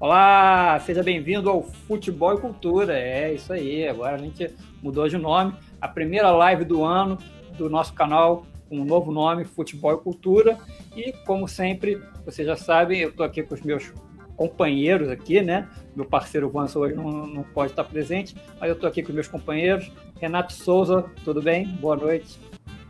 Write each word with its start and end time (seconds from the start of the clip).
Olá, 0.00 0.78
seja 0.86 1.02
bem-vindo 1.02 1.50
ao 1.50 1.60
Futebol 1.60 2.32
e 2.32 2.40
Cultura. 2.40 2.96
É 2.96 3.34
isso 3.34 3.52
aí, 3.52 3.88
agora 3.88 4.14
a 4.14 4.18
gente 4.18 4.48
mudou 4.80 5.08
de 5.08 5.18
nome. 5.18 5.52
A 5.80 5.88
primeira 5.88 6.30
live 6.30 6.64
do 6.64 6.84
ano 6.84 7.18
do 7.56 7.68
nosso 7.68 7.92
canal 7.94 8.46
com 8.68 8.78
um 8.78 8.84
novo 8.84 9.10
nome, 9.10 9.44
Futebol 9.44 9.94
e 9.94 9.98
Cultura. 9.98 10.56
E, 10.96 11.12
como 11.26 11.48
sempre, 11.48 12.00
vocês 12.24 12.46
já 12.46 12.54
sabem, 12.54 13.00
eu 13.00 13.08
estou 13.08 13.26
aqui 13.26 13.42
com 13.42 13.56
os 13.56 13.60
meus 13.60 13.92
companheiros 14.36 15.08
aqui, 15.08 15.42
né? 15.42 15.68
Meu 15.96 16.04
parceiro 16.04 16.48
Vanso 16.48 16.78
hoje 16.78 16.94
não, 16.94 17.26
não 17.26 17.42
pode 17.42 17.72
estar 17.72 17.82
presente, 17.82 18.36
mas 18.60 18.68
eu 18.68 18.76
estou 18.76 18.88
aqui 18.88 19.02
com 19.02 19.12
meus 19.12 19.26
companheiros. 19.26 19.90
Renato 20.20 20.52
Souza, 20.52 21.06
tudo 21.24 21.42
bem? 21.42 21.66
Boa 21.66 21.96
noite. 21.96 22.38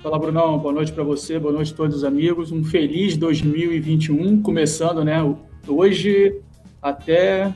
Fala, 0.02 0.18
Brunão. 0.18 0.58
Boa 0.58 0.74
noite 0.74 0.92
para 0.92 1.04
você, 1.04 1.38
boa 1.38 1.54
noite 1.54 1.72
a 1.72 1.76
todos 1.76 1.96
os 1.96 2.04
amigos. 2.04 2.52
Um 2.52 2.62
feliz 2.62 3.16
2021, 3.16 4.42
começando, 4.42 5.02
né? 5.02 5.16
Hoje 5.66 6.42
até 6.82 7.54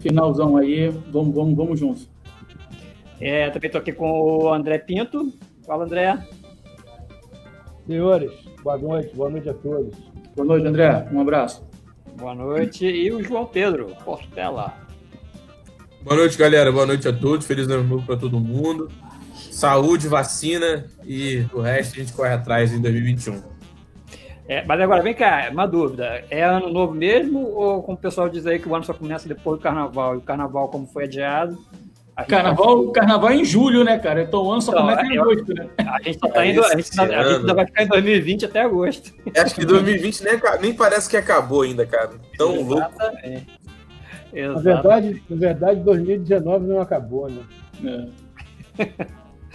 finalzão 0.00 0.56
aí. 0.56 0.88
Vamos, 1.10 1.34
vamos, 1.34 1.56
vamos 1.56 1.80
juntos. 1.80 2.08
É, 3.20 3.48
também 3.50 3.68
estou 3.68 3.80
aqui 3.80 3.92
com 3.92 4.10
o 4.10 4.52
André 4.52 4.78
Pinto. 4.78 5.32
Fala, 5.66 5.84
André. 5.84 6.18
Senhores, 7.86 8.32
boa 8.62 8.78
noite, 8.78 9.14
boa 9.14 9.30
noite 9.30 9.48
a 9.48 9.54
todos. 9.54 9.96
Boa 10.34 10.46
noite, 10.46 10.66
André. 10.66 11.08
Um 11.12 11.20
abraço. 11.20 11.64
Boa 12.16 12.34
noite. 12.34 12.86
E 12.86 13.12
o 13.12 13.22
João 13.22 13.46
Pedro 13.46 13.94
Portela. 14.04 14.74
Boa 16.02 16.16
noite, 16.16 16.36
galera. 16.36 16.70
Boa 16.70 16.86
noite 16.86 17.08
a 17.08 17.12
todos. 17.12 17.46
Feliz 17.46 17.68
ano 17.68 17.84
novo 17.84 18.06
para 18.06 18.16
todo 18.16 18.38
mundo. 18.40 18.90
Saúde, 19.50 20.08
vacina 20.08 20.86
e 21.04 21.46
o 21.52 21.60
resto 21.60 21.94
a 21.94 22.02
gente 22.02 22.12
corre 22.12 22.32
atrás 22.32 22.72
em 22.72 22.80
2021. 22.80 23.53
É, 24.46 24.62
mas 24.64 24.80
agora, 24.80 25.02
vem 25.02 25.14
cá, 25.14 25.48
uma 25.50 25.66
dúvida. 25.66 26.24
É 26.30 26.42
ano 26.42 26.70
novo 26.70 26.94
mesmo 26.94 27.40
ou 27.54 27.82
como 27.82 27.96
o 27.96 28.00
pessoal 28.00 28.28
diz 28.28 28.46
aí 28.46 28.58
que 28.58 28.68
o 28.68 28.74
ano 28.74 28.84
só 28.84 28.92
começa 28.92 29.26
depois 29.26 29.58
do 29.58 29.62
carnaval? 29.62 30.14
E 30.14 30.18
o 30.18 30.20
carnaval, 30.20 30.68
como 30.68 30.86
foi 30.86 31.04
adiado? 31.04 31.58
Carnaval, 32.28 32.86
tá... 32.86 33.00
carnaval 33.00 33.30
é 33.30 33.36
em 33.36 33.44
julho, 33.44 33.82
né, 33.82 33.98
cara? 33.98 34.22
Então 34.22 34.44
o 34.44 34.52
ano 34.52 34.62
só 34.62 34.70
então, 34.70 34.82
começa 34.82 35.06
em 35.06 35.18
agosto, 35.18 35.52
né? 35.52 35.68
A 35.78 36.00
gente 36.00 36.18
só 36.20 36.28
tá 36.28 36.46
indo, 36.46 36.64
a 36.64 36.76
gente, 36.76 37.00
a 37.00 37.06
gente 37.06 37.36
ainda 37.36 37.54
vai 37.54 37.66
ficar 37.66 37.82
em 37.82 37.88
2020 37.88 38.44
até 38.44 38.60
agosto. 38.60 39.12
Acho 39.36 39.54
que 39.54 39.64
2020 39.64 40.22
nem, 40.22 40.40
nem 40.60 40.74
parece 40.74 41.10
que 41.10 41.16
acabou 41.16 41.62
ainda, 41.62 41.84
cara. 41.84 42.10
Tão 42.38 42.62
louco. 42.62 42.92
Na 44.32 44.60
verdade, 44.60 45.22
na 45.28 45.36
verdade, 45.36 45.80
2019 45.80 46.66
não 46.66 46.80
acabou, 46.80 47.28
né? 47.28 47.42
É. 48.78 48.88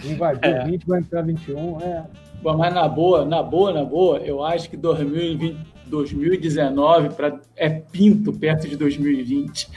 Invadiu 0.04 0.50
é. 0.50 0.64
20, 0.64 0.86
vai 0.86 1.00
entrar 1.00 1.22
21, 1.22 1.80
é. 1.80 2.04
Bom, 2.42 2.56
mas 2.56 2.72
na 2.72 2.88
boa, 2.88 3.24
na 3.24 3.42
boa, 3.42 3.72
na 3.72 3.84
boa, 3.84 4.18
eu 4.18 4.42
acho 4.42 4.70
que 4.70 4.76
2020, 4.76 5.58
2019 5.86 7.10
pra, 7.10 7.38
é 7.56 7.68
pinto 7.68 8.32
perto 8.32 8.66
de 8.66 8.76
2020. 8.76 9.68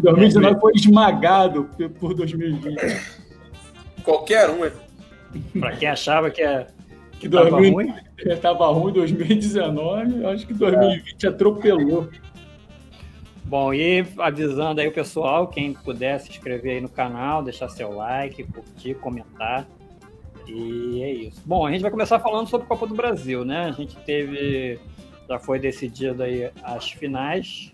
2019 0.00 0.58
foi 0.60 0.72
esmagado 0.74 1.68
por 1.98 2.14
2020. 2.14 2.78
Qualquer 4.04 4.50
um, 4.50 4.64
é. 4.64 4.72
Para 5.58 5.76
quem 5.76 5.88
achava 5.88 6.30
que, 6.30 6.42
é, 6.42 6.66
que 7.18 7.28
2000, 7.28 7.72
ruim. 7.72 7.92
Estava 8.18 8.68
ruim 8.68 8.92
2019, 8.92 10.22
eu 10.22 10.28
acho 10.28 10.46
que 10.46 10.54
2020 10.54 11.24
é. 11.24 11.28
atropelou. 11.28 12.08
Bom, 13.44 13.74
e 13.74 14.06
avisando 14.18 14.80
aí 14.80 14.88
o 14.88 14.92
pessoal, 14.92 15.48
quem 15.48 15.74
puder 15.74 16.20
se 16.20 16.30
inscrever 16.30 16.76
aí 16.76 16.80
no 16.80 16.88
canal, 16.88 17.42
deixar 17.42 17.68
seu 17.68 17.90
like, 17.90 18.42
curtir, 18.44 18.94
comentar. 18.94 19.66
E 20.46 21.02
é 21.02 21.12
isso. 21.12 21.42
Bom, 21.44 21.66
a 21.66 21.70
gente 21.70 21.82
vai 21.82 21.90
começar 21.90 22.18
falando 22.18 22.48
sobre 22.48 22.66
a 22.66 22.68
Copa 22.68 22.86
do 22.86 22.94
Brasil, 22.94 23.44
né? 23.44 23.64
A 23.66 23.72
gente 23.72 23.96
teve, 24.04 24.78
já 25.28 25.38
foi 25.38 25.58
decidido 25.58 26.22
aí 26.22 26.50
as 26.62 26.90
finais. 26.90 27.72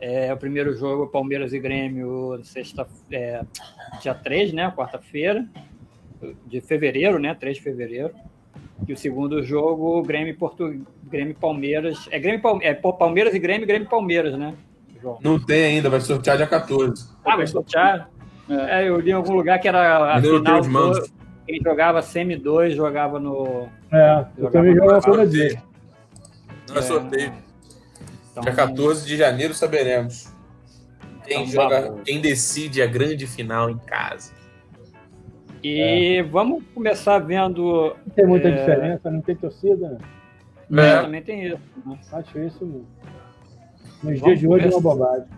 É, 0.00 0.32
o 0.32 0.36
primeiro 0.36 0.76
jogo, 0.76 1.08
Palmeiras 1.08 1.52
e 1.52 1.58
Grêmio, 1.58 2.40
sexta, 2.44 2.86
é, 3.10 3.42
dia 4.00 4.14
3, 4.14 4.52
né? 4.52 4.72
Quarta-feira, 4.74 5.46
de 6.46 6.60
fevereiro, 6.60 7.18
né? 7.18 7.34
3 7.34 7.56
de 7.56 7.62
fevereiro. 7.62 8.14
E 8.86 8.92
o 8.92 8.96
segundo 8.96 9.42
jogo, 9.42 10.02
Grêmio 10.02 10.36
Porto, 10.36 10.72
Grêmio 11.02 11.34
Palmeiras. 11.34 12.08
É 12.10 12.18
Grêmio 12.18 12.40
é 12.62 12.74
Palmeiras 12.74 13.34
e 13.34 13.38
Grêmio, 13.38 13.66
Grêmio 13.66 13.88
Palmeiras, 13.88 14.38
né? 14.38 14.54
João? 15.00 15.18
Não 15.22 15.38
tem 15.38 15.64
ainda, 15.64 15.90
vai 15.90 16.00
sortear 16.00 16.36
dia 16.36 16.46
14. 16.46 17.08
Ah, 17.24 17.36
vai 17.36 17.46
sortear? 17.46 18.08
É. 18.48 18.88
eu 18.88 18.98
li 18.98 19.10
em 19.10 19.14
algum 19.14 19.34
lugar 19.34 19.58
que 19.60 19.68
era 19.68 20.14
a 20.14 20.22
final. 20.22 20.92
Quem 21.48 21.62
jogava 21.62 22.02
Semi 22.02 22.36
2 22.36 22.74
jogava 22.74 23.18
no. 23.18 23.68
É, 23.90 24.26
eu 24.36 24.50
também 24.50 24.74
jogava 24.74 25.00
toda 25.00 25.26
dia. 25.26 25.62
Não 26.68 26.76
é 26.76 26.82
sorteio. 26.82 27.32
Então, 28.30 28.42
Dia 28.42 28.52
14 28.52 29.06
de 29.06 29.16
janeiro 29.16 29.54
saberemos. 29.54 30.30
Quem, 31.24 31.44
então, 31.44 31.52
joga, 31.52 31.94
quem 32.04 32.20
decide 32.20 32.82
a 32.82 32.86
grande 32.86 33.26
final 33.26 33.70
em 33.70 33.78
casa. 33.78 34.32
E 35.62 36.18
é. 36.18 36.22
vamos 36.22 36.62
começar 36.74 37.18
vendo. 37.18 37.96
Não 38.06 38.14
tem 38.14 38.26
muita 38.26 38.48
é... 38.48 38.50
diferença, 38.52 39.10
não 39.10 39.22
tem 39.22 39.34
torcida, 39.34 39.98
né? 40.68 40.98
É. 40.98 41.02
Também 41.02 41.22
tem 41.22 41.46
isso. 41.46 41.60
Né? 41.86 41.98
Acho 42.12 42.38
isso 42.40 42.64
nos 44.02 44.20
vamos 44.20 44.22
dias 44.22 44.38
de 44.38 44.46
hoje 44.46 44.68
começar... 44.68 44.76
é 44.76 44.80
uma 44.80 44.80
bobagem. 44.80 45.28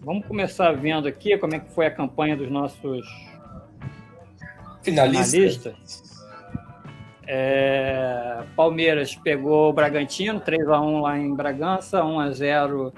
Vamos 0.00 0.26
começar 0.26 0.72
vendo 0.72 1.06
aqui 1.06 1.38
como 1.38 1.54
é 1.54 1.60
que 1.60 1.72
foi 1.72 1.86
a 1.86 1.90
campanha 1.90 2.36
dos 2.36 2.50
nossos 2.50 3.06
Finalista. 4.86 5.36
Finalista. 5.36 5.74
É, 7.26 8.44
Palmeiras 8.54 9.16
pegou 9.16 9.70
o 9.70 9.72
Bragantino, 9.72 10.40
3x1 10.40 11.00
lá 11.02 11.18
em 11.18 11.34
Bragança, 11.34 12.00
1x0 12.00 12.92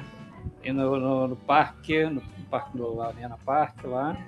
no, 0.67 1.01
no, 1.01 1.29
no, 1.29 1.37
parque, 1.37 2.05
no 2.05 2.21
parque 2.51 2.77
do 2.77 3.01
Arena 3.01 3.39
Parque 3.43 3.87
lá. 3.87 4.19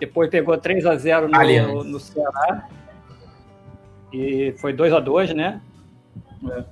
Depois 0.00 0.28
pegou 0.30 0.58
3x0 0.58 1.28
no, 1.28 1.84
no, 1.84 2.00
Ceará. 2.00 2.68
E 4.12 4.52
foi 4.58 4.74
2x2, 4.74 5.32
né? 5.32 5.60
É. 6.50 6.64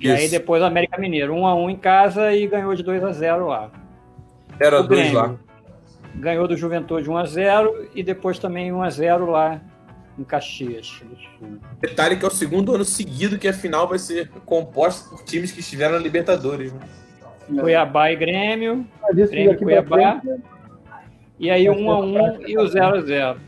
E 0.00 0.08
Isso. 0.08 0.16
aí 0.16 0.28
depois 0.28 0.62
o 0.62 0.64
América 0.66 0.98
Mineiro, 0.98 1.34
1x1 1.34 1.70
em 1.70 1.76
casa 1.76 2.34
e 2.34 2.46
ganhou 2.48 2.74
de 2.74 2.82
2x0 2.82 3.46
lá. 3.46 3.70
Era 4.58 4.82
2 4.82 5.12
lá 5.12 5.36
ganhou 6.20 6.46
do 6.46 6.56
Juventude 6.56 7.08
1x0 7.08 7.88
e 7.94 8.02
depois 8.02 8.38
também 8.38 8.70
1x0 8.70 9.26
lá 9.26 9.60
em 10.18 10.22
Caxias. 10.22 11.02
Detalhe 11.80 12.16
que 12.16 12.24
é 12.24 12.28
o 12.28 12.30
segundo 12.30 12.74
ano 12.74 12.84
seguido 12.84 13.38
que 13.38 13.48
a 13.48 13.52
final 13.52 13.88
vai 13.88 13.98
ser 13.98 14.28
composta 14.44 15.08
por 15.08 15.24
times 15.24 15.50
que 15.50 15.60
estiveram 15.60 15.94
na 15.94 16.00
Libertadores. 16.00 16.72
Né? 16.72 16.80
Cuiabá 17.60 18.12
e 18.12 18.16
Grêmio. 18.16 18.86
Grêmio 19.12 19.52
e 19.52 19.56
Cuiabá. 19.56 20.20
E 21.38 21.50
aí 21.50 21.64
1x1 21.64 22.48
e 22.48 22.58
o 22.58 22.62
0x0. 22.62 23.38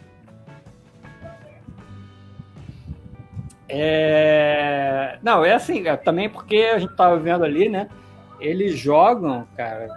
É... 3.68 5.18
Não, 5.22 5.44
é 5.44 5.54
assim, 5.54 5.86
é, 5.86 5.96
também 5.96 6.28
porque 6.28 6.70
a 6.74 6.78
gente 6.78 6.90
estava 6.90 7.18
vendo 7.18 7.44
ali, 7.44 7.68
né? 7.68 7.88
Eles 8.42 8.76
jogam, 8.76 9.46
cara, 9.56 9.88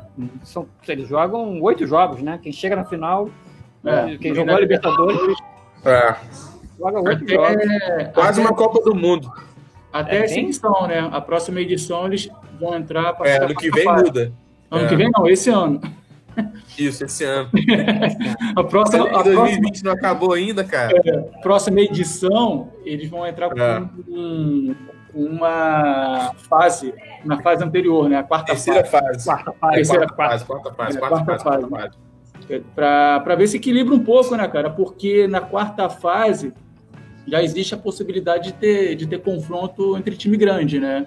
são, 0.44 0.68
eles 0.88 1.08
jogam 1.08 1.62
oito 1.62 1.86
jogos, 1.88 2.22
né? 2.22 2.40
Quem 2.42 2.52
chega 2.52 2.76
na 2.76 2.86
final, 2.86 3.30
é, 3.84 4.18
quem 4.18 4.34
jogou 4.34 4.56
a 4.56 4.60
Libertadores, 4.60 5.38
é. 5.84 6.16
joga 6.78 7.02
oito 7.02 7.28
jogos. 7.28 7.64
Quase 8.14 8.40
uma 8.40 8.54
Copa 8.54 8.82
do 8.84 8.96
Mundo. 8.96 9.32
Até 9.92 10.18
é, 10.18 10.26
essa 10.26 10.40
edição, 10.40 10.88
né? 10.88 11.10
A 11.12 11.22
próxima 11.22 11.60
edição 11.60 12.06
eles 12.06 12.30
vão 12.60 12.76
entrar 12.76 13.14
para. 13.14 13.30
É, 13.30 13.44
ano 13.44 13.56
que 13.56 13.72
vem 13.72 13.86
muda. 13.86 14.32
Ano 14.70 14.86
é. 14.86 14.88
que 14.90 14.96
vem 14.96 15.10
não, 15.10 15.28
esse 15.28 15.50
ano. 15.50 15.82
Isso, 16.78 17.06
esse 17.06 17.24
ano. 17.24 17.50
a 18.56 18.64
próxima, 18.64 19.08
a 19.08 19.24
2020 19.24 19.62
próxima, 19.62 19.90
não 19.90 19.98
acabou 19.98 20.34
ainda, 20.34 20.64
cara. 20.64 21.02
É, 21.06 21.18
próxima 21.42 21.80
edição, 21.80 22.72
eles 22.84 23.10
vão 23.10 23.26
entrar 23.26 23.50
com 23.50 23.60
é. 23.60 23.80
um, 24.10 24.76
uma 25.16 26.34
fase 26.50 26.94
na 27.24 27.42
fase 27.42 27.64
anterior, 27.64 28.10
né? 28.10 28.18
A 28.18 28.24
quarta 28.24 28.48
Terceira 28.48 28.84
fase. 28.84 29.06
fase. 29.06 29.26
Quarta 29.26 29.54
fase. 29.54 29.76
Terceira 29.76 30.08
quarta, 30.08 30.32
fase. 30.32 30.46
Quarta 30.46 30.74
fase. 30.74 31.00
Quarta, 31.00 31.26
quarta, 31.26 31.44
fase. 31.44 31.66
Quarta 31.68 31.90
fase. 31.90 32.06
É, 32.50 32.62
Para 32.76 33.36
ver 33.36 33.48
se 33.48 33.58
equilibra 33.58 33.96
um 33.96 34.04
pouco, 34.04 34.36
né, 34.36 34.48
cara? 34.48 34.70
Porque 34.70 35.26
na 35.28 35.40
quarta 35.40 35.90
fase 35.90 36.54
já 37.26 37.42
existe 37.42 37.74
a 37.74 37.78
possibilidade 37.78 38.52
de 38.52 38.54
ter, 38.54 38.96
de 38.96 39.08
ter 39.08 39.20
confronto 39.22 39.98
entre 39.98 40.16
time 40.16 40.38
grande, 40.38 40.80
né? 40.80 41.06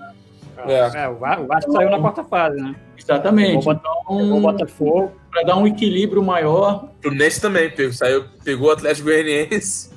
É, 0.66 1.04
é 1.04 1.08
o 1.08 1.16
Vasco 1.46 1.70
saiu 1.70 1.90
na 1.90 2.00
quarta 2.00 2.24
fase, 2.24 2.56
né? 2.60 2.74
Exatamente. 2.96 3.68
Então, 3.68 4.02
o 4.08 4.40
Botafogo. 4.40 5.12
Para 5.30 5.42
dar 5.42 5.56
um 5.56 5.66
equilíbrio 5.66 6.22
maior. 6.22 6.88
O 6.98 7.02
Fluminense 7.02 7.40
também 7.40 7.70
pegou, 7.70 7.92
saiu, 7.92 8.24
pegou 8.42 8.68
o 8.68 8.72
Atlético 8.72 9.08
Goianiense 9.08 9.87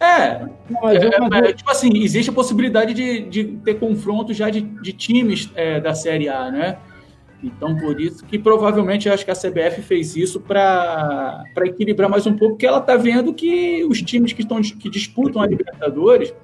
é, 0.00 0.48
mas, 0.82 0.96
é, 1.02 1.48
é, 1.48 1.52
tipo 1.52 1.70
assim, 1.70 1.90
existe 2.02 2.30
a 2.30 2.32
possibilidade 2.32 2.94
de, 2.94 3.20
de 3.20 3.44
ter 3.58 3.74
confronto 3.74 4.32
já 4.32 4.48
de, 4.48 4.62
de 4.62 4.94
times 4.94 5.50
é, 5.54 5.78
da 5.78 5.94
Série 5.94 6.26
A, 6.26 6.50
né? 6.50 6.78
Então, 7.42 7.76
por 7.76 8.00
isso 8.00 8.24
que 8.24 8.38
provavelmente 8.38 9.08
eu 9.08 9.14
acho 9.14 9.24
que 9.24 9.30
a 9.30 9.34
CBF 9.34 9.82
fez 9.82 10.16
isso 10.16 10.40
para 10.40 11.44
equilibrar 11.64 12.08
mais 12.08 12.26
um 12.26 12.34
pouco, 12.34 12.54
porque 12.54 12.66
ela 12.66 12.78
está 12.78 12.96
vendo 12.96 13.34
que 13.34 13.84
os 13.84 14.00
times 14.00 14.32
que, 14.32 14.40
estão, 14.40 14.60
que 14.62 14.88
disputam 14.88 15.40
a 15.42 15.46
Libertadores 15.46 16.34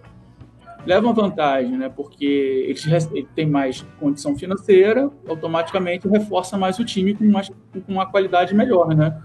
levam 0.84 1.14
vantagem, 1.14 1.76
né? 1.76 1.90
Porque 1.94 2.66
eles 2.68 2.86
têm 3.34 3.46
mais 3.46 3.82
condição 3.98 4.36
financeira, 4.36 5.10
automaticamente 5.28 6.06
reforça 6.06 6.58
mais 6.58 6.78
o 6.78 6.84
time 6.84 7.14
com, 7.14 7.24
mais, 7.24 7.48
com 7.48 7.92
uma 7.92 8.06
qualidade 8.06 8.54
melhor, 8.54 8.94
né? 8.94 9.18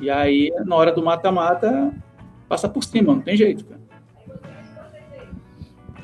E 0.00 0.10
aí, 0.10 0.50
na 0.64 0.76
hora 0.76 0.92
do 0.92 1.02
mata-mata, 1.02 1.94
passa 2.48 2.68
por 2.68 2.84
cima, 2.84 3.14
não 3.14 3.20
tem 3.20 3.36
jeito, 3.36 3.64
cara. 3.64 3.80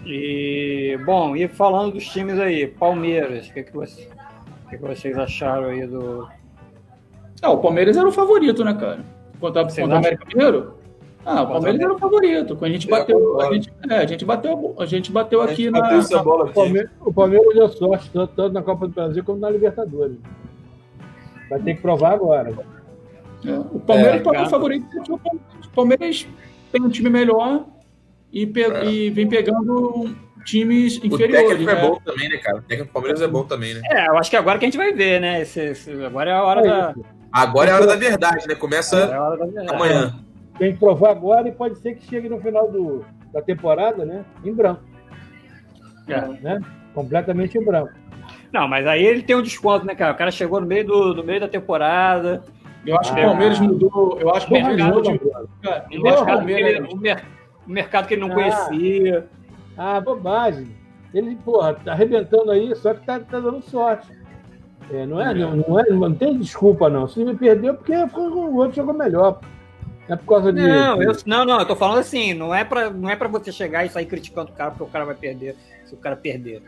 E, 0.05 0.99
bom, 1.05 1.37
e 1.37 1.47
falando 1.47 1.95
dos 1.95 2.05
times 2.07 2.39
aí, 2.39 2.67
Palmeiras, 2.67 3.49
o 3.49 3.53
que, 3.53 3.63
que, 3.63 3.73
você, 3.73 4.09
que, 4.69 4.77
que 4.77 4.83
vocês 4.83 5.17
acharam 5.17 5.69
aí 5.69 5.87
do. 5.87 6.29
Ah, 7.41 7.51
o 7.51 7.59
Palmeiras 7.59 7.97
era 7.97 8.09
o 8.09 8.13
favorito, 8.13 8.65
né, 8.65 8.75
cara? 8.75 9.05
Contra, 9.41 9.65
contra 9.65 9.87
o 9.87 9.95
América 9.95 10.25
Mineiro? 10.27 10.75
Ah, 11.25 11.43
o 11.43 11.49
Palmeiras 11.49 11.81
era 11.81 11.93
o 11.93 11.99
favorito. 11.99 12.57
Quando 12.57 12.71
a 12.71 12.75
gente 12.75 12.89
bateu, 12.89 13.41
a 13.41 13.53
gente, 13.53 13.73
é, 13.89 13.95
a 13.95 14.07
gente 14.07 14.25
bateu, 14.25 14.75
a 14.79 14.87
gente 14.87 15.13
bateu 15.13 15.41
a 15.41 15.45
aqui 15.45 15.65
gente 15.65 15.71
na. 15.71 15.95
Essa 15.95 16.23
bola 16.23 16.45
aqui. 16.45 16.51
O, 16.51 16.55
Palmeiras, 16.55 16.91
o 17.01 17.13
Palmeiras 17.13 17.55
deu 17.55 17.69
sorte, 17.69 18.11
tanto, 18.13 18.35
tanto, 18.35 18.53
na 18.53 18.63
Copa 18.63 18.89
do 18.89 18.95
Brasil 18.95 19.23
como 19.25 19.39
na 19.39 19.51
Libertadores. 19.51 20.17
Vai 21.49 21.61
ter 21.61 21.75
que 21.75 21.83
provar 21.83 22.15
agora. 22.15 22.53
É, 23.45 23.59
o 23.59 23.81
Palmeiras 23.81 24.23
é, 24.25 24.43
o 24.43 24.49
favorito. 24.49 24.87
O 25.13 25.69
Palmeiras 25.75 26.27
tem 26.71 26.83
um 26.83 26.89
time 26.89 27.11
melhor 27.11 27.67
e, 28.33 28.47
pe 28.47 28.63
é. 28.63 28.85
e 28.85 29.11
vem 29.11 29.29
pegando 29.29 30.15
times 30.45 30.97
inferiores. 31.03 31.45
O 31.45 31.49
técnico 31.49 31.71
é 31.71 31.75
né? 31.75 31.81
é 31.81 31.89
bom 31.89 32.01
também, 32.05 32.29
né, 32.29 32.37
cara? 32.39 32.59
O 32.59 32.63
técnico 32.63 32.91
do 32.91 32.93
Palmeiras 32.93 33.23
é 33.23 33.29
bom 33.29 33.45
também, 33.45 33.75
né? 33.75 33.81
É, 33.85 34.09
eu 34.09 34.19
acho 34.19 34.31
que 34.31 34.37
agora 34.37 34.59
que 34.59 34.65
a 34.65 34.69
gente 34.69 34.77
vai 34.77 34.93
ver, 34.93 35.21
né? 35.21 35.43
Esse, 35.43 35.61
esse 35.61 36.05
agora 36.05 36.31
é 36.31 36.35
a 36.35 36.43
hora 36.43 36.61
é 36.61 36.69
da. 36.69 36.95
Agora 37.33 37.71
é 37.71 37.73
a 37.73 37.77
hora 37.77 37.87
da 37.87 37.97
verdade, 37.97 38.47
né? 38.47 38.55
Começa 38.55 38.99
é 38.99 39.71
amanhã. 39.71 40.15
Tem 40.59 40.73
que 40.73 40.79
provar 40.79 41.11
agora 41.11 41.49
e 41.49 41.53
pode 41.53 41.79
ser 41.79 41.95
que 41.95 42.07
chegue 42.07 42.29
no 42.29 42.41
final 42.41 42.71
do, 42.71 43.05
da 43.33 43.41
temporada, 43.41 44.05
né? 44.05 44.25
Em 44.45 44.53
branco. 44.53 44.83
É. 46.07 46.21
Né? 46.21 46.61
Completamente 46.95 47.57
em 47.57 47.65
branco. 47.65 47.93
Não, 48.53 48.69
mas 48.69 48.87
aí 48.87 49.03
ele 49.03 49.23
tem 49.23 49.35
um 49.35 49.43
desconto, 49.43 49.87
né, 49.87 49.95
cara? 49.95 50.13
O 50.13 50.17
cara 50.17 50.31
chegou 50.31 50.61
no 50.61 50.67
meio, 50.67 50.87
do, 50.87 51.15
no 51.15 51.25
meio 51.25 51.41
da 51.41 51.49
temporada. 51.49 52.45
Eu 52.87 52.99
acho 52.99 53.13
ah, 53.13 53.15
que 53.15 53.21
o 53.21 53.25
Palmeiras 53.25 53.61
mudou. 53.61 54.19
Eu 54.21 54.35
acho 54.35 54.47
que 54.47 54.55
o 54.55 54.61
Palmeiras 54.61 54.87
mudou. 54.87 55.03
De... 55.03 55.99
O, 55.99 56.03
mercado 56.03 56.47
que 56.47 56.53
ele, 56.53 56.81
o, 56.81 56.97
mer... 56.97 57.25
o 57.67 57.71
mercado 57.71 58.09
que 58.09 58.15
ele 58.15 58.21
não 58.21 58.33
ah, 58.33 58.35
conhecia. 58.35 59.27
Ah, 59.77 60.01
bobagem. 60.01 60.69
Ele, 61.15 61.37
porra, 61.37 61.75
tá 61.75 61.93
arrebentando 61.93 62.51
aí, 62.51 62.75
só 62.75 62.95
que 62.95 63.05
tá, 63.05 63.21
tá 63.21 63.39
dando 63.39 63.63
sorte. 63.63 64.09
É, 64.91 65.07
não, 65.07 65.21
é, 65.21 65.33
não, 65.33 65.57
não, 65.57 65.81
é, 65.81 65.85
não 65.91 66.15
tem 66.15 66.37
desculpa, 66.39 66.89
não. 66.89 67.07
Se 67.07 67.21
ele 67.21 67.35
perdeu, 67.35 67.75
porque 67.75 67.95
o 67.95 68.57
outro 68.57 68.77
jogou 68.77 68.95
melhor. 68.95 69.41
É 70.09 70.17
por 70.17 70.27
causa 70.27 70.53
de. 70.53 70.61
Não, 70.61 71.03
eu, 71.03 71.13
não, 71.25 71.45
não, 71.45 71.61
eu 71.61 71.67
tô 71.67 71.77
falando 71.77 71.99
assim, 71.99 72.35
não 72.35 72.55
é, 72.55 72.65
pra, 72.65 72.91
não 72.91 73.09
é 73.09 73.15
pra 73.15 73.29
você 73.29 73.53
chegar 73.53 73.85
e 73.85 73.89
sair 73.89 74.07
criticando 74.07 74.51
o 74.51 74.55
cara 74.55 74.71
porque 74.71 74.83
o 74.83 74.89
cara 74.89 75.05
vai 75.05 75.15
perder, 75.15 75.57
se 75.85 75.95
o 75.95 75.99
cara 75.99 76.17
perder. 76.17 76.61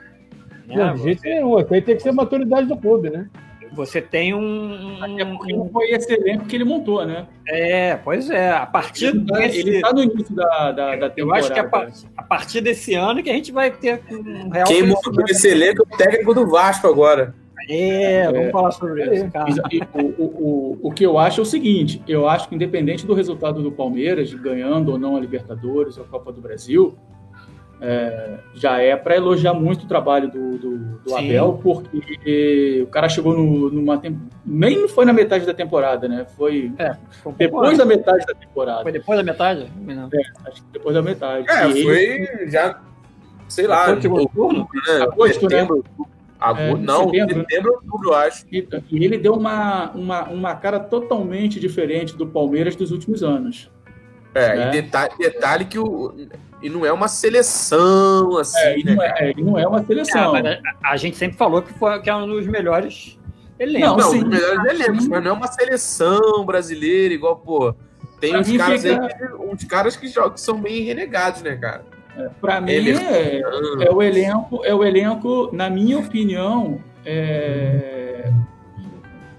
Né? 0.67 0.77
Não, 0.77 0.95
de 0.95 1.03
jeito 1.03 1.23
nenhum. 1.23 1.59
Aí 1.59 1.83
tem 1.83 1.97
que 1.97 2.03
ser 2.03 2.11
a 2.11 2.13
maturidade 2.13 2.69
do 2.69 2.77
clube, 2.77 3.11
né? 3.11 3.29
Você 3.75 4.01
tem 4.01 4.35
um. 4.35 5.03
Até 5.03 5.25
porque 5.25 5.53
não 5.53 5.69
foi 5.69 5.91
esse 5.91 6.13
elenco 6.13 6.47
que 6.47 6.57
ele 6.57 6.65
montou, 6.65 7.05
né? 7.05 7.27
É, 7.47 7.97
pois 7.97 8.31
é. 8.31 8.51
A 8.51 8.67
partir 8.67 9.07
ele 9.07 9.25
tá, 9.27 9.39
desse... 9.39 9.59
ele 9.59 9.81
tá 9.81 9.93
no 9.93 10.03
início 10.03 10.35
da, 10.35 10.73
da, 10.73 10.97
da 10.97 11.11
temporada. 11.11 11.15
Eu 11.19 11.35
acho 11.35 11.53
que 11.53 11.59
a, 11.59 11.65
par... 11.65 11.91
a, 12.17 12.23
partir 12.23 12.61
desse 12.61 12.95
ano 12.95 13.23
que 13.23 13.31
a 13.31 13.35
gente 13.35 13.53
vai 13.53 13.71
ter 13.71 14.01
um 14.11 14.49
real. 14.49 14.67
Quem 14.67 14.87
montou 14.87 15.25
esse 15.29 15.49
elenco 15.49 15.83
é 15.83 15.95
o 15.95 15.99
técnico 15.99 16.35
do 16.35 16.47
Vasco 16.47 16.87
agora. 16.87 17.35
É, 17.69 18.27
vamos 18.27 18.49
é, 18.49 18.51
falar 18.51 18.71
sobre 18.73 19.03
é, 19.03 19.15
isso, 19.15 19.31
cara. 19.31 19.51
o, 19.95 20.01
o, 20.01 20.25
o, 20.25 20.89
o 20.89 20.93
que 20.93 21.05
eu 21.05 21.19
acho 21.19 21.41
é 21.41 21.43
o 21.43 21.47
seguinte: 21.47 22.03
eu 22.07 22.29
acho 22.29 22.49
que, 22.49 22.55
independente 22.55 23.07
do 23.07 23.15
resultado 23.15 23.63
do 23.63 23.73
Palmeiras, 23.73 24.33
ganhando 24.35 24.93
ou 24.93 24.99
não 24.99 25.17
a 25.17 25.21
Libertadores 25.21 25.97
ou 25.97 26.05
a 26.05 26.07
Copa 26.07 26.31
do 26.31 26.41
Brasil, 26.41 26.95
é, 27.81 28.39
já 28.55 28.79
é 28.79 28.97
para 28.97 29.17
elogiar 29.17 29.53
muito 29.55 29.85
o 29.85 29.89
trabalho 29.89 30.31
do, 30.31 30.59
do, 30.59 30.79
do 31.05 31.17
Abel, 31.17 31.59
porque 31.63 32.81
o 32.83 32.87
cara 32.87 33.09
chegou 33.09 33.37
no, 33.37 33.71
numa 33.71 34.01
nem 34.45 34.81
não 34.81 34.89
foi 34.89 35.05
na 35.05 35.13
metade 35.13 35.45
da 35.45 35.55
temporada, 35.55 36.09
né? 36.09 36.27
Foi, 36.37 36.73
é, 36.79 36.97
foi 37.23 37.33
um 37.33 37.37
depois 37.37 37.79
da 37.79 37.85
metade 37.85 38.27
da 38.27 38.35
temporada. 38.35 38.83
Foi 38.83 38.93
depois 38.93 39.19
da 39.19 39.25
metade? 39.25 39.71
Não. 39.77 40.09
É, 40.13 40.49
acho 40.49 40.63
que 40.63 40.69
depois 40.73 40.95
da 40.95 41.03
metade. 41.03 41.51
É, 41.51 41.69
e 41.69 41.83
foi 41.83 42.03
ele... 42.03 42.51
já, 42.51 42.81
sei 43.49 43.67
lá, 43.67 43.91
outubro, 43.91 44.69
né? 44.87 45.03
Agosto, 45.03 45.49
né? 45.49 45.69
Agosto, 46.41 46.77
é, 46.77 46.77
não, 46.77 47.05
setembro, 47.11 47.41
setembro 47.41 47.73
outubro, 47.73 48.09
eu 48.11 48.15
acho. 48.15 48.47
E, 48.51 48.69
e, 48.91 49.05
ele 49.05 49.19
deu 49.19 49.35
uma, 49.35 49.91
uma, 49.93 50.25
uma 50.29 50.55
cara 50.55 50.79
totalmente 50.79 51.59
diferente 51.59 52.17
do 52.17 52.27
Palmeiras 52.27 52.77
dos 52.77 52.91
últimos 52.93 53.23
anos. 53.23 53.71
É, 54.35 54.57
né? 54.57 54.69
e 54.69 54.83
detalhe, 54.83 55.15
detalhe 55.17 55.65
que 55.65 55.79
o, 55.79 56.13
e 56.65 56.71
não 56.71 56.87
é 56.87 56.91
uma 56.91 57.09
seleção, 57.09 58.39
assim. 58.39 58.59
É, 58.59 58.79
e, 58.79 58.85
né, 58.85 58.95
não, 58.95 59.03
é, 59.03 59.33
e 59.37 59.43
não 59.43 59.59
é 59.59 59.69
uma 59.69 59.85
seleção. 59.85 60.35
É, 60.35 60.63
a, 60.83 60.93
a, 60.93 60.97
gente 60.97 61.15
sempre 61.15 61.37
falou 61.37 61.61
que, 61.61 61.71
foi, 61.75 62.01
que 62.01 62.09
é 62.09 62.17
um 62.17 62.27
dos 62.27 62.47
melhores 62.47 63.19
elencos. 63.59 63.89
Não, 63.89 63.97
não 63.99 64.11
sim, 64.11 64.25
melhores 64.25 64.65
elencos, 64.65 65.07
mas 65.07 65.23
não 65.23 65.31
é 65.31 65.35
uma 65.35 65.47
seleção 65.47 66.43
brasileira, 66.47 67.13
igual, 67.13 67.37
pô. 67.37 67.75
Tem 68.19 68.35
uns 68.35 68.51
caras, 68.57 68.81
fica... 68.81 69.03
aí, 69.03 69.35
uns 69.35 69.65
caras 69.65 69.95
que, 69.95 70.09
jogam, 70.09 70.31
que 70.31 70.41
são 70.41 70.59
bem 70.59 70.85
renegados, 70.85 71.43
né, 71.43 71.55
cara? 71.55 71.85
É, 72.17 72.31
para 72.41 72.63
mim 72.63 72.73
é, 72.73 73.41
é, 73.41 73.91
o 73.93 74.03
elenco, 74.03 74.65
é 74.65 74.75
o 74.75 74.83
elenco, 74.83 75.51
na 75.53 75.69
minha 75.69 75.99
opinião, 75.99 76.81
é, 77.05 78.33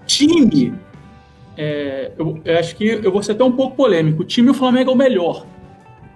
time. 0.06 0.74
É, 1.56 2.12
eu, 2.16 2.40
eu, 2.44 2.58
acho 2.58 2.76
que 2.76 2.86
eu 2.86 3.10
vou 3.10 3.20
ser 3.20 3.32
até 3.32 3.42
um 3.42 3.50
pouco 3.50 3.74
polêmico. 3.74 4.22
O 4.22 4.24
time 4.24 4.46
do 4.46 4.54
Flamengo 4.54 4.92
é 4.92 4.94
o 4.94 4.96
melhor, 4.96 5.44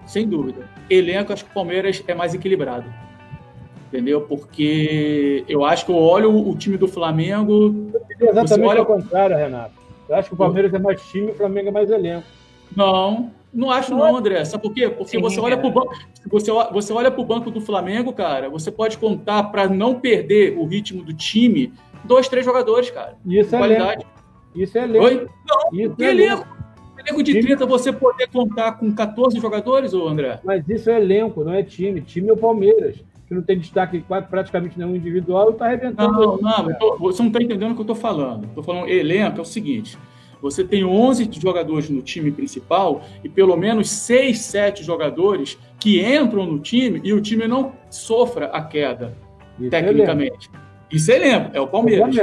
sem 0.07 0.29
dúvida. 0.29 0.79
Elenco, 0.91 1.33
acho 1.33 1.45
que 1.45 1.51
o 1.51 1.55
Palmeiras 1.55 2.03
é 2.07 2.15
mais 2.15 2.35
equilibrado. 2.35 2.93
Entendeu? 3.89 4.23
Porque 4.23 5.45
eu 5.49 5.65
acho 5.65 5.87
que 5.87 5.93
eu 5.93 5.97
olho 5.97 6.31
o 6.49 6.55
time 6.57 6.77
do 6.77 6.87
Flamengo. 6.87 7.91
exatamente 8.21 8.69
olha... 8.69 8.83
o 8.83 8.87
contrário, 8.87 9.37
Renato. 9.37 9.73
Eu 10.09 10.17
acho 10.17 10.29
que 10.29 10.35
o 10.35 10.39
Palmeiras 10.39 10.75
é 10.75 10.79
mais 10.79 11.01
time 11.03 11.29
e 11.29 11.31
o 11.31 11.35
Flamengo 11.35 11.69
é 11.69 11.73
mais 11.73 11.91
elenco. 11.91 12.27
Não, 12.77 13.31
não 13.53 13.71
acho 13.71 13.95
não, 13.95 14.17
André. 14.17 14.45
Sabe 14.45 14.63
por 14.63 14.73
quê? 14.73 14.89
Porque 14.89 15.17
Sim, 15.17 15.21
você 15.21 15.41
olha 15.41 15.57
para 15.57 15.67
o 15.67 15.71
banco, 15.71 15.93
você, 16.29 16.53
você 16.73 16.93
olha 16.93 17.11
para 17.11 17.21
o 17.21 17.25
banco 17.25 17.51
do 17.51 17.61
Flamengo, 17.61 18.13
cara, 18.13 18.49
você 18.49 18.71
pode 18.71 18.97
contar 18.99 19.45
para 19.45 19.69
não 19.69 19.99
perder 19.99 20.57
o 20.57 20.65
ritmo 20.65 21.03
do 21.03 21.13
time 21.13 21.73
dois, 22.05 22.29
três 22.29 22.45
jogadores, 22.45 22.91
cara. 22.91 23.17
Isso 23.27 23.55
é 23.55 23.59
qualidade. 23.59 24.07
Isso 24.55 24.79
é 24.79 24.83
elenco. 24.83 25.05
Oi? 25.05 25.29
Não, 25.49 25.81
isso 25.81 25.95
é 26.01 26.11
elenco. 26.11 26.33
Elenco 26.33 26.50
de 27.23 27.41
30, 27.41 27.67
você 27.67 27.93
poder 27.93 28.29
contar 28.29 28.73
com 28.73 28.93
14 28.93 29.39
jogadores, 29.39 29.95
ô 29.95 30.09
André? 30.09 30.41
Mas 30.45 30.69
isso 30.69 30.91
é 30.91 31.01
elenco, 31.01 31.45
não 31.45 31.53
é 31.53 31.63
time. 31.63 32.01
Time 32.01 32.29
é 32.29 32.33
o 32.33 32.37
Palmeiras, 32.37 32.97
que 33.27 33.35
não 33.35 33.43
tem 33.43 33.59
destaque 33.59 34.05
praticamente 34.29 34.79
nenhum 34.79 34.97
individual 34.97 35.51
e 35.51 35.53
está 35.53 35.67
arrebentando. 35.67 36.13
Não, 36.13 36.39
não, 36.39 36.79
tô, 36.79 36.97
você 36.99 37.23
não 37.23 37.29
está 37.29 37.43
entendendo 37.43 37.73
o 37.73 37.75
que 37.75 37.81
eu 37.81 37.85
estou 37.85 37.97
falando. 37.97 38.45
Estou 38.45 38.63
falando 38.63 38.89
elenco, 38.89 39.39
é 39.39 39.43
o 39.43 39.45
seguinte 39.45 39.99
você 40.43 40.65
tem 40.65 40.85
11 40.85 41.29
jogadores 41.33 41.91
no 41.91 42.03
time 42.03 42.31
principal 42.31 43.03
e 43.23 43.29
pelo 43.29 43.57
menos 43.57 43.91
6, 43.91 44.39
7 44.39 44.83
jogadores 44.83 45.59
que 45.79 46.01
entram 46.01 46.47
no 46.47 46.59
time 46.59 47.01
e 47.05 47.13
o 47.13 47.21
time 47.21 47.47
não 47.47 47.73
sofra 47.91 48.47
a 48.47 48.63
queda, 48.63 49.17
Isso 49.59 49.75
é 49.75 49.83
tecnicamente. 49.83 50.51
É 50.55 50.97
Isso 50.97 51.13
é 51.13 51.19
lembro, 51.19 51.51
é 51.53 51.61
o 51.61 51.67
Palmeiras. 51.67 52.17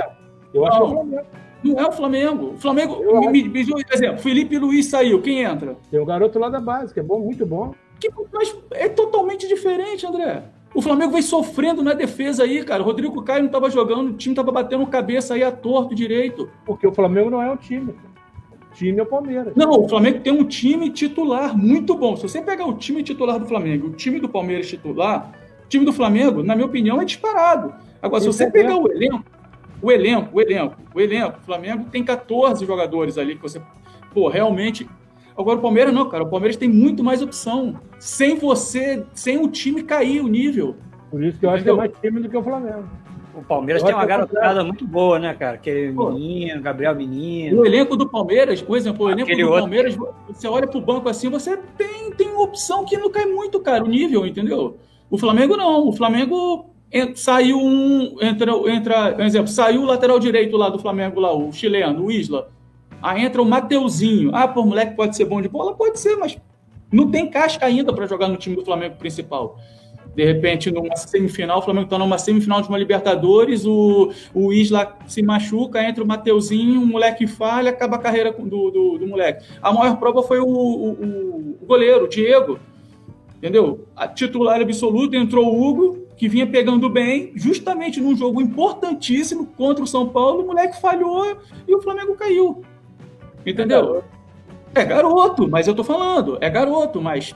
Eu 0.53 0.65
acho 0.65 0.79
não, 0.79 0.88
que 0.88 0.93
é 0.93 0.93
o 0.93 1.03
Flamengo. 1.03 1.27
Não 1.64 1.80
é 1.80 1.88
o 1.88 1.92
Flamengo. 1.92 2.54
O 2.54 2.58
Flamengo, 2.58 3.02
eu 3.02 3.20
me, 3.22 3.44
me, 3.44 3.50
me, 3.50 3.86
exemplo, 3.92 4.20
Felipe 4.20 4.58
Luiz 4.58 4.86
saiu, 4.88 5.22
quem 5.22 5.42
entra? 5.44 5.78
Tem 5.90 6.00
o 6.00 6.06
garoto 6.06 6.40
lá 6.40 6.50
da 6.50 6.60
base, 6.60 6.94
que 6.94 7.00
é 7.00 7.04
bom, 7.04 7.20
muito 7.20 7.46
bom. 7.46 7.74
Que, 8.00 8.10
mas 8.32 8.56
é 8.72 8.88
totalmente 8.88 9.48
diferente, 9.48 10.06
André. 10.06 10.44
O 10.74 10.82
Flamengo 10.82 11.14
vem 11.14 11.22
sofrendo 11.22 11.82
na 11.82 11.94
defesa 11.94 12.44
aí, 12.44 12.64
cara. 12.64 12.84
O 12.84 12.86
Rodrigo 12.86 13.22
Caio 13.24 13.40
não 13.40 13.48
estava 13.48 13.70
jogando, 13.70 14.10
o 14.10 14.14
time 14.14 14.34
estava 14.34 14.52
batendo 14.52 14.86
cabeça 14.86 15.34
aí 15.34 15.44
a 15.44 15.52
torto 15.52 15.96
direito. 15.96 16.50
Porque 16.66 16.86
o 16.86 16.94
Flamengo 16.94 17.30
não 17.30 17.42
é 17.42 17.50
um 17.50 17.58
time. 17.58 17.92
O 17.92 18.76
time 18.76 19.00
é 19.00 19.04
o 19.04 19.06
Palmeiras. 19.06 19.54
Não, 19.56 19.72
o 19.72 19.90
Flamengo 19.90 20.20
tem 20.20 20.32
um 20.32 20.44
time 20.44 20.90
titular 20.92 21.58
muito 21.58 21.96
bom. 21.96 22.16
Se 22.16 22.24
você 22.24 22.42
pegar 22.42 22.68
o 22.68 22.74
time 22.74 23.02
titular 23.02 23.40
do 23.40 23.48
Flamengo, 23.48 23.88
o 23.88 23.92
time 23.92 24.20
do 24.20 24.30
Palmeiras 24.30 24.68
titular, 24.68 25.32
o 25.66 25.68
time 25.68 25.84
do 25.84 25.94
Flamengo, 25.94 26.44
na 26.44 26.54
minha 26.54 26.68
opinião, 26.68 27.02
é 27.02 27.06
disparado. 27.06 27.74
Agora, 28.02 28.22
se 28.22 28.28
você 28.28 28.44
é 28.44 28.52
pegar 28.52 28.78
o 28.78 28.92
elenco, 28.92 29.24
o 29.81 29.91
elenco, 29.91 30.29
o 30.34 30.41
elenco, 30.41 30.75
o 30.93 31.00
elenco, 31.00 31.38
o 31.39 31.46
Flamengo 31.46 31.86
tem 31.91 32.03
14 32.03 32.65
jogadores 32.65 33.17
ali 33.17 33.36
que 33.36 33.41
você, 33.41 33.62
pô, 34.13 34.27
realmente 34.27 34.88
Agora 35.38 35.60
o 35.60 35.62
Palmeiras 35.62 35.93
não, 35.93 36.10
cara. 36.10 36.24
O 36.24 36.29
Palmeiras 36.29 36.57
tem 36.57 36.67
muito 36.67 37.03
mais 37.03 37.22
opção. 37.22 37.79
Sem 38.00 38.36
você, 38.36 39.05
sem 39.13 39.38
o 39.38 39.48
time 39.48 39.84
cair 39.84 40.19
o 40.19 40.27
nível. 40.27 40.75
Por 41.12 41.24
isso 41.24 41.39
que 41.39 41.46
eu 41.46 41.51
Entendeu? 41.51 41.53
acho 41.53 41.63
que 41.63 41.69
é 41.69 41.74
mais 41.74 41.91
time 42.01 42.19
do 42.22 42.29
que 42.29 42.38
o 42.38 42.43
Flamengo. 42.43 42.86
O 43.36 43.43
Palmeiras 43.43 43.84
tem 43.84 43.93
uma 43.93 44.05
garotada 44.05 44.63
muito 44.63 44.86
boa, 44.88 45.19
né, 45.19 45.31
cara? 45.36 45.53
Aquele 45.53 45.93
Pô. 45.93 46.10
menino, 46.10 46.60
Gabriel 46.60 46.96
Menino. 46.96 47.62
O 47.62 47.65
elenco 47.67 47.96
do 47.96 48.10
Palmeiras, 48.10 48.63
por 48.63 48.75
exemplo, 48.75 49.05
o 49.05 49.10
elenco 49.12 49.25
Aquele 49.25 49.43
do 49.43 49.50
outro... 49.50 49.62
Palmeiras, 49.62 49.96
você 50.27 50.48
olha 50.48 50.65
pro 50.65 50.81
banco 50.81 51.07
assim, 51.07 51.29
você 51.29 51.55
tem, 51.77 52.12
tem 52.13 52.27
uma 52.29 52.41
opção 52.41 52.84
que 52.84 52.98
não 52.98 53.12
cai 53.12 53.27
muito, 53.27 53.60
cara, 53.60 53.84
o 53.84 53.88
nível, 53.88 54.25
entendeu? 54.25 54.77
O 55.07 55.19
Flamengo 55.19 55.55
não. 55.55 55.88
O 55.88 55.93
Flamengo 55.93 56.72
saiu 57.15 57.60
um. 57.60 58.17
Entra, 58.22 58.51
entra, 58.72 59.13
por 59.13 59.25
exemplo, 59.25 59.48
saiu 59.48 59.82
o 59.82 59.86
lateral 59.86 60.20
direito 60.20 60.56
lá 60.58 60.70
do 60.70 60.79
Flamengo, 60.79 61.20
lá, 61.20 61.34
o 61.34 61.51
chileno, 61.51 62.06
o 62.06 62.12
Isla. 62.12 62.50
Aí 63.01 63.24
entra 63.24 63.41
o 63.41 63.46
Mateuzinho. 63.46 64.32
Ah, 64.34 64.48
pô, 64.48 64.63
moleque 64.63 64.96
pode 64.96 65.15
ser 65.15 65.25
bom 65.25 65.41
de 65.41 65.50
bola? 65.50 65.75
Pode 65.75 66.00
ser, 66.00 66.15
mas 66.15 66.38
não 66.91 67.10
tem 67.10 67.29
casca 67.29 67.65
ainda 67.65 67.94
para 67.94 68.08
jogar 68.08 68.27
no 68.27 68.38
time 68.38 68.56
do 68.56 68.65
Flamengo 68.65 68.96
principal. 68.96 69.58
De 70.15 70.25
repente, 70.25 70.72
numa 70.72 70.96
semifinal, 70.96 71.60
o 71.60 71.62
Flamengo 71.62 71.86
está 71.86 72.00
numa 72.00 72.17
semifinal 72.17 72.60
de 72.60 72.70
uma 72.70 72.77
Libertadores, 72.77 73.67
o, 73.67 74.12
o 74.34 74.51
Isla 74.51 74.98
se 75.06 75.22
machuca, 75.22 75.84
entra 75.84 76.03
o 76.03 76.08
Mateuzinho, 76.08 76.82
o 76.82 76.88
moleque 76.88 77.27
falha, 77.27 77.70
acaba 77.70 77.98
a 77.98 78.00
carreira 78.00 78.32
do, 78.32 78.72
do, 78.72 78.98
do 78.98 79.08
moleque. 79.08 79.46
A 79.62 79.72
maior 79.72 79.98
prova 79.98 80.24
foi 80.24 80.39
o, 80.39 80.48
o, 80.48 81.58
o 81.62 81.65
goleiro, 81.67 82.06
o 82.06 82.08
Diego, 82.08 82.58
entendeu? 83.38 83.86
A 83.96 84.08
titular 84.08 84.60
absoluto, 84.60 85.15
entrou 85.15 85.46
o 85.46 85.62
Hugo, 85.63 86.07
que 86.17 86.27
vinha 86.27 86.47
pegando 86.47 86.89
bem, 86.89 87.31
justamente 87.36 88.01
num 88.01 88.15
jogo 88.15 88.41
importantíssimo 88.41 89.45
contra 89.45 89.83
o 89.83 89.88
São 89.88 90.09
Paulo, 90.09 90.43
o 90.43 90.47
moleque 90.47 90.81
falhou 90.81 91.38
e 91.67 91.75
o 91.75 91.81
Flamengo 91.81 92.15
caiu. 92.15 92.63
Entendeu? 93.45 94.03
É 94.74 94.83
garoto, 94.83 95.47
mas 95.47 95.67
eu 95.67 95.75
tô 95.75 95.83
falando, 95.83 96.38
é 96.41 96.50
garoto, 96.50 97.00
mas 97.00 97.36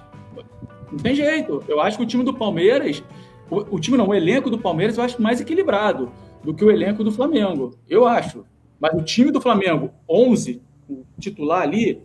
não 0.92 1.00
tem 1.00 1.16
jeito. 1.16 1.64
Eu 1.68 1.80
acho 1.80 1.98
que 1.98 2.04
o 2.04 2.08
time 2.08 2.24
do 2.24 2.34
Palmeiras, 2.34 3.04
o, 3.50 3.76
o, 3.76 3.80
time 3.80 3.98
não, 3.98 4.08
o 4.08 4.14
elenco 4.14 4.50
do 4.50 4.58
Palmeiras 4.58 4.98
eu 4.98 5.04
acho 5.04 5.22
mais 5.22 5.40
equilibrado 5.40 6.12
do 6.44 6.54
que 6.54 6.66
o 6.66 6.72
elenco 6.72 7.04
do 7.04 7.12
Flamengo. 7.12 7.76
Eu 7.88 8.06
acho. 8.08 8.44
Mas 8.80 8.94
o 9.00 9.04
time 9.04 9.32
do 9.32 9.40
Flamengo, 9.40 9.92
11, 10.10 10.62
o 10.90 11.04
titular 11.20 11.62
ali, 11.62 12.02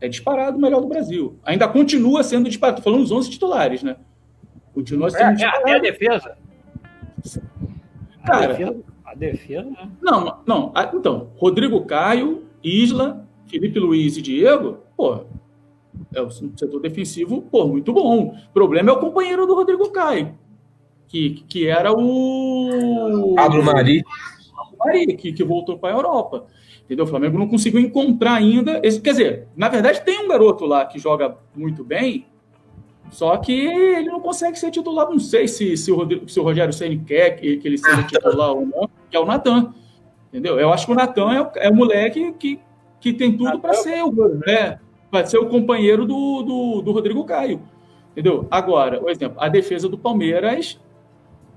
é 0.00 0.08
disparado 0.08 0.56
o 0.56 0.60
melhor 0.60 0.80
do 0.80 0.86
Brasil. 0.86 1.36
Ainda 1.42 1.66
continua 1.66 2.22
sendo 2.22 2.48
disparado. 2.48 2.78
Tô 2.78 2.84
falando 2.84 3.02
dos 3.02 3.10
11 3.10 3.30
titulares, 3.30 3.82
né? 3.82 3.96
Continua 4.78 5.10
sendo 5.10 5.22
é, 5.22 5.32
disparado. 5.32 5.62
Até 5.62 5.74
a 5.74 5.78
defesa? 5.80 6.38
Cara, 8.24 8.44
a 8.44 8.46
defesa, 8.46 8.76
a 9.04 9.14
defesa 9.16 9.70
né? 9.70 9.90
Não, 10.00 10.38
não. 10.46 10.72
Então, 10.94 11.32
Rodrigo 11.36 11.84
Caio, 11.84 12.44
Isla, 12.62 13.26
Felipe 13.48 13.80
Luiz 13.80 14.16
e 14.16 14.22
Diego, 14.22 14.78
pô, 14.96 15.24
é 16.14 16.22
o 16.22 16.30
setor 16.30 16.80
defensivo, 16.80 17.42
pô, 17.42 17.66
muito 17.66 17.92
bom. 17.92 18.28
O 18.28 18.52
problema 18.54 18.90
é 18.90 18.92
o 18.92 19.00
companheiro 19.00 19.48
do 19.48 19.54
Rodrigo 19.56 19.90
Caio, 19.90 20.38
que, 21.08 21.42
que 21.48 21.66
era 21.66 21.92
o. 21.92 23.34
Pablo 23.34 23.64
Mari. 23.64 24.04
Pablo 24.54 24.78
Mari, 24.78 25.16
que, 25.16 25.32
que 25.32 25.42
voltou 25.42 25.76
para 25.76 25.92
a 25.92 25.98
Europa. 25.98 26.46
Entendeu? 26.84 27.04
O 27.04 27.08
Flamengo 27.08 27.36
não 27.36 27.48
conseguiu 27.48 27.80
encontrar 27.80 28.34
ainda. 28.34 28.80
Esse, 28.84 29.00
quer 29.00 29.10
dizer, 29.10 29.48
na 29.56 29.68
verdade, 29.68 30.04
tem 30.04 30.24
um 30.24 30.28
garoto 30.28 30.64
lá 30.66 30.86
que 30.86 31.00
joga 31.00 31.36
muito 31.56 31.82
bem, 31.82 32.26
só 33.10 33.36
que 33.36 33.52
ele 33.52 34.08
não 34.10 34.20
consegue 34.20 34.58
ser 34.58 34.70
titular. 34.70 35.08
Não 35.08 35.18
sei 35.18 35.48
se, 35.48 35.76
se, 35.76 35.90
o, 35.90 35.96
Rodrigo, 35.96 36.28
se 36.28 36.38
o 36.38 36.42
Rogério 36.42 36.72
Senna 36.72 37.02
quer 37.06 37.30
que, 37.32 37.56
que 37.56 37.68
ele 37.68 37.78
seja 37.78 38.02
titular 38.04 38.50
ou 38.50 38.66
não, 38.66 38.88
que 39.10 39.16
é 39.16 39.20
o 39.20 39.26
Natan. 39.26 39.72
Entendeu? 40.28 40.58
Eu 40.58 40.72
acho 40.72 40.86
que 40.86 40.92
o 40.92 40.94
Natan 40.94 41.32
é, 41.32 41.40
o, 41.40 41.50
é 41.56 41.70
o 41.70 41.74
moleque 41.74 42.32
que, 42.32 42.60
que 43.00 43.12
tem 43.12 43.36
tudo 43.36 43.58
para 43.58 43.74
ser 43.74 44.02
o. 44.02 44.12
Né? 44.46 44.78
vai 45.10 45.26
ser 45.26 45.38
o 45.38 45.46
companheiro 45.46 46.06
do, 46.06 46.42
do, 46.42 46.82
do, 46.82 46.92
Rodrigo 46.92 47.24
Caio. 47.24 47.60
Entendeu? 48.12 48.46
Agora, 48.50 49.00
por 49.00 49.10
exemplo, 49.10 49.38
a 49.40 49.48
defesa 49.48 49.88
do 49.88 49.96
Palmeiras 49.96 50.78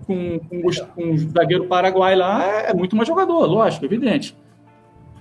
com, 0.05 0.39
com, 0.39 0.61
com 0.95 1.11
o 1.11 1.17
zagueiro 1.17 1.67
paraguai 1.67 2.15
lá 2.15 2.43
é 2.63 2.73
muito 2.73 2.95
mais 2.95 3.07
jogador, 3.07 3.45
lógico, 3.45 3.85
evidente. 3.85 4.37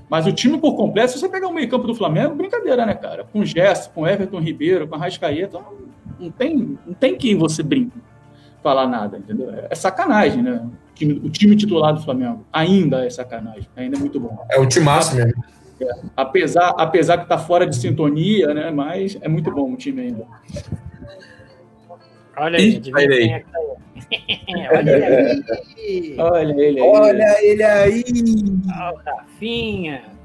Mas 0.09 0.27
o 0.27 0.33
time 0.33 0.59
por 0.59 0.75
completo, 0.75 1.13
se 1.13 1.19
você 1.19 1.29
pegar 1.29 1.49
o 1.49 1.53
meio-campo 1.53 1.87
do 1.87 1.95
Flamengo, 1.95 2.35
brincadeira, 2.35 2.85
né, 2.85 2.95
cara? 2.95 3.25
Com 3.25 3.45
Gerson, 3.45 3.91
com 3.95 4.07
Everton 4.07 4.41
Ribeiro, 4.41 4.89
com 4.89 4.97
Arrascaeta, 4.97 5.61
não, 6.21 6.31
tem, 6.31 6.79
não 6.87 6.95
tem 6.95 7.17
que 7.17 7.35
você 7.35 7.63
brincar, 7.63 8.01
falar 8.63 8.87
nada, 8.87 9.19
entendeu? 9.19 9.51
É, 9.51 9.69
é 9.71 9.75
sacanagem, 9.75 10.43
né? 10.43 10.65
O 10.91 10.95
time, 10.95 11.13
o 11.25 11.31
time 11.31 11.57
titular 11.57 11.95
do 11.95 12.03
Flamengo 12.03 12.45
ainda 12.53 13.05
é 13.05 13.11
sacanagem, 13.11 13.69
ainda 13.75 13.97
é 13.97 14.01
muito 14.01 14.21
bom. 14.21 14.45
É 14.51 14.59
o 14.59 14.67
time 14.67 14.85
máximo 14.85 15.25
mesmo. 15.25 15.45
Apesar, 16.15 16.75
apesar 16.77 17.17
que 17.17 17.23
está 17.23 17.39
fora 17.39 17.67
de 17.67 17.75
sintonia, 17.75 18.53
né? 18.53 18.71
Mas 18.71 19.17
é 19.21 19.29
muito 19.29 19.51
bom 19.51 19.73
o 19.73 19.77
time 19.77 20.03
ainda. 20.03 20.27
Olha 22.37 22.59
aí, 22.59 22.83
Olha 22.95 23.17
aí. 23.17 23.45
Olha 24.73 24.97
aí. 24.97 26.17
Olha 26.19 26.53
ele 26.61 26.81
aí. 26.81 26.89
Olha 26.89 27.45
ele 27.45 27.63
aí. 27.63 28.05
Olha 28.69 28.93
o 28.93 28.97
Rafinha. 28.97 30.20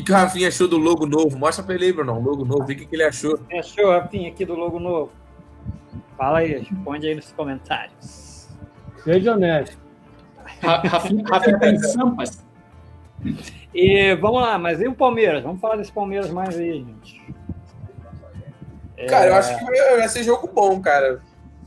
O 0.00 0.02
que, 0.02 0.06
que 0.06 0.12
o 0.12 0.14
Rafinha 0.14 0.48
achou 0.48 0.66
do 0.66 0.78
logo 0.78 1.04
novo? 1.04 1.38
Mostra 1.38 1.62
pra 1.62 1.74
ele 1.74 1.84
aí, 1.86 1.92
Bruno. 1.92 2.14
O 2.14 2.22
logo 2.22 2.42
novo, 2.42 2.64
vê 2.64 2.72
o 2.72 2.76
que, 2.76 2.86
que 2.86 2.96
ele 2.96 3.04
achou. 3.04 3.38
Achou, 3.52 3.90
Rafinha, 3.90 4.30
aqui 4.30 4.46
do 4.46 4.54
logo 4.54 4.80
novo? 4.80 5.12
Fala 6.16 6.38
aí, 6.38 6.58
responde 6.58 7.06
aí 7.06 7.14
nos 7.14 7.30
comentários. 7.32 8.48
Seja 9.04 9.34
honesto. 9.34 9.78
Rafinha, 10.62 11.24
Rafinha 11.28 11.58
tá 11.58 11.68
em 11.68 11.78
Sampas. 11.78 12.42
E 13.74 14.14
vamos 14.14 14.40
lá, 14.40 14.58
mas 14.58 14.80
e 14.80 14.88
o 14.88 14.94
Palmeiras? 14.94 15.42
Vamos 15.42 15.60
falar 15.60 15.76
desse 15.76 15.92
Palmeiras 15.92 16.30
mais 16.30 16.56
aí, 16.56 16.82
gente. 16.82 17.22
Cara, 19.06 19.26
é... 19.26 19.28
eu 19.30 19.34
acho 19.34 19.58
que 19.58 19.64
vai 19.64 20.08
ser 20.08 20.22
jogo 20.22 20.48
bom, 20.48 20.80
cara. 20.80 21.20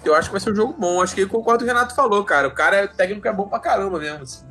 Eu 0.04 0.16
acho 0.16 0.30
que 0.30 0.34
vai 0.34 0.42
ser 0.42 0.52
um 0.52 0.56
jogo 0.56 0.74
bom. 0.74 1.04
Acho 1.04 1.14
que 1.14 1.22
eu 1.22 1.30
concordo 1.30 1.64
com 1.64 1.72
o 1.72 1.74
Renato 1.74 1.96
falou, 1.96 2.24
cara. 2.24 2.48
O 2.48 2.52
cara 2.52 2.78
é 2.78 2.88
técnico 2.88 3.28
é 3.28 3.34
bom 3.34 3.48
pra 3.48 3.60
caramba 3.60 4.00
mesmo. 4.00 4.24
Assim. 4.24 4.46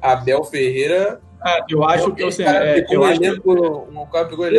Abel 0.00 0.42
Ferreira. 0.42 1.20
Ah, 1.44 1.58
eu 1.68 1.84
acho 1.84 2.12
que 2.12 2.24
você 2.24 2.44
é, 2.44 2.86
eu 2.88 3.04
acho 3.04 3.20
que... 3.20 3.50
um 3.50 4.06
cara 4.06 4.26
pegou 4.26 4.46
ele 4.46 4.58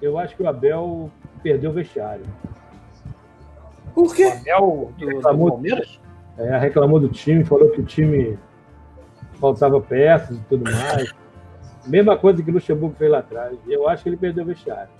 Eu 0.00 0.18
acho 0.18 0.36
que 0.36 0.42
o 0.42 0.48
Abel 0.48 1.10
perdeu 1.42 1.70
o 1.70 1.72
vestiário. 1.72 2.24
Por 3.94 4.14
quê? 4.14 4.26
O 4.26 4.30
Abel 4.30 4.92
do, 4.96 5.06
reclamou, 5.06 5.46
do 5.46 5.52
Palmeiras? 5.54 6.00
É, 6.38 6.56
reclamou 6.58 7.00
do 7.00 7.08
time, 7.08 7.44
falou 7.44 7.70
que 7.70 7.80
o 7.80 7.84
time 7.84 8.38
faltava 9.40 9.80
peças 9.80 10.36
e 10.36 10.40
tudo 10.48 10.70
mais. 10.70 11.12
Mesma 11.86 12.16
coisa 12.16 12.42
que 12.42 12.50
o 12.50 12.54
Luxemburgo 12.54 12.94
fez 12.96 13.10
lá 13.10 13.18
atrás. 13.18 13.56
Eu 13.66 13.88
acho 13.88 14.02
que 14.02 14.08
ele 14.08 14.16
perdeu 14.16 14.44
o 14.44 14.46
vestiário. 14.46 14.90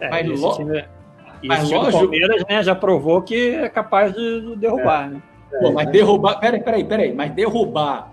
É, 0.00 0.08
mas 0.08 0.30
esse 0.30 0.56
time, 0.56 0.84
mas 1.44 1.62
esse 1.64 1.74
lógico, 1.74 1.98
Palmeiras 1.98 2.44
né, 2.48 2.62
já 2.62 2.74
provou 2.74 3.22
que 3.22 3.54
é 3.54 3.68
capaz 3.68 4.12
de 4.12 4.56
derrubar, 4.56 5.06
é. 5.06 5.10
né? 5.10 5.22
Pô, 5.60 5.72
mas 5.72 5.88
derrubar. 5.90 6.38
Peraí, 6.38 6.62
peraí, 6.62 6.84
peraí. 6.84 7.14
Mas 7.14 7.32
derrubar. 7.32 8.12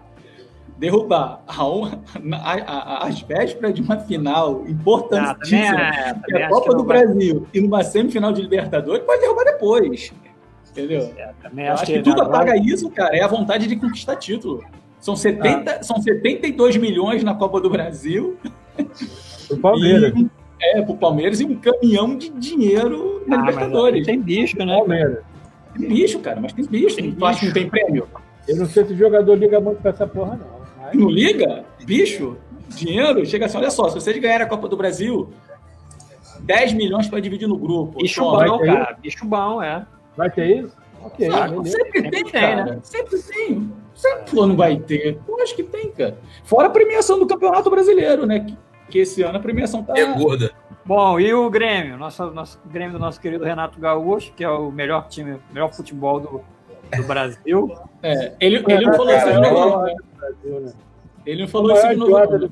Derrubar 0.78 1.42
a, 1.48 1.54
a, 1.54 2.54
a, 2.54 3.08
as 3.08 3.22
vésperas 3.22 3.74
de 3.74 3.82
uma 3.82 3.98
final 3.98 4.68
importantíssima, 4.68 5.78
ah, 5.80 6.22
é, 6.32 6.44
a 6.44 6.50
Copa 6.50 6.76
do 6.76 6.84
Brasil 6.84 7.48
e 7.54 7.62
numa 7.62 7.82
semifinal 7.84 8.34
de 8.34 8.42
Libertadores, 8.42 9.04
pode 9.06 9.22
derrubar 9.22 9.46
depois. 9.46 10.12
Entendeu? 10.72 11.14
É, 11.18 11.70
Eu 11.70 11.74
acho 11.74 11.86
que, 11.86 11.94
que 11.94 12.02
tudo 12.02 12.22
apaga 12.22 12.58
isso, 12.58 12.90
cara. 12.90 13.16
É 13.16 13.22
a 13.22 13.28
vontade 13.28 13.68
de 13.68 13.78
conquistar 13.78 14.18
título. 14.18 14.64
São, 15.00 15.16
70, 15.16 15.72
ah. 15.72 15.84
são 15.84 16.02
72 16.02 16.76
milhões 16.76 17.24
na 17.24 17.34
Copa 17.34 17.62
do 17.62 17.70
Brasil. 17.70 18.38
O 19.50 19.58
Palmeiras. 19.58 20.14
E, 20.14 20.30
é, 20.62 20.82
pro 20.82 20.98
Palmeiras 20.98 21.40
e 21.40 21.46
um 21.46 21.56
caminhão 21.56 22.18
de 22.18 22.30
dinheiro 22.32 23.24
na 23.28 23.38
ah, 23.38 23.40
Libertadores. 23.42 24.06
Tem 24.06 24.20
bicho, 24.20 24.58
né? 24.58 24.78
Palmeiras. 24.78 25.24
Tem 25.78 25.88
bicho, 25.88 26.20
cara, 26.20 26.42
mas 26.42 26.54
tem 26.54 26.66
bicho. 26.66 26.96
Tem 26.96 27.12
tu 27.12 27.26
acha 27.26 27.40
que 27.40 27.46
não 27.46 27.54
tem 27.54 27.70
prêmio? 27.70 28.08
Eu 28.48 28.58
não 28.58 28.66
sei 28.66 28.86
se 28.86 28.94
o 28.94 28.98
jogador 28.98 29.36
liga 29.36 29.60
muito 29.60 29.82
pra 29.82 29.92
essa 29.92 30.08
porra, 30.08 30.38
não. 30.38 30.55
Não 30.94 31.10
liga? 31.10 31.66
Bicho? 31.84 32.38
Dinheiro? 32.70 33.26
Chega 33.26 33.46
assim, 33.46 33.58
olha 33.58 33.72
só, 33.72 33.90
se 33.90 33.96
vocês 33.96 34.18
ganharem 34.18 34.46
a 34.46 34.50
Copa 34.50 34.68
do 34.68 34.76
Brasil, 34.76 35.30
10 36.42 36.74
milhões 36.74 37.08
para 37.08 37.20
dividir 37.20 37.48
no 37.48 37.58
grupo. 37.58 38.00
Bicho 38.00 38.22
bom, 38.22 38.60
cara. 38.60 38.98
Bicho 39.02 39.26
bom, 39.26 39.62
é. 39.62 39.86
Vai 40.16 40.30
ter 40.30 40.64
isso? 40.64 40.76
Ok. 41.02 41.30
Sempre, 41.66 42.10
tem, 42.10 42.26
cara. 42.26 42.66
Né? 42.66 42.80
Sempre 42.84 43.20
tem. 43.22 43.72
Sempre 43.94 44.36
não 44.36 44.56
vai 44.56 44.78
ter. 44.78 45.20
Eu 45.28 45.42
acho 45.42 45.56
que 45.56 45.64
tem, 45.64 45.92
cara. 45.92 46.18
Fora 46.44 46.68
a 46.68 46.70
premiação 46.72 47.20
do 47.20 47.28
Campeonato 47.28 47.70
Brasileiro, 47.70 48.26
né? 48.26 48.40
Que, 48.40 48.58
que 48.90 49.00
esse 49.00 49.22
ano 49.22 49.38
a 49.38 49.42
premiação 49.42 49.84
tá. 49.84 49.94
É 49.98 50.06
gorda. 50.14 50.52
Bom, 50.84 51.20
e 51.20 51.34
o 51.34 51.50
Grêmio? 51.50 51.98
Nosso, 51.98 52.32
nosso 52.32 52.60
Grêmio 52.66 52.94
do 52.94 53.00
nosso 53.00 53.20
querido 53.20 53.44
Renato 53.44 53.80
Gaúcho, 53.80 54.34
que 54.34 54.44
é 54.44 54.50
o 54.50 54.72
melhor 54.72 55.08
time, 55.08 55.40
melhor 55.52 55.74
futebol 55.74 56.20
do, 56.20 56.42
do 56.96 57.04
Brasil. 57.04 57.76
É, 58.02 58.34
ele, 58.40 58.64
ele 58.68 58.86
não 58.86 58.94
falou 58.94 59.16
isso 59.16 59.28
no 59.28 59.44
jogo, 59.44 59.82
né? 59.84 60.74
Ele 61.26 61.42
não 61.42 61.48
falou 61.48 61.74
isso 61.74 61.98
no. 61.98 62.08
Né? 62.10 62.50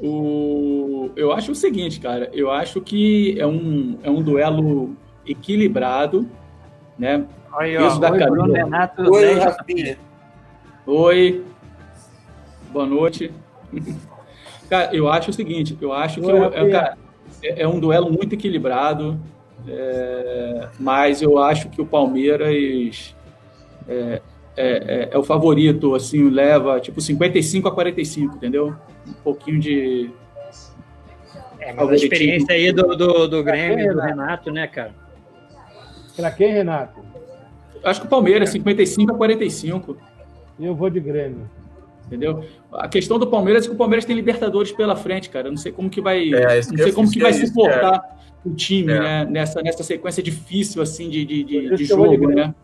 O, 0.00 1.10
eu 1.16 1.32
acho 1.32 1.52
o 1.52 1.54
seguinte, 1.54 2.00
cara. 2.00 2.30
Eu 2.32 2.50
acho 2.50 2.80
que 2.80 3.38
é 3.38 3.46
um, 3.46 3.98
é 4.02 4.10
um 4.10 4.22
duelo 4.22 4.96
equilibrado, 5.26 6.28
né? 6.98 7.24
Aí, 7.52 7.76
ó, 7.76 7.98
da 7.98 8.12
Oi, 8.12 8.18
Bruno 8.18 8.52
Renato. 8.52 9.02
Oi, 9.10 9.34
Rafinha. 9.34 9.98
Oi, 10.86 11.44
boa 12.70 12.86
noite. 12.86 13.32
Cara, 14.68 14.94
eu 14.94 15.08
acho 15.08 15.30
o 15.30 15.32
seguinte, 15.32 15.78
eu 15.80 15.94
acho 15.94 16.20
que 16.20 16.30
eu, 16.30 16.44
é, 16.44 16.70
cara, 16.70 16.98
é, 17.42 17.62
é, 17.62 17.68
um 17.68 17.80
duelo 17.80 18.12
muito 18.12 18.34
equilibrado, 18.34 19.18
é, 19.68 20.68
mas 20.78 21.20
eu 21.20 21.38
acho 21.38 21.68
que 21.68 21.80
o 21.80 21.86
Palmeiras 21.86 23.14
é, 23.86 24.22
é, 24.56 25.08
é, 25.12 25.18
o 25.18 25.22
favorito, 25.22 25.94
assim, 25.94 26.28
leva 26.28 26.80
tipo 26.80 27.00
55 27.00 27.68
a 27.68 27.72
45, 27.72 28.36
entendeu? 28.36 28.74
Um 29.06 29.12
pouquinho 29.24 29.60
de. 29.60 30.10
É, 31.60 31.72
mas 31.72 31.88
a 31.90 31.94
experiência 31.94 32.54
aí 32.54 32.72
do, 32.72 32.96
do, 32.96 33.28
do 33.28 33.44
Grêmio, 33.44 33.94
do 33.94 34.00
Renato, 34.00 34.50
né, 34.50 34.66
cara? 34.66 34.94
Pra 36.16 36.30
quem, 36.30 36.52
Renato? 36.52 37.00
Acho 37.84 38.00
que 38.00 38.06
o 38.06 38.10
Palmeiras, 38.10 38.50
55 38.50 39.12
a 39.12 39.16
45. 39.16 39.96
E 40.58 40.66
eu 40.66 40.74
vou 40.74 40.90
de 40.90 40.98
Grêmio. 40.98 41.48
Entendeu? 42.06 42.42
A 42.72 42.88
questão 42.88 43.18
do 43.18 43.26
Palmeiras 43.26 43.64
é 43.64 43.68
que 43.68 43.74
o 43.74 43.78
Palmeiras 43.78 44.04
tem 44.04 44.16
Libertadores 44.16 44.72
pela 44.72 44.96
frente, 44.96 45.28
cara. 45.28 45.48
Eu 45.48 45.52
não 45.52 45.58
sei 45.58 45.70
como 45.70 45.90
que 45.90 46.00
vai, 46.00 46.32
é, 46.32 46.56
não 46.56 46.78
sei 46.78 46.92
como 46.92 47.10
que 47.10 47.20
vai 47.20 47.34
suportar 47.34 48.17
o 48.48 48.54
time, 48.54 48.92
é. 48.92 49.00
né? 49.00 49.24
Nessa, 49.24 49.62
nessa 49.62 49.82
sequência 49.82 50.22
difícil 50.22 50.82
assim 50.82 51.08
de, 51.08 51.24
de, 51.24 51.44
de, 51.44 51.76
de 51.76 51.84
jogo, 51.84 52.28
né? 52.28 52.54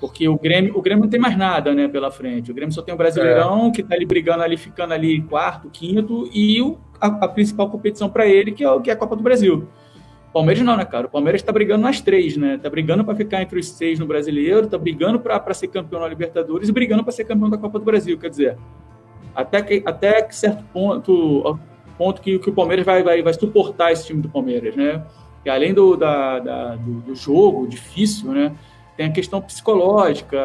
Porque 0.00 0.28
o 0.28 0.38
Grêmio, 0.38 0.76
o 0.76 0.82
Grêmio 0.82 1.04
não 1.04 1.10
tem 1.10 1.18
mais 1.18 1.36
nada, 1.36 1.74
né, 1.74 1.88
pela 1.88 2.10
frente. 2.10 2.50
O 2.52 2.54
Grêmio 2.54 2.72
só 2.72 2.82
tem 2.82 2.94
o 2.94 2.96
Brasileirão, 2.96 3.66
é. 3.66 3.70
que 3.72 3.80
está 3.80 3.96
ali 3.96 4.06
brigando 4.06 4.44
ali, 4.44 4.56
ficando 4.56 4.94
ali 4.94 5.20
quarto, 5.22 5.68
quinto, 5.70 6.30
e 6.32 6.62
o, 6.62 6.78
a, 7.00 7.06
a 7.06 7.28
principal 7.28 7.68
competição 7.68 8.08
para 8.08 8.24
ele, 8.26 8.52
que 8.52 8.64
é, 8.64 8.80
que 8.80 8.90
é 8.90 8.92
a 8.92 8.96
Copa 8.96 9.16
do 9.16 9.22
Brasil. 9.22 9.66
Palmeiras 10.32 10.62
não, 10.62 10.76
né, 10.76 10.84
cara? 10.84 11.06
O 11.06 11.10
Palmeiras 11.10 11.40
está 11.40 11.50
brigando 11.50 11.82
nas 11.82 12.00
três, 12.00 12.36
né? 12.36 12.54
Está 12.54 12.70
brigando 12.70 13.04
para 13.04 13.14
ficar 13.16 13.42
entre 13.42 13.58
os 13.58 13.70
seis 13.70 13.98
no 13.98 14.06
Brasileiro, 14.06 14.66
está 14.66 14.78
brigando 14.78 15.18
para 15.18 15.54
ser 15.54 15.68
campeão 15.68 16.00
na 16.00 16.06
Libertadores 16.06 16.68
e 16.68 16.72
brigando 16.72 17.02
para 17.02 17.12
ser 17.12 17.24
campeão 17.24 17.50
da 17.50 17.58
Copa 17.58 17.78
do 17.78 17.84
Brasil. 17.84 18.16
Quer 18.18 18.30
dizer, 18.30 18.56
até 19.34 19.62
que 19.62 19.82
até 19.84 20.22
que 20.22 20.36
certo 20.36 20.62
ponto, 20.72 21.58
ponto 21.98 22.22
que, 22.22 22.38
que 22.38 22.48
o 22.48 22.52
Palmeiras 22.52 22.86
vai, 22.86 23.02
vai, 23.02 23.20
vai 23.20 23.34
suportar 23.34 23.92
esse 23.92 24.06
time 24.06 24.22
do 24.22 24.28
Palmeiras, 24.28 24.76
né? 24.76 25.04
E 25.44 25.50
além 25.50 25.74
do, 25.74 25.96
da, 25.96 26.38
da 26.38 26.76
do, 26.76 27.00
do, 27.00 27.14
jogo 27.14 27.66
difícil, 27.66 28.32
né? 28.32 28.54
Tem 28.96 29.06
a 29.06 29.12
questão 29.12 29.40
psicológica. 29.40 30.38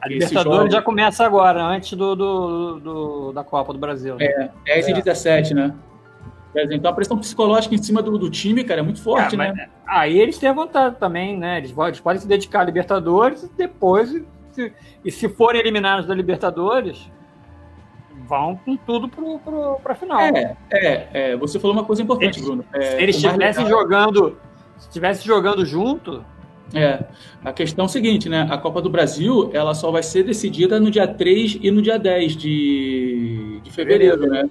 A 0.00 0.08
Libertadores 0.08 0.58
jogo... 0.58 0.70
já 0.70 0.82
começa 0.82 1.24
agora, 1.24 1.62
antes 1.64 1.92
do, 1.92 2.14
do, 2.14 2.80
do, 2.80 3.32
da 3.32 3.42
Copa 3.42 3.72
do 3.72 3.78
Brasil. 3.78 4.16
Né? 4.16 4.26
É, 4.26 4.50
10 4.64 4.88
é. 4.88 4.90
e 4.90 4.94
17, 4.94 5.54
né? 5.54 5.74
Então 6.70 6.90
a 6.90 6.94
pressão 6.94 7.18
psicológica 7.18 7.74
em 7.74 7.82
cima 7.82 8.00
do, 8.00 8.16
do 8.16 8.30
time, 8.30 8.64
cara, 8.64 8.80
é 8.80 8.82
muito 8.82 9.02
forte, 9.02 9.34
é, 9.34 9.38
né? 9.38 9.68
Aí 9.86 10.18
eles 10.18 10.38
têm 10.38 10.48
a 10.48 10.54
vontade 10.54 10.96
também, 10.98 11.36
né? 11.36 11.58
Eles, 11.58 11.74
eles 11.76 12.00
podem 12.00 12.20
se 12.20 12.26
dedicar 12.26 12.60
à 12.60 12.64
Libertadores 12.64 13.42
e 13.42 13.50
depois, 13.54 14.10
se, 14.52 14.72
e 15.04 15.10
se 15.10 15.28
forem 15.28 15.60
eliminados 15.60 16.06
da 16.06 16.14
Libertadores, 16.14 17.10
vão 18.26 18.56
com 18.56 18.76
tudo 18.76 19.08
pro, 19.08 19.38
pro, 19.38 19.80
pra 19.82 19.94
final. 19.94 20.20
É, 20.20 20.56
é, 20.70 21.08
é, 21.12 21.36
você 21.36 21.58
falou 21.58 21.76
uma 21.76 21.84
coisa 21.84 22.02
importante, 22.02 22.38
eles, 22.38 22.44
Bruno. 22.46 22.64
É, 22.72 22.80
se 22.80 23.02
eles 23.02 23.16
estivessem 23.16 23.66
jogando, 23.66 24.36
se 24.78 24.88
estivessem 24.88 25.26
jogando 25.26 25.64
junto. 25.64 26.24
É, 26.74 27.04
a 27.44 27.52
questão 27.52 27.84
é 27.84 27.86
o 27.86 27.88
seguinte, 27.88 28.28
né? 28.28 28.48
A 28.50 28.58
Copa 28.58 28.82
do 28.82 28.90
Brasil, 28.90 29.50
ela 29.52 29.72
só 29.72 29.90
vai 29.92 30.02
ser 30.02 30.24
decidida 30.24 30.80
no 30.80 30.90
dia 30.90 31.06
3 31.06 31.58
e 31.62 31.70
no 31.70 31.80
dia 31.80 31.96
10 31.96 32.36
de, 32.36 33.60
de 33.62 33.70
fevereiro, 33.70 34.26
né? 34.26 34.50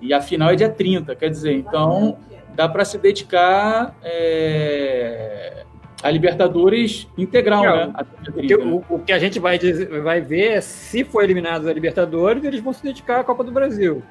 E 0.00 0.14
a 0.14 0.20
final 0.20 0.50
é 0.50 0.54
dia 0.54 0.68
30, 0.68 1.14
quer 1.16 1.28
dizer, 1.28 1.52
então 1.52 2.16
dá 2.54 2.68
para 2.68 2.84
se 2.84 2.98
dedicar 2.98 3.96
é, 4.02 5.64
a 6.02 6.10
Libertadores 6.10 7.06
integral, 7.16 7.64
é, 7.64 7.86
né? 7.86 7.92
30, 8.24 8.58
o? 8.58 8.84
O, 8.88 8.98
que 8.98 9.12
a 9.12 9.18
gente 9.18 9.38
vai, 9.38 9.58
dizer, 9.58 10.00
vai 10.00 10.20
ver 10.20 10.52
é 10.52 10.60
se 10.60 11.04
for 11.04 11.22
eliminado 11.22 11.68
a 11.68 11.72
Libertadores, 11.72 12.44
eles 12.44 12.60
vão 12.60 12.72
se 12.72 12.82
dedicar 12.82 13.20
à 13.20 13.24
Copa 13.24 13.44
do 13.44 13.52
Brasil. 13.52 14.02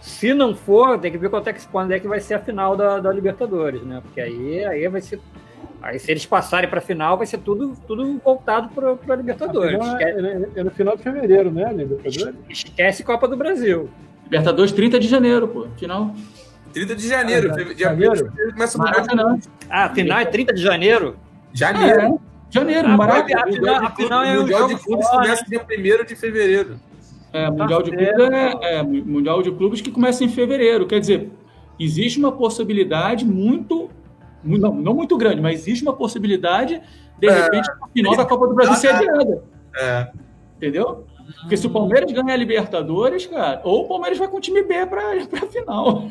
Se 0.00 0.34
não 0.34 0.54
for, 0.54 0.98
tem 0.98 1.10
que 1.10 1.18
ver 1.18 1.30
quando 1.30 1.48
é 1.48 1.52
que, 1.52 1.66
quando 1.68 1.92
é 1.92 1.98
que 1.98 2.06
vai 2.06 2.20
ser 2.20 2.34
a 2.34 2.38
final 2.38 2.76
da, 2.76 3.00
da 3.00 3.10
Libertadores, 3.10 3.82
né? 3.82 4.00
Porque 4.02 4.20
aí, 4.20 4.64
aí 4.64 4.86
vai 4.86 5.00
ser. 5.00 5.18
Aí 5.80 5.98
se 5.98 6.10
eles 6.10 6.24
passarem 6.24 6.68
para 6.68 6.78
a 6.78 6.82
final, 6.82 7.16
vai 7.16 7.26
ser 7.26 7.38
tudo, 7.38 7.74
tudo 7.86 8.20
voltado 8.22 8.68
para 8.68 9.14
a 9.14 9.16
Libertadores. 9.16 9.78
É, 9.98 10.10
é, 10.10 10.48
é, 10.56 10.64
no 10.64 10.70
final 10.70 10.96
de 10.96 11.02
fevereiro, 11.02 11.50
né, 11.50 11.72
Libertadores? 11.72 12.36
Esquece 12.48 13.02
Copa 13.02 13.26
do 13.26 13.36
Brasil. 13.36 13.90
Libertadores 14.24 14.72
30 14.72 15.00
de 15.00 15.08
janeiro, 15.08 15.48
pô, 15.48 15.66
final. 15.76 16.14
30 16.74 16.96
de 16.96 17.08
janeiro. 17.08 17.52
Ah, 17.52 17.56
dia 17.56 17.86
janeiro? 17.86 18.32
Começa 18.52 18.76
Maracanã. 18.76 19.38
Ah, 19.70 19.88
final 19.90 20.18
é 20.18 20.24
30 20.24 20.52
de 20.52 20.60
janeiro? 20.60 21.16
Janeiro. 21.52 22.00
É. 22.00 22.18
Janeiro, 22.50 22.88
ah, 22.88 22.96
Maracanã. 22.96 23.42
A 23.42 23.52
final, 23.52 23.74
a 23.76 23.90
final 23.90 24.24
é 24.24 24.36
o 24.36 24.42
Mundial 24.42 24.68
de 24.68 24.76
Clubes 24.76 25.08
começa 25.08 25.44
dia 25.44 25.60
1 25.60 26.04
de 26.04 26.16
fevereiro. 26.16 26.76
É, 27.32 27.50
Mundial 27.50 27.82
de 27.82 27.90
Clubes 27.90 28.08
é, 28.08 28.76
é, 28.76 28.82
Mundial 28.82 29.42
de 29.42 29.52
Clubes 29.52 29.80
que 29.80 29.90
começa 29.90 30.24
em 30.24 30.28
fevereiro. 30.28 30.86
Quer 30.86 30.98
dizer, 30.98 31.30
existe 31.78 32.18
uma 32.18 32.32
possibilidade 32.32 33.24
muito. 33.24 33.88
Não, 34.42 34.74
não 34.74 34.94
muito 34.94 35.16
grande, 35.16 35.40
mas 35.40 35.60
existe 35.60 35.82
uma 35.82 35.94
possibilidade, 35.94 36.82
de 37.18 37.28
é. 37.28 37.42
repente, 37.42 37.70
a 37.70 37.88
final 37.88 38.16
da 38.16 38.26
Copa 38.26 38.46
do 38.48 38.54
Brasil 38.54 38.74
ser 38.74 38.88
adiada. 38.88 39.42
É. 39.76 40.10
Entendeu? 40.56 41.06
Porque 41.40 41.56
se 41.56 41.66
o 41.66 41.70
Palmeiras 41.70 42.10
ganhar 42.12 42.34
a 42.34 42.36
Libertadores, 42.36 43.26
cara, 43.26 43.60
ou 43.64 43.84
o 43.84 43.88
Palmeiras 43.88 44.18
vai 44.18 44.28
com 44.28 44.36
o 44.36 44.40
time 44.40 44.62
B 44.62 44.86
para 44.86 45.02
a 45.42 45.46
final. 45.46 46.10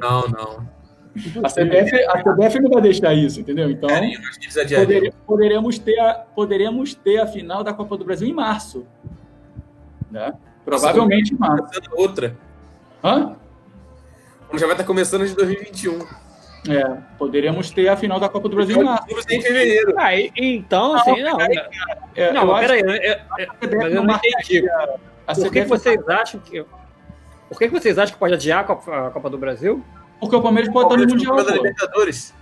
Não, 0.00 0.28
não. 0.28 0.76
A 1.42 1.48
CBF, 1.48 1.94
a 2.08 2.22
CBF 2.22 2.60
não 2.60 2.70
vai 2.70 2.82
deixar 2.82 3.14
isso, 3.14 3.40
entendeu? 3.40 3.70
Então, 3.70 3.88
poder, 3.88 5.14
poderemos, 5.26 5.78
ter 5.78 5.98
a, 5.98 6.14
poderemos 6.34 6.94
ter 6.94 7.18
a 7.18 7.26
final 7.26 7.64
da 7.64 7.72
Copa 7.72 7.96
do 7.96 8.04
Brasil 8.04 8.28
em 8.28 8.34
março. 8.34 8.86
Né? 10.10 10.34
Provavelmente 10.64 11.32
em 11.32 11.38
março. 11.38 11.80
Outra. 11.92 12.36
Hã? 13.02 13.36
Já 14.54 14.66
vai 14.66 14.72
estar 14.72 14.84
começando 14.84 15.26
de 15.26 15.34
2021. 15.34 15.98
É, 16.68 16.98
poderíamos 17.16 17.70
ter 17.70 17.88
a 17.88 17.96
final 17.96 18.18
da 18.18 18.28
Copa 18.28 18.48
do 18.48 18.56
Brasil 18.56 18.80
em 18.80 18.84
março. 18.84 19.06
em 19.30 19.40
fevereiro. 19.40 19.94
Ah, 19.96 20.10
então, 20.36 20.94
assim, 20.94 21.22
não. 21.22 21.38
Não, 21.38 21.46
é, 22.14 22.32
não 22.32 22.46
mas 22.46 22.66
peraí, 22.66 22.82
mas 22.84 23.94
eu 23.94 24.02
não 24.02 24.14
entendi. 24.16 24.64
Por 25.26 25.50
que 25.50 25.64
vocês 25.64 26.08
acham 26.08 26.40
que. 26.40 26.64
Por 27.48 27.58
que 27.58 27.68
vocês 27.68 27.98
acham 27.98 28.14
que 28.14 28.18
pode 28.18 28.34
adiar 28.34 28.60
a 28.60 28.64
Copa, 28.64 29.06
a 29.06 29.10
Copa 29.10 29.30
do 29.30 29.38
Brasil? 29.38 29.82
Porque 30.20 30.34
o 30.34 30.42
Palmeiras 30.42 30.72
pode 30.72 30.86
estar 30.86 31.06
no 31.06 31.12
Mundial. 31.12 31.44
Da 31.44 31.52
Libertadores. 31.52 32.34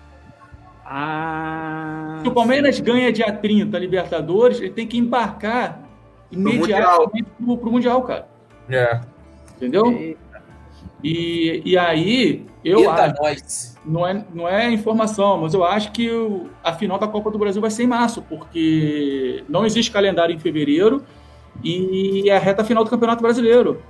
Ah. 0.85 2.21
Se 2.23 2.29
o 2.29 2.33
Palmeiras 2.33 2.79
ganha 2.81 3.13
dia 3.13 3.33
30 3.33 3.77
a 3.77 3.81
Libertadores, 3.81 4.61
ele 4.61 4.71
tem 4.71 4.87
que 4.87 4.99
embarcar 4.99 5.81
imediatamente 6.31 7.27
para 7.39 7.69
o 7.69 7.73
Mundial, 7.73 8.03
cara. 8.03 8.29
É. 8.69 9.01
Entendeu? 9.57 10.17
E, 11.03 11.63
e 11.65 11.77
aí, 11.77 12.47
eu 12.65 12.81
Eita 12.81 13.05
acho. 13.05 13.23
Nós. 13.23 13.75
Não 13.85 14.07
é, 14.07 14.25
não 14.33 14.49
é 14.49 14.71
informação, 14.71 15.39
mas 15.43 15.53
eu 15.53 15.63
acho 15.63 15.93
que 15.93 16.11
o, 16.11 16.49
a 16.63 16.73
final 16.73 16.99
da 16.99 17.07
Copa 17.07 17.31
do 17.31 17.39
Brasil 17.39 17.61
vai 17.61 17.71
ser 17.71 17.83
em 17.83 17.87
março, 17.87 18.23
porque 18.23 19.45
não 19.47 19.67
existe 19.67 19.93
calendário 19.93 20.35
em 20.35 20.39
fevereiro 20.39 21.05
e 21.63 22.31
é 22.31 22.37
a 22.37 22.39
reta 22.39 22.65
final 22.65 22.83
do 22.83 22.89
Campeonato 22.89 23.23
Brasileiro. 23.23 23.83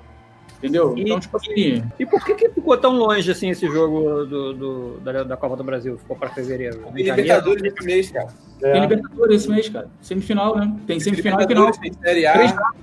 Entendeu? 0.64 0.96
E, 0.96 1.02
então, 1.02 1.20
tipo 1.20 1.36
assim. 1.36 1.84
E 1.98 2.06
por 2.06 2.24
que, 2.24 2.34
que 2.34 2.48
ficou 2.48 2.74
tão 2.78 2.96
longe 2.96 3.30
assim 3.30 3.50
esse 3.50 3.66
jogo 3.66 4.24
do, 4.24 4.52
do 4.54 5.00
da, 5.00 5.22
da, 5.22 5.36
Copa 5.36 5.56
do 5.56 5.62
Brasil? 5.62 5.98
Ficou 5.98 6.16
para 6.16 6.30
fevereiro? 6.30 6.78
Tem 6.94 7.04
Libertadores 7.04 7.62
esse 7.62 7.84
mês, 7.84 8.10
cara. 8.10 8.28
É. 8.62 8.72
Tem 8.72 8.80
Libertadores 8.80 9.42
esse 9.42 9.50
mês, 9.50 9.68
cara. 9.68 9.90
Semifinal, 10.00 10.56
né? 10.56 10.74
Tem 10.86 10.98
semifinal 10.98 11.42
e 11.42 11.46
final. 11.46 11.70
Tem 11.72 11.92
Série 11.92 12.26
A. 12.26 12.74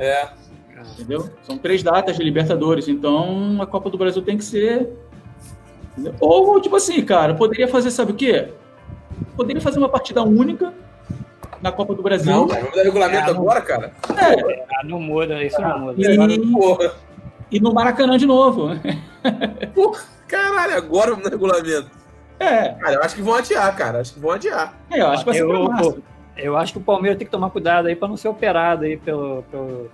É. 0.00 0.28
Entendeu? 0.94 1.30
São 1.44 1.56
três 1.56 1.80
datas 1.80 2.16
de 2.16 2.24
Libertadores. 2.24 2.88
Então 2.88 3.62
a 3.62 3.66
Copa 3.68 3.88
do 3.88 3.96
Brasil 3.96 4.22
tem 4.22 4.36
que 4.36 4.44
ser. 4.44 4.90
Ou, 6.20 6.60
tipo 6.60 6.74
assim, 6.74 7.00
cara, 7.04 7.34
poderia 7.34 7.68
fazer, 7.68 7.92
sabe 7.92 8.10
o 8.10 8.16
quê? 8.16 8.48
Poderia 9.36 9.62
fazer 9.62 9.78
uma 9.78 9.88
partida 9.88 10.24
única 10.24 10.74
na 11.60 11.72
Copa 11.72 11.94
do 11.94 12.02
Brasil. 12.02 12.32
Não, 12.32 12.46
vamos 12.46 12.74
dar 12.74 12.82
regulamento 12.82 13.30
é, 13.30 13.30
agora, 13.30 13.60
cara? 13.60 13.92
É. 14.16 14.64
Ah, 14.74 14.84
não 14.84 15.00
muda, 15.00 15.42
isso 15.42 15.60
não 15.60 15.78
muda. 15.78 15.94
E, 15.98 17.56
e 17.56 17.60
no 17.60 17.72
Maracanã 17.72 18.16
de 18.18 18.26
novo. 18.26 18.70
Porra, 19.74 20.02
caralho, 20.26 20.76
agora 20.76 21.10
vamos 21.10 21.24
dar 21.24 21.30
regulamento. 21.30 21.90
É. 22.38 22.68
Cara, 22.74 22.94
eu 22.94 23.02
acho 23.02 23.14
que 23.14 23.22
vão 23.22 23.34
adiar, 23.34 23.74
cara. 23.76 24.00
Acho 24.00 24.14
que 24.14 24.20
vão 24.20 24.32
adiar. 24.32 24.78
É, 24.90 25.00
eu 25.00 25.06
acho 25.08 25.24
que 25.24 25.30
vai 25.30 25.34
ser 25.34 25.42
eu, 25.42 26.02
eu 26.36 26.56
acho 26.56 26.72
que 26.72 26.78
o 26.78 26.82
Palmeiras 26.82 27.18
tem 27.18 27.26
que 27.26 27.30
tomar 27.30 27.50
cuidado 27.50 27.88
aí 27.88 27.96
para 27.96 28.08
não 28.08 28.16
ser 28.16 28.28
operado 28.28 28.84
aí 28.84 28.96
pelo, 28.96 29.42
pelo 29.50 29.90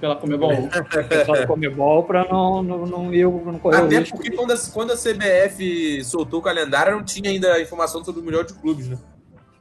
pela 0.00 0.16
Comebol. 0.16 0.50
Pela 1.08 1.46
Comebol 1.46 2.02
para 2.02 2.24
não, 2.28 2.62
não, 2.62 2.86
não, 2.86 3.14
eu 3.14 3.42
não 3.46 3.58
correr 3.58 3.78
Até 3.78 4.00
risco. 4.00 4.16
porque 4.16 4.30
quando 4.30 4.52
a, 4.52 4.56
quando 4.72 4.92
a 4.92 4.96
CBF 4.96 6.04
soltou 6.04 6.40
o 6.40 6.42
calendário, 6.42 6.96
não 6.96 7.02
tinha 7.02 7.30
ainda 7.30 7.60
informação 7.60 8.04
sobre 8.04 8.20
o 8.20 8.24
melhor 8.24 8.44
de 8.44 8.52
clubes, 8.54 8.88
né? 8.88 8.98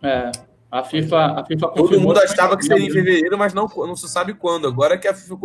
É. 0.01 0.31
A 0.73 0.83
FIFA, 0.83 1.39
a 1.39 1.45
FIFA 1.45 1.67
Todo 1.67 2.01
mundo 2.01 2.17
achava 2.17 2.57
que 2.57 2.65
seria 2.65 2.87
em 2.87 2.89
fevereiro, 2.89 3.37
mas 3.37 3.53
não, 3.53 3.67
não 3.67 3.95
se 3.95 4.09
sabe 4.09 4.33
quando. 4.33 4.67
Agora 4.67 4.97
que 4.97 5.07
a 5.07 5.13
FIFA 5.13 5.35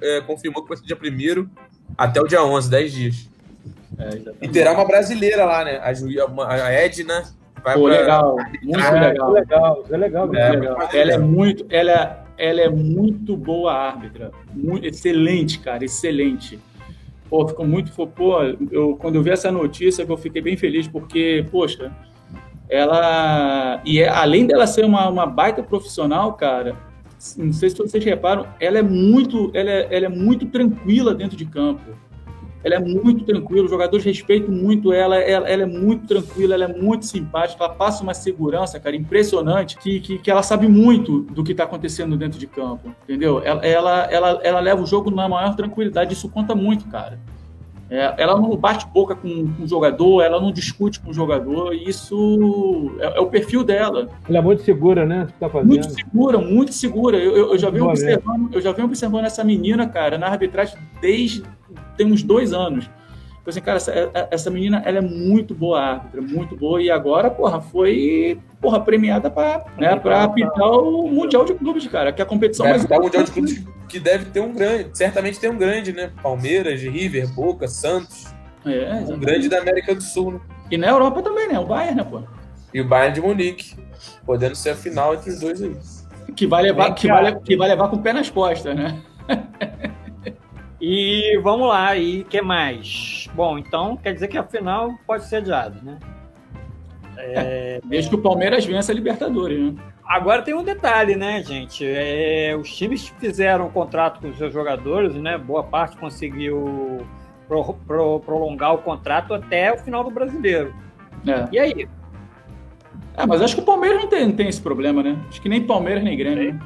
é, 0.00 0.22
confirmou 0.22 0.62
que 0.62 0.68
vai 0.70 0.78
ser 0.78 0.86
dia 0.86 0.96
1 0.96 1.46
até 1.98 2.22
o 2.22 2.26
dia 2.26 2.42
11, 2.42 2.70
10 2.70 2.92
dias. 2.92 3.30
É, 3.98 4.18
e 4.40 4.48
terá 4.48 4.72
uma 4.72 4.86
brasileira 4.86 5.44
lá, 5.44 5.62
né? 5.62 5.78
A, 5.82 5.92
Ju, 5.92 6.06
a 6.40 6.72
Edna. 6.72 7.22
Vai 7.62 7.74
Pô, 7.74 7.84
pra... 7.84 8.00
legal. 8.00 8.36
Muito 8.62 8.80
ah, 8.80 8.90
legal. 8.90 9.32
legal. 9.32 9.84
É 9.90 9.96
legal. 9.98 10.34
É, 10.34 10.50
legal. 10.52 10.88
Ela 10.90 11.12
é 11.12 11.18
muito. 11.18 11.66
Ela 11.68 11.92
é 11.92 12.28
ela 12.38 12.60
é 12.62 12.68
muito 12.70 13.36
boa 13.36 13.74
árbitra. 13.74 14.30
Muito, 14.54 14.86
excelente, 14.86 15.58
cara, 15.58 15.84
excelente. 15.84 16.58
Pô, 17.28 17.46
ficou 17.46 17.66
muito. 17.66 17.92
Pô, 18.06 18.42
eu, 18.70 18.96
quando 18.96 19.16
eu 19.16 19.22
vi 19.22 19.30
essa 19.30 19.52
notícia, 19.52 20.06
eu 20.08 20.16
fiquei 20.16 20.40
bem 20.40 20.56
feliz, 20.56 20.88
porque, 20.88 21.44
poxa, 21.50 21.92
ela. 22.68 23.80
E 23.84 24.00
é, 24.00 24.08
além 24.08 24.46
dela 24.46 24.66
ser 24.66 24.84
uma, 24.84 25.08
uma 25.08 25.26
baita 25.26 25.62
profissional, 25.62 26.34
cara, 26.34 26.76
não 27.36 27.52
sei 27.52 27.70
se 27.70 27.76
vocês 27.76 28.04
reparam, 28.04 28.46
ela 28.60 28.78
é 28.78 28.82
muito, 28.82 29.50
ela 29.54 29.70
é, 29.70 29.88
ela 29.90 30.06
é 30.06 30.08
muito 30.08 30.46
tranquila 30.46 31.14
dentro 31.14 31.36
de 31.36 31.44
campo. 31.44 31.82
ela 32.62 32.74
é 32.74 32.78
muito 32.78 33.24
tranquila, 33.24 33.64
os 33.64 33.70
jogadores 33.70 34.04
respeitam 34.04 34.52
muito 34.52 34.92
ela, 34.92 35.16
ela, 35.16 35.48
ela, 35.48 35.62
é 35.62 35.66
muito 35.66 36.06
tranquila, 36.06 36.54
ela 36.54 36.64
é 36.64 36.68
muito 36.68 37.06
simpática, 37.06 37.64
ela 37.64 37.74
passa 37.74 38.02
uma 38.02 38.14
segurança, 38.14 38.80
cara, 38.80 38.96
impressionante, 38.96 39.78
que, 39.78 40.00
que, 40.00 40.18
que 40.18 40.30
ela 40.30 40.42
sabe 40.42 40.68
muito 40.68 41.20
do 41.20 41.44
que 41.44 41.52
está 41.52 41.64
acontecendo 41.64 42.16
dentro 42.16 42.38
de 42.38 42.46
campo, 42.46 42.92
entendeu? 43.04 43.40
Ela, 43.44 43.64
ela, 43.64 44.02
ela, 44.10 44.40
ela 44.42 44.60
leva 44.60 44.82
o 44.82 44.86
jogo 44.86 45.10
na 45.10 45.28
maior 45.28 45.54
tranquilidade, 45.54 46.14
isso 46.14 46.28
conta 46.28 46.54
muito, 46.54 46.88
cara. 46.88 47.18
É, 47.90 48.14
ela 48.18 48.38
não 48.38 48.54
bate 48.56 48.86
boca 48.86 49.14
com, 49.14 49.48
com, 49.54 49.62
o 49.62 49.66
jogador, 49.66 50.22
ela 50.22 50.40
não 50.40 50.52
discute 50.52 51.00
com 51.00 51.10
o 51.10 51.14
jogador, 51.14 51.72
e 51.72 51.88
isso 51.88 52.94
é, 52.98 53.16
é 53.16 53.20
o 53.20 53.26
perfil 53.26 53.64
dela. 53.64 54.08
Ela 54.28 54.38
é 54.38 54.42
muito 54.42 54.62
segura, 54.62 55.06
né? 55.06 55.26
Tá 55.40 55.48
muito 55.62 55.90
segura, 55.90 56.38
muito 56.38 56.72
segura. 56.72 57.16
Eu, 57.16 57.36
eu, 57.36 57.52
eu 57.52 57.58
já 57.58 57.70
venho 57.70 57.86
observando, 57.86 58.52
eu 58.52 58.60
já 58.60 58.72
venho 58.72 58.86
observando 58.86 59.24
essa 59.24 59.42
menina, 59.42 59.88
cara, 59.88 60.18
na 60.18 60.26
arbitragem 60.26 60.78
desde 61.00 61.42
tem 61.96 62.06
uns 62.06 62.22
dois 62.22 62.52
anos. 62.52 62.88
Então, 63.48 63.50
assim, 63.50 63.60
cara, 63.62 63.76
essa, 63.78 63.92
é, 63.92 64.10
é, 64.12 64.28
essa 64.30 64.50
menina, 64.50 64.82
ela 64.84 64.98
é 64.98 65.00
muito 65.00 65.54
boa 65.54 65.80
árbitra, 65.80 66.20
muito 66.20 66.54
boa, 66.54 66.82
e 66.82 66.90
agora, 66.90 67.30
porra, 67.30 67.62
foi, 67.62 68.38
porra, 68.60 68.78
premiada 68.78 69.30
para 69.30 69.64
né, 69.78 69.96
pra 69.96 70.24
apitar 70.24 70.70
o 70.70 71.08
Mundial 71.08 71.46
de 71.46 71.54
Clubes, 71.54 71.86
cara, 71.86 72.12
que 72.12 72.20
é 72.20 72.24
a 72.24 72.28
competição 72.28 72.66
mais... 72.66 72.84
o 72.84 72.88
Mundial 72.88 73.22
de 73.22 73.32
Clubes 73.32 73.64
que 73.88 73.98
deve 73.98 74.26
ter 74.26 74.40
um 74.40 74.52
grande, 74.52 74.90
certamente 74.92 75.40
tem 75.40 75.48
um 75.48 75.56
grande, 75.56 75.94
né? 75.94 76.10
Palmeiras, 76.22 76.82
River, 76.82 77.26
Boca, 77.32 77.66
Santos. 77.66 78.26
É, 78.66 78.96
um 79.10 79.18
grande 79.18 79.48
da 79.48 79.60
América 79.60 79.94
do 79.94 80.02
Sul, 80.02 80.32
né? 80.32 80.40
E 80.70 80.76
na 80.76 80.88
Europa 80.88 81.22
também, 81.22 81.48
né? 81.48 81.58
O 81.58 81.64
Bayern, 81.64 81.96
né, 81.96 82.04
pô? 82.04 82.20
E 82.74 82.82
o 82.82 82.86
Bayern 82.86 83.14
de 83.14 83.22
Munique, 83.22 83.76
podendo 84.26 84.56
ser 84.56 84.70
a 84.70 84.76
final 84.76 85.14
entre 85.14 85.30
os 85.30 85.40
dois 85.40 85.62
aí. 85.62 85.74
Que 86.36 86.46
vai 86.46 86.64
levar, 86.64 86.94
que 86.94 87.08
vai, 87.08 87.40
que 87.40 87.56
vai 87.56 87.68
levar 87.68 87.88
com 87.88 87.96
o 87.96 88.02
pé 88.02 88.12
nas 88.12 88.28
costas, 88.28 88.76
né? 88.76 89.00
E 90.80 91.38
vamos 91.42 91.68
lá, 91.68 91.96
e 91.96 92.24
que 92.24 92.40
mais? 92.40 93.28
Bom, 93.34 93.58
então 93.58 93.96
quer 93.96 94.14
dizer 94.14 94.28
que 94.28 94.38
a 94.38 94.44
final 94.44 94.94
pode 95.06 95.24
ser 95.24 95.36
adiada, 95.36 95.80
né? 95.82 95.98
É, 97.16 97.80
desde 97.84 98.10
que 98.10 98.14
o 98.14 98.22
Palmeiras 98.22 98.64
vença 98.64 98.92
a 98.92 98.94
Libertadores, 98.94 99.58
né? 99.58 99.74
Agora 100.04 100.40
tem 100.40 100.54
um 100.54 100.62
detalhe, 100.62 101.16
né, 101.16 101.42
gente? 101.42 101.84
É, 101.84 102.56
os 102.58 102.74
times 102.74 103.08
fizeram 103.18 103.66
um 103.66 103.70
contrato 103.70 104.20
com 104.20 104.28
os 104.28 104.38
seus 104.38 104.52
jogadores, 104.52 105.14
né? 105.14 105.36
Boa 105.36 105.64
parte 105.64 105.96
conseguiu 105.96 107.04
pro, 107.48 107.74
pro, 107.86 108.20
prolongar 108.20 108.74
o 108.74 108.78
contrato 108.78 109.34
até 109.34 109.72
o 109.72 109.78
final 109.78 110.04
do 110.04 110.10
brasileiro. 110.10 110.72
É. 111.26 111.48
E 111.52 111.58
aí? 111.58 111.88
É, 113.16 113.26
mas 113.26 113.42
acho 113.42 113.56
que 113.56 113.62
o 113.62 113.64
Palmeiras 113.64 114.00
não 114.00 114.08
tem, 114.08 114.28
não 114.28 114.34
tem 114.34 114.48
esse 114.48 114.62
problema, 114.62 115.02
né? 115.02 115.18
Acho 115.28 115.42
que 115.42 115.48
nem 115.48 115.66
Palmeiras 115.66 116.04
nem 116.04 116.16
Grêmio. 116.16 116.54
Né? 116.54 116.60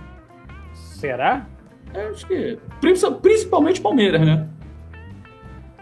Será? 0.74 1.46
É, 1.94 2.06
acho 2.08 2.26
que. 2.26 2.58
Principalmente 3.20 3.80
Palmeiras, 3.80 4.20
né? 4.20 4.48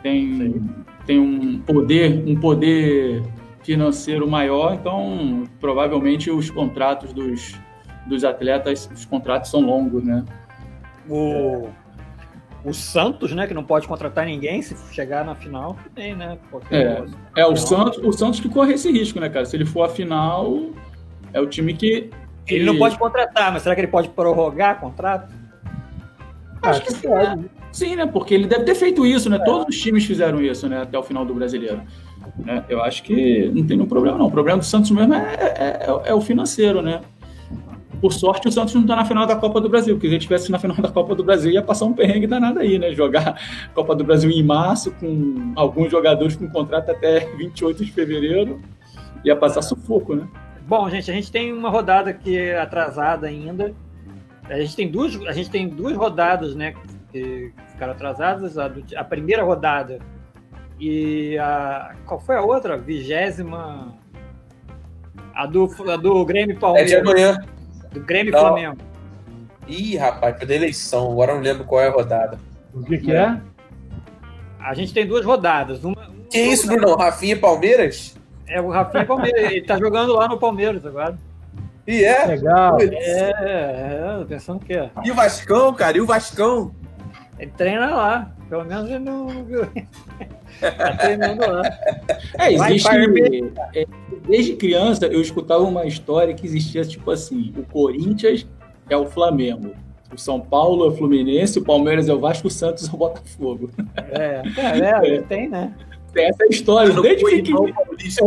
Tem, 0.03 0.63
tem 1.07 1.19
um 1.19 1.61
poder, 1.61 2.25
um 2.27 2.35
poder 2.39 3.23
financeiro 3.63 4.29
maior, 4.29 4.75
então 4.75 5.45
provavelmente 5.61 6.31
os 6.31 6.51
contratos 6.51 7.13
dos, 7.13 7.55
dos 8.07 8.25
atletas, 8.25 8.91
os 8.93 9.05
contratos 9.05 9.51
são 9.51 9.61
longos, 9.61 10.03
né? 10.03 10.25
O, 11.09 11.69
o 12.65 12.73
Santos, 12.73 13.33
né, 13.33 13.47
que 13.47 13.55
não 13.55 13.65
pode 13.65 13.87
contratar 13.87 14.27
ninguém 14.27 14.63
se 14.63 14.77
chegar 14.93 15.25
na 15.25 15.35
final, 15.35 15.77
tem, 15.95 16.15
né? 16.15 16.39
é, 16.71 17.05
é 17.37 17.47
o, 17.47 17.57
Santos, 17.57 17.99
o 17.99 18.13
Santos 18.13 18.41
que 18.41 18.49
corre 18.49 18.75
esse 18.75 18.91
risco, 18.91 19.21
né, 19.21 19.29
cara? 19.29 19.45
Se 19.45 19.57
ele 19.57 19.67
for 19.67 19.85
a 19.85 19.89
final, 19.89 20.71
é 21.33 21.41
o 21.41 21.47
time 21.47 21.75
que. 21.75 22.11
Ele 22.47 22.65
não 22.65 22.79
pode 22.79 22.99
contratar, 22.99 23.53
mas 23.53 23.63
será 23.63 23.75
que 23.75 23.81
ele 23.83 23.89
pode 23.89 24.09
prorrogar 24.09 24.81
contrato? 24.81 25.40
Acho 26.63 26.83
que 26.83 27.07
pode. 27.07 27.51
Sim, 27.73 27.97
né? 27.97 28.07
Porque 28.07 28.35
ele 28.35 28.47
deve 28.47 28.65
ter 28.65 28.75
feito 28.75 29.07
isso, 29.07 29.31
né? 29.31 29.37
É. 29.37 29.45
Todos 29.45 29.75
os 29.75 29.81
times 29.81 30.05
fizeram 30.05 30.43
isso, 30.43 30.69
né? 30.69 30.83
Até 30.83 30.99
o 30.99 31.03
final 31.03 31.25
do 31.25 31.35
brasileiro. 31.35 31.81
É, 32.47 32.65
eu 32.69 32.83
acho 32.83 33.03
que 33.03 33.47
não 33.49 33.67
tem 33.67 33.77
nenhum 33.77 33.87
problema, 33.87 34.19
não. 34.19 34.27
O 34.27 34.31
problema 34.31 34.59
do 34.59 34.65
Santos 34.65 34.91
mesmo 34.91 35.15
é, 35.15 35.35
é, 35.35 35.87
é, 35.87 36.11
é 36.11 36.15
o 36.15 36.21
financeiro, 36.21 36.83
né? 36.83 37.01
Por 38.01 38.13
sorte, 38.13 38.49
o 38.49 38.53
Santos 38.53 38.75
não 38.75 38.83
está 38.83 38.97
na 38.97 39.05
final 39.05 39.27
da 39.27 39.37
Copa 39.37 39.61
do 39.61 39.69
Brasil, 39.69 39.95
porque 39.95 40.09
se 40.09 40.15
ele 40.15 40.19
estivesse 40.19 40.51
na 40.51 40.59
final 40.59 40.77
da 40.79 40.89
Copa 40.89 41.15
do 41.15 41.23
Brasil, 41.23 41.51
ia 41.51 41.63
passar 41.63 41.85
um 41.85 41.93
perrengue 41.93 42.27
danado 42.27 42.59
aí, 42.59 42.79
né? 42.79 42.93
Jogar 42.93 43.39
Copa 43.75 43.95
do 43.95 44.03
Brasil 44.03 44.31
em 44.31 44.43
março, 44.43 44.91
com 44.93 45.53
alguns 45.55 45.91
jogadores 45.91 46.35
com 46.35 46.49
contrato 46.49 46.91
até 46.91 47.21
28 47.37 47.85
de 47.85 47.93
fevereiro, 47.93 48.61
ia 49.25 49.37
passar 49.37 49.61
sufoco, 49.61 50.15
né? 50.15 50.27
Bom, 50.67 50.89
gente, 50.89 51.11
a 51.11 51.15
gente 51.15 51.31
tem 51.31 51.53
uma 51.53 51.69
rodada 51.69 52.13
que 52.13 52.39
é 52.39 52.59
atrasada 52.59 53.27
ainda, 53.27 53.75
a 54.51 54.61
gente 54.61 54.77
tem 54.77 54.91
duas, 54.91 55.15
a 55.27 55.33
gente 55.33 55.49
tem 55.49 55.69
duas 55.69 55.97
rodadas, 55.97 56.55
né, 56.55 56.75
que 57.13 57.53
ficaram 57.73 57.93
atrasadas. 57.93 58.59
A, 58.59 58.69
do, 58.69 58.85
a 58.97 59.05
primeira 59.05 59.43
rodada 59.43 60.01
e 60.79 61.39
a 61.39 61.95
qual 62.05 62.19
foi 62.19 62.37
a 62.37 62.43
outra? 62.43 62.77
Vigésima. 62.77 63.95
A 65.35 65.47
do, 65.47 65.69
a 65.89 65.97
do 65.97 66.25
Grêmio 66.25 66.59
Palmeiras. 66.59 66.93
É 66.93 67.01
de 67.01 67.09
amanhã. 67.09 67.39
Do 67.93 68.01
Grêmio 68.01 68.33
não. 68.33 68.41
Flamengo. 68.41 68.79
Ih, 69.69 69.97
rapaz, 69.97 70.37
foi 70.37 70.47
da 70.47 70.55
eleição. 70.55 71.13
Agora 71.13 71.35
não 71.35 71.41
lembro 71.41 71.65
qual 71.65 71.81
é 71.81 71.89
a 71.89 71.93
rodada. 71.93 72.39
O 72.75 72.83
que, 72.83 72.99
que 72.99 73.13
é? 73.13 73.41
A 74.59 74.75
gente 74.75 74.93
tem 74.93 75.07
duas 75.07 75.25
rodadas. 75.25 75.85
Uma, 75.85 76.09
uma 76.09 76.25
que 76.29 76.41
isso, 76.41 76.67
Bruno? 76.67 76.97
Rafinha 76.97 77.35
e 77.35 77.39
Palmeiras? 77.39 78.17
É, 78.47 78.61
o 78.61 78.69
Rafinha 78.69 79.05
e 79.05 79.07
Palmeiras. 79.07 79.53
Ele 79.53 79.63
tá 79.63 79.79
jogando 79.79 80.13
lá 80.13 80.29
no 80.29 80.39
Palmeiras 80.39 80.85
agora. 80.85 81.17
E 81.87 82.05
é? 82.05 82.27
Legal. 82.27 82.79
É, 82.81 83.31
é, 84.21 84.25
pensando 84.29 84.61
que 84.61 84.73
é. 84.73 84.91
E 85.05 85.11
o 85.11 85.15
Vascão, 85.15 85.75
cara? 85.75 85.97
E 85.97 86.01
o 86.01 86.07
Vascão? 86.07 86.75
Ele 87.39 87.51
treina 87.57 87.95
lá. 87.95 88.31
Pelo 88.49 88.65
menos 88.65 88.91
ele 88.91 88.99
não 88.99 89.29
tá 90.61 90.97
treinando 90.97 91.41
lá. 91.51 91.63
É, 92.39 92.53
existe. 92.53 92.89
É, 93.75 93.87
desde 94.27 94.57
criança 94.57 95.07
eu 95.07 95.21
escutava 95.21 95.63
uma 95.63 95.87
história 95.87 96.35
que 96.35 96.47
existia 96.47 96.85
tipo 96.85 97.11
assim: 97.11 97.55
o 97.57 97.63
Corinthians 97.63 98.47
é 98.89 98.97
o 98.97 99.07
Flamengo. 99.07 99.73
O 100.13 100.19
São 100.19 100.41
Paulo 100.41 100.85
é 100.85 100.89
o 100.89 100.97
Fluminense, 100.97 101.61
o 101.61 101.65
Palmeiras 101.65 102.09
é 102.09 102.13
o 102.13 102.19
Vasco, 102.19 102.49
o 102.49 102.51
Santos 102.51 102.89
é 102.89 102.93
o 102.93 102.97
Botafogo. 102.97 103.71
É, 103.97 104.43
é, 104.57 105.15
é 105.15 105.23
tem, 105.29 105.49
né? 105.49 105.73
Tem 106.13 106.27
essa 106.27 106.45
história. 106.47 106.93
Desde, 107.01 107.25
que, 107.25 107.53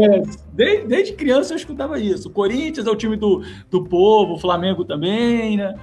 é, 0.04 0.22
desde, 0.54 0.88
desde, 0.88 1.13
criança 1.13 1.54
eu 1.54 1.58
escutava 1.58 2.00
isso. 2.00 2.30
O 2.30 2.32
Corinthians 2.32 2.88
é 2.88 2.89
o 2.89 2.96
time 2.96 3.15
do, 3.15 3.43
do 3.69 3.84
povo, 3.84 4.34
o 4.34 4.39
Flamengo 4.39 4.86
também, 4.86 5.58
né? 5.58 5.76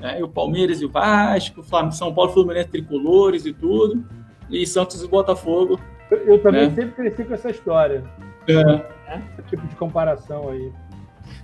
É, 0.00 0.22
o 0.22 0.28
Palmeiras 0.28 0.80
e 0.80 0.84
o 0.84 0.88
Vasco, 0.88 1.60
o 1.60 1.92
São 1.92 2.14
Paulo, 2.14 2.32
Fluminense, 2.32 2.68
Tricolores 2.68 3.44
e 3.46 3.52
tudo. 3.52 4.04
E 4.48 4.66
Santos 4.66 5.02
e 5.02 5.08
Botafogo. 5.08 5.78
Eu, 6.10 6.18
eu 6.18 6.38
também 6.42 6.68
né? 6.68 6.74
sempre 6.74 6.92
cresci 6.92 7.24
com 7.24 7.34
essa 7.34 7.50
história. 7.50 8.04
É. 8.46 9.16
Esse 9.38 9.48
tipo 9.50 9.66
de 9.66 9.74
comparação 9.76 10.48
aí. 10.48 10.72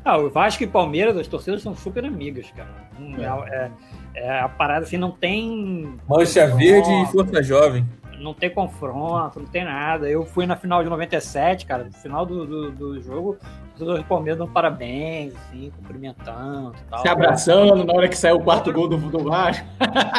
Ah, 0.04 0.16
o 0.18 0.30
Vasco 0.30 0.62
e 0.62 0.66
Palmeiras, 0.66 1.16
as 1.16 1.26
torcidas 1.26 1.62
são 1.62 1.74
super 1.74 2.04
amigas, 2.04 2.50
cara. 2.52 2.88
Hum, 2.98 3.16
é, 3.18 3.70
é, 4.14 4.24
é 4.26 4.40
a 4.40 4.48
parada 4.48 4.84
assim, 4.84 4.96
não 4.96 5.10
tem. 5.10 5.98
Mancha 6.08 6.46
Verde 6.46 6.90
e 6.90 7.06
Força 7.06 7.42
Jovem 7.42 7.84
não 8.24 8.32
tem 8.32 8.48
confronto, 8.48 9.38
não 9.38 9.46
tem 9.46 9.64
nada. 9.64 10.08
Eu 10.08 10.24
fui 10.24 10.46
na 10.46 10.56
final 10.56 10.82
de 10.82 10.88
97, 10.88 11.66
cara, 11.66 11.84
no 11.84 11.92
final 11.92 12.24
do, 12.24 12.46
do, 12.46 12.70
do 12.70 13.00
jogo, 13.02 13.36
os 13.74 13.80
dois 13.80 14.00
do 14.00 14.04
Palmeiras 14.06 14.38
dando 14.38 14.50
parabéns, 14.50 15.34
assim, 15.36 15.70
cumprimentando 15.76 16.74
e 16.74 16.90
tal. 16.90 16.98
Se 17.00 17.08
abraçando 17.08 17.84
na 17.84 17.92
hora 17.92 18.08
que 18.08 18.16
saiu 18.16 18.36
o 18.36 18.42
quarto 18.42 18.72
gol 18.72 18.88
do, 18.88 18.96
do 18.96 19.24
Vasco. 19.24 19.66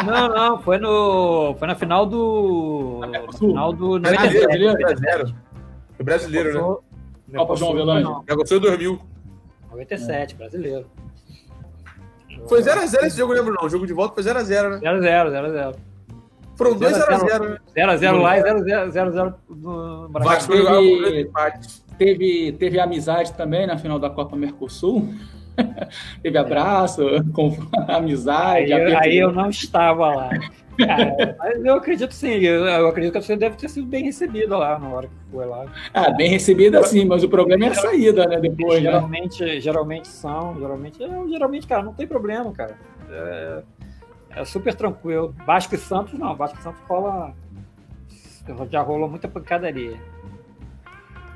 Não, 0.06 0.30
não, 0.30 0.62
foi 0.62 0.78
no. 0.78 1.56
Foi 1.58 1.68
na 1.68 1.76
final 1.76 2.06
do. 2.06 3.02
Na 3.02 3.34
final 3.34 3.74
do 3.74 4.00
97. 4.00 4.78
Brasileiro, 4.78 5.36
Foi 5.96 6.06
brasileiro, 6.06 6.84
né? 7.28 7.40
Copa 7.40 7.56
João 7.56 7.72
Avelange. 7.72 8.10
Negociou 8.28 8.60
2000. 8.60 9.02
97, 9.72 10.36
brasileiro. 10.36 10.86
Foi 12.48 12.62
0x0 12.62 13.04
esse 13.06 13.18
jogo, 13.18 13.34
lembro 13.34 13.54
não. 13.54 13.66
O 13.66 13.70
jogo 13.70 13.88
de 13.88 13.94
volta 13.94 14.14
foi 14.14 14.24
0x0, 14.24 14.70
né? 14.70 14.80
0x0, 14.80 15.32
0x0. 15.32 15.76
Foram 16.56 16.76
2x0. 16.76 17.60
0x0 17.76 18.22
lá 18.22 18.38
e 18.38 18.44
0x0 18.44 19.34
no 19.50 20.10
Vasco 20.10 20.54
teve, 20.54 21.30
teve, 21.98 22.52
teve 22.54 22.80
amizade 22.80 23.34
também 23.34 23.68
na 23.68 23.78
final 23.78 24.00
da 24.00 24.10
Copa 24.10 24.36
Mercosul. 24.36 25.14
teve 26.22 26.38
abraço, 26.38 27.04
com 27.34 27.56
amizade. 27.88 28.74
Aí, 28.74 28.96
aí 28.96 29.18
eu 29.18 29.32
não 29.32 29.50
estava 29.50 30.16
lá. 30.16 30.30
Cara, 30.78 31.36
mas 31.40 31.64
eu 31.64 31.76
acredito 31.76 32.14
sim, 32.14 32.34
eu, 32.34 32.66
eu, 32.66 32.88
acredito 32.88 33.14
que 33.14 33.22
você 33.22 33.38
deve 33.38 33.56
ter 33.56 33.70
sido 33.70 33.88
bem 33.88 34.04
recebido 34.04 34.58
lá 34.58 34.78
na 34.78 34.90
hora 34.90 35.08
que 35.08 35.14
foi 35.32 35.46
lá. 35.46 35.66
Ah, 35.94 36.12
bem 36.12 36.30
recebida 36.30 36.84
sim, 36.84 37.06
mas 37.06 37.24
o 37.24 37.30
problema 37.30 37.66
é 37.66 37.70
a 37.70 37.74
saída, 37.74 38.28
né? 38.28 38.40
Depois, 38.42 38.84
né? 38.84 38.92
geralmente, 38.92 39.44
né? 39.44 39.60
geralmente 39.60 40.08
são, 40.10 40.60
geralmente, 40.60 40.98
geralmente, 41.30 41.68
cara, 41.68 41.82
não 41.82 41.94
tem 41.94 42.06
problema, 42.06 42.52
cara. 42.52 42.78
É, 43.10 43.64
é 44.36 44.44
super 44.44 44.76
tranquilo. 44.76 45.34
Vasco 45.46 45.76
e 45.76 45.78
Santos, 45.78 46.14
não. 46.20 46.36
Vasco 46.36 46.58
e 46.60 46.62
Santos 46.62 46.82
rola. 46.88 47.34
Já 48.70 48.82
rolou 48.82 49.10
muita 49.10 49.28
pancadaria. 49.28 49.98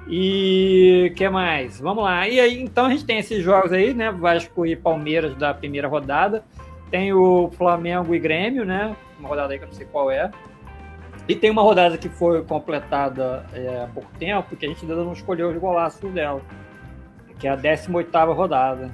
E 0.07 1.13
que 1.15 1.27
mais? 1.29 1.79
Vamos 1.79 2.03
lá. 2.03 2.27
E 2.27 2.39
aí, 2.39 2.61
então 2.61 2.85
a 2.85 2.89
gente 2.89 3.05
tem 3.05 3.19
esses 3.19 3.43
jogos 3.43 3.71
aí, 3.71 3.93
né? 3.93 4.11
Vasco 4.11 4.65
e 4.65 4.75
Palmeiras 4.75 5.35
da 5.35 5.53
primeira 5.53 5.87
rodada. 5.87 6.43
Tem 6.91 7.13
o 7.13 7.49
Flamengo 7.57 8.13
e 8.13 8.19
Grêmio, 8.19 8.65
né? 8.65 8.95
Uma 9.19 9.29
rodada 9.29 9.53
aí 9.53 9.59
que 9.59 9.65
eu 9.65 9.69
não 9.69 9.75
sei 9.75 9.85
qual 9.85 10.11
é. 10.11 10.29
E 11.27 11.35
tem 11.35 11.51
uma 11.51 11.61
rodada 11.61 11.95
que 11.95 12.09
foi 12.09 12.43
completada 12.43 13.45
é, 13.53 13.83
há 13.83 13.87
pouco 13.87 14.09
tempo, 14.17 14.55
que 14.55 14.65
a 14.65 14.69
gente 14.69 14.81
ainda 14.81 14.95
não 14.95 15.13
escolheu 15.13 15.49
os 15.49 15.57
golaços 15.57 16.11
dela, 16.11 16.41
que 17.37 17.47
é 17.47 17.51
a 17.51 17.55
18 17.55 18.33
rodada. 18.33 18.89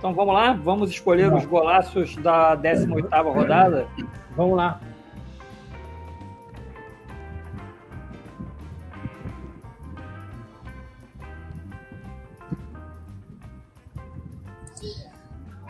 Então 0.00 0.14
vamos 0.14 0.32
lá, 0.32 0.54
vamos 0.54 0.88
escolher 0.88 1.28
vamos. 1.28 1.44
os 1.44 1.50
golaços 1.50 2.16
da 2.16 2.54
18 2.54 3.06
rodada? 3.22 3.86
Vamos 4.34 4.56
lá. 4.56 4.80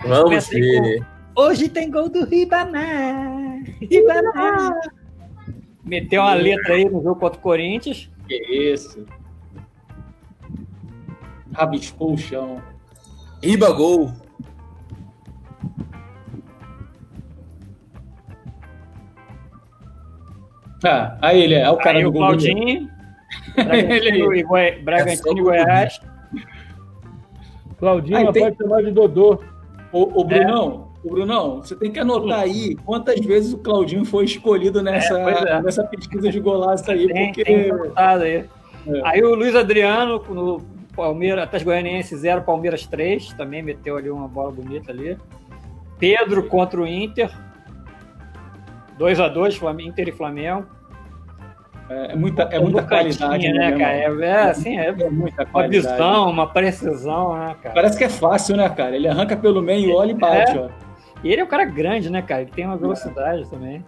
Vamos 0.04 0.48
ver. 0.48 1.04
Hoje 1.34 1.68
tem 1.68 1.90
gol 1.90 2.08
do 2.08 2.24
Ribamar. 2.24 3.64
Ribamar. 3.80 4.80
Meteu 5.82 6.22
uma 6.22 6.34
letra 6.34 6.74
aí 6.74 6.84
no 6.84 7.02
jogo 7.02 7.16
contra 7.16 7.36
o 7.36 7.42
Corinthians. 7.42 8.08
Que 8.28 8.36
isso. 8.72 9.04
Rabiscou 11.52 12.14
o 12.14 12.16
chão. 12.16 12.62
Riba 13.42 13.72
gol. 13.72 14.12
Ah, 20.84 21.16
aí 21.20 21.42
ele 21.42 21.54
é, 21.54 21.62
é 21.62 21.70
o 21.70 21.76
cara 21.76 21.98
aí 21.98 22.04
do 22.04 22.10
o 22.10 22.12
Claudinho. 22.12 22.88
Bragantino, 23.54 24.34
e, 24.34 24.42
Goi... 24.42 24.72
Bragantino 24.82 25.38
e 25.38 25.42
Goiás. 25.42 26.00
Claudinho 27.78 28.16
aí, 28.16 28.32
tem... 28.32 28.42
pode 28.42 28.56
chamar 28.56 28.82
de 28.82 28.90
Dodô. 28.90 29.40
O, 29.92 30.20
o 30.20 30.24
Brunão, 30.24 30.90
é. 31.04 31.08
o 31.08 31.10
Brunão, 31.10 31.56
você 31.56 31.74
tem 31.74 31.90
que 31.90 31.98
anotar 31.98 32.40
aí 32.40 32.76
quantas 32.84 33.18
vezes 33.20 33.52
o 33.52 33.58
Claudinho 33.58 34.04
foi 34.04 34.24
escolhido 34.24 34.82
nessa, 34.82 35.18
é, 35.18 35.56
é. 35.56 35.62
nessa 35.62 35.82
pesquisa 35.84 36.30
de 36.30 36.38
golaço 36.38 36.90
aí. 36.90 37.08
Tem, 37.08 37.26
porque... 37.26 37.44
tem 37.44 37.70
aí. 37.96 38.48
É. 38.86 39.00
Aí 39.04 39.22
o 39.22 39.34
Luiz 39.34 39.56
Adriano, 39.56 40.22
no 40.28 40.62
Palmeiras, 40.94 41.44
Atlético 41.44 41.70
Goianiense 41.70 42.16
0, 42.16 42.42
Palmeiras 42.42 42.86
3, 42.86 43.32
também 43.32 43.62
meteu 43.62 43.96
ali 43.96 44.10
uma 44.10 44.28
bola 44.28 44.52
bonita 44.52 44.92
ali. 44.92 45.16
Pedro 45.98 46.44
contra 46.44 46.80
o 46.80 46.86
Inter, 46.86 47.30
2 49.00 49.18
a 49.18 49.28
2 49.28 49.58
Inter 49.78 50.08
e 50.08 50.12
Flamengo. 50.12 50.66
É, 51.88 52.12
é 52.12 52.16
muita, 52.16 52.42
é 52.42 52.60
muita 52.60 52.82
qualidade, 52.82 53.50
né, 53.50 53.72
cara? 53.72 53.94
É, 53.94 54.04
é, 54.04 54.42
assim, 54.42 54.78
é, 54.78 54.88
é 54.88 55.10
muita 55.10 55.42
uma 55.42 55.66
visão, 55.66 56.30
uma 56.30 56.46
precisão, 56.46 57.34
né, 57.34 57.56
cara? 57.62 57.74
Parece 57.74 57.96
que 57.96 58.04
é 58.04 58.10
fácil, 58.10 58.58
né, 58.58 58.68
cara? 58.68 58.94
Ele 58.94 59.08
arranca 59.08 59.34
pelo 59.38 59.62
meio, 59.62 59.96
olha 59.96 60.10
e 60.10 60.14
bate, 60.14 60.54
é. 60.54 60.60
ó. 60.60 60.68
E 61.24 61.32
ele 61.32 61.40
é 61.40 61.44
um 61.44 61.48
cara 61.48 61.64
grande, 61.64 62.10
né, 62.10 62.20
cara? 62.20 62.42
Ele 62.42 62.50
tem 62.50 62.66
uma 62.66 62.76
velocidade 62.76 63.48
também. 63.48 63.82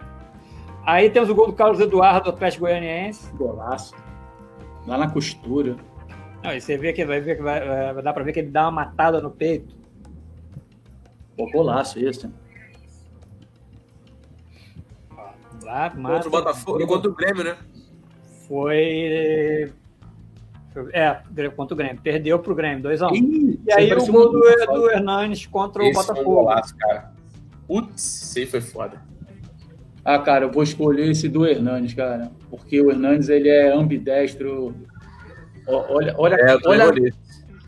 Aí 0.83 1.11
temos 1.11 1.29
o 1.29 1.35
gol 1.35 1.45
do 1.45 1.53
Carlos 1.53 1.79
Eduardo 1.79 2.23
do 2.23 2.29
Atlético 2.31 2.65
Goianiense. 2.65 3.31
Golaço. 3.35 3.93
Lá 4.87 4.97
na 4.97 5.09
costura. 5.09 5.75
Não, 6.43 6.51
e 6.53 6.59
você 6.59 6.75
vê 6.75 6.91
que 6.91 7.05
vai 7.05 7.21
ver 7.21 7.37
que 7.37 7.43
vai, 7.43 7.93
vai 7.93 8.03
dar 8.03 8.13
pra 8.13 8.23
ver 8.23 8.33
que 8.33 8.39
ele 8.39 8.49
dá 8.49 8.63
uma 8.63 8.71
matada 8.71 9.21
no 9.21 9.29
peito. 9.29 9.75
Pô, 11.37 11.49
golaço 11.51 11.99
esse. 11.99 12.27
Lá, 15.63 15.89
contra 15.89 16.27
o 16.27 16.31
Botafogo, 16.31 16.87
contra 16.87 17.09
o 17.09 17.15
Grêmio, 17.15 17.43
né? 17.43 17.57
foi. 18.53 19.71
É, 20.91 21.21
contra 21.55 21.73
o 21.73 21.77
Grêmio. 21.77 22.01
Perdeu 22.01 22.39
pro 22.39 22.55
Grêmio, 22.55 22.83
2x1. 22.83 23.11
Um. 23.11 23.57
E 23.65 23.73
aí 23.73 23.93
o 23.93 24.05
gol 24.05 24.31
do, 24.31 24.39
do 24.39 24.91
Hernanes 24.91 25.45
contra 25.45 25.83
esse 25.83 25.91
o 25.91 26.01
Botafogo. 26.01 26.23
Foi 26.23 26.33
um 26.33 26.35
golaço, 26.35 26.75
cara. 26.77 27.11
Putz, 27.67 28.23
esse 28.23 28.39
aí 28.39 28.45
foi 28.45 28.61
foda. 28.61 29.01
Ah, 30.05 30.19
cara, 30.19 30.45
eu 30.45 30.51
vou 30.51 30.63
escolher 30.63 31.09
esse 31.09 31.29
do 31.29 31.45
Hernanes, 31.47 31.93
cara. 31.93 32.31
Porque 32.49 32.81
o 32.81 32.91
Hernanes, 32.91 33.29
ele 33.29 33.49
é 33.49 33.73
ambidestro. 33.73 34.75
Olha, 35.65 36.13
olha, 36.17 36.35
é, 36.35 36.57
olha, 36.65 36.91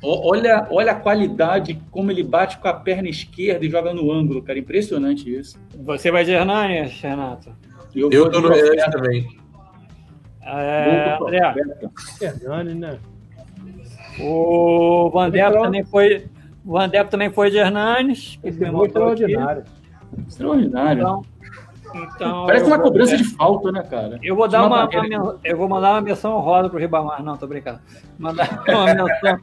olha, 0.03 0.67
olha 0.69 0.91
a 0.91 0.95
qualidade, 0.95 1.81
como 1.89 2.11
ele 2.11 2.23
bate 2.23 2.57
com 2.57 2.67
a 2.67 2.73
perna 2.73 3.07
esquerda 3.07 3.65
e 3.65 3.69
joga 3.69 3.93
no 3.93 4.11
ângulo, 4.11 4.43
cara. 4.43 4.59
Impressionante 4.59 5.33
isso. 5.33 5.57
Você 5.83 6.11
vai 6.11 6.25
de 6.25 6.31
Hernanes, 6.31 6.99
Renato? 6.99 7.55
Eu, 7.95 8.09
eu 8.11 8.29
tô 8.29 8.41
no 8.41 8.53
Hernanes 8.53 8.85
também. 8.91 9.37
É, 10.41 11.17
André. 11.19 11.55
Hernani, 12.21 12.75
né? 12.75 12.99
O 14.19 15.09
Vandepo 15.09 15.61
também 15.61 15.83
foi. 15.83 16.27
O 16.65 16.73
Vandepo 16.73 17.09
também 17.09 17.31
foi 17.31 17.49
de 17.49 17.57
Hernanes. 17.57 18.37
Que 18.41 18.51
foi 18.51 18.85
extraordinário. 18.87 19.63
Extraordinário. 20.27 21.01
Então, 21.01 21.21
então, 21.95 22.45
Parece 22.45 22.65
uma 22.65 22.79
cobrança 22.79 23.15
de 23.15 23.23
falta, 23.23 23.71
né, 23.71 23.81
cara? 23.83 24.19
Eu 24.21 24.35
vou 24.35 24.47
dar 24.47 24.65
uma, 24.65 24.85
uma, 24.85 25.39
eu 25.43 25.57
vou 25.57 25.69
mandar 25.69 25.93
uma 25.93 26.01
menção 26.01 26.35
honrosa 26.35 26.69
pro 26.69 26.79
Ribamar. 26.79 27.23
Não, 27.23 27.37
tô 27.37 27.47
brincando. 27.47 27.79
Mandar 28.19 28.63
uma 28.67 28.85
menção, 28.93 29.39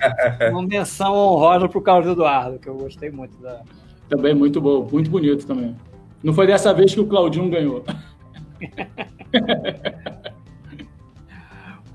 uma 0.50 0.62
menção 0.62 1.14
honrosa 1.14 1.68
pro 1.68 1.80
Carlos 1.80 2.12
Eduardo, 2.12 2.58
que 2.58 2.68
eu 2.68 2.74
gostei 2.74 3.10
muito 3.10 3.40
da. 3.40 3.62
Também 4.08 4.34
muito 4.34 4.60
bom, 4.60 4.86
muito 4.90 5.10
bonito 5.10 5.46
também. 5.46 5.74
Não 6.22 6.34
foi 6.34 6.46
dessa 6.46 6.74
vez 6.74 6.94
que 6.94 7.00
o 7.00 7.06
Claudinho 7.06 7.48
ganhou. 7.48 7.82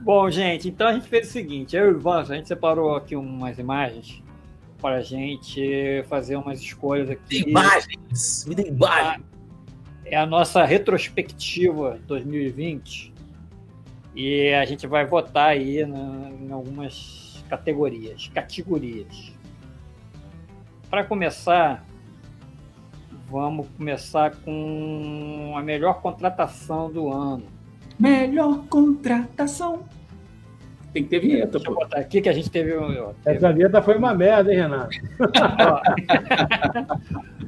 Bom, 0.01 0.29
gente, 0.29 0.69
então 0.69 0.87
a 0.87 0.93
gente 0.93 1.07
fez 1.07 1.27
o 1.27 1.31
seguinte, 1.31 1.75
eu 1.75 1.91
e 1.91 1.93
o 1.93 1.97
Ivan, 1.97 2.21
a 2.21 2.23
gente 2.23 2.47
separou 2.47 2.95
aqui 2.95 3.15
umas 3.15 3.59
imagens 3.59 4.23
para 4.81 4.97
a 4.97 5.01
gente 5.01 6.03
fazer 6.07 6.35
umas 6.35 6.61
escolhas 6.61 7.09
aqui. 7.09 7.49
Imagens! 7.49 8.45
Me 8.47 8.55
dê 8.55 8.67
imagens! 8.67 9.25
É 10.05 10.15
a 10.15 10.25
nossa 10.25 10.63
retrospectiva 10.63 11.99
2020 12.07 13.13
e 14.15 14.53
a 14.53 14.63
gente 14.65 14.87
vai 14.87 15.05
votar 15.05 15.49
aí 15.49 15.85
na, 15.85 16.31
em 16.41 16.51
algumas 16.51 17.43
categorias, 17.49 18.29
categorias. 18.33 19.33
Para 20.89 21.03
começar, 21.03 21.85
vamos 23.29 23.67
começar 23.77 24.35
com 24.43 25.53
a 25.55 25.61
melhor 25.61 26.01
contratação 26.01 26.91
do 26.91 27.11
ano. 27.11 27.43
Melhor 27.99 28.63
contratação 28.69 29.83
tem 30.97 31.03
que 31.03 31.09
ter 31.09 31.19
vinheta. 31.19 31.59
Deixa 31.59 31.69
eu 31.69 31.75
botar 31.75 31.99
aqui 31.99 32.21
que 32.21 32.29
a 32.29 32.33
gente 32.33 32.49
teve. 32.49 32.75
Ó, 32.75 33.11
teve... 33.23 33.37
Essa 33.37 33.53
vinheta 33.53 33.81
foi 33.81 33.97
uma 33.97 34.13
merda, 34.13 34.51
hein, 34.51 34.61
Renato? 34.61 34.97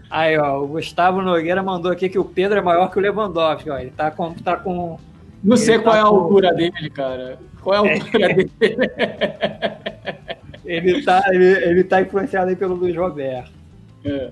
Aí, 0.09 0.37
ó, 0.37 0.61
o 0.61 0.67
Gustavo 0.67 1.21
Nogueira 1.21 1.61
mandou 1.63 1.91
aqui 1.91 2.09
que 2.09 2.19
o 2.19 2.25
Pedro 2.25 2.59
é 2.59 2.61
maior 2.61 2.91
que 2.91 2.97
o 2.97 3.01
Lewandowski. 3.01 3.69
Ó, 3.69 3.77
ele 3.77 3.91
tá 3.91 4.11
com. 4.11 4.33
Tá 4.33 4.57
com 4.57 4.97
Não 5.43 5.57
sei 5.57 5.79
qual 5.79 5.93
tá 5.93 5.99
é 5.99 6.01
a 6.01 6.05
altura 6.05 6.49
com... 6.49 6.55
dele, 6.55 6.89
cara. 6.89 7.37
Qual 7.61 7.75
é 7.75 7.77
a 7.77 7.93
altura 7.93 8.31
é. 8.31 8.33
dele? 8.33 8.51
ele, 10.65 11.03
tá, 11.03 11.23
ele, 11.29 11.45
ele 11.45 11.83
tá 11.83 12.01
influenciado 12.01 12.49
aí 12.49 12.55
pelo 12.55 12.73
Luiz 12.75 12.95
Roberto. 12.95 13.51
É. 14.05 14.31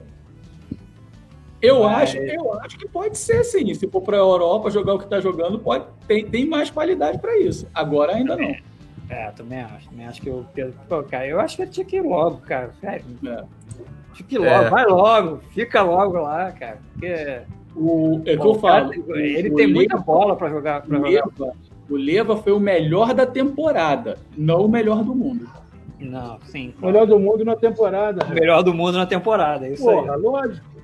Eu, 1.62 1.84
Mas... 1.84 2.10
acho, 2.10 2.18
eu 2.18 2.54
acho 2.62 2.78
que 2.78 2.88
pode 2.88 3.18
ser 3.18 3.44
sim. 3.44 3.74
Se 3.74 3.88
for 3.88 4.02
para 4.02 4.18
a 4.18 4.20
Europa 4.20 4.70
jogar 4.70 4.94
o 4.94 4.98
que 4.98 5.06
está 5.06 5.20
jogando, 5.20 5.60
pode, 5.60 5.86
tem, 6.08 6.26
tem 6.26 6.46
mais 6.46 6.70
qualidade 6.70 7.18
para 7.20 7.38
isso. 7.38 7.68
Agora 7.74 8.14
ainda 8.14 8.36
não. 8.36 8.56
É, 9.10 9.32
também 9.32 9.62
acho. 9.62 9.90
Também 9.90 10.06
acho 10.06 10.22
que 10.22 10.30
o 10.30 10.46
Pedro. 10.54 10.74
Pô, 10.88 11.02
cara, 11.04 11.26
eu 11.26 11.40
acho 11.40 11.56
que 11.56 11.62
ele 11.64 11.72
tinha 11.72 11.86
que 11.86 11.96
ir 11.96 12.02
logo, 12.02 12.38
cara. 12.40 12.72
É. 12.84 13.00
Tinha 13.00 14.28
que 14.28 14.36
ir 14.36 14.40
logo, 14.40 14.66
é. 14.66 14.70
vai 14.70 14.86
logo, 14.86 15.38
fica 15.52 15.82
logo 15.82 16.20
lá, 16.20 16.52
cara. 16.52 16.80
Porque. 16.94 17.42
O, 17.76 18.22
é 18.26 18.36
que 18.36 18.46
eu 18.46 18.56
falo. 18.56 18.92
ele 19.16 19.50
o 19.50 19.56
tem 19.56 19.68
Leva, 19.68 19.76
muita 19.76 19.98
bola 19.98 20.36
para 20.36 20.50
jogar. 20.50 20.82
Pra 20.82 20.98
Leva, 20.98 21.32
jogar. 21.38 21.54
O 21.90 21.96
Leva 21.96 22.36
foi 22.36 22.52
o 22.52 22.60
melhor 22.60 23.14
da 23.14 23.26
temporada, 23.26 24.18
não 24.36 24.66
o 24.66 24.68
melhor 24.68 25.04
do 25.04 25.16
mundo. 25.16 25.48
Não, 26.00 26.40
sim. 26.46 26.74
Claro. 26.78 26.94
Melhor 26.94 27.08
do 27.08 27.20
mundo 27.20 27.46
na 27.46 27.56
temporada. 27.56 28.26
O 28.26 28.34
melhor 28.34 28.64
do 28.64 28.74
mundo 28.74 28.98
na 28.98 29.06
temporada, 29.06 29.68
é 29.68 29.74
isso 29.74 29.84
Porra, 29.84 30.16
aí. 30.16 30.22
lógico. 30.22 30.77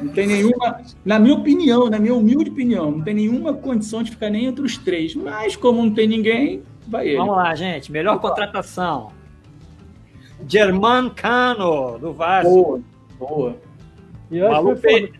Não 0.00 0.08
tem 0.08 0.26
nenhuma, 0.26 0.80
na 1.04 1.18
minha 1.18 1.34
opinião, 1.34 1.90
na 1.90 1.98
minha 1.98 2.14
humilde 2.14 2.50
opinião, 2.50 2.90
não 2.90 3.00
tem 3.00 3.14
nenhuma 3.14 3.52
condição 3.52 4.02
de 4.02 4.10
ficar 4.10 4.30
nem 4.30 4.46
entre 4.46 4.64
os 4.64 4.78
três. 4.78 5.14
Mas 5.14 5.56
como 5.56 5.84
não 5.84 5.92
tem 5.92 6.06
ninguém, 6.06 6.62
Vai 6.88 7.08
ele. 7.08 7.18
Vamos 7.18 7.36
lá, 7.36 7.54
gente. 7.54 7.92
Melhor 7.92 8.16
Opa. 8.16 8.30
contratação. 8.30 9.12
German 10.48 11.10
Cano, 11.10 11.98
do 11.98 12.12
Vasco. 12.12 12.50
Boa, 12.50 12.82
boa. 13.18 13.56
E 14.30 14.38
eu 14.38 14.50
acho, 14.50 14.80
que, 14.80 15.12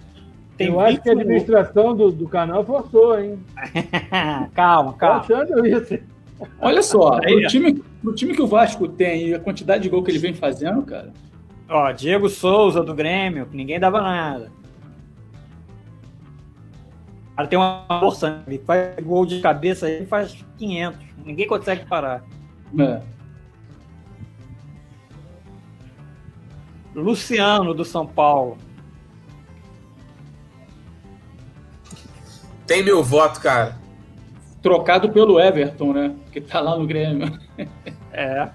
tem 0.57 0.69
eu 0.69 0.81
acho 0.81 1.03
que 1.03 1.09
a 1.11 1.13
administração 1.13 1.95
do, 1.95 2.11
do 2.11 2.27
canal 2.27 2.65
forçou, 2.65 3.21
hein? 3.21 3.39
calma, 4.55 4.95
calma. 4.95 5.25
Tô 5.27 5.35
achando 5.35 5.67
isso. 5.67 5.99
Olha 6.61 6.83
só, 6.83 7.19
o 7.21 7.47
time, 7.49 7.83
o 8.03 8.13
time 8.13 8.35
que 8.35 8.43
o 8.43 8.47
Vasco 8.47 8.89
tem 8.89 9.29
e 9.29 9.35
a 9.35 9.41
quantidade 9.41 9.83
de 9.83 9.89
gol 9.89 10.03
que 10.03 10.11
ele 10.11 10.19
vem 10.19 10.35
fazendo, 10.35 10.83
cara. 10.83 11.13
Ó, 11.69 11.91
Diego 11.93 12.31
Souza 12.31 12.83
do 12.83 12.95
Grêmio, 12.95 13.45
que 13.47 13.57
ninguém 13.57 13.79
dava 13.79 14.01
nada. 14.01 14.51
Cara 17.39 17.47
tem 17.47 17.57
uma 17.57 17.87
força, 18.01 18.43
ele 18.49 18.59
faz 18.59 18.97
gol 19.01 19.25
de 19.25 19.41
cabeça 19.41 19.87
aí, 19.87 20.05
faz 20.07 20.45
500. 20.57 20.99
Ninguém 21.25 21.47
consegue 21.47 21.87
parar. 21.87 22.25
É. 22.77 23.01
Luciano, 26.93 27.73
do 27.75 27.85
São 27.85 28.05
Paulo. 28.05 28.59
Tem 32.67 32.83
meu 32.83 33.05
voto, 33.05 33.41
cara. 33.41 33.79
trocado 34.61 35.09
pelo 35.09 35.39
Everton, 35.39 35.93
né? 35.93 36.17
Que 36.33 36.41
tá 36.41 36.59
lá 36.59 36.77
no 36.77 36.89
Grêmio. 36.89 37.39
É. 38.13 38.51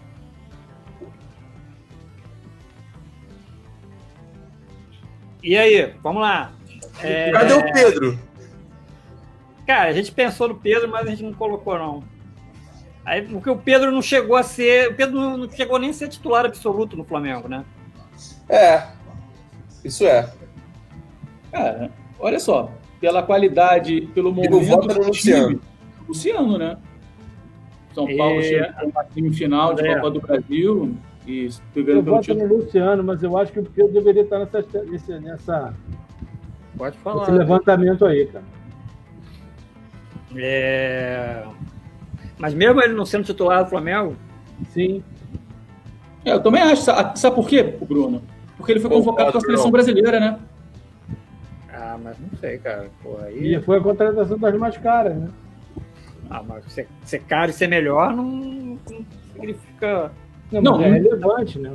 E 5.41 5.57
aí, 5.57 5.95
vamos 6.03 6.21
lá. 6.21 6.51
É... 7.01 7.31
Cadê 7.31 7.53
o 7.53 7.71
Pedro? 7.71 8.32
Cara, 9.65 9.89
a 9.89 9.93
gente 9.93 10.11
pensou 10.11 10.47
no 10.47 10.55
Pedro, 10.55 10.89
mas 10.89 11.07
a 11.07 11.09
gente 11.09 11.23
não 11.23 11.33
colocou, 11.33 11.77
não. 11.77 12.03
Aí, 13.05 13.21
porque 13.21 13.49
o 13.49 13.57
Pedro 13.57 13.91
não 13.91 14.01
chegou 14.01 14.35
a 14.35 14.43
ser. 14.43 14.91
O 14.91 14.95
Pedro 14.95 15.19
não 15.19 15.49
chegou 15.49 15.77
nem 15.79 15.89
a 15.89 15.93
ser 15.93 16.07
titular 16.07 16.45
absoluto 16.45 16.95
no 16.95 17.03
Flamengo, 17.03 17.47
né? 17.47 17.65
É. 18.49 18.87
Isso 19.83 20.05
é. 20.05 20.31
É, 21.51 21.89
olha 22.19 22.39
só. 22.39 22.71
Pela 22.99 23.21
qualidade, 23.21 24.09
pelo 24.13 24.33
momento. 24.33 24.55
Ele 24.55 24.65
vota 24.65 24.93
no 24.93 25.07
Luciano. 25.07 25.61
Luciano, 26.07 26.57
né? 26.57 26.77
São 27.93 28.07
Paulo 28.17 28.39
é... 28.39 28.43
chegou 28.43 28.91
na 28.93 29.03
semifinal 29.13 29.73
de 29.73 29.85
é. 29.85 29.95
Copa 29.95 30.11
do 30.11 30.21
Brasil 30.21 30.95
e 31.27 31.49
eu 31.75 32.03
voto 32.03 32.33
no 32.33 32.45
Luciano, 32.47 33.03
mas 33.03 33.21
eu 33.21 33.37
acho 33.37 33.51
que 33.51 33.59
o 33.59 33.63
Pedro 33.63 33.93
deveria 33.93 34.23
estar 34.23 34.39
nessa, 34.39 34.65
nessa, 34.85 35.19
nessa 35.19 35.73
Pode 36.77 36.97
falar. 36.97 37.23
Esse 37.23 37.31
levantamento 37.31 38.05
aí, 38.05 38.25
cara. 38.25 38.43
É... 40.37 41.43
Mas 42.37 42.53
mesmo 42.53 42.81
ele 42.81 42.93
não 42.93 43.05
sendo 43.05 43.25
titular 43.25 43.63
do 43.63 43.69
Flamengo? 43.69 44.15
Sim. 44.69 45.03
É, 46.25 46.33
eu 46.33 46.41
também 46.41 46.61
acho. 46.61 46.83
Sabe 47.15 47.35
por 47.35 47.47
quê, 47.47 47.63
Bruno? 47.63 48.21
Porque 48.57 48.71
ele 48.71 48.79
foi 48.79 48.89
convocado 48.89 49.31
para 49.31 49.39
a 49.39 49.41
seleção 49.41 49.71
brasileira, 49.71 50.19
né? 50.19 50.39
Ah, 51.73 51.97
mas 52.01 52.17
não 52.19 52.39
sei, 52.39 52.57
cara. 52.59 52.89
Porra, 53.01 53.25
aí... 53.25 53.55
E 53.55 53.61
foi 53.61 53.77
a 53.77 53.81
contratação 53.81 54.37
das 54.37 54.55
mais 54.55 54.77
caras, 54.77 55.15
né? 55.15 55.29
Ah, 56.29 56.41
mas 56.41 56.63
ser, 56.71 56.87
ser 57.03 57.19
caro 57.19 57.51
e 57.51 57.53
ser 57.53 57.67
melhor 57.67 58.15
não, 58.15 58.23
não 58.23 58.79
significa. 59.33 60.11
Não, 60.51 60.61
não 60.61 60.81
é 60.81 60.91
relevante, 60.91 61.59
né? 61.59 61.71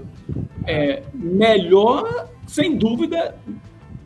É, 0.66 1.02
melhor, 1.12 2.28
sem 2.46 2.76
dúvida, 2.76 3.34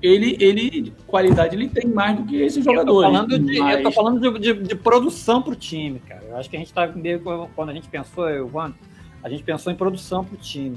ele, 0.03 0.37
ele, 0.41 0.93
qualidade 1.07 1.55
ele 1.55 1.69
tem 1.69 1.87
mais 1.87 2.17
do 2.17 2.25
que 2.25 2.43
esses 2.43 2.65
jogadores. 2.65 3.15
Eu 3.15 3.21
tô 3.21 3.29
falando 3.29 3.39
de, 3.39 3.59
mas... 3.61 3.77
eu 3.77 3.83
tô 3.85 3.93
falando 3.93 4.21
de, 4.21 4.39
de, 4.41 4.63
de 4.65 4.75
produção 4.75 5.41
pro 5.41 5.55
time, 5.55 6.01
cara. 6.01 6.25
Eu 6.25 6.37
acho 6.37 6.51
que 6.51 6.57
a 6.57 6.59
gente 6.59 6.73
tá 6.73 6.87
meio, 6.89 7.21
quando 7.55 7.71
a 7.71 7.73
gente 7.73 7.89
pensou, 7.89 8.29
eu, 8.29 8.51
Juan, 8.51 8.75
a 9.23 9.29
gente 9.29 9.45
pensou 9.45 9.73
em 9.73 9.77
produção 9.77 10.25
pro 10.25 10.37
time. 10.37 10.77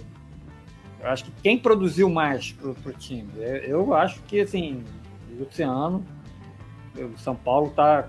Eu 1.02 1.10
acho 1.10 1.26
que 1.26 1.32
quem 1.42 1.58
produziu 1.58 2.08
mais 2.08 2.52
pro, 2.52 2.76
pro 2.76 2.94
time? 2.94 3.28
Eu, 3.38 3.56
eu 3.64 3.94
acho 3.96 4.22
que, 4.24 4.42
assim, 4.42 4.84
Luciano, 5.40 6.06
o 6.96 7.18
São 7.18 7.36
Paulo 7.36 7.72
tá 7.76 8.08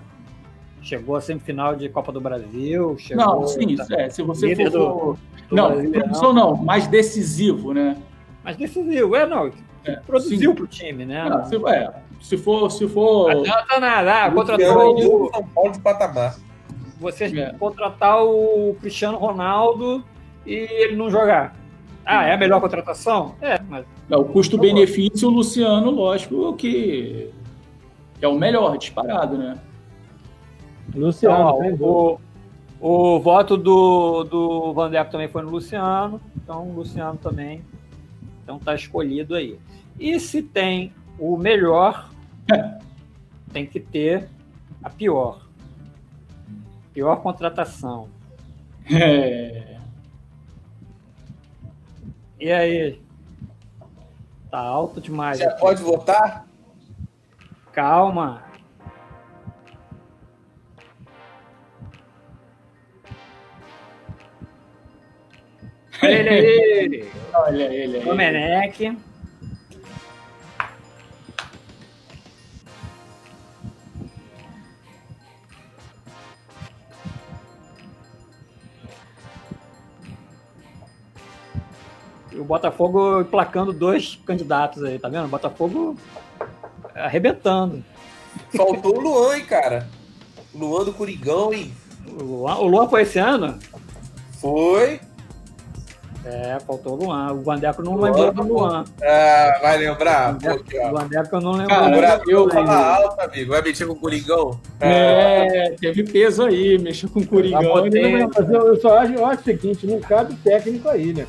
chegou 0.83 1.15
a 1.15 1.21
semifinal 1.21 1.75
de 1.75 1.89
Copa 1.89 2.11
do 2.11 2.21
Brasil. 2.21 2.95
Chegou, 2.99 3.25
não, 3.25 3.47
sim, 3.47 3.75
tá, 3.75 3.85
é, 3.91 4.09
se 4.09 4.21
você 4.21 4.55
for. 4.55 4.69
Do, 4.69 5.17
do 5.49 5.55
não, 5.55 5.71
Brasil, 5.71 5.91
produção 5.91 6.33
não, 6.33 6.55
mais 6.55 6.87
decisivo, 6.87 7.73
né? 7.73 7.97
Mais 8.43 8.55
decisivo, 8.55 9.15
é, 9.15 9.25
não 9.25 9.51
é, 9.87 9.95
produziu 10.05 10.53
para 10.53 10.63
o 10.63 10.67
time, 10.67 11.05
né? 11.05 11.29
Não, 11.29 11.45
se, 11.45 11.55
é, 11.55 11.93
se 12.21 12.37
for. 12.37 12.69
Se 12.69 12.87
for... 12.87 13.33
Não 13.33 13.41
adianta 13.41 13.79
nada. 13.79 14.23
Ah, 14.23 14.31
contratou 14.31 14.95
o 14.95 15.31
São 15.31 15.47
Paulo 15.47 15.71
de 15.71 15.79
patamar. 15.79 16.35
Você 16.99 17.25
é. 17.25 17.53
contratar 17.53 18.23
o 18.23 18.75
Cristiano 18.81 19.17
Ronaldo 19.17 20.03
e 20.45 20.53
ele 20.53 20.95
não 20.95 21.09
jogar. 21.09 21.55
Ah, 22.05 22.25
é 22.25 22.33
a 22.33 22.37
melhor 22.37 22.61
contratação? 22.61 23.35
É, 23.41 23.59
mas. 23.67 23.85
Não, 24.07 24.21
o 24.21 24.25
custo-benefício, 24.25 25.27
o 25.27 25.31
Luciano, 25.31 25.91
lógico 25.91 26.53
que 26.55 27.29
é 28.21 28.27
o 28.27 28.35
melhor 28.35 28.77
disparado, 28.77 29.37
né? 29.37 29.57
Luciano, 30.95 31.65
então, 31.65 31.87
o, 32.79 33.15
o 33.15 33.19
voto 33.19 33.57
do, 33.57 34.23
do 34.23 34.73
Van 34.73 34.89
também 35.05 35.27
foi 35.27 35.41
no 35.41 35.49
Luciano, 35.49 36.21
então 36.35 36.69
o 36.69 36.73
Luciano 36.73 37.17
também 37.17 37.61
então 38.47 38.57
tá 38.57 38.73
escolhido 38.73 39.35
aí. 39.35 39.59
E 39.99 40.17
se 40.21 40.41
tem 40.41 40.93
o 41.19 41.35
melhor, 41.35 42.09
tem 43.51 43.65
que 43.65 43.77
ter 43.77 44.29
a 44.81 44.89
pior. 44.89 45.45
Pior 46.93 47.17
contratação. 47.17 48.07
É. 48.89 49.77
E 52.39 52.49
aí? 52.49 53.01
Tá 54.49 54.59
alto 54.59 55.01
demais. 55.01 55.39
Já 55.39 55.49
aqui. 55.49 55.59
pode 55.59 55.83
votar? 55.83 56.47
Calma. 57.73 58.43
Olha 66.03 66.11
ele 66.11 66.29
aí. 66.29 67.09
Olha 67.33 67.63
ele 67.63 67.97
aí. 67.97 68.03
Domenech. 68.03 68.97
o 82.39 82.43
Botafogo 82.43 83.25
placando 83.25 83.73
dois 83.73 84.15
candidatos 84.25 84.83
aí, 84.83 84.99
tá 84.99 85.09
vendo? 85.09 85.25
O 85.25 85.29
Botafogo 85.29 85.97
arrebentando. 86.93 87.83
Faltou 88.55 88.97
o 88.97 89.01
Luan, 89.01 89.37
hein, 89.37 89.45
cara? 89.45 89.87
Luan 90.53 90.85
do 90.85 90.93
Curigão, 90.93 91.53
hein? 91.53 91.73
O 92.07 92.23
Luan, 92.23 92.55
o 92.55 92.67
Luan 92.67 92.87
foi 92.87 93.01
esse 93.01 93.19
ano? 93.19 93.57
Foi. 94.39 94.99
É, 96.29 96.59
faltou 96.59 96.93
o 96.93 97.05
Luan. 97.05 97.31
O 97.31 97.41
Vandeco 97.41 97.81
não 97.81 97.95
lembrou 97.95 98.33
do 98.33 98.43
Luan. 98.43 98.83
Ah, 99.01 99.59
vai 99.61 99.77
lembrar. 99.77 100.35
O 100.35 100.91
Vandeco 100.91 101.35
eu 101.37 101.41
não 101.41 101.51
lembro. 101.53 101.69
Cara, 101.73 102.21
eu 102.27 102.49
fala 102.49 102.95
alto, 102.97 103.21
amigo. 103.21 103.51
Vai 103.51 103.61
mexer 103.61 103.85
com 103.85 103.93
o 103.93 103.95
Coringão? 103.95 104.59
É, 104.81 105.71
teve 105.79 106.03
peso 106.03 106.43
aí, 106.43 106.77
mexeu 106.77 107.09
com 107.09 107.21
o 107.21 107.27
Coringão. 107.27 107.87
Eu, 107.87 108.67
eu 108.67 108.81
só 108.81 108.99
acho, 108.99 109.13
eu 109.13 109.25
acho 109.25 109.39
o 109.39 109.43
seguinte, 109.45 109.87
não 109.87 110.01
cabe 110.01 110.35
técnico 110.35 110.89
aí, 110.89 111.13
né? 111.13 111.25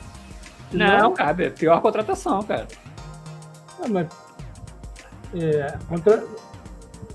Não, 0.72 0.98
não 0.98 1.14
cabe. 1.14 1.44
É 1.44 1.50
pior 1.50 1.80
contratação, 1.80 2.42
cara. 2.42 2.66
Ah, 3.80 3.86
mas. 3.88 4.08
É, 5.40 5.74
contra... 5.88 6.24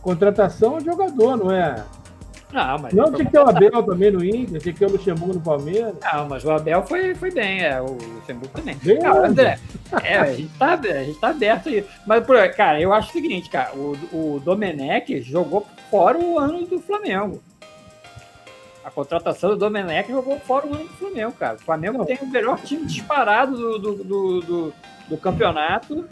Contratação 0.02 0.78
é 0.78 0.82
jogador, 0.82 1.36
não 1.36 1.52
é? 1.52 1.84
Não, 2.54 2.78
mas. 2.78 2.94
Não 2.94 3.12
tinha 3.12 3.26
que 3.26 3.32
ter 3.32 3.40
o 3.40 3.50
Abel 3.50 3.84
também 3.84 4.12
no 4.12 4.24
Inter, 4.24 4.62
tinha 4.62 4.74
que 4.74 4.80
ter 4.80 4.86
o 4.86 4.92
Luxemburgo 4.92 5.34
no 5.34 5.42
Palmeiras. 5.42 5.96
Não, 6.14 6.30
mas 6.30 6.46
o 6.46 6.52
Abel 6.52 6.84
foi, 6.84 7.16
foi 7.16 7.32
bem, 7.32 7.62
é, 7.62 7.82
o 7.82 7.98
Luxemburgo 7.98 8.54
também. 8.54 8.78
Bem 8.84 9.00
cara, 9.00 9.28
André, 9.28 9.60
é, 10.04 10.18
a 10.18 10.34
gente, 10.34 10.54
tá, 10.60 10.74
a 10.74 11.04
gente 11.04 11.20
tá 11.20 11.30
aberto 11.30 11.70
aí. 11.70 11.84
Mas, 12.06 12.24
cara, 12.56 12.80
eu 12.80 12.94
acho 12.94 13.10
o 13.10 13.12
seguinte, 13.12 13.50
cara, 13.50 13.74
o, 13.76 13.98
o 14.14 14.40
Domenech 14.40 15.20
jogou 15.22 15.66
fora 15.90 16.20
o 16.20 16.38
ano 16.38 16.68
do 16.68 16.80
Flamengo. 16.80 17.42
A 18.86 18.92
contratação 18.92 19.50
do 19.50 19.58
Domenech 19.58 20.12
jogou 20.12 20.40
fora 20.40 20.68
o 20.68 20.76
ano 20.76 20.84
do 20.84 20.94
Flamengo, 20.94 21.32
cara. 21.32 21.56
O 21.56 21.60
Flamengo 21.60 21.98
não. 21.98 22.06
tem 22.06 22.20
o 22.22 22.28
melhor 22.28 22.60
time 22.62 22.86
disparado 22.86 23.58
do, 23.58 23.80
do, 23.80 24.04
do, 24.04 24.42
do, 24.42 24.74
do 25.10 25.18
campeonato 25.18 26.06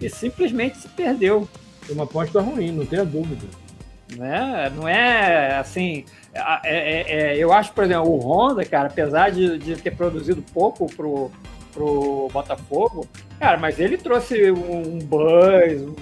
e 0.00 0.08
simplesmente 0.08 0.78
se 0.78 0.88
perdeu. 0.88 1.48
Uma 1.90 2.04
aposta 2.04 2.40
ruim, 2.40 2.70
não 2.70 2.86
tenha 2.86 3.04
dúvida. 3.04 3.46
Né? 4.16 4.72
Não 4.74 4.88
é 4.88 5.58
assim. 5.58 6.04
É, 6.32 6.40
é, 6.64 7.32
é, 7.32 7.36
eu 7.36 7.52
acho, 7.52 7.72
por 7.72 7.84
exemplo, 7.84 8.10
o 8.10 8.18
Honda, 8.18 8.64
cara, 8.64 8.88
apesar 8.88 9.30
de, 9.30 9.58
de 9.58 9.76
ter 9.76 9.90
produzido 9.90 10.42
pouco 10.52 10.86
pro, 10.94 11.30
pro 11.72 12.28
Botafogo, 12.32 13.06
cara, 13.38 13.58
mas 13.58 13.78
ele 13.78 13.98
trouxe 13.98 14.50
um 14.50 14.98
buzz, 14.98 15.82
um, 15.82 15.94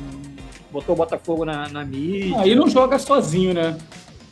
botou 0.70 0.94
o 0.94 0.98
Botafogo 0.98 1.44
na, 1.44 1.68
na 1.68 1.84
mídia. 1.84 2.40
Aí 2.40 2.54
não 2.54 2.68
joga 2.68 2.98
sozinho, 2.98 3.54
né? 3.54 3.76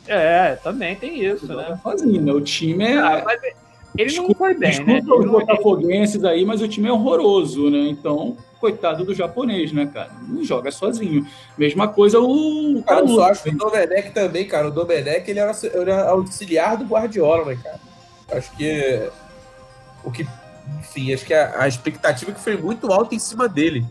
É, 0.07 0.55
também 0.57 0.95
tem 0.95 1.25
isso, 1.25 1.47
né? 1.47 1.79
Sozinho, 1.81 2.21
né? 2.21 2.31
O 2.31 2.41
time 2.41 2.83
é. 2.85 2.97
Ah, 2.97 3.23
mas 3.25 3.41
ele 3.97 4.09
desculpa, 4.09 4.29
não 4.29 4.35
foi 4.35 4.53
bem, 4.55 4.69
desculpa 4.69 4.93
né? 4.93 5.25
os 5.25 5.31
botafoguenses 5.31 6.23
aí, 6.23 6.45
mas 6.45 6.61
o 6.61 6.67
time 6.67 6.87
é 6.87 6.91
horroroso, 6.91 7.69
né? 7.69 7.87
Então, 7.89 8.37
coitado 8.59 9.05
do 9.05 9.13
japonês, 9.13 9.71
né, 9.71 9.85
cara? 9.85 10.11
Não 10.27 10.43
joga 10.43 10.71
sozinho. 10.71 11.25
Mesma 11.57 11.87
coisa 11.87 12.19
o. 12.19 12.83
Cara, 12.85 13.01
eu 13.01 13.07
só 13.07 13.23
acho 13.25 13.43
que 13.43 13.49
o 13.49 13.57
Domenech 13.57 14.11
também, 14.11 14.47
cara. 14.47 14.67
O 14.67 14.71
Domenech 14.71 15.29
ele 15.29 15.39
era, 15.39 15.51
era 15.73 16.09
auxiliar 16.09 16.77
do 16.77 16.85
Guardiola, 16.85 17.45
né, 17.45 17.59
cara? 17.61 17.79
Acho 18.31 18.55
que. 18.55 19.09
O 20.03 20.11
que. 20.11 20.27
Enfim, 20.79 21.13
acho 21.13 21.25
que 21.25 21.33
a, 21.33 21.61
a 21.61 21.67
expectativa 21.67 22.31
que 22.31 22.39
foi 22.39 22.57
muito 22.57 22.91
alta 22.91 23.13
em 23.13 23.19
cima 23.19 23.47
dele. 23.47 23.85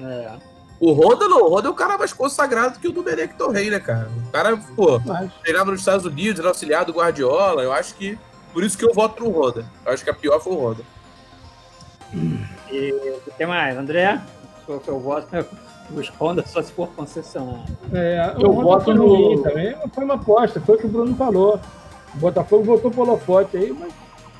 É. 0.00 0.32
O 0.78 0.92
Honda 0.92 1.26
não, 1.26 1.42
o 1.42 1.54
Honda 1.54 1.68
é 1.68 1.70
o 1.70 1.74
cara 1.74 1.96
mais 1.96 2.12
consagrado 2.12 2.78
que 2.78 2.88
o 2.88 2.92
Domenech 2.92 3.34
Torrey, 3.34 3.70
né, 3.70 3.80
cara? 3.80 4.10
O 4.26 4.30
cara, 4.30 4.56
pô, 4.74 5.00
treinava 5.42 5.70
nos 5.70 5.80
Estados 5.80 6.04
Unidos, 6.04 6.38
era 6.38 6.48
auxiliar 6.48 6.84
do 6.84 6.92
Guardiola. 6.92 7.62
Eu 7.62 7.72
acho 7.72 7.94
que. 7.94 8.18
Por 8.56 8.64
isso 8.64 8.78
que 8.78 8.86
eu 8.86 8.94
voto 8.94 9.22
no 9.22 9.38
Honda. 9.38 9.66
Eu 9.84 9.92
acho 9.92 10.02
que 10.02 10.08
a 10.08 10.14
pior 10.14 10.40
foi 10.40 10.54
o 10.54 10.58
Honda. 10.58 10.82
E 12.72 12.90
o 12.90 13.30
que 13.36 13.44
mais, 13.44 13.76
André? 13.76 14.18
o 14.66 14.80
seu 14.82 14.98
voto 14.98 15.36
é 15.36 15.44
os 15.94 16.08
Honda 16.18 16.42
só 16.46 16.62
se 16.62 16.72
for 16.72 16.88
concessionário. 16.88 17.64
É, 17.92 18.34
eu 18.38 18.50
voto 18.54 18.94
no. 18.94 19.42
Também 19.42 19.76
foi 19.94 20.04
uma 20.04 20.14
aposta, 20.14 20.58
foi 20.58 20.76
o 20.76 20.78
que 20.78 20.86
o 20.86 20.88
Bruno 20.88 21.14
falou. 21.16 21.60
O 22.14 22.16
Botafogo 22.16 22.64
votou 22.64 22.90
pelo 22.90 23.02
Holofote 23.02 23.58
aí, 23.58 23.76
mas 23.78 23.92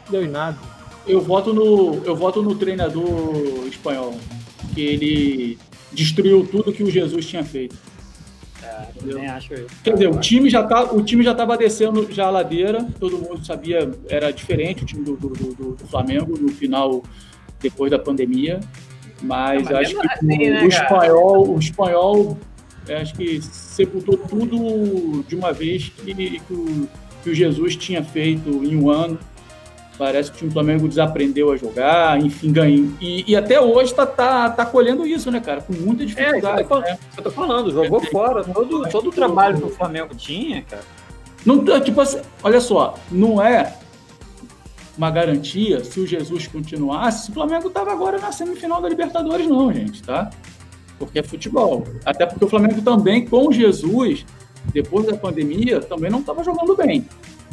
deu 0.08 0.24
em 0.24 0.30
nada. 0.30 0.56
Eu 1.06 1.20
voto 1.20 1.52
no, 1.52 2.02
eu 2.02 2.16
voto 2.16 2.40
no 2.40 2.54
treinador 2.54 3.66
espanhol, 3.66 4.14
que 4.72 4.80
ele 4.80 5.58
destruiu 5.92 6.48
tudo 6.50 6.72
que 6.72 6.82
o 6.82 6.90
Jesus 6.90 7.26
tinha 7.26 7.44
feito. 7.44 7.76
É, 8.76 9.14
nem 9.14 9.26
acho 9.28 9.54
isso. 9.54 9.66
Quer 9.82 9.92
dizer, 9.94 10.08
o 10.08 10.18
time 10.20 10.50
já 10.50 10.62
tá, 10.62 10.84
o 10.92 11.02
time 11.02 11.22
já 11.22 11.32
estava 11.32 11.56
descendo 11.56 12.10
já 12.12 12.26
a 12.26 12.30
ladeira, 12.30 12.86
todo 13.00 13.18
mundo 13.18 13.44
sabia, 13.44 13.90
era 14.08 14.30
diferente 14.30 14.82
o 14.82 14.86
time 14.86 15.04
do, 15.04 15.16
do, 15.16 15.28
do, 15.28 15.74
do 15.74 15.86
Flamengo 15.86 16.36
no 16.38 16.48
final, 16.48 17.02
depois 17.60 17.90
da 17.90 17.98
pandemia. 17.98 18.60
Mas, 19.22 19.64
Não, 19.64 19.72
mas 19.72 19.80
acho 19.80 19.98
que 19.98 20.06
assim, 20.08 20.34
o, 20.34 20.50
né, 20.50 20.62
o 20.62 20.68
espanhol, 20.68 21.54
o 21.54 21.58
espanhol 21.58 22.38
acho 22.94 23.14
que 23.14 23.40
sepultou 23.42 24.16
tudo 24.16 25.24
de 25.26 25.34
uma 25.34 25.52
vez 25.52 25.88
que, 25.88 26.14
que, 26.14 26.52
o, 26.52 26.88
que 27.22 27.30
o 27.30 27.34
Jesus 27.34 27.76
tinha 27.76 28.02
feito 28.02 28.48
em 28.64 28.76
um 28.76 28.90
ano. 28.90 29.18
Parece 29.98 30.30
que 30.30 30.36
o 30.36 30.38
time 30.40 30.50
do 30.50 30.52
Flamengo 30.52 30.86
desaprendeu 30.86 31.50
a 31.52 31.56
jogar, 31.56 32.20
enfim, 32.20 32.52
ganhou. 32.52 32.88
E, 33.00 33.24
e 33.26 33.34
até 33.34 33.58
hoje 33.58 33.94
tá, 33.94 34.04
tá, 34.04 34.50
tá 34.50 34.66
colhendo 34.66 35.06
isso, 35.06 35.30
né, 35.30 35.40
cara? 35.40 35.62
Com 35.62 35.72
muita 35.72 36.04
dificuldade. 36.04 36.60
É, 36.60 36.62
eu 36.62 36.68
tô, 36.68 36.80
né? 36.80 36.98
eu 37.16 37.22
tô 37.22 37.30
falando, 37.30 37.70
jogou 37.70 38.02
é, 38.02 38.06
fora 38.06 38.44
todo, 38.44 38.88
todo 38.90 39.08
o 39.08 39.12
trabalho 39.12 39.58
que 39.58 39.64
o 39.64 39.70
Flamengo 39.70 40.14
tinha, 40.14 40.62
cara. 40.62 40.82
Não, 41.46 41.64
tipo 41.80 42.00
assim, 42.00 42.20
olha 42.42 42.60
só, 42.60 42.98
não 43.10 43.40
é 43.40 43.74
uma 44.98 45.10
garantia 45.10 45.82
se 45.84 46.00
o 46.00 46.06
Jesus 46.06 46.46
continuasse, 46.46 47.26
se 47.26 47.30
o 47.30 47.34
Flamengo 47.34 47.70
tava 47.70 47.92
agora 47.92 48.18
na 48.18 48.32
semifinal 48.32 48.82
da 48.82 48.88
Libertadores, 48.88 49.46
não, 49.46 49.72
gente, 49.72 50.02
tá? 50.02 50.28
Porque 50.98 51.20
é 51.20 51.22
futebol. 51.22 51.84
Até 52.04 52.26
porque 52.26 52.44
o 52.44 52.48
Flamengo 52.48 52.82
também, 52.82 53.26
com 53.26 53.50
Jesus, 53.50 54.26
depois 54.72 55.06
da 55.06 55.16
pandemia, 55.16 55.80
também 55.80 56.10
não 56.10 56.20
estava 56.20 56.42
jogando 56.42 56.76
bem 56.76 57.06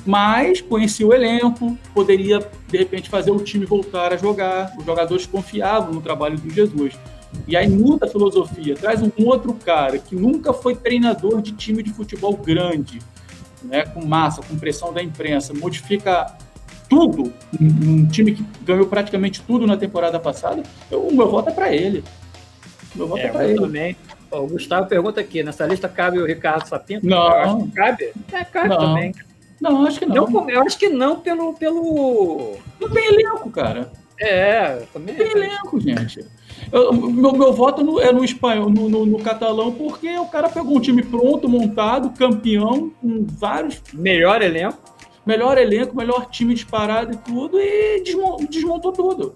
mas 0.06 0.62
conhecia 0.62 1.08
o 1.08 1.14
elenco, 1.14 1.78
poderia 1.94 2.40
de 2.68 2.78
repente 2.78 3.10
fazer 3.10 3.32
o 3.32 3.40
time 3.40 3.66
voltar 3.66 4.14
a 4.14 4.18
jogar. 4.18 4.74
Os 4.78 4.86
jogadores 4.86 5.26
confiavam 5.26 5.94
no 5.94 6.02
trabalho 6.02 6.38
do 6.38 6.50
Jesus. 6.50 6.94
E 7.48 7.58
aí 7.58 7.68
muda 7.68 8.06
a 8.06 8.10
filosofia, 8.10 8.76
traz 8.76 9.02
um 9.02 9.12
outro 9.26 9.54
cara 9.54 9.98
que 9.98 10.16
nunca 10.16 10.54
foi 10.54 10.76
treinador 10.76 11.42
de 11.42 11.52
time 11.54 11.82
de 11.82 11.92
futebol 11.92 12.36
grande, 12.38 13.00
né, 13.64 13.86
com 13.86 14.06
massa, 14.06 14.42
com 14.42 14.56
pressão 14.58 14.94
da 14.94 15.02
imprensa, 15.02 15.54
modifica 15.54 16.38
tudo, 16.88 17.34
um 17.60 18.06
time 18.08 18.36
que 18.36 18.46
ganhou 18.62 18.86
praticamente 18.86 19.42
tudo 19.42 19.66
na 19.66 19.76
temporada 19.76 20.20
passada. 20.20 20.62
Eu, 20.92 21.08
o 21.08 21.16
meu 21.16 21.28
voto 21.28 21.50
é 21.50 21.54
para 21.54 21.74
ele. 21.74 22.04
O 22.94 22.98
meu 23.00 23.08
voto 23.08 23.22
é, 23.22 23.26
é 23.26 23.32
para 23.32 23.48
ele. 23.48 23.60
Também. 23.60 23.98
O 24.30 24.48
Gustavo 24.48 24.88
pergunta 24.88 25.20
aqui: 25.20 25.42
nessa 25.42 25.66
lista 25.66 25.90
cabe 25.90 26.20
o 26.20 26.26
Ricardo 26.26 26.68
Sapinto? 26.68 27.06
Não. 27.06 27.68
Cabe? 27.70 28.12
É, 28.32 28.44
cabe 28.44 28.70
não. 28.70 28.78
também. 28.78 29.14
Não, 29.64 29.88
acho 29.88 29.98
que 29.98 30.06
não. 30.06 30.28
não. 30.28 30.50
Eu 30.50 30.62
acho 30.62 30.78
que 30.78 30.90
não 30.90 31.22
pelo. 31.22 31.54
pelo... 31.54 32.58
Não 32.82 32.90
tem 32.90 33.06
elenco, 33.06 33.50
cara. 33.50 33.94
É, 34.20 34.84
também. 34.92 35.16
Não 35.16 35.24
tem 35.24 35.32
elenco, 35.32 35.80
gente. 35.80 36.26
Eu, 36.70 36.92
meu, 36.92 37.32
meu 37.32 37.54
voto 37.54 37.82
no, 37.82 37.98
é 38.02 38.12
no 38.12 38.26
espanhol, 38.26 38.70
no, 38.70 38.90
no, 38.90 39.06
no, 39.06 39.20
catalão, 39.20 39.72
porque 39.72 40.18
o 40.18 40.26
cara 40.26 40.50
pegou 40.50 40.76
um 40.76 40.82
time 40.82 41.02
pronto, 41.02 41.48
montado, 41.48 42.10
campeão, 42.10 42.92
com 43.02 43.26
vários. 43.26 43.82
Melhor 43.94 44.42
elenco. 44.42 44.78
Melhor 45.26 45.58
elenco, 45.58 45.96
melhor 45.96 46.30
time 46.30 46.54
disparado 46.54 47.14
e 47.14 47.18
tudo, 47.18 47.58
e 47.58 48.04
desmontou, 48.04 48.46
desmontou 48.46 48.92
tudo. 48.92 49.36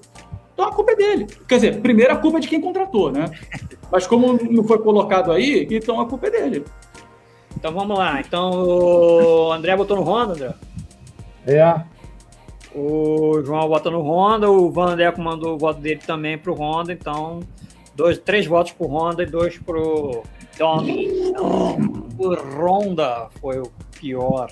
Então 0.54 0.66
a 0.66 0.74
culpa 0.74 0.92
é 0.92 0.96
dele. 0.96 1.28
Quer 1.48 1.56
dizer, 1.56 1.82
primeiro 1.82 2.12
a 2.12 2.18
culpa 2.18 2.40
é 2.40 2.42
de 2.42 2.50
quem 2.50 2.60
contratou, 2.60 3.10
né? 3.10 3.32
Mas 3.90 4.06
como 4.06 4.34
não 4.34 4.66
foi 4.66 4.80
colocado 4.80 5.32
aí, 5.32 5.66
então 5.72 6.02
a 6.02 6.06
culpa 6.06 6.28
é 6.28 6.32
dele. 6.32 6.66
Então 7.58 7.74
vamos 7.74 7.98
lá. 7.98 8.22
Então 8.22 8.52
o 8.52 9.52
André 9.52 9.76
botou 9.76 9.98
no 9.98 10.04
Honda, 10.04 10.34
André? 10.34 10.54
É. 11.48 11.82
O 12.76 13.42
João 13.44 13.68
vota 13.68 13.90
no 13.90 14.02
Honda, 14.02 14.52
o 14.52 14.70
Vandeco 14.70 15.20
mandou 15.20 15.56
o 15.56 15.58
voto 15.58 15.80
dele 15.82 16.00
também 16.06 16.38
pro 16.38 16.54
Honda, 16.54 16.94
então 16.94 17.40
dois, 17.96 18.20
três 18.20 18.46
votos 18.46 18.74
pro 18.74 18.86
Honda 18.86 19.24
e 19.24 19.26
dois 19.26 19.58
pro 19.58 20.22
Domi. 20.56 21.08
O 22.20 22.36
Honda 22.36 23.30
foi 23.42 23.60
o 23.60 23.72
pior. 24.00 24.52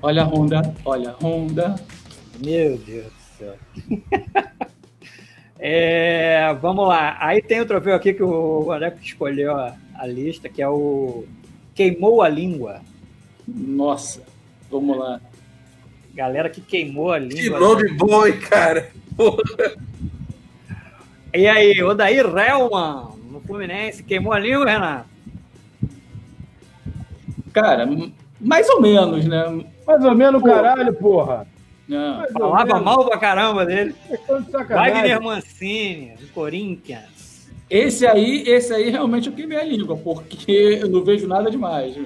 Olha 0.00 0.22
a 0.22 0.24
Honda, 0.24 0.74
olha 0.84 1.10
a 1.10 1.24
Honda. 1.24 1.74
Meu 2.44 2.78
Deus 2.78 3.06
do 3.06 3.38
céu. 3.38 3.54
é, 5.58 6.54
vamos 6.60 6.86
lá. 6.86 7.16
Aí 7.18 7.42
tem 7.42 7.60
o 7.60 7.66
troféu 7.66 7.96
aqui 7.96 8.14
que 8.14 8.22
o 8.22 8.70
André 8.70 8.94
escolheu 9.02 9.56
a, 9.56 9.74
a 9.96 10.06
lista, 10.06 10.48
que 10.48 10.62
é 10.62 10.68
o 10.68 11.24
queimou 11.74 12.22
a 12.22 12.28
língua. 12.28 12.80
Nossa, 13.46 14.22
vamos 14.70 14.96
lá. 14.96 15.20
Galera 16.14 16.48
que 16.48 16.60
queimou 16.60 17.12
a 17.12 17.18
língua. 17.18 17.36
Que 17.36 17.50
nome 17.50 17.92
bom, 17.94 18.26
hein, 18.26 18.38
cara? 18.38 18.90
Porra. 19.16 19.42
E 21.32 21.48
aí, 21.48 21.82
Odair 21.82 22.26
Helman, 22.26 23.08
no 23.30 23.40
Fluminense, 23.40 24.02
queimou 24.04 24.32
a 24.32 24.38
língua, 24.38 24.70
Renato? 24.70 25.08
Cara, 27.52 27.88
mais 28.40 28.68
ou 28.68 28.80
menos, 28.80 29.24
né? 29.24 29.64
Mais 29.86 30.04
ou 30.04 30.14
menos, 30.14 30.40
porra. 30.40 30.54
caralho, 30.54 30.94
porra. 30.94 31.46
Não. 31.88 32.26
Falava 32.32 32.80
mal 32.80 33.04
pra 33.06 33.18
caramba 33.18 33.66
dele. 33.66 33.94
Wagner 34.68 35.20
Mancini, 35.20 36.14
do 36.16 36.26
Corinthians. 36.28 37.13
Esse 37.74 38.06
aí, 38.06 38.44
esse 38.46 38.72
aí 38.72 38.88
realmente 38.88 39.28
eu 39.28 39.34
queimei 39.34 39.58
a 39.58 39.64
língua, 39.64 39.96
porque 39.96 40.78
eu 40.80 40.88
não 40.88 41.02
vejo 41.02 41.26
nada 41.26 41.50
demais. 41.50 41.96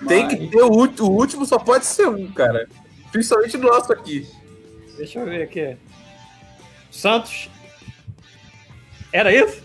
Mas... 0.00 0.08
Tem 0.08 0.26
que 0.26 0.48
ter 0.48 0.62
o, 0.64 0.68
o 0.68 1.10
último, 1.12 1.46
só 1.46 1.60
pode 1.60 1.86
ser 1.86 2.08
um, 2.08 2.26
cara. 2.32 2.68
Principalmente 3.12 3.56
no 3.56 3.68
nosso 3.68 3.92
aqui. 3.92 4.26
Deixa 4.98 5.20
eu 5.20 5.26
ver 5.26 5.42
aqui. 5.42 5.76
Santos. 6.90 7.48
Era 9.12 9.32
isso? 9.32 9.62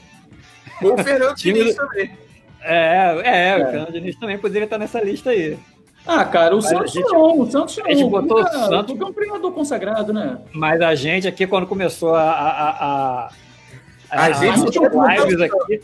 o 0.79 0.95
Fernando 1.03 1.33
Diniz 1.41 1.75
também. 1.75 2.11
É, 2.61 3.21
é, 3.23 3.49
é, 3.49 3.63
o 3.63 3.71
Fernando 3.71 3.93
Diniz 3.93 4.15
também 4.17 4.37
poderia 4.37 4.65
estar 4.65 4.77
nessa 4.77 5.01
lista 5.01 5.31
aí. 5.31 5.57
Ah, 6.05 6.23
cara, 6.23 6.55
o 6.55 6.61
Santos 6.61 6.91
gente, 6.91 7.11
não, 7.11 7.39
o 7.39 7.49
Santos 7.49 7.77
não. 7.77 7.87
A 7.87 7.89
gente 7.89 8.07
botou 8.07 8.43
o 8.43 8.47
Santos. 8.47 8.91
Porque 8.91 9.03
é 9.03 9.07
um 9.07 9.13
treinador 9.13 9.51
consagrado, 9.53 10.13
né? 10.13 10.37
Mas 10.53 10.81
a 10.81 10.93
gente 10.93 11.27
aqui, 11.27 11.47
quando 11.47 11.65
começou 11.65 12.13
a, 12.13 12.29
a, 12.29 12.69
a 12.69 13.31
a, 14.11 14.25
a 14.25 14.31
gente 14.33 14.79
lives 14.79 15.41
aqui, 15.41 15.81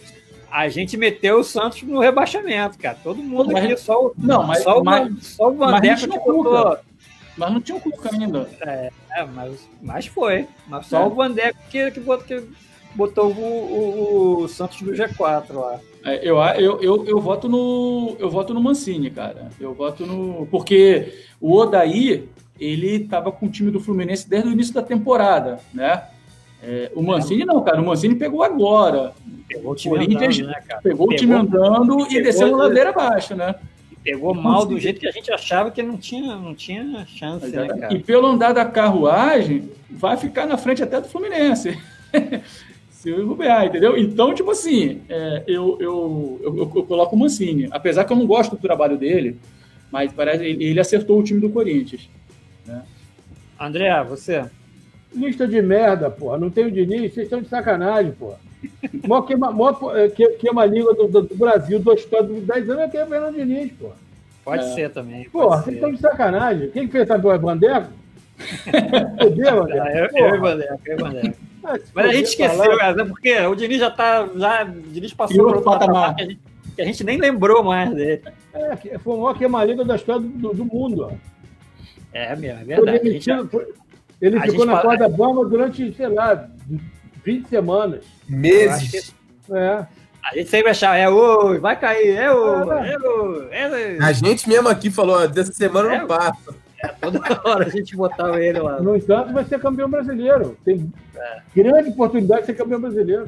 a 0.52 0.70
gente 0.70 0.98
meteu 0.98 1.40
o 1.40 1.44
Santos 1.44 1.84
no 1.84 2.00
rebaixamento, 2.00 2.78
cara. 2.78 2.98
Todo 3.04 3.22
mundo 3.22 3.52
mas, 3.52 3.66
aqui, 3.66 3.78
só 3.78 4.08
o, 4.08 4.14
não, 4.18 4.44
mas, 4.44 4.64
só, 4.64 4.84
mas, 4.84 5.28
só 5.28 5.50
o 5.50 5.56
Vandeco 5.56 6.02
que 6.02 6.20
botou. 6.20 6.78
Mas 7.38 7.54
não 7.54 7.62
tinha 7.62 7.78
o 7.78 7.82
Cuca 7.82 8.10
ainda. 8.12 8.50
É, 8.62 8.90
é, 9.12 9.26
mas, 9.26 9.70
mas 9.82 10.08
foi. 10.08 10.48
Mas 10.68 10.88
só 10.88 11.04
é. 11.04 11.06
o 11.06 11.10
Vandeco 11.12 11.60
que, 11.70 11.92
que, 11.92 12.00
botou, 12.00 12.26
que 12.26 12.44
botou 12.96 13.32
o, 13.32 13.40
o, 13.40 14.44
o, 14.44 14.48
Santos 14.48 14.82
no 14.82 14.92
G4 14.92 15.54
lá. 15.54 15.80
É, 16.04 16.28
eu, 16.28 16.38
eu, 16.38 16.82
eu, 16.82 17.06
eu, 17.06 17.20
voto 17.20 17.48
no 17.48 18.16
eu 18.18 18.30
voto 18.30 18.54
no 18.54 18.62
Mancini, 18.62 19.12
cara. 19.12 19.50
Eu 19.60 19.74
voto 19.74 20.06
no 20.06 20.48
porque 20.48 21.14
o 21.40 21.54
Odaí 21.54 22.28
ele 22.60 23.04
estava 23.04 23.32
com 23.32 23.46
o 23.46 23.50
time 23.50 23.70
do 23.70 23.80
Fluminense 23.80 24.28
desde 24.28 24.50
o 24.50 24.52
início 24.52 24.74
da 24.74 24.82
temporada, 24.82 25.60
né? 25.74 26.08
É, 26.62 26.92
o 26.96 27.02
Mancini 27.02 27.46
não, 27.46 27.64
cara. 27.64 27.82
O 27.82 27.86
Mancini 27.86 28.16
pegou 28.16 28.44
agora. 28.44 29.14
Pegou 29.48 29.72
o 29.72 29.76
time 29.76 29.98
andando, 29.98 30.48
né, 30.48 30.62
cara? 30.68 30.82
Pegou, 30.82 31.08
pegou 31.08 31.08
o 31.08 31.16
time 31.16 31.34
andando 31.34 32.08
e 32.12 32.22
desceu 32.22 32.54
a 32.54 32.58
ladeira 32.58 32.90
abaixo, 32.90 33.36
né? 33.36 33.56
Pegou 34.04 34.34
mal 34.34 34.66
do 34.66 34.80
jeito 34.80 35.00
que 35.00 35.08
a 35.08 35.12
gente 35.12 35.32
achava 35.32 35.70
que 35.70 35.84
não 35.84 35.98
tinha, 35.98 36.36
não 36.36 36.56
tinha 36.56 37.06
chance, 37.06 37.48
né, 37.48 37.68
cara? 37.68 37.94
E 37.94 38.00
pelo 38.00 38.28
andar 38.28 38.54
da 38.54 38.66
carruagem, 38.66 39.70
vai 39.90 40.18
ficar 40.18 40.46
na 40.46 40.58
frente 40.58 40.82
até 40.82 41.00
do 41.00 41.08
Fluminense. 41.08 41.78
Se 42.90 43.12
o 43.12 43.28
bobear, 43.28 43.66
entendeu? 43.66 43.96
Então, 43.96 44.34
tipo 44.34 44.50
assim, 44.50 45.02
é, 45.08 45.44
eu, 45.46 45.78
eu, 45.80 46.42
eu, 46.42 46.72
eu, 46.76 46.84
coloco 46.84 47.16
o 47.16 47.20
Mancini. 47.20 47.68
Apesar 47.70 48.04
que 48.04 48.12
eu 48.12 48.18
não 48.18 48.26
gosto 48.26 48.56
do 48.56 48.62
trabalho 48.62 48.98
dele, 48.98 49.38
mas 49.92 50.12
parece 50.12 50.44
ele, 50.44 50.64
ele 50.64 50.80
acertou 50.80 51.20
o 51.20 51.24
time 51.24 51.40
do 51.40 51.50
Corinthians. 51.50 52.10
Né? 52.66 52.84
André, 53.60 54.04
você? 54.04 54.50
Lista 55.14 55.48
de 55.48 55.62
merda, 55.62 56.10
porra. 56.10 56.38
Não 56.38 56.50
tem 56.50 56.66
o 56.66 56.72
Diniz, 56.72 57.14
vocês 57.14 57.26
estão 57.26 57.42
de 57.42 57.48
sacanagem, 57.48 58.12
porra. 58.12 58.40
Mó 59.08 59.22
queima, 59.22 59.52
mó, 59.52 59.72
eh, 59.96 60.10
que, 60.10 60.28
queima 60.34 60.66
língua 60.66 60.94
do, 60.94 61.08
do, 61.08 61.22
do 61.22 61.36
Brasil, 61.36 61.80
do 61.80 61.94
história 61.94 62.28
de 62.28 62.42
10 62.42 62.70
anos 62.70 62.84
é 62.84 62.88
que 62.88 62.98
é 62.98 63.04
o 63.04 63.08
Fernando 63.08 63.36
Diniz, 63.36 63.72
porra. 63.74 63.96
Pode 64.44 64.64
é. 64.64 64.74
ser 64.74 64.90
também. 64.92 65.30
Porra, 65.30 65.62
vocês 65.62 65.76
estão 65.76 65.92
de 65.92 66.00
sacanagem. 66.00 66.70
Quem 66.70 66.88
fez 66.88 67.04
essa 67.04 67.20
porra? 67.20 67.38
Bandeco? 67.38 67.90
Fudeu, 69.22 69.64
Bandeco. 69.64 69.88
É, 69.88 70.10
eu, 70.14 70.36
e 70.36 70.40
Bandeco, 70.40 70.82
eu 70.86 70.94
e 70.94 71.02
Bandeco. 71.02 71.38
Ah, 71.64 71.78
Mas 71.94 72.06
a 72.06 72.14
gente 72.14 72.30
esqueceu, 72.30 72.78
cara, 72.78 73.06
porque 73.06 73.38
o 73.42 73.56
Diniz 73.56 73.80
já 73.80 73.92
tá. 73.92 74.30
Já, 74.36 74.64
o 74.64 74.72
Diniz 74.90 75.14
passou 75.14 75.38
por 75.38 75.48
outro 75.48 75.64
patamar 75.64 76.16
que 76.16 76.22
a, 76.22 76.26
gente, 76.26 76.40
que 76.76 76.82
a 76.82 76.86
gente 76.86 77.04
nem 77.04 77.18
lembrou 77.18 77.62
mais 77.62 77.94
dele. 77.94 78.22
É, 78.54 78.98
foi 79.00 79.16
o 79.16 79.18
maior 79.18 79.38
queima-língua 79.38 79.84
da 79.84 79.98
história 79.98 80.22
do, 80.22 80.54
do, 80.54 80.66
mundo, 80.66 81.10
ó. 81.12 81.12
É 82.14 82.36
mesmo, 82.38 82.62
é 82.62 82.64
verdade. 82.64 83.00
Foi 83.00 83.00
demitido, 83.00 83.50
foi, 83.50 83.74
ele 84.22 84.38
a 84.38 84.42
ficou 84.42 84.66
na 84.66 84.74
fala... 84.78 84.84
corda 84.84 85.10
bamba 85.10 85.46
durante, 85.46 85.94
sei 85.96 86.08
lá, 86.08 86.48
20 87.24 87.48
semanas. 87.50 88.04
Meses. 88.28 89.14
É. 89.52 89.86
A 90.30 90.36
gente 90.36 90.50
sempre 90.50 90.72
achava, 90.72 90.98
é 90.98 91.08
o, 91.08 91.60
vai 91.62 91.80
cair, 91.80 92.16
é 92.18 92.30
o, 92.32 92.72
é 92.72 92.98
o. 92.98 93.44
É, 93.50 93.98
A 94.02 94.12
gente 94.12 94.50
mesmo 94.50 94.68
aqui 94.68 94.90
falou, 94.92 95.26
dessa 95.28 95.54
semana 95.54 95.94
É, 95.96 96.00
não 96.00 96.08
passa. 96.08 96.54
é, 96.84 96.88
toda 96.90 97.20
hora 97.46 97.66
a 97.66 97.70
gente 97.70 97.96
botava 97.96 98.42
ele 98.44 98.60
lá. 98.60 98.82
No 98.82 98.96
entanto, 98.98 99.32
vai 99.32 99.46
ser 99.46 99.60
campeão 99.62 99.90
brasileiro. 99.90 100.58
Tem 100.66 100.92
grande 101.56 101.90
oportunidade 101.92 102.42
de 102.42 102.46
ser 102.48 102.54
campeão 102.56 102.82
brasileiro. 102.82 103.26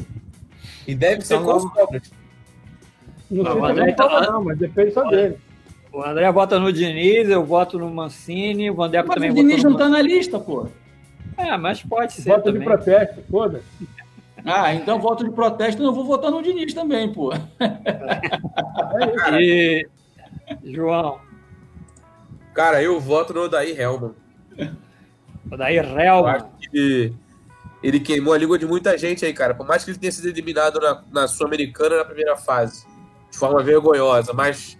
E 0.86 0.94
deve 0.94 1.22
ser 1.22 1.36
Então, 1.36 1.46
com 1.46 1.60
vamos- 1.60 1.74
sobras. 1.80 2.02
Não, 3.32 3.44
Não, 3.44 3.52
sei 3.54 3.62
mas 3.62 3.76
se 3.76 3.82
aí 3.82 3.88
ele 3.88 3.96
tá- 3.96 4.08
toma, 4.10 4.22
não, 4.22 4.44
mas 4.44 4.58
depende 4.58 4.92
só 4.92 5.04
dele. 5.10 5.38
O 5.92 6.04
André 6.04 6.32
vota 6.32 6.60
no 6.60 6.72
Diniz, 6.72 7.30
eu 7.30 7.44
voto 7.44 7.80
no 7.80 7.90
Mancini, 7.90 8.70
o 8.70 8.76
Vandeco 8.76 9.08
Mas 9.08 9.16
também 9.16 9.32
o 9.32 9.34
Diniz 9.34 9.64
não 9.64 9.76
tá 9.76 9.90
na 9.90 10.02
lista, 10.02 10.40
pô. 10.40 10.68
É, 11.36 11.58
mas 11.58 11.82
pode 11.82 12.14
ser 12.14 12.38
de 12.38 12.44
também. 12.44 12.64
protesto, 12.64 13.22
foda. 13.30 13.62
Ah, 14.46 14.74
então 14.74 15.02
voto 15.02 15.26
de 15.26 15.32
protesto, 15.32 15.84
eu 15.84 15.92
vou 15.92 16.06
votar 16.06 16.32
no 16.32 16.42
Diniz 16.42 16.74
também, 16.74 17.12
pô. 17.12 17.34
E... 19.38 19.88
João, 20.64 21.20
Cara, 22.54 22.82
eu 22.84 23.00
voto 23.00 23.34
no 23.34 23.42
Odair 23.44 23.80
Helman. 23.80 24.14
o 25.50 25.58
daí 25.58 25.78
Eu 25.78 25.84
Helman. 25.84 26.36
acho 26.36 26.46
que 26.72 27.14
ele 27.82 28.00
queimou 28.00 28.34
a 28.34 28.38
língua 28.38 28.60
de 28.60 28.66
muita 28.66 28.98
gente 28.98 29.26
aí, 29.26 29.34
cara. 29.34 29.54
Por 29.54 29.66
mais 29.66 29.84
que 29.84 29.92
ele 29.92 29.98
tenha 29.98 30.12
sido 30.12 30.28
eliminado 30.28 30.80
na, 30.80 31.04
na 31.10 31.28
Sul-Americana 31.28 31.98
na 31.98 32.06
primeira 32.06 32.36
fase, 32.36 32.86
de 33.32 33.38
forma 33.38 33.64
vergonhosa, 33.64 34.34
mas 34.34 34.78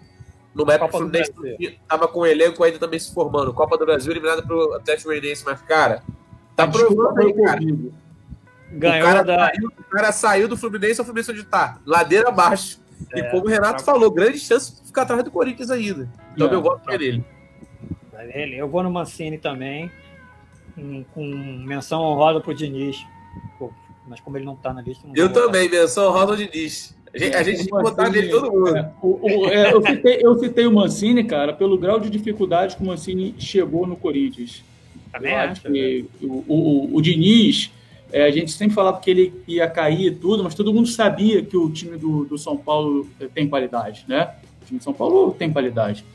numa 0.54 0.74
época 0.74 0.90
que 0.92 0.98
o 0.98 1.00
Copa 1.00 1.12
Fluminense 1.34 1.80
tava 1.88 2.08
com 2.08 2.20
o 2.20 2.26
elenco 2.26 2.64
ainda 2.64 2.80
também 2.80 3.00
se 3.00 3.14
formando. 3.14 3.54
Copa 3.54 3.78
do 3.78 3.86
Brasil 3.86 4.12
eliminada 4.12 4.42
pelo 4.44 4.74
Atlético 4.74 5.10
Goianiense, 5.10 5.44
mas, 5.46 5.62
cara, 5.62 6.04
tá 6.56 6.68
provando 6.68 7.20
aí, 7.20 7.34
cara. 7.34 7.60
Corrido. 7.60 7.94
O 8.72 8.80
Ganhou 8.80 9.08
cara, 9.08 9.24
da. 9.24 9.38
saiu, 9.48 9.68
o 9.80 9.84
cara 9.90 10.12
saiu 10.12 10.48
do 10.48 10.56
Fluminense, 10.58 11.02
o 11.02 11.04
Fluminense 11.04 11.32
onde 11.32 11.44
tá? 11.44 11.80
Ladeira 11.86 12.30
abaixo. 12.30 12.80
e 13.16 13.20
É, 13.20 13.24
como 13.32 13.46
o 13.46 13.50
Renato 13.50 13.80
tá- 13.80 13.92
falou, 13.92 14.12
grande 14.12 14.38
chance 14.40 14.80
de 14.82 14.88
ficar 14.88 15.04
atrás 15.04 15.24
do 15.24 15.32
Corinthians 15.32 15.72
ainda. 15.72 16.08
Então 16.34 16.48
É, 16.48 16.50
meu 16.52 16.62
voto 16.62 16.84
tá. 16.86 16.94
é 16.94 16.98
nele. 16.98 17.26
Ele. 18.34 18.58
Eu 18.58 18.68
vou 18.68 18.84
no 18.84 18.92
Mancini 18.92 19.38
também, 19.38 19.90
com, 20.76 21.04
com 21.14 21.26
menção 21.66 22.02
honrosa 22.02 22.42
pro 22.42 22.54
Diniz. 22.54 22.98
Pô, 23.58 23.72
mas 24.08 24.20
como 24.20 24.38
ele 24.38 24.46
não 24.46 24.56
tá 24.58 24.74
na 24.74 24.82
lista, 24.82 25.08
não 25.08 25.16
Eu 25.16 25.32
também, 25.32 25.70
menção 25.70 26.12
Ronald 26.12 26.38
Diniz. 26.46 26.96
A 27.14 27.18
gente, 27.18 27.36
a 27.36 27.44
gente 27.44 27.64
que 27.66 27.70
botar 27.70 28.10
nele 28.10 28.30
todo 28.30 28.52
mundo. 28.52 28.76
É, 28.78 28.92
o- 29.02 29.20
o- 29.22 29.46
é, 29.48 29.74
eu, 29.74 29.82
citei, 29.86 30.20
eu 30.22 30.40
citei 30.40 30.68
o 30.68 30.72
Mancini, 30.74 31.24
cara, 31.24 31.54
pelo 31.54 31.78
grau 31.78 32.00
de 32.00 32.10
dificuldade 32.10 32.76
que 32.76 32.84
o 32.84 32.86
Mancini 32.86 33.34
chegou 33.40 33.88
no 33.88 33.96
Corinthians. 33.96 34.64
Também 35.12 35.32
Eu 35.32 35.38
acho. 35.40 35.52
acho 35.54 35.62
que 35.64 36.06
o, 36.22 36.44
o, 36.48 36.90
o 36.98 37.02
Diniz, 37.02 37.72
é, 38.14 38.24
a 38.26 38.32
gente 38.32 38.52
sempre 38.52 38.76
falava 38.76 39.00
que 39.00 39.10
ele 39.10 39.34
ia 39.48 39.68
cair 39.68 40.08
e 40.08 40.12
tudo, 40.12 40.44
mas 40.44 40.54
todo 40.54 40.74
mundo 40.74 40.88
sabia 40.88 41.42
que 41.42 41.58
o 41.58 41.70
time 41.70 41.98
do, 41.98 42.26
do 42.26 42.38
São 42.38 42.56
Paulo 42.56 43.08
eh, 43.20 43.28
tem 43.34 43.48
qualidade, 43.48 44.06
né? 44.08 44.30
O 44.62 44.66
time 44.66 44.78
de 44.78 44.84
São 44.84 44.94
Paulo 44.94 45.32
tem 45.38 45.52
qualidade. 45.52 46.06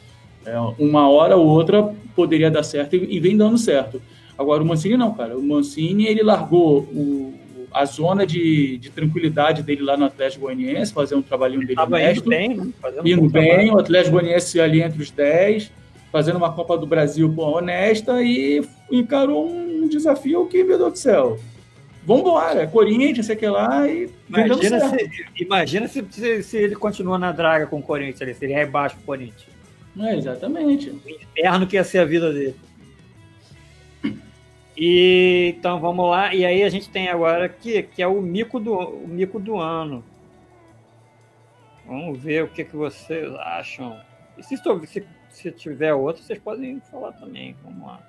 É, 0.47 0.55
uma 0.79 1.09
hora 1.09 1.37
ou 1.37 1.47
outra 1.47 1.93
poderia 2.15 2.51
dar 2.51 2.63
certo 2.63 2.95
e, 2.95 3.17
e 3.17 3.19
vem 3.19 3.37
dando 3.37 3.59
certo. 3.59 4.01
Agora 4.39 4.63
o 4.63 4.67
Mancini 4.67 4.97
não, 4.97 5.13
cara. 5.15 5.37
O 5.37 5.43
Mancini 5.43 6.07
ele 6.07 6.23
largou 6.23 6.81
o- 6.81 7.35
a 7.75 7.85
zona 7.85 8.25
de, 8.25 8.79
de 8.79 8.89
tranquilidade 8.89 9.63
dele 9.63 9.83
lá 9.83 9.97
no 9.97 10.05
Atlético 10.05 10.43
Goianiense, 10.43 10.95
fazer 10.95 11.17
um 11.17 11.23
trabalhinho 11.23 11.63
dele 11.63 11.75
Tava 11.75 11.99
indo 11.99 12.05
honesto 12.05 12.29
bem, 12.29 12.57
né? 12.57 12.69
Fazendo 12.81 13.05
um 13.05 13.09
indo 13.09 13.23
bom 13.23 13.29
bem, 13.29 13.71
o 13.73 13.79
Atlético 13.79 14.13
Goianiense 14.13 14.61
ali 14.61 14.81
entre 14.81 15.03
os 15.03 15.11
10, 15.11 15.73
fazendo 16.13 16.37
uma 16.37 16.53
Copa 16.53 16.79
do 16.79 16.87
Brasil 16.87 17.31
pô, 17.35 17.59
honesta 17.59 18.23
e 18.23 18.63
encarou 18.93 19.51
um 19.51 19.89
desafio 19.89 20.47
que, 20.47 20.63
meu 20.63 20.79
Deus 20.79 20.93
do 20.93 20.99
céu, 20.99 21.39
vambora, 22.07 22.63
é 22.63 22.67
Corinthians, 22.67 23.27
sei 23.27 23.35
que 23.35 23.47
lá, 23.49 23.89
e 23.89 24.09
Imagina, 24.29 24.81
se, 24.89 25.11
imagina 25.41 25.89
se, 25.89 26.05
se, 26.11 26.43
se 26.45 26.57
ele 26.57 26.77
continua 26.77 27.19
na 27.19 27.33
draga 27.33 27.67
com 27.67 27.81
o 27.81 27.83
Corinthians, 27.83 28.23
ali, 28.23 28.35
se 28.35 28.45
ele 28.45 28.55
rebaixa 28.55 28.97
o 28.97 29.05
Corinthians. 29.05 29.53
É, 29.99 30.17
exatamente. 30.17 30.91
O 30.91 31.03
inferno 31.09 31.67
que 31.67 31.77
ia 31.77 31.85
ser 31.85 31.99
a 31.99 32.05
vida 32.05 32.33
dele. 32.33 32.55
E 34.77 35.55
então 35.57 35.81
vamos 35.81 36.09
lá. 36.11 36.35
E 36.35 36.45
aí 36.45 36.63
a 36.63 36.69
gente 36.69 36.89
tem 36.89 37.09
agora 37.09 37.47
aqui, 37.47 37.83
que 37.83 38.03
é 38.03 38.07
o 38.07 38.21
mico 38.21 38.59
do, 38.59 38.77
o 38.77 39.09
mico 39.09 39.39
do 39.39 39.59
ano. 39.59 40.05
Vamos 41.87 42.19
ver 42.21 42.45
o 42.45 42.49
que, 42.49 42.65
que 42.65 42.77
vocês 42.77 43.33
acham. 43.35 44.01
E 44.39 44.43
se, 44.43 44.57
se, 44.57 45.07
se 45.31 45.53
tiver 45.53 45.95
outro, 45.95 46.23
vocês 46.23 46.39
podem 46.39 46.81
falar 46.81 47.13
também. 47.13 47.57
Vamos 47.63 47.87
lá. 47.87 48.01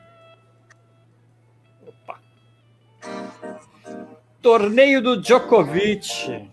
Opa. 1.85 2.19
Torneio 4.41 5.01
do 5.01 5.21
Djokovic. 5.21 6.49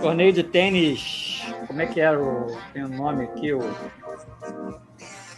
Torneio 0.00 0.32
de 0.32 0.42
tênis. 0.42 1.42
Como 1.66 1.80
é 1.80 1.86
que 1.86 2.00
era 2.00 2.20
o. 2.20 2.46
Tem 2.72 2.84
o 2.84 2.88
nome 2.88 3.24
aqui, 3.24 3.52
o. 3.52 3.60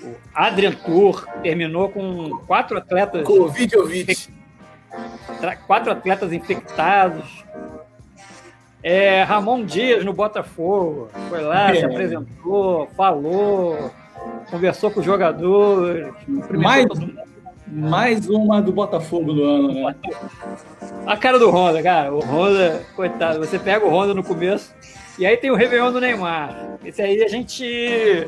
O 0.02 0.14
Adrian 0.34 0.72
Tour 0.72 1.26
terminou 1.42 1.88
com 1.88 2.30
quatro 2.46 2.78
atletas, 2.78 3.24
Covid 3.26 3.74
tra- 5.40 5.56
quatro 5.56 5.90
atletas 5.92 6.32
infectados. 6.32 7.44
É, 8.82 9.22
Ramon 9.24 9.64
Dias 9.64 10.04
no 10.04 10.12
Botafogo 10.12 11.08
foi 11.28 11.40
lá, 11.42 11.72
se 11.74 11.78
É. 11.80 11.84
apresentou, 11.84 12.88
falou, 12.96 13.90
conversou 14.50 14.90
com 14.90 15.00
os 15.00 15.06
jogadores, 15.06 16.06
Mais, 16.50 16.86
mais 17.66 18.28
uma 18.28 18.62
do 18.62 18.70
Botafogo 18.72 19.32
do 19.32 19.42
ano, 19.42 19.72
né? 19.72 19.96
A 21.06 21.16
cara 21.16 21.40
do 21.40 21.50
Honda, 21.50 21.82
cara. 21.82 22.14
O 22.14 22.20
Honda, 22.20 22.82
coitado, 22.94 23.40
você 23.40 23.58
pega 23.58 23.84
o 23.84 23.90
Honda 23.90 24.14
no 24.14 24.22
começo 24.22 24.72
e 25.18 25.26
aí 25.26 25.36
tem 25.36 25.50
o 25.50 25.54
Réveillon 25.56 25.92
do 25.92 26.00
Neymar. 26.00 26.78
Esse 26.84 27.02
aí 27.02 27.22
a 27.22 27.28
gente 27.28 28.26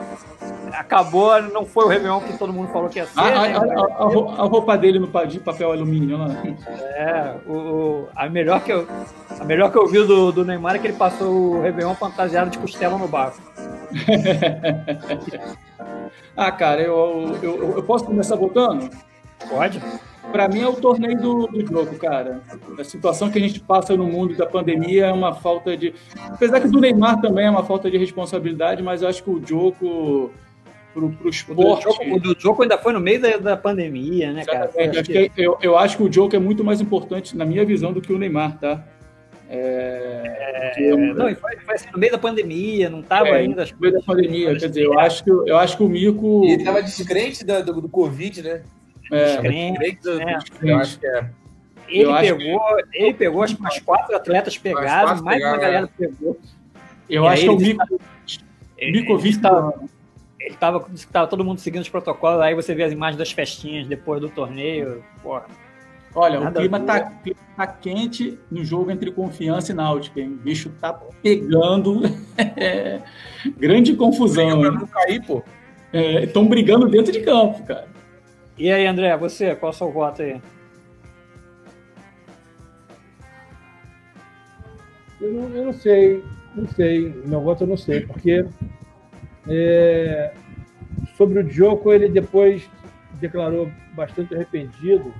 acabou, 0.73 1.41
não 1.43 1.65
foi 1.65 1.85
o 1.85 1.89
Réveillon 1.89 2.21
que 2.21 2.37
todo 2.37 2.53
mundo 2.53 2.69
falou 2.73 2.89
que 2.89 2.99
ia 2.99 3.07
ser. 3.07 3.19
A, 3.21 3.31
né? 3.31 3.55
a- 3.57 3.59
a- 3.59 4.03
a 4.03 4.05
ro- 4.05 4.29
a 4.31 4.43
roupa 4.45 4.77
dele 4.77 4.99
no 4.99 5.09
de 5.27 5.39
papel 5.41 5.73
alumínio, 5.73 6.19
né? 6.19 6.57
É, 6.97 7.35
o, 7.49 8.07
a, 8.15 8.29
melhor 8.29 8.61
que 8.63 8.73
eu, 8.73 8.87
a 9.39 9.45
melhor 9.45 9.71
que 9.71 9.79
eu 9.79 9.87
vi 9.87 10.05
do, 10.05 10.33
do 10.33 10.45
Neymar 10.45 10.77
é 10.77 10.79
que 10.79 10.87
ele 10.89 10.97
passou 10.97 11.29
o 11.57 11.63
Réveillon 11.63 11.95
fantasiado 11.95 12.51
de 12.51 12.59
costela 12.59 12.99
no 12.99 13.07
bafo. 13.09 13.41
Ah, 16.37 16.51
cara, 16.53 16.81
eu, 16.81 17.37
eu, 17.43 17.57
eu- 17.63 17.73
eu 17.77 17.83
posso 17.83 18.05
começar 18.05 18.37
votando? 18.37 18.89
Pode? 19.49 19.81
Para 20.31 20.49
mim 20.49 20.61
é 20.61 20.69
o 20.69 20.75
torneio 20.75 21.19
do, 21.21 21.47
do 21.47 21.67
jogo, 21.67 21.97
cara. 21.97 22.41
A 22.79 22.85
situação 22.85 23.31
que 23.31 23.39
a 23.39 23.41
gente 23.41 23.59
passa 23.61 23.97
no 23.97 24.05
mundo 24.05 24.37
da 24.37 24.47
pandemia 24.47 25.07
é 25.07 25.13
uma 25.13 25.35
falta 25.35 25.77
de. 25.77 25.95
Apesar 26.29 26.61
que 26.61 26.69
do 26.69 26.81
Neymar 26.81 27.21
também 27.21 27.47
é 27.47 27.51
uma 27.51 27.65
falta 27.65 27.91
de 27.91 27.97
responsabilidade, 27.97 28.83
mas 28.83 29.03
eu 29.03 29.09
acho 29.09 29.25
que 29.25 29.31
o 29.31 29.43
jogo 29.45 30.31
pro, 30.93 31.09
pro 31.09 31.09
O 31.09 31.11
do, 31.23 31.29
esporte. 31.31 32.13
O 32.13 32.21
do 32.21 32.35
Djoko 32.35 32.63
ainda 32.63 32.79
foi 32.79 32.93
no 32.93 33.01
meio 33.01 33.21
da, 33.21 33.37
da 33.39 33.57
pandemia, 33.57 34.33
né, 34.33 34.45
cara? 34.45 34.71
Acho 34.91 35.03
que- 35.05 35.31
eu, 35.37 35.59
eu 35.63 35.77
acho 35.79 35.97
que 35.97 36.03
o 36.03 36.13
jogo 36.13 36.37
é 36.37 36.39
muito 36.39 36.63
mais 36.63 36.81
importante, 36.81 37.37
na 37.37 37.45
minha 37.45 37.65
visão, 37.65 37.93
do 37.93 38.01
que 38.01 38.13
o 38.13 38.19
Neymar, 38.19 38.59
tá? 38.59 38.85
É, 39.49 40.73
É, 40.77 40.93
eu- 40.93 41.15
não, 41.15 41.29
e 41.29 41.35
foi, 41.35 41.57
foi 41.57 41.75
assim, 41.75 41.89
no 41.93 41.99
meio 41.99 42.13
da 42.13 42.19
pandemia, 42.19 42.89
não 42.89 43.03
tava 43.03 43.29
É, 43.31 43.35
ainda 43.37 43.63
as 43.65 43.73
no 43.73 43.79
meio 43.81 43.95
da 43.95 44.01
pandemia, 44.01 44.57
quer 44.57 44.69
dizer, 44.69 44.85
eu 44.85 44.99
acho 44.99 45.25
que, 45.25 45.31
eu 45.31 45.57
acho 45.57 45.77
que 45.77 45.83
o 45.83 45.89
Mico. 45.89 46.45
Ele 46.45 46.63
tava 46.63 46.81
descrente 46.83 47.45
do, 47.45 47.65
do, 47.65 47.81
do 47.81 47.89
Covid, 47.89 48.43
né? 48.43 48.63
É, 49.11 49.43
né? 49.43 50.39
Eu 50.63 50.77
acho 50.79 50.99
que 50.99 51.07
é. 51.07 51.31
Ele 51.89 52.05
Eu 52.05 52.37
pegou, 52.39 52.61
ele 52.93 53.15
pegou 53.15 53.43
acho 53.43 53.57
que 53.57 53.61
umas 53.61 53.79
quatro 53.81 54.15
atletas 54.15 54.57
pegaram, 54.57 55.09
quatro 55.09 55.25
mais 55.25 55.43
uma 55.43 55.53
pegaram, 55.53 55.61
galera 55.61 55.91
pegou. 55.99 56.39
eu 57.09 57.25
E 57.25 57.29
acho 57.29 57.43
que 57.43 57.49
é 57.49 57.51
o 57.51 57.57
Mico. 57.57 58.01
Micovic 58.81 59.35
ele 59.35 59.43
tava, 59.43 59.75
ele 60.39 60.55
tava, 60.55 60.87
disse 60.89 61.07
que 61.07 61.13
tava 61.13 61.27
todo 61.27 61.45
mundo 61.45 61.59
seguindo 61.59 61.83
os 61.83 61.89
protocolos, 61.89 62.41
aí 62.41 62.55
você 62.55 62.75
vê 62.75 62.85
as 62.85 62.93
imagens 62.93 63.19
das 63.19 63.33
festinhas 63.33 63.87
depois 63.87 64.21
do 64.21 64.29
torneio. 64.29 65.03
Porra, 65.23 65.47
Olha, 66.15 66.41
o 66.41 66.45
Nada 66.45 66.59
clima 66.61 66.79
ver. 66.79 66.87
tá, 66.87 67.01
clima 67.01 67.39
tá 67.57 67.67
quente 67.67 68.39
no 68.51 68.65
jogo 68.65 68.91
entre 68.91 69.13
Confiança 69.13 69.71
e 69.71 69.75
Náutica, 69.75 70.21
hein? 70.21 70.29
O 70.29 70.37
bicho 70.43 70.71
tá 70.81 70.93
pegando. 71.23 72.03
Grande 73.59 73.95
confusão. 73.95 74.61
Pra 74.61 74.71
hein? 74.71 74.75
não 74.75 74.87
cair, 74.87 75.25
pô. 75.25 75.43
Estão 75.93 76.47
brigando 76.47 76.89
dentro 76.89 77.13
de 77.13 77.21
campo, 77.21 77.63
cara. 77.65 77.89
E 78.61 78.71
aí, 78.71 78.87
André, 78.87 79.17
você, 79.17 79.57
qual 79.57 79.73
é 79.73 79.75
o 79.75 79.79
seu 79.79 79.91
voto 79.91 80.21
aí? 80.21 80.39
Eu 85.19 85.33
não, 85.33 85.49
eu 85.57 85.65
não 85.65 85.73
sei, 85.73 86.23
não 86.55 86.69
sei. 86.69 87.09
Meu 87.25 87.41
voto 87.41 87.65
eu 87.65 87.69
não 87.69 87.77
sei, 87.79 88.01
porque 88.03 88.45
é, 89.49 90.35
sobre 91.17 91.39
o 91.39 91.43
Djoko 91.43 91.91
ele 91.91 92.11
depois 92.11 92.69
declarou 93.15 93.71
bastante 93.95 94.35
arrependido. 94.35 95.11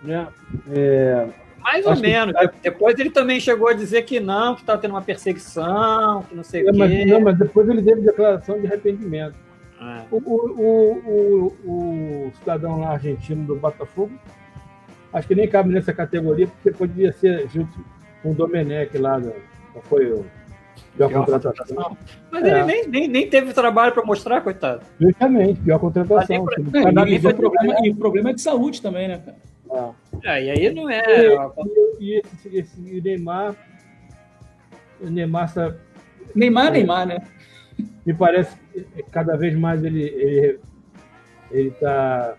Né? 0.00 0.28
É, 0.70 1.26
Mais 1.58 1.84
ou 1.86 1.90
Acho 1.90 2.02
que- 2.02 2.06
menos. 2.08 2.34
Depois 2.62 2.96
ele 3.00 3.10
também 3.10 3.40
chegou 3.40 3.66
a 3.66 3.72
dizer 3.72 4.02
que 4.02 4.20
não, 4.20 4.54
que 4.54 4.60
estava 4.60 4.80
tendo 4.80 4.92
uma 4.92 5.02
perseguição, 5.02 6.22
que 6.22 6.36
não 6.36 6.44
sei 6.44 6.62
o 6.62 6.68
é, 6.68 6.72
mas, 6.72 6.88
quê. 6.88 7.04
não, 7.06 7.20
mas 7.20 7.36
depois 7.36 7.68
ele 7.68 7.82
deu 7.82 8.00
declaração 8.00 8.60
de 8.60 8.66
arrependimento. 8.68 9.44
É. 9.80 10.02
O, 10.10 10.16
o, 10.16 10.60
o, 10.60 11.52
o, 11.64 12.26
o 12.28 12.32
cidadão 12.38 12.80
lá 12.80 12.92
argentino 12.92 13.44
do 13.46 13.56
Botafogo, 13.56 14.12
acho 15.12 15.28
que 15.28 15.34
nem 15.34 15.48
cabe 15.48 15.70
nessa 15.70 15.92
categoria, 15.92 16.46
porque 16.46 16.70
poderia 16.70 17.12
ser 17.12 17.48
junto 17.48 17.84
com 18.22 18.30
o 18.30 18.34
Domenech 18.34 18.96
lá, 18.96 19.18
do, 19.18 19.32
qual 19.72 19.84
foi 19.84 20.10
o 20.10 20.24
pior 20.96 21.12
contratação. 21.12 21.96
Mas 22.30 22.44
é. 22.44 22.48
ele 22.50 22.64
nem, 22.64 22.88
nem, 22.88 23.08
nem 23.08 23.28
teve 23.28 23.52
trabalho 23.52 23.92
para 23.92 24.04
mostrar, 24.04 24.40
coitado. 24.40 24.82
Justamente, 24.98 25.60
pior 25.60 25.78
contratação. 25.78 26.44
Pra... 26.44 26.56
É, 26.56 27.14
e, 27.14 27.20
problema, 27.20 27.86
e 27.86 27.90
o 27.90 27.96
problema 27.96 28.30
é 28.30 28.32
de 28.32 28.40
saúde 28.40 28.80
também, 28.80 29.08
né, 29.08 29.18
cara? 29.18 29.36
É. 30.24 30.38
é 30.38 30.44
e 30.44 30.50
aí 30.50 30.74
não 30.74 30.88
é. 30.88 31.02
E, 32.00 32.14
e 32.14 32.20
esse, 32.20 32.56
esse, 32.56 32.80
Neymar. 32.80 33.54
O 35.00 35.10
Neymar. 35.10 35.52
Neymar, 36.34 36.66
é, 36.68 36.70
Neymar, 36.70 37.06
né? 37.06 37.18
Me 38.04 38.14
parece 38.14 38.56
que 38.72 39.02
cada 39.10 39.36
vez 39.36 39.56
mais 39.56 39.82
ele, 39.84 40.02
ele, 40.02 40.60
ele 41.50 41.70
tá 41.72 42.36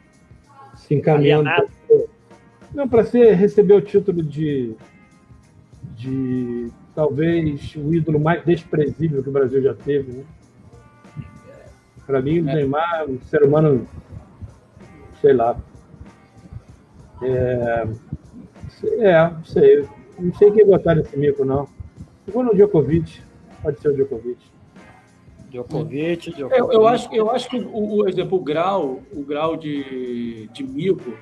se 0.76 0.96
encaminhando. 0.96 1.50
Não, 2.74 2.88
para 2.88 3.04
ser 3.04 3.34
receber 3.34 3.74
o 3.74 3.82
título 3.82 4.22
de, 4.22 4.76
de 5.96 6.70
talvez 6.94 7.76
o 7.76 7.94
ídolo 7.94 8.20
mais 8.20 8.44
desprezível 8.44 9.24
que 9.24 9.30
o 9.30 9.32
Brasil 9.32 9.62
já 9.62 9.74
teve. 9.74 10.12
Né? 10.12 10.24
Para 12.06 12.22
mim, 12.22 12.42
o 12.42 12.50
é. 12.50 12.56
Neymar, 12.56 13.06
um 13.10 13.20
ser 13.22 13.44
humano, 13.44 13.88
sei 15.22 15.34
lá. 15.34 15.58
É, 17.22 17.88
é, 19.00 19.30
não 19.30 19.44
sei. 19.44 19.88
Não 20.20 20.34
sei 20.34 20.52
quem 20.52 20.66
botar 20.66 20.96
nesse 20.96 21.18
mico, 21.18 21.46
não. 21.46 21.68
Eu 22.26 22.34
vou 22.34 22.44
no 22.44 22.56
Djokovic. 22.56 23.22
Pode 23.62 23.80
ser 23.80 23.90
o 23.90 23.94
Djokovic. 23.94 24.57
Djokovic, 25.50 26.32
Djokovic. 26.32 26.60
Eu, 26.60 26.72
eu, 26.72 26.88
acho, 26.88 27.14
eu 27.14 27.32
acho 27.32 27.50
que 27.50 27.58
o, 27.58 27.98
o, 27.98 28.08
exemplo, 28.08 28.38
o 28.38 28.42
grau, 28.42 29.02
o 29.14 29.24
grau 29.24 29.56
de, 29.56 30.50
de 30.54 30.64
mico 30.64 31.14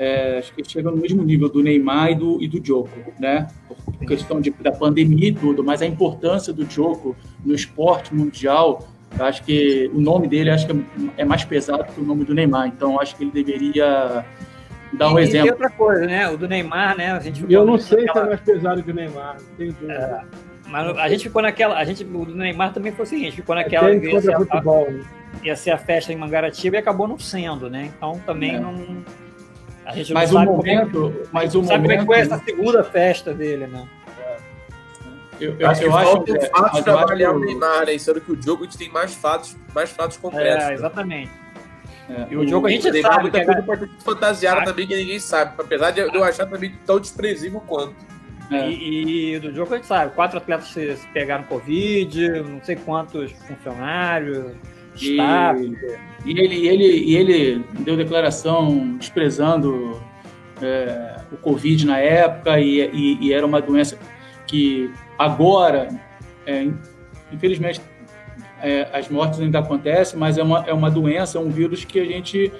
é, 0.00 0.38
acho 0.38 0.54
que 0.54 0.64
chega 0.64 0.90
no 0.90 0.96
mesmo 0.96 1.22
nível 1.22 1.46
do 1.46 1.62
Neymar 1.62 2.12
e 2.12 2.14
do, 2.14 2.42
e 2.42 2.48
do 2.48 2.58
Djoko, 2.58 3.12
né? 3.18 3.48
Por 3.68 4.06
questão 4.06 4.40
de, 4.40 4.50
da 4.50 4.72
pandemia 4.72 5.28
e 5.28 5.32
tudo, 5.32 5.62
mas 5.62 5.82
a 5.82 5.86
importância 5.86 6.54
do 6.54 6.64
Djoko 6.64 7.14
no 7.44 7.54
esporte 7.54 8.14
mundial, 8.14 8.88
eu 9.18 9.24
acho 9.26 9.44
que 9.44 9.90
o 9.92 10.00
nome 10.00 10.26
dele 10.26 10.48
acho 10.48 10.66
que 10.66 10.84
é 11.18 11.24
mais 11.24 11.44
pesado 11.44 11.84
que 11.84 12.00
o 12.00 12.04
nome 12.04 12.24
do 12.24 12.34
Neymar, 12.34 12.68
então 12.68 12.98
acho 12.98 13.14
que 13.14 13.24
ele 13.24 13.30
deveria 13.30 14.24
dar 14.94 15.12
um 15.12 15.18
e, 15.18 15.22
exemplo. 15.22 15.48
E 15.48 15.50
outra 15.50 15.68
coisa, 15.68 16.06
né? 16.06 16.30
O 16.30 16.38
do 16.38 16.48
Neymar, 16.48 16.96
né? 16.96 17.12
A 17.12 17.20
gente 17.20 17.44
eu 17.52 17.66
não 17.66 17.76
sei 17.76 18.00
se 18.10 18.18
é 18.18 18.24
mais 18.24 18.40
pesado 18.40 18.82
que 18.82 18.90
o 18.90 18.94
Neymar, 18.94 19.36
não 19.38 19.56
tenho 19.58 19.72
dúvida. 19.74 19.92
É, 19.92 20.49
mas 20.70 20.96
a 20.98 21.08
gente 21.08 21.24
ficou 21.24 21.42
naquela. 21.42 21.76
A 21.76 21.84
gente, 21.84 22.04
o 22.04 22.24
do 22.24 22.34
Neymar 22.34 22.72
também 22.72 22.92
foi 22.92 23.04
o 23.04 23.08
seguinte, 23.08 23.36
ficou 23.36 23.54
naquela. 23.54 23.90
É 23.90 23.96
ia, 23.96 24.20
ser 24.20 24.36
futebol, 24.36 24.86
a, 24.86 24.90
né? 24.90 25.04
ia 25.42 25.56
ser 25.56 25.70
a 25.70 25.78
festa 25.78 26.12
em 26.12 26.16
Mangaratiba 26.16 26.76
e 26.76 26.78
acabou 26.78 27.08
não 27.08 27.18
sendo, 27.18 27.68
né? 27.68 27.90
Então 27.94 28.20
também 28.24 28.56
é. 28.56 28.60
não 28.60 29.04
a 29.84 29.94
gente 29.94 30.12
mas 30.12 30.32
o 30.32 30.38
momento, 30.38 30.92
como, 30.92 31.14
mas 31.32 31.54
o 31.54 31.64
sabe 31.64 31.82
momento, 31.82 31.82
como 31.82 31.92
é 31.92 31.98
que 31.98 32.04
foi 32.06 32.34
essa 32.34 32.44
segunda 32.44 32.84
festa 32.84 33.34
dele, 33.34 33.66
né? 33.66 33.88
Eu, 35.40 35.56
eu, 35.58 35.70
acho 35.70 35.80
que 35.80 35.86
eu 35.86 35.90
falta 35.92 36.36
acho, 36.38 36.50
fatos 36.50 36.80
para 36.82 37.00
avaliar 37.00 37.34
o 37.34 37.40
Neymar, 37.40 37.86
né? 37.86 37.98
Sendo 37.98 38.20
que 38.20 38.30
o 38.30 38.36
Djokovic 38.36 38.76
tem 38.76 38.90
mais 38.90 39.14
fatos, 39.14 39.56
mais 39.74 39.90
fatos 39.90 40.18
concretos. 40.18 40.64
É, 40.64 40.68
né? 40.68 40.74
exatamente. 40.74 41.30
É. 42.10 42.26
E 42.30 42.36
o, 42.36 42.46
jogo 42.46 42.66
a 42.66 42.70
gente 42.70 42.88
o 42.88 43.02
sabe. 43.02 43.22
Muita 43.22 43.44
coisa 43.44 43.62
pode 43.62 43.90
fantasiada 44.04 44.60
ah. 44.60 44.64
também 44.64 44.86
que 44.86 44.94
ninguém 44.94 45.18
sabe. 45.18 45.54
Apesar 45.56 45.92
de 45.92 46.00
eu 46.00 46.22
achar 46.22 46.46
também 46.46 46.76
tão 46.84 47.00
desprezível 47.00 47.60
quanto. 47.66 47.94
É. 48.50 48.68
E, 48.68 49.34
e, 49.34 49.38
do 49.38 49.54
jogo 49.54 49.72
a 49.72 49.76
gente 49.76 49.86
sabe, 49.86 50.14
quatro 50.14 50.38
atletas 50.38 50.68
se, 50.68 50.96
se 50.96 51.06
pegaram 51.08 51.44
Covid, 51.44 52.42
não 52.42 52.62
sei 52.62 52.76
quantos 52.76 53.30
funcionários, 53.32 54.54
e, 55.00 55.16
e, 56.24 56.38
ele, 56.38 56.66
ele, 56.66 56.84
e 56.84 57.16
ele 57.16 57.64
deu 57.80 57.96
declaração 57.96 58.96
desprezando 58.98 60.02
é, 60.60 61.16
o 61.32 61.36
Covid 61.36 61.86
na 61.86 61.98
época 61.98 62.58
e, 62.58 62.80
e, 62.92 63.18
e, 63.20 63.32
era 63.32 63.46
uma 63.46 63.60
doença 63.60 63.96
que 64.46 64.92
agora, 65.18 65.88
é, 66.44 66.66
infelizmente, 67.32 67.80
é, 68.62 68.88
as 68.92 69.08
mortes 69.08 69.40
ainda 69.40 69.60
acontecem, 69.60 70.18
mas 70.18 70.36
é 70.36 70.42
uma, 70.42 70.64
é 70.66 70.72
uma 70.72 70.90
doença, 70.90 71.38
é 71.38 71.40
um 71.40 71.50
vírus 71.50 71.84
que 71.84 71.98
a 72.00 72.04
gente 72.04 72.52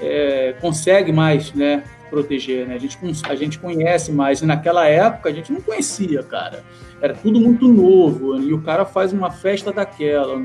é, 0.00 0.54
consegue 0.60 1.12
mais 1.12 1.52
né, 1.54 1.82
proteger, 2.10 2.66
né? 2.66 2.74
A, 2.74 2.78
gente, 2.78 2.98
a 3.28 3.34
gente 3.34 3.58
conhece 3.58 4.12
mais. 4.12 4.42
E 4.42 4.46
naquela 4.46 4.86
época 4.86 5.30
a 5.30 5.32
gente 5.32 5.52
não 5.52 5.60
conhecia, 5.60 6.22
cara. 6.22 6.64
Era 7.00 7.14
tudo 7.14 7.40
muito 7.40 7.68
novo. 7.68 8.38
E 8.38 8.52
o 8.52 8.60
cara 8.60 8.84
faz 8.84 9.12
uma 9.12 9.30
festa 9.30 9.72
daquela 9.72 10.42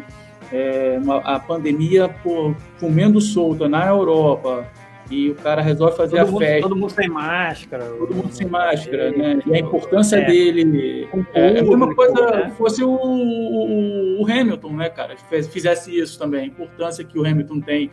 é, 0.51 0.99
uma, 1.01 1.18
a 1.18 1.39
pandemia 1.39 2.07
por, 2.07 2.55
comendo 2.80 3.20
solta 3.20 3.68
na 3.68 3.88
Europa 3.88 4.66
e 5.09 5.30
o 5.30 5.36
cara 5.36 5.61
resolve 5.61 5.95
fazer 5.95 6.18
todo 6.18 6.28
a 6.28 6.32
mundo, 6.32 6.39
festa. 6.39 6.61
Todo 6.61 6.76
mundo 6.76 6.89
sem 6.89 7.09
máscara. 7.09 7.86
Todo 7.86 8.16
mundo 8.16 8.32
sem 8.32 8.47
máscara, 8.47 9.09
é, 9.09 9.11
né? 9.11 9.39
E 9.45 9.53
a 9.53 9.59
importância 9.59 10.18
é, 10.18 10.26
dele. 10.26 11.07
É, 11.34 11.57
é 11.57 11.59
a 11.59 11.63
mesma 11.63 11.93
coisa 11.93 12.32
né? 12.32 12.53
fosse 12.57 12.84
o, 12.84 12.89
o, 12.89 14.22
o, 14.22 14.26
Hamilton, 14.26 14.74
né, 14.74 14.89
cara? 14.89 15.16
Fizesse 15.51 15.95
isso 15.97 16.18
também. 16.18 16.41
A 16.41 16.45
importância 16.45 17.03
que 17.03 17.20
o 17.20 17.26
Hamilton 17.26 17.59
tem 17.59 17.91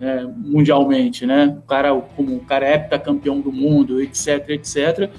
é, 0.00 0.24
mundialmente, 0.24 1.24
né? 1.24 1.56
O 1.58 1.62
cara, 1.62 1.94
como 2.16 2.36
o 2.36 2.40
cara 2.40 2.66
é 2.66 2.74
heptacampeão 2.74 3.40
do 3.40 3.52
mundo, 3.52 4.00
etc, 4.00 4.48
etc. 4.50 5.10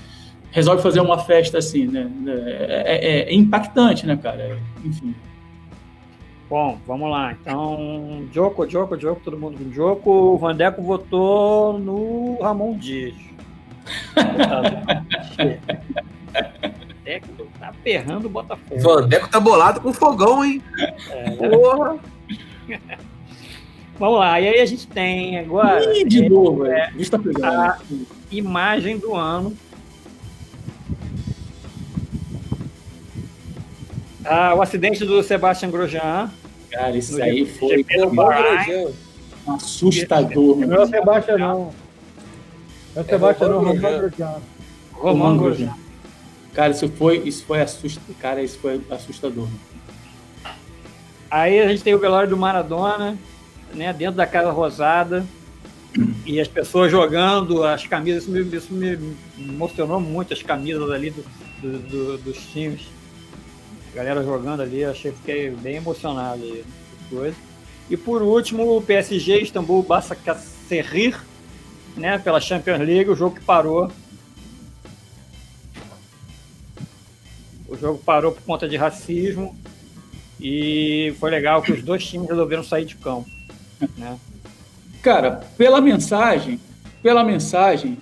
Resolve 0.51 0.83
fazer 0.83 0.99
uma 0.99 1.17
festa 1.17 1.57
assim, 1.57 1.87
né? 1.87 2.09
É, 2.27 2.95
é, 2.95 3.19
é 3.29 3.33
impactante, 3.33 4.05
né, 4.05 4.17
cara? 4.17 4.59
Enfim. 4.83 5.15
Bom, 6.49 6.77
vamos 6.85 7.09
lá. 7.09 7.31
Então, 7.31 8.27
Joko, 8.31 8.69
Joko, 8.69 8.99
Joko, 8.99 9.21
todo 9.23 9.39
mundo 9.39 9.57
com 9.57 9.71
Joko. 9.71 10.11
O 10.11 10.37
Vandeco 10.37 10.83
votou 10.83 11.79
no 11.79 12.37
Ramon 12.41 12.77
Dias. 12.77 13.15
Vandeco 17.03 17.47
tá 17.59 17.69
aperrando 17.69 18.25
o 18.25 18.29
Botafogo. 18.29 18.79
Vandeco 18.79 19.29
tá 19.29 19.39
bolado 19.39 19.81
com 19.81 19.91
fogão, 19.93 20.45
hein? 20.45 20.61
É, 21.09 21.31
Porra! 21.31 21.97
Vamos 23.99 24.19
lá, 24.19 24.41
e 24.41 24.47
aí 24.47 24.59
a 24.59 24.65
gente 24.65 24.87
tem 24.87 25.37
agora 25.37 25.97
Ih, 25.97 26.03
de 26.03 26.25
é, 26.25 26.29
novo, 26.29 26.65
é, 26.65 26.91
tá 27.09 27.19
a 27.19 27.77
imagem 28.31 28.97
do 28.97 29.15
ano 29.15 29.55
Ah, 34.25 34.53
o 34.55 34.61
acidente 34.61 35.03
do 35.05 35.21
Sebastian 35.21 35.69
Grosjean. 35.69 36.31
Cara, 36.71 36.95
isso 36.95 37.21
aí 37.21 37.45
foi 37.45 37.85
assustador. 39.47 40.57
Não 40.57 40.75
é 40.75 40.79
o 40.79 40.87
Sebastian, 40.87 41.37
não. 41.37 41.73
É 42.95 43.01
o 43.01 43.03
Sebastian, 43.03 43.49
não. 43.49 43.63
Roman 43.63 43.97
Grosjean. 43.97 44.35
Roman 44.93 45.37
Grosjean. 45.37 45.75
Cara, 46.53 46.71
isso 46.71 46.87
foi, 46.89 47.17
isso 47.25 47.43
foi 47.45 47.61
assustador. 47.61 48.15
Cara, 48.19 48.41
isso 48.41 48.57
foi 48.59 48.81
assustador. 48.89 49.47
Aí 51.29 51.59
a 51.59 51.67
gente 51.67 51.83
tem 51.83 51.93
o 51.93 51.99
velório 51.99 52.29
do 52.29 52.37
Maradona, 52.37 53.17
né, 53.73 53.93
dentro 53.93 54.15
da 54.15 54.27
Casa 54.27 54.51
Rosada, 54.51 55.25
e 56.25 56.39
as 56.39 56.47
pessoas 56.47 56.91
jogando 56.91 57.63
as 57.63 57.85
camisas. 57.85 58.23
Isso 58.23 58.31
me, 58.31 58.57
isso 58.57 58.73
me 58.73 59.15
emocionou 59.37 59.99
muito, 59.99 60.33
as 60.33 60.41
camisas 60.41 60.89
ali 60.89 61.11
do, 61.11 61.23
do, 61.61 61.79
do, 61.79 62.17
dos 62.17 62.37
times 62.51 62.81
galera 63.93 64.23
jogando 64.23 64.61
ali, 64.61 64.83
achei 64.83 65.11
que 65.11 65.17
fiquei 65.17 65.49
bem 65.51 65.75
emocionado 65.75 66.43
aí. 66.43 66.65
Coisa. 67.09 67.35
E 67.89 67.95
por 67.95 68.21
último, 68.21 68.77
o 68.77 68.81
PSG 68.81 69.41
Istambul 69.41 69.83
Basaksehir, 69.83 71.19
né, 71.95 72.17
pela 72.17 72.41
Champions 72.41 72.79
League, 72.79 73.09
o 73.09 73.15
jogo 73.15 73.35
que 73.35 73.43
parou. 73.43 73.91
O 77.67 77.77
jogo 77.77 77.99
parou 78.03 78.31
por 78.31 78.41
conta 78.43 78.67
de 78.67 78.77
racismo 78.77 79.55
e 80.39 81.13
foi 81.19 81.29
legal 81.29 81.61
que 81.61 81.71
os 81.71 81.81
dois 81.81 82.05
times 82.05 82.29
resolveram 82.29 82.63
sair 82.63 82.85
de 82.85 82.95
campo, 82.95 83.29
né? 83.97 84.17
Cara, 85.01 85.43
pela 85.57 85.81
mensagem, 85.81 86.59
pela 87.01 87.23
mensagem 87.23 87.97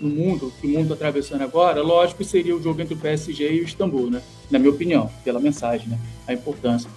no 0.00 0.08
mundo, 0.08 0.52
que 0.60 0.66
o 0.66 0.70
mundo 0.70 0.82
está 0.82 0.94
atravessando 0.94 1.42
agora, 1.42 1.82
lógico 1.82 2.18
que 2.18 2.24
seria 2.24 2.54
o 2.54 2.62
jogo 2.62 2.80
entre 2.80 2.94
o 2.94 2.98
PSG 2.98 3.52
e 3.52 3.60
o 3.60 3.64
Istambul, 3.64 4.10
né? 4.10 4.22
Na 4.50 4.58
minha 4.58 4.70
opinião, 4.70 5.10
pela 5.24 5.40
mensagem, 5.40 5.88
né? 5.88 5.98
A 6.26 6.32
importância. 6.32 6.88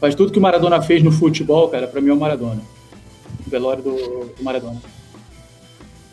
Mas 0.00 0.14
tudo 0.14 0.32
que 0.32 0.38
o 0.38 0.42
Maradona 0.42 0.80
fez 0.80 1.02
no 1.02 1.10
futebol, 1.10 1.68
cara, 1.68 1.86
para 1.86 2.00
mim 2.00 2.10
é 2.10 2.12
o 2.12 2.16
Maradona. 2.16 2.62
O 3.46 3.50
velório 3.50 3.82
do, 3.82 3.96
do 4.36 4.42
Maradona. 4.42 4.80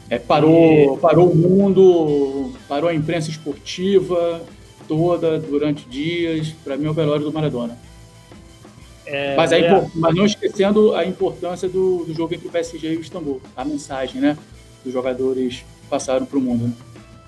É, 0.09 0.17
parou, 0.17 0.95
e... 0.95 0.99
parou 0.99 1.29
o 1.29 1.35
mundo, 1.35 2.53
parou 2.67 2.89
a 2.89 2.93
imprensa 2.93 3.29
esportiva 3.29 4.41
toda 4.87 5.37
durante 5.39 5.87
dias. 5.87 6.53
Para 6.63 6.77
mim 6.77 6.85
é 6.85 6.89
o 6.89 6.93
velório 6.93 7.25
do 7.25 7.33
Maradona. 7.33 7.77
É, 9.07 9.35
mas, 9.35 9.51
é. 9.51 9.89
mas, 9.95 10.15
não 10.15 10.25
esquecendo 10.25 10.93
a 10.93 11.05
importância 11.05 11.67
do, 11.67 12.03
do, 12.05 12.13
jogo 12.13 12.33
entre 12.33 12.47
o 12.47 12.51
PSG 12.51 12.93
e 12.93 12.97
o 12.97 13.01
Istambul. 13.01 13.41
A 13.55 13.63
mensagem, 13.63 14.21
né? 14.21 14.37
Dos 14.83 14.93
jogadores 14.93 15.63
passaram 15.89 16.25
para 16.25 16.37
o 16.37 16.41
mundo. 16.41 16.67
Né? 16.67 16.73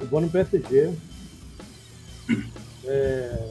Eu 0.02 0.08
vou 0.08 0.22
no 0.22 0.30
PSG. 0.30 0.92
É, 2.86 3.50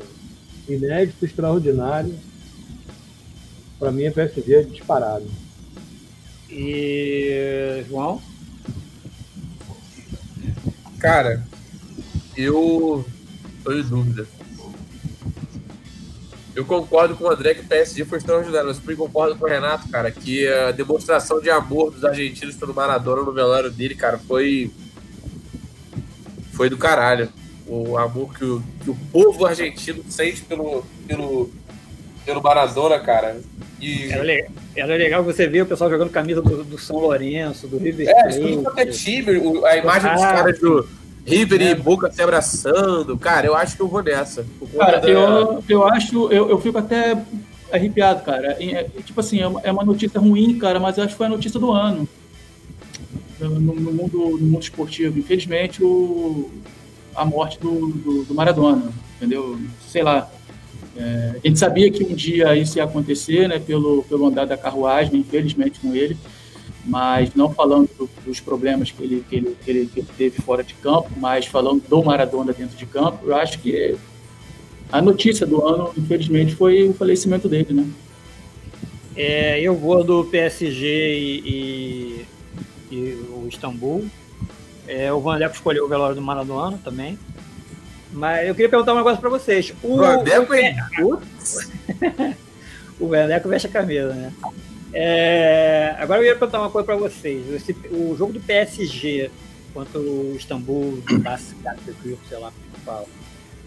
inédito, 0.68 1.24
extraordinário. 1.24 2.14
Para 3.78 3.90
mim, 3.90 4.04
é 4.04 4.10
PSG 4.10 4.64
disparado. 4.64 5.26
E 6.50 7.84
João? 7.88 8.20
Cara, 10.98 11.46
eu 12.36 13.04
Tô 13.68 13.74
em 13.74 13.82
dúvida. 13.82 14.26
Eu 16.58 16.64
concordo 16.64 17.14
com 17.14 17.22
o 17.22 17.30
André 17.30 17.54
que 17.54 17.60
o 17.60 17.64
PSG 17.66 18.04
foi 18.04 18.18
extraordinário, 18.18 18.66
mas 18.66 18.80
também 18.80 18.96
concordo 18.96 19.36
com 19.36 19.46
o 19.46 19.48
Renato, 19.48 19.88
cara, 19.88 20.10
que 20.10 20.44
a 20.48 20.72
demonstração 20.72 21.40
de 21.40 21.48
amor 21.48 21.92
dos 21.92 22.04
argentinos 22.04 22.56
pelo 22.56 22.74
Maradona 22.74 23.22
no 23.22 23.32
velório 23.32 23.70
dele, 23.70 23.94
cara, 23.94 24.18
foi. 24.18 24.68
Foi 26.54 26.68
do 26.68 26.76
caralho. 26.76 27.28
O 27.64 27.96
amor 27.96 28.34
que 28.34 28.44
o, 28.44 28.60
que 28.82 28.90
o 28.90 28.96
povo 29.12 29.46
argentino 29.46 30.02
sente 30.08 30.42
pelo, 30.42 30.84
pelo, 31.06 31.48
pelo 32.26 32.42
Maradona, 32.42 32.98
cara. 32.98 33.40
E... 33.80 34.10
Era, 34.10 34.24
legal, 34.24 34.50
era 34.74 34.96
legal 34.96 35.22
você 35.22 35.46
ver 35.46 35.62
o 35.62 35.66
pessoal 35.66 35.88
jogando 35.88 36.10
camisa 36.10 36.42
do, 36.42 36.64
do 36.64 36.76
São 36.76 36.96
Lourenço, 36.96 37.68
do 37.68 37.78
River 37.78 38.12
Plate. 38.12 38.36
É, 38.36 38.56
tudo 38.56 38.80
é 38.80 38.86
time, 38.86 39.64
a 39.64 39.76
imagem 39.76 40.12
dos 40.12 40.22
caras 40.22 40.58
do 40.58 40.97
River 41.28 41.62
é. 41.62 41.70
e 41.70 41.74
Boca 41.74 42.10
se 42.10 42.22
abraçando. 42.22 43.16
Cara, 43.18 43.46
eu 43.46 43.54
acho 43.54 43.76
que 43.76 43.82
eu 43.82 43.88
vou 43.88 44.02
nessa. 44.02 44.46
Cara, 44.76 44.98
da... 44.98 45.08
eu, 45.08 45.62
eu 45.68 45.86
acho, 45.86 46.32
eu, 46.32 46.48
eu 46.48 46.60
fico 46.60 46.78
até 46.78 47.16
arrepiado, 47.72 48.24
cara. 48.24 48.56
É, 48.62 48.84
tipo 49.04 49.20
assim, 49.20 49.40
é 49.40 49.46
uma, 49.46 49.60
é 49.62 49.70
uma 49.70 49.84
notícia 49.84 50.20
ruim, 50.20 50.58
cara, 50.58 50.80
mas 50.80 50.96
eu 50.96 51.04
acho 51.04 51.12
que 51.12 51.18
foi 51.18 51.26
a 51.26 51.30
notícia 51.30 51.60
do 51.60 51.70
ano. 51.70 52.08
No, 53.38 53.50
no 53.60 53.92
mundo, 53.92 54.38
no 54.38 54.46
mundo 54.46 54.62
esportivo. 54.62 55.18
Infelizmente, 55.18 55.82
o, 55.82 56.50
a 57.14 57.24
morte 57.24 57.58
do, 57.60 57.88
do, 57.88 58.24
do 58.24 58.34
Maradona, 58.34 58.90
entendeu? 59.16 59.58
Sei 59.86 60.02
lá. 60.02 60.28
É, 60.96 61.34
a 61.44 61.46
gente 61.46 61.58
sabia 61.58 61.90
que 61.92 62.02
um 62.02 62.14
dia 62.14 62.56
isso 62.56 62.78
ia 62.78 62.84
acontecer, 62.84 63.48
né, 63.48 63.60
pelo, 63.60 64.02
pelo 64.04 64.26
andar 64.26 64.46
da 64.46 64.56
carruagem, 64.56 65.20
infelizmente 65.20 65.78
com 65.78 65.94
ele 65.94 66.16
mas 66.88 67.34
não 67.34 67.52
falando 67.52 67.88
do, 67.98 68.08
dos 68.24 68.40
problemas 68.40 68.90
que 68.90 69.04
ele, 69.04 69.24
que, 69.28 69.36
ele, 69.36 69.56
que, 69.62 69.70
ele, 69.70 69.86
que 69.86 70.00
ele 70.00 70.08
teve 70.16 70.40
fora 70.40 70.64
de 70.64 70.72
campo, 70.74 71.10
mas 71.18 71.44
falando 71.44 71.82
do 71.86 72.02
Maradona 72.02 72.52
dentro 72.54 72.76
de 72.76 72.86
campo, 72.86 73.26
eu 73.26 73.36
acho 73.36 73.58
que 73.58 73.94
a 74.90 75.02
notícia 75.02 75.46
do 75.46 75.66
ano, 75.66 75.92
infelizmente, 75.98 76.54
foi 76.54 76.88
o 76.88 76.94
falecimento 76.94 77.46
dele, 77.46 77.74
né? 77.74 77.86
É, 79.14 79.60
eu 79.60 79.74
vou 79.74 80.02
do 80.02 80.24
PSG 80.24 80.86
e, 80.86 82.24
e, 82.90 82.94
e 82.94 83.12
o 83.34 83.46
Istambul. 83.46 84.06
É, 84.86 85.12
o 85.12 85.20
Vandeco 85.20 85.54
escolheu 85.54 85.84
o 85.84 85.88
velório 85.88 86.14
do 86.14 86.22
Maradona 86.22 86.80
também. 86.82 87.18
Mas 88.10 88.48
eu 88.48 88.54
queria 88.54 88.70
perguntar 88.70 88.94
um 88.94 88.96
negócio 88.96 89.20
para 89.20 89.28
vocês. 89.28 89.74
O 89.82 89.98
Vandeco 89.98 90.54
é... 90.54 90.74
o 92.98 93.08
Vandeco 93.08 93.48
veste 93.50 93.66
a 93.66 93.70
camisa, 93.70 94.14
né? 94.14 94.32
É, 94.92 95.94
agora 95.98 96.20
eu 96.20 96.26
ia 96.26 96.36
perguntar 96.36 96.60
uma 96.60 96.70
coisa 96.70 96.86
para 96.86 96.96
vocês. 96.96 97.48
Esse, 97.52 97.72
o 97.90 98.16
jogo 98.16 98.32
do 98.32 98.40
PSG 98.40 99.30
contra 99.74 99.98
o 100.00 100.34
Istambul, 100.36 101.02
sei 102.28 102.38
lá 102.38 102.50
como 102.50 102.84
fala. 102.84 103.06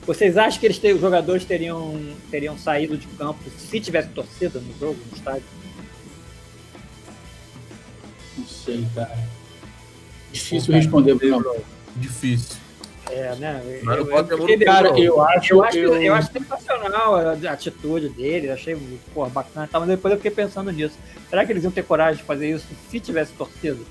Vocês 0.05 0.35
acham 0.35 0.59
que 0.59 0.65
eles 0.65 0.79
ter, 0.79 0.93
os 0.93 1.01
jogadores 1.01 1.45
teriam, 1.45 1.99
teriam 2.31 2.57
saído 2.57 2.97
de 2.97 3.05
campo 3.07 3.39
se 3.57 3.79
tivesse 3.79 4.09
torcida 4.09 4.59
no 4.59 4.79
jogo, 4.79 4.97
no 5.09 5.15
estádio? 5.15 5.43
Não 8.37 8.47
sei, 8.47 8.87
cara. 8.95 9.29
Difícil 10.31 10.73
responder, 10.73 11.13
Bruno. 11.15 11.55
Difícil. 11.95 12.60
É, 13.11 13.35
né? 13.35 13.61
Eu, 13.83 14.09
eu, 14.09 14.47
eu, 14.47 14.65
cara, 14.65 14.97
eu 14.97 15.21
acho, 15.21 15.53
eu 15.53 15.63
acho, 15.63 15.77
eu... 15.77 16.01
eu 16.01 16.13
acho 16.13 16.31
sensacional 16.31 17.15
a, 17.15 17.33
atitude 17.51 18.07
dele, 18.07 18.49
achei 18.49 18.77
porra, 19.13 19.29
bacana, 19.29 19.67
mas 19.71 19.87
depois 19.87 20.13
eu 20.13 20.17
fiquei 20.17 20.31
pensando 20.31 20.71
nisso. 20.71 20.97
Será 21.29 21.45
que 21.45 21.51
eles 21.51 21.63
iam 21.63 21.71
ter 21.71 21.83
coragem 21.83 22.21
de 22.21 22.23
fazer 22.23 22.49
isso 22.49 22.65
se 22.89 22.99
tivesse 23.01 23.33
torcido? 23.33 23.85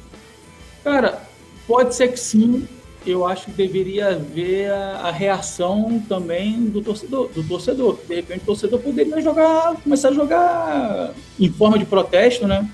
Cara, 0.82 1.20
pode 1.66 1.94
ser 1.94 2.08
que 2.08 2.18
sim. 2.18 2.66
Eu 3.06 3.26
acho 3.26 3.46
que 3.46 3.52
deveria 3.52 4.08
haver 4.08 4.70
a, 4.70 5.00
a 5.04 5.10
reação 5.10 6.02
também 6.06 6.64
do 6.64 6.82
torcedor, 6.82 7.28
do 7.28 7.42
torcedor. 7.42 7.98
De 8.06 8.14
repente 8.14 8.42
o 8.42 8.46
torcedor 8.46 8.78
poderia 8.80 9.20
jogar, 9.20 9.76
começar 9.76 10.08
a 10.08 10.12
jogar 10.12 11.14
em 11.38 11.50
forma 11.50 11.78
de 11.78 11.84
protesto, 11.84 12.46
né? 12.46 12.68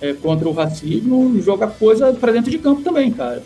É, 0.00 0.12
contra 0.12 0.48
o 0.48 0.52
racismo, 0.52 1.40
jogar 1.42 1.68
coisa 1.68 2.12
para 2.12 2.32
dentro 2.32 2.50
de 2.50 2.58
campo 2.58 2.82
também, 2.82 3.10
cara. 3.10 3.42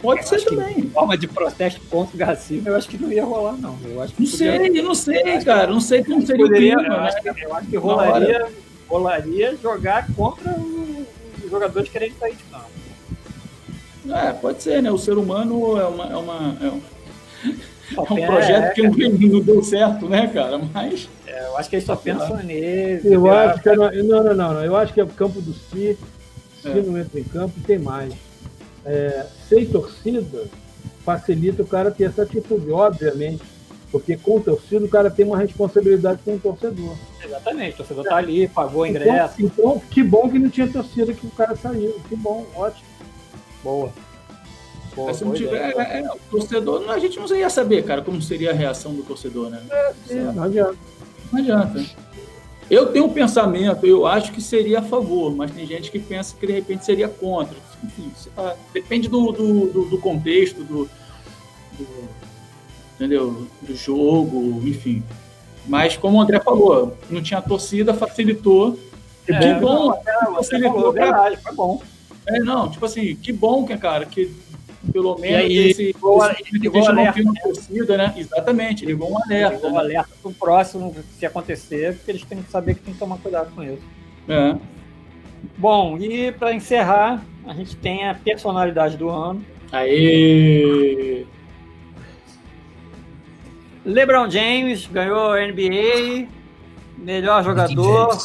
Pode 0.00 0.20
eu 0.22 0.26
ser 0.26 0.44
também. 0.44 0.82
Forma 0.90 1.16
de 1.16 1.28
protesto 1.28 1.80
contra 1.90 2.16
o 2.16 2.26
racismo, 2.26 2.68
eu 2.68 2.76
acho 2.76 2.88
que 2.88 2.96
não 2.96 3.12
ia 3.12 3.24
rolar, 3.24 3.56
não. 3.56 3.78
Eu 3.84 4.00
acho 4.02 4.14
que 4.14 4.22
não 4.22 4.30
podia... 4.30 4.58
sei, 4.58 4.82
não 4.82 4.94
sei, 4.94 5.44
cara. 5.44 5.66
Não 5.66 5.80
sei 5.80 6.02
como 6.02 6.26
seria 6.26 6.46
poderia, 6.46 6.74
o 6.74 6.78
clima. 6.78 6.94
Eu, 6.94 7.00
né? 7.00 7.08
acho 7.08 7.22
que, 7.22 7.44
eu 7.44 7.54
acho 7.54 7.66
que 7.68 7.76
rolaria, 7.76 8.48
rolaria 8.88 9.56
jogar 9.56 10.06
contra 10.14 10.50
os 11.44 11.50
jogadores 11.50 11.88
querendo 11.90 12.18
sair 12.18 12.34
de 12.34 12.42
campo. 12.44 12.70
É, 14.08 14.32
pode 14.32 14.62
ser, 14.62 14.82
né? 14.82 14.90
O 14.90 14.98
ser 14.98 15.18
humano 15.18 15.78
é 15.78 15.84
uma. 15.84 16.06
É, 16.06 16.16
uma, 16.16 16.56
é 16.62 16.68
um, 16.68 16.82
é 17.96 18.00
um 18.00 18.26
projeto 18.26 18.64
é, 18.64 18.70
que 18.70 18.82
não 19.28 19.40
deu 19.40 19.62
certo, 19.62 20.08
né, 20.08 20.26
cara? 20.28 20.58
Mas. 20.72 21.08
É, 21.26 21.46
eu 21.46 21.56
acho 21.58 21.68
que 21.68 21.76
eles 21.76 21.84
só 21.84 21.94
pensam 21.94 22.36
nele. 22.38 23.02
Eu 23.04 23.30
acho 23.30 23.62
que. 23.62 23.70
Não, 23.76 23.90
não, 23.90 24.34
não, 24.34 24.54
não. 24.54 24.64
Eu 24.64 24.74
acho 24.76 24.94
que 24.94 25.00
é 25.00 25.04
o 25.04 25.08
campo 25.08 25.42
do 25.42 25.52
Si. 25.52 25.98
Se 26.62 26.68
é. 26.68 26.74
não 26.82 26.98
entra 26.98 27.20
em 27.20 27.24
campo, 27.24 27.54
tem 27.66 27.78
mais 27.78 28.14
é, 28.84 29.26
sem 29.48 29.66
torcida 29.66 30.44
facilita 31.04 31.62
o 31.62 31.66
cara 31.66 31.90
ter 31.90 32.04
essa 32.04 32.22
atitude, 32.22 32.70
obviamente. 32.70 33.42
Porque 33.90 34.16
com 34.16 34.40
torcida 34.40 34.84
o 34.84 34.88
cara 34.88 35.10
tem 35.10 35.26
uma 35.26 35.36
responsabilidade 35.36 36.20
com 36.24 36.36
o 36.36 36.38
torcedor. 36.38 36.94
Exatamente, 37.24 37.74
o 37.74 37.76
torcedor 37.78 38.04
está 38.04 38.16
ali, 38.16 38.46
pagou 38.46 38.82
o 38.82 38.86
então, 38.86 39.02
ingresso. 39.02 39.34
Então, 39.38 39.70
então, 39.70 39.82
que 39.90 40.02
bom 40.02 40.30
que 40.30 40.38
não 40.38 40.48
tinha 40.48 40.68
torcida 40.68 41.12
que 41.12 41.26
o 41.26 41.30
cara 41.30 41.56
saiu. 41.56 42.00
Que 42.08 42.14
bom, 42.14 42.46
ótimo. 42.54 42.86
Boa. 43.64 43.92
Boa 44.94 45.12
se 45.12 45.24
não 45.24 45.32
tiver, 45.32 45.76
é, 45.76 46.00
é, 46.00 46.08
o 46.08 46.18
torcedor, 46.30 46.88
a 46.88 46.98
gente 46.98 47.18
não 47.18 47.26
ia 47.36 47.50
saber, 47.50 47.84
cara, 47.84 48.02
como 48.02 48.22
seria 48.22 48.50
a 48.50 48.54
reação 48.54 48.94
do 48.94 49.02
torcedor, 49.02 49.50
né? 49.50 49.60
É, 49.70 49.92
sim, 50.06 50.20
não 50.20 50.44
adianta. 50.44 50.76
Não 51.32 51.40
adianta. 51.40 51.84
Eu 52.70 52.86
tenho 52.92 53.06
um 53.06 53.12
pensamento, 53.12 53.84
eu 53.84 54.06
acho 54.06 54.30
que 54.32 54.40
seria 54.40 54.78
a 54.78 54.82
favor, 54.82 55.34
mas 55.34 55.50
tem 55.50 55.66
gente 55.66 55.90
que 55.90 55.98
pensa 55.98 56.36
que 56.38 56.46
de 56.46 56.52
repente 56.52 56.84
seria 56.84 57.08
contra. 57.08 57.56
Enfim, 57.82 58.12
tá, 58.34 58.56
depende 58.72 59.08
do, 59.08 59.32
do, 59.32 59.84
do 59.84 59.98
contexto, 59.98 60.62
do, 60.62 60.88
do, 61.78 62.08
entendeu? 62.94 63.46
do 63.62 63.74
jogo, 63.74 64.62
enfim. 64.66 65.02
Mas 65.66 65.96
como 65.96 66.18
o 66.18 66.20
André 66.20 66.40
falou, 66.40 66.96
não 67.08 67.22
tinha 67.22 67.40
torcida, 67.40 67.94
facilitou. 67.94 68.78
É, 69.28 69.38
que 69.38 69.60
bom, 69.60 69.94
não, 70.04 70.34
facilitou. 70.36 70.92
Verdade, 70.92 71.36
foi 71.36 71.54
bom. 71.54 71.82
É, 72.26 72.38
não, 72.40 72.68
tipo 72.68 72.84
assim, 72.84 73.16
que 73.16 73.32
bom 73.32 73.64
que, 73.64 73.76
cara, 73.76 74.04
que 74.04 74.34
pelo 74.92 75.16
menos 75.18 75.44
aí, 75.44 75.70
esse, 75.70 75.84
ligou, 75.84 76.24
esse 76.30 76.58
ligou 76.58 76.86
alerta, 76.86 77.22
né? 77.22 77.40
torcida, 77.42 77.96
né? 77.96 78.14
Exatamente, 78.16 78.86
ligou 78.86 79.12
um 79.12 79.22
alerta. 79.22 79.56
Ligou 79.56 79.70
um 79.70 79.74
né? 79.74 79.80
alerta 79.80 80.10
pro 80.22 80.32
próximo, 80.32 80.94
se 81.18 81.26
acontecer, 81.26 81.96
porque 81.96 82.10
eles 82.10 82.24
têm 82.24 82.42
que 82.42 82.50
saber 82.50 82.74
que 82.74 82.80
tem 82.80 82.94
que 82.94 83.00
tomar 83.00 83.18
cuidado 83.18 83.54
com 83.54 83.62
isso. 83.62 83.82
É. 84.28 84.56
Bom, 85.56 85.98
e 85.98 86.32
para 86.32 86.54
encerrar, 86.54 87.24
a 87.46 87.54
gente 87.54 87.76
tem 87.76 88.08
a 88.08 88.14
personalidade 88.14 88.96
do 88.96 89.08
ano. 89.08 89.44
Aê! 89.72 91.24
LeBron 93.84 94.28
James 94.28 94.86
ganhou 94.86 95.32
a 95.32 95.46
NBA, 95.46 96.28
melhor 96.98 97.42
jogador, 97.42 98.16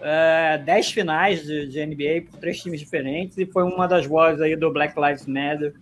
é, 0.00 0.58
dez 0.58 0.90
finais 0.90 1.44
de, 1.44 1.66
de, 1.66 1.84
NBA 1.84 2.30
por 2.30 2.40
três 2.40 2.60
times 2.62 2.80
diferentes 2.80 3.36
e 3.36 3.44
foi 3.44 3.62
uma 3.64 3.86
das 3.86 4.06
vozes 4.06 4.40
aí 4.40 4.56
do 4.56 4.72
Black 4.72 4.98
Lives 4.98 5.26
Matter 5.26 5.74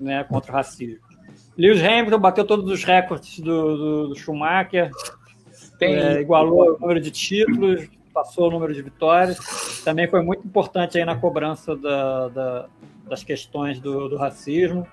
né, 0.00 0.24
contra 0.24 0.52
o 0.52 0.54
racismo. 0.54 0.98
Lewis 1.56 1.82
Hamilton 1.82 2.18
bateu 2.18 2.44
todos 2.44 2.70
os 2.70 2.84
recordes 2.84 3.38
do, 3.40 3.76
do, 3.76 4.08
do 4.08 4.14
Schumacher, 4.16 4.90
é, 5.80 6.20
igualou 6.20 6.74
o 6.74 6.78
número 6.78 7.00
de 7.00 7.10
títulos, 7.10 7.88
passou 8.14 8.46
o 8.46 8.50
número 8.50 8.72
de 8.72 8.80
vitórias. 8.80 9.38
Também 9.84 10.08
foi 10.08 10.22
muito 10.22 10.46
importante 10.46 10.96
aí 10.96 11.04
na 11.04 11.16
cobrança 11.16 11.76
da, 11.76 12.28
da, 12.28 12.66
das 13.08 13.24
questões 13.24 13.80
do, 13.80 14.08
do 14.08 14.16
racismo. 14.16 14.86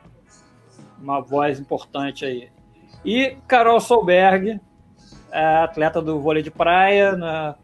Uma 0.99 1.21
voz 1.21 1.59
importante 1.59 2.25
aí. 2.25 2.49
E 3.05 3.37
Carol 3.47 3.79
Solberg, 3.79 4.59
atleta 5.31 6.01
do 6.01 6.19
vôlei 6.19 6.41
de 6.41 6.51
praia, 6.51 7.15
na, 7.15 7.55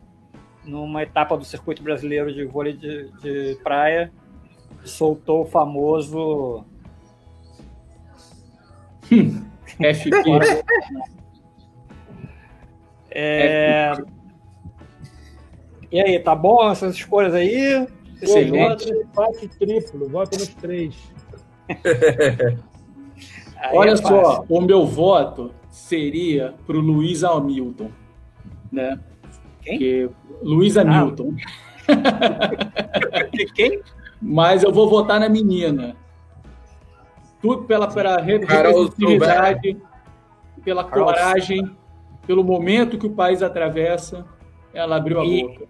numa 0.64 1.04
etapa 1.04 1.36
do 1.36 1.44
circuito 1.44 1.84
brasileiro 1.84 2.34
de 2.34 2.46
vôlei 2.46 2.74
de, 2.74 3.12
de 3.22 3.60
praia, 3.64 4.12
soltou 4.84 5.42
o 5.42 5.46
famoso 5.46 6.64
FQ. 9.02 10.22
É... 13.20 13.94
E 15.92 16.02
aí, 16.02 16.20
tá 16.20 16.36
bom 16.36 16.70
essas 16.70 16.96
escolhas 16.96 17.34
aí? 17.34 17.88
Excelente. 18.22 18.90
Empate 18.92 19.48
triplo, 19.48 20.10
voto 20.10 20.38
nos 20.38 20.50
três. 20.50 20.96
Olha 23.74 23.92
é 23.92 23.96
só, 23.96 24.46
o 24.48 24.62
meu 24.62 24.86
voto 24.86 25.52
seria 25.70 26.54
pro 26.66 26.80
Luiz 26.80 27.24
Hamilton, 27.24 27.90
né? 28.72 29.00
Quem? 29.62 29.78
Que 29.78 30.10
Luísa 30.42 30.82
ah. 30.82 30.84
Newton. 30.84 31.36
Quem? 33.56 33.82
Mas 34.22 34.64
eu 34.64 34.72
vou 34.72 34.90
votar 34.90 35.20
na 35.20 35.30
menina. 35.30 35.96
tudo 37.42 37.64
pela, 37.64 37.88
pela 37.88 38.18
representatividade, 38.18 39.78
pela 40.64 40.84
coragem, 40.84 41.76
pelo 42.26 42.44
momento 42.44 42.98
que 42.98 43.06
o 43.06 43.12
país 43.12 43.42
atravessa, 43.42 44.26
ela 44.74 44.96
abriu 44.98 45.20
a 45.20 45.26
e, 45.26 45.44
boca. 45.44 45.68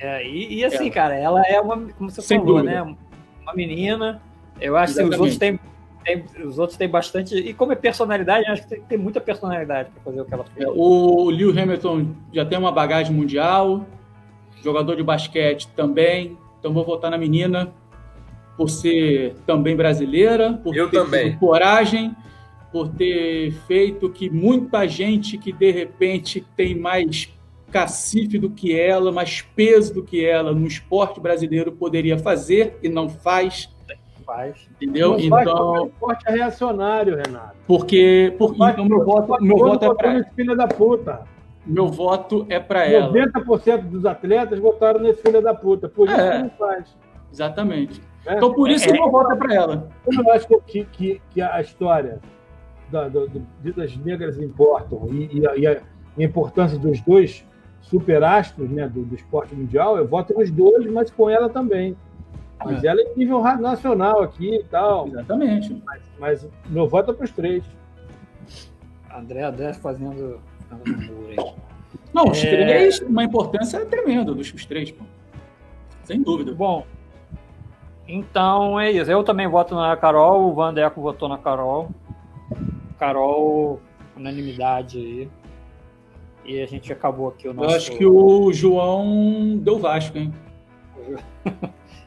É, 0.00 0.26
e, 0.26 0.54
e, 0.54 0.64
assim, 0.64 0.88
é. 0.88 0.90
cara, 0.90 1.14
ela 1.14 1.42
é 1.42 1.60
uma, 1.60 1.76
como 1.92 2.10
você 2.10 2.22
Sem 2.22 2.38
falou, 2.38 2.58
dúvida. 2.58 2.84
né? 2.84 2.96
Uma 3.42 3.54
menina. 3.54 4.20
Eu 4.60 4.76
acho 4.76 4.92
Exatamente. 4.92 5.10
que 5.10 5.14
os 5.14 5.20
outros 5.20 5.38
têm, 5.38 5.60
têm, 6.04 6.46
os 6.46 6.58
outros 6.58 6.78
têm 6.78 6.88
bastante. 6.88 7.36
E 7.36 7.52
como 7.54 7.72
é 7.72 7.76
personalidade, 7.76 8.46
eu 8.46 8.52
acho 8.52 8.62
que 8.62 8.68
tem, 8.68 8.80
tem 8.82 8.98
muita 8.98 9.20
personalidade 9.20 9.90
para 9.90 10.02
fazer 10.02 10.20
o 10.20 10.24
que 10.24 10.34
ela 10.34 10.44
fez. 10.44 10.66
É, 10.66 10.70
o 10.70 11.30
Lewis 11.30 11.56
Hamilton 11.56 12.08
já 12.32 12.44
tem 12.44 12.58
uma 12.58 12.72
bagagem 12.72 13.14
mundial, 13.14 13.86
jogador 14.62 14.96
de 14.96 15.02
basquete 15.02 15.68
também. 15.76 16.36
Então 16.58 16.72
vou 16.72 16.84
votar 16.84 17.10
na 17.10 17.18
menina 17.18 17.72
por 18.56 18.70
ser 18.70 19.34
também 19.46 19.76
brasileira, 19.76 20.54
por 20.54 20.74
eu 20.74 20.88
ter 20.88 20.98
também. 20.98 21.36
coragem, 21.36 22.14
por 22.72 22.88
ter 22.88 23.52
feito 23.66 24.08
que 24.08 24.30
muita 24.30 24.86
gente 24.88 25.36
que 25.36 25.52
de 25.52 25.70
repente 25.70 26.44
tem 26.56 26.74
mais 26.74 27.28
cacife 27.74 28.38
do 28.38 28.48
que 28.48 28.78
ela, 28.78 29.10
mais 29.10 29.42
peso 29.42 29.94
do 29.94 30.04
que 30.04 30.24
ela 30.24 30.52
no 30.52 30.64
esporte 30.64 31.18
brasileiro 31.18 31.72
poderia 31.72 32.16
fazer 32.16 32.78
e 32.80 32.88
não 32.88 33.08
faz. 33.08 33.68
Faz. 34.24 34.68
Entendeu? 34.80 35.10
Não 35.10 35.18
então, 35.18 35.72
o 35.72 35.86
esporte 35.88 36.24
é 36.28 36.30
reacionário, 36.30 37.16
Renato. 37.16 37.56
Porque, 37.66 38.32
porque 38.38 38.62
então 38.62 38.84
meu 38.84 39.04
voto, 39.04 39.42
meu 39.42 39.58
voto 39.58 39.84
é 39.84 39.94
para 39.94 40.24
filha 40.36 40.54
da 40.54 40.68
puta. 40.68 41.22
Meu 41.66 41.88
voto 41.88 42.46
é 42.48 42.60
para 42.60 42.86
ela. 42.86 43.12
90% 43.12 43.82
dos 43.82 44.06
atletas 44.06 44.60
votaram 44.60 45.00
nesse 45.00 45.20
filho 45.20 45.42
da 45.42 45.52
puta. 45.52 45.88
Por 45.88 46.08
isso 46.08 46.20
é, 46.20 46.30
que 46.30 46.42
não 46.44 46.50
faz. 46.50 46.96
Exatamente. 47.32 48.00
É. 48.24 48.36
Então, 48.36 48.54
por 48.54 48.70
isso 48.70 48.84
é, 48.84 48.92
que 48.92 48.92
meu 48.92 49.10
voto 49.10 49.32
é 49.32 49.36
para 49.36 49.54
ela. 49.54 49.88
Eu 50.06 50.32
acho 50.32 50.46
que, 50.66 50.84
que, 50.84 51.20
que 51.30 51.42
a 51.42 51.60
história 51.60 52.20
da, 52.90 53.08
do, 53.08 53.28
do, 53.28 53.72
das 53.74 53.96
negras 53.96 54.38
importam 54.38 55.08
e, 55.10 55.40
e, 55.40 55.46
a, 55.46 55.56
e, 55.56 55.66
a, 55.66 55.80
importância 56.18 56.78
dos 56.78 57.00
dois 57.00 57.44
superastros 57.84 58.70
né, 58.70 58.88
do, 58.88 59.04
do, 59.04 59.14
esporte 59.14 59.54
mundial, 59.54 59.96
eu 59.96 60.06
voto 60.06 60.34
nos 60.34 60.50
dois, 60.50 60.86
mas 60.90 61.10
com 61.10 61.28
ela 61.28 61.48
também. 61.48 61.96
Mas 62.64 62.82
é. 62.82 62.88
ela 62.88 63.00
é 63.00 63.14
nível 63.14 63.42
nacional 63.42 64.22
aqui 64.22 64.56
e 64.56 64.64
tal. 64.64 65.06
Exatamente. 65.08 65.82
Mas, 65.84 66.02
mas 66.18 66.48
meu 66.66 66.88
voto 66.88 67.10
é 67.10 67.14
para 67.14 67.24
os 67.24 67.30
três. 67.30 67.64
André 69.14 69.42
André 69.42 69.74
fazendo. 69.74 70.40
Não, 72.12 72.24
os 72.30 72.42
é... 72.42 72.50
três, 72.50 73.00
uma 73.00 73.22
importância 73.22 73.84
tremenda 73.84 74.34
dos 74.34 74.50
três, 74.64 74.90
pô. 74.90 75.04
Sem 76.04 76.22
dúvida. 76.22 76.52
Bom, 76.54 76.86
então 78.06 78.78
é 78.78 78.90
isso. 78.90 79.10
Eu 79.10 79.22
também 79.24 79.46
voto 79.46 79.74
na 79.74 79.96
Carol, 79.96 80.50
o 80.50 80.54
Vandeco 80.54 81.00
votou 81.00 81.28
na 81.28 81.38
Carol. 81.38 81.90
Carol, 82.98 83.80
unanimidade 84.16 84.98
aí. 84.98 85.28
E 86.44 86.60
a 86.60 86.66
gente 86.66 86.92
acabou 86.92 87.28
aqui 87.28 87.48
o 87.48 87.54
nosso. 87.54 87.70
Eu 87.70 87.76
acho 87.76 87.90
que 87.92 88.06
o 88.06 88.52
João 88.52 89.56
deu 89.58 89.78
Vasco, 89.78 90.18
hein? 90.18 90.32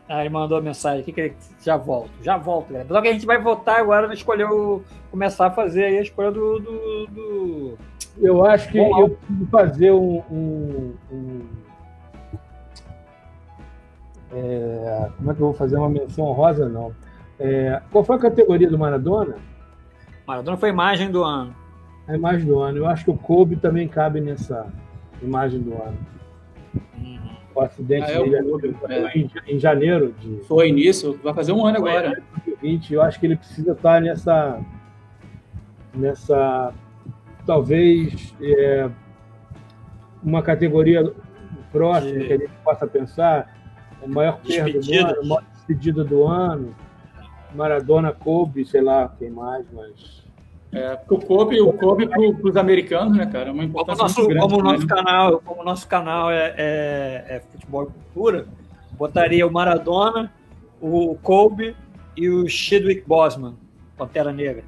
ah, 0.08 0.22
ele 0.22 0.30
mandou 0.30 0.58
a 0.58 0.62
mensagem 0.62 1.02
aqui 1.02 1.12
que 1.12 1.22
ele 1.22 1.36
já 1.64 1.76
volta, 1.78 2.10
já 2.22 2.38
volta, 2.38 2.74
galera. 2.74 2.90
Só 2.90 3.02
que 3.02 3.08
a 3.08 3.14
gente 3.14 3.26
vai 3.26 3.42
votar 3.42 3.80
agora, 3.80 4.14
escolher 4.14 4.46
o, 4.46 4.84
começar 5.10 5.48
a 5.48 5.52
fazer 5.52 5.86
aí 5.86 5.98
a 5.98 6.02
escolha 6.02 6.32
do. 6.32 6.60
do, 6.60 7.08
do... 7.08 7.78
Eu 8.20 8.46
acho 8.46 8.72
que 8.72 8.80
Bom, 8.80 9.00
eu 9.00 9.10
preciso 9.10 9.46
fazer 9.48 9.92
um, 9.92 10.24
um, 10.32 10.94
um 11.12 11.42
é, 14.32 15.10
como 15.18 15.32
é 15.32 15.34
que 15.34 15.42
eu 15.42 15.48
vou 15.48 15.54
fazer 15.54 15.78
uma 15.78 15.90
menção 15.90 16.26
honrosa? 16.26 16.68
Não. 16.68 16.94
É, 17.40 17.82
qual 17.92 18.04
foi 18.04 18.16
a 18.16 18.20
categoria 18.20 18.70
do 18.70 18.78
Maradona? 18.78 19.36
Maradona 20.26 20.58
foi 20.58 20.70
imagem 20.70 21.10
do 21.10 21.24
ano. 21.24 21.56
A 22.08 22.16
imagem 22.16 22.46
do 22.46 22.60
ano. 22.60 22.78
Eu 22.78 22.88
acho 22.88 23.04
que 23.04 23.12
o 23.12 23.18
Kobe 23.18 23.56
também 23.56 23.88
cabe 23.88 24.22
nessa 24.22 24.68
imagem 25.22 25.60
do 25.60 25.74
ano. 25.74 25.98
Uhum. 26.98 27.38
O 27.56 27.62
acidente 27.62 28.12
ah, 28.12 28.14
é 28.14 28.24
dele 28.24 28.76
é. 28.88 29.18
em, 29.18 29.32
em, 29.48 29.60
janeiro. 29.60 30.14
De, 30.20 30.38
foi 30.46 30.72
nisso, 30.72 31.20
vai 31.24 31.34
fazer 31.34 31.52
um 31.52 31.66
ano 31.66 31.78
agora. 31.78 32.22
2020, 32.46 32.94
eu 32.94 33.02
acho 33.02 33.20
que 33.20 33.26
ele 33.26 33.36
precisa 33.36 33.72
estar 33.74 34.02
nessa. 34.02 34.60
nessa. 35.94 36.74
talvez. 37.46 38.34
É, 38.42 38.90
uma 40.24 40.42
categoria 40.42 41.14
próxima 41.72 42.26
que 42.26 42.34
a 42.34 42.38
gente 42.38 42.54
possa 42.64 42.88
pensar 42.88 43.56
o 44.02 44.10
maior 44.10 44.40
perda 44.42 44.80
do 44.80 44.94
ano, 44.94 45.22
a 45.22 45.26
maior 45.26 45.44
despedida 45.54 46.04
do 46.04 46.26
ano. 46.26 46.76
Maradona, 47.56 48.12
Kobe, 48.12 48.66
sei 48.66 48.82
lá 48.82 49.14
quem 49.18 49.30
mais, 49.30 49.66
mas. 49.72 50.27
É, 50.72 50.96
porque 50.96 51.14
o 51.14 51.20
Kobe, 51.20 51.62
o 51.62 51.72
Kobe 51.74 52.08
para 52.08 52.20
os 52.22 52.58
americanos, 52.58 53.18
né, 53.18 53.26
cara? 53.26 53.50
É 53.50 53.52
uma 53.52 53.64
importância 53.64 53.98
como 53.98 54.10
nosso, 54.10 54.28
grande, 54.28 54.42
como 54.42 54.60
o 54.60 54.64
nosso 54.64 54.88
canal, 54.88 55.42
como 55.44 55.64
nosso 55.64 55.88
canal 55.88 56.32
é, 56.32 56.54
é, 56.58 57.26
é, 57.30 57.42
futebol 57.52 57.84
e 57.84 57.86
cultura, 57.88 58.48
botaria 58.92 59.48
o 59.48 59.52
Maradona, 59.52 60.32
o 60.82 61.16
Kobe 61.16 61.76
e 62.16 62.30
o 62.30 62.48
Chadwick 62.50 63.04
Boseman, 63.08 63.56
Pantera 63.98 64.34
Negra. 64.34 64.64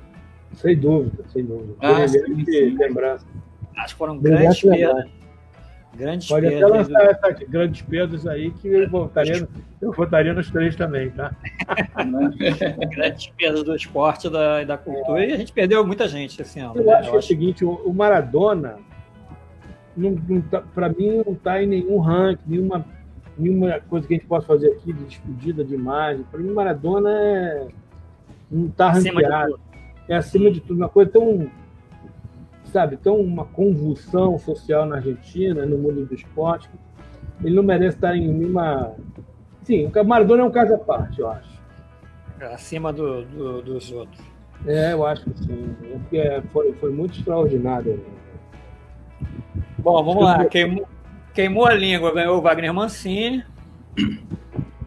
Sem 0.54 0.78
dúvida, 0.78 1.24
sem 1.28 1.45
dúvida. 1.45 1.76
Ah, 1.82 2.08
sim, 2.08 2.45
sim. 2.45 2.78
lembrança. 2.78 3.26
Acho 3.78 3.93
que 3.93 3.97
foram 3.97 4.18
grandes 4.18 4.62
perdas. 4.62 5.18
Grandes 6.00 6.30
Pode 6.30 6.47
até 6.47 6.66
lançar 6.66 7.06
essa, 7.08 7.45
grandes 7.45 7.82
pedras 7.82 8.26
aí 8.26 8.52
que 8.52 8.70
eu 8.70 8.89
votaria, 8.89 9.45
eu 9.82 9.91
votaria 9.91 10.34
nos 10.34 10.50
três 10.50 10.74
também, 10.74 11.10
tá? 11.10 11.36
grandes 12.89 13.28
pedras 13.38 13.64
do 13.64 13.76
esporte 13.76 14.28
e 14.28 14.30
da, 14.30 14.64
da 14.64 14.78
cultura. 14.78 15.26
É. 15.26 15.30
E 15.30 15.34
a 15.34 15.38
gente 15.38 15.52
perdeu 15.52 15.86
muita 15.86 16.08
gente 16.08 16.41
esse 16.41 16.58
ano. 16.58 16.78
Eu 16.78 16.86
né? 16.86 16.93
acho 16.93 17.08
eu 17.08 17.12
que 17.12 17.16
é 17.18 17.20
o 17.20 17.22
seguinte, 17.22 17.66
o, 17.66 17.72
o 17.72 17.93
Maradona, 17.93 18.78
não, 19.95 20.12
não 20.12 20.39
tá, 20.39 20.62
para 20.74 20.88
mim, 20.88 21.22
não 21.26 21.34
está 21.34 21.62
em 21.62 21.68
nenhum 21.68 22.00
ranking, 22.00 22.43
nenhuma, 22.47 22.86
nenhuma 23.38 23.82
coisa 23.82 24.08
que 24.08 24.14
a 24.14 24.18
gente 24.18 24.28
possa 24.28 24.47
fazer 24.47 24.68
aqui 24.72 24.93
de 24.93 25.04
despedida 25.04 25.66
de 25.66 25.76
imagem. 25.76 26.24
Para 26.32 26.39
mim, 26.39 26.54
Maradona 26.54 27.12
é, 27.12 27.68
não 28.50 28.68
está 28.68 28.89
ranqueado. 28.89 29.60
É 30.08 30.16
acima 30.16 30.50
de 30.50 30.62
tudo, 30.62 30.78
uma 30.78 30.89
coisa 30.89 31.12
tão 31.12 31.52
sabe, 32.70 32.97
tão 32.97 33.17
uma 33.17 33.45
convulsão 33.45 34.38
social 34.38 34.86
na 34.86 34.97
Argentina, 34.97 35.65
no 35.65 35.78
mundo 35.78 36.05
do 36.05 36.13
esporte. 36.13 36.70
Ele 37.43 37.55
não 37.55 37.63
merece 37.63 37.97
estar 37.97 38.15
em 38.15 38.28
nenhuma. 38.28 38.93
Sim, 39.63 39.91
o 39.93 40.03
Maradona 40.03 40.43
é 40.43 40.45
um 40.45 40.51
caso 40.51 40.74
à 40.74 40.78
parte, 40.78 41.20
eu 41.20 41.30
acho. 41.30 41.59
Acima 42.53 42.93
do, 42.93 43.24
do, 43.26 43.61
dos 43.61 43.91
outros. 43.91 44.24
É, 44.65 44.93
eu 44.93 45.05
acho 45.05 45.24
que 45.24 45.39
sim. 45.39 45.76
Porque 45.91 46.17
é, 46.17 46.41
foi, 46.53 46.74
foi 46.74 46.91
muito 46.91 47.17
extraordinário. 47.17 48.03
Bom, 49.78 50.03
vamos 50.03 50.24
lá. 50.24 50.45
Queimou, 50.45 50.88
queimou 51.34 51.65
a 51.65 51.74
língua, 51.74 52.13
ganhou 52.13 52.38
o 52.38 52.41
Wagner 52.41 52.74
Mancini. 52.74 53.43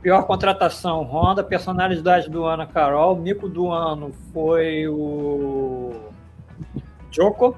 Pior 0.02 0.26
contratação, 0.26 1.02
Honda. 1.02 1.42
Personalidade 1.44 2.28
do 2.28 2.44
ano, 2.44 2.66
Carol. 2.66 3.16
Mico 3.16 3.48
do 3.48 3.70
ano 3.70 4.12
foi 4.32 4.86
o 4.88 5.92
Joko. 7.10 7.56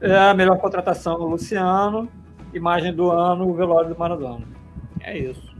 É 0.00 0.16
a 0.16 0.34
melhor 0.34 0.58
contratação 0.58 1.18
do 1.18 1.26
Luciano. 1.26 2.08
Imagem 2.52 2.94
do 2.94 3.10
ano, 3.10 3.48
o 3.48 3.54
velório 3.54 3.90
do 3.90 3.98
Maradona. 3.98 4.46
É 5.00 5.16
isso. 5.16 5.54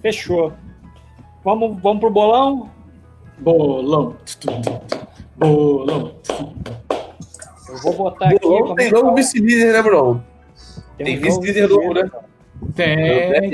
Fechou. 0.00 0.52
Vamos, 1.44 1.80
vamos 1.80 2.00
pro 2.00 2.10
bolão? 2.10 2.70
Bolão. 3.38 4.16
Bolão. 5.36 6.14
Eu 7.68 7.78
vou 7.82 7.94
botar 7.94 8.30
bolão 8.40 8.72
aqui. 8.72 8.74
Tem 8.76 8.90
novo 8.92 9.14
vice-líder, 9.14 9.72
né, 9.72 9.82
Bruno? 9.82 10.24
Tem, 10.96 11.06
tem 11.06 11.18
vice-líder 11.18 11.68
novo, 11.68 11.94
né? 11.94 12.10
Tem. 12.74 13.50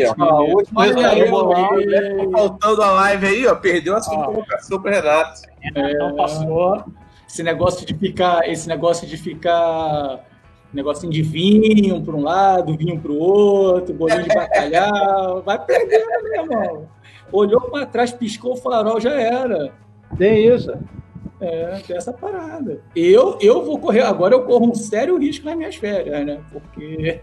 Bolão. 1.31 2.31
Faltando 2.33 2.83
a 2.83 2.91
live 2.91 3.27
aí, 3.27 3.47
ó. 3.47 3.55
Perdeu 3.55 3.97
a 3.97 4.01
segunda 4.01 4.27
colocação 4.27 4.83
para 4.83 4.91
Renato. 5.01 5.43
Renato 5.61 6.05
é... 6.05 6.13
passou 6.17 6.85
esse 7.29 7.43
negócio 7.43 7.87
de 7.87 7.95
ficar, 7.95 8.49
esse 8.49 8.69
negócio 8.69 9.07
de 9.07 9.17
ficar 9.17 10.25
negocinho 10.77 11.13
de 11.13 11.23
vinho 11.23 12.03
para 12.03 12.15
um 12.15 12.23
lado, 12.23 12.77
vinho 12.77 13.01
para 13.01 13.11
o 13.11 13.19
outro, 13.19 13.95
bolinho 13.95 14.23
de 14.23 14.35
bacalhau, 14.35 15.43
vai 15.45 15.65
perdendo, 15.65 16.23
meu 16.23 16.43
irmão. 16.43 16.89
Olhou 17.33 17.61
para 17.63 17.87
trás, 17.87 18.13
piscou 18.13 18.53
o 18.53 18.57
farol, 18.57 19.01
já 19.01 19.15
era. 19.15 19.73
Tem 20.17 20.47
isso. 20.47 20.73
É, 21.41 21.81
tem 21.87 21.97
essa 21.97 22.13
parada. 22.13 22.81
Eu, 22.95 23.39
eu 23.41 23.65
vou 23.65 23.79
correr, 23.79 24.03
agora 24.03 24.35
eu 24.35 24.45
corro 24.45 24.71
um 24.71 24.75
sério 24.75 25.19
risco 25.19 25.45
nas 25.45 25.57
minhas 25.57 25.77
férias, 25.77 26.25
né? 26.25 26.41
Porque 26.53 27.23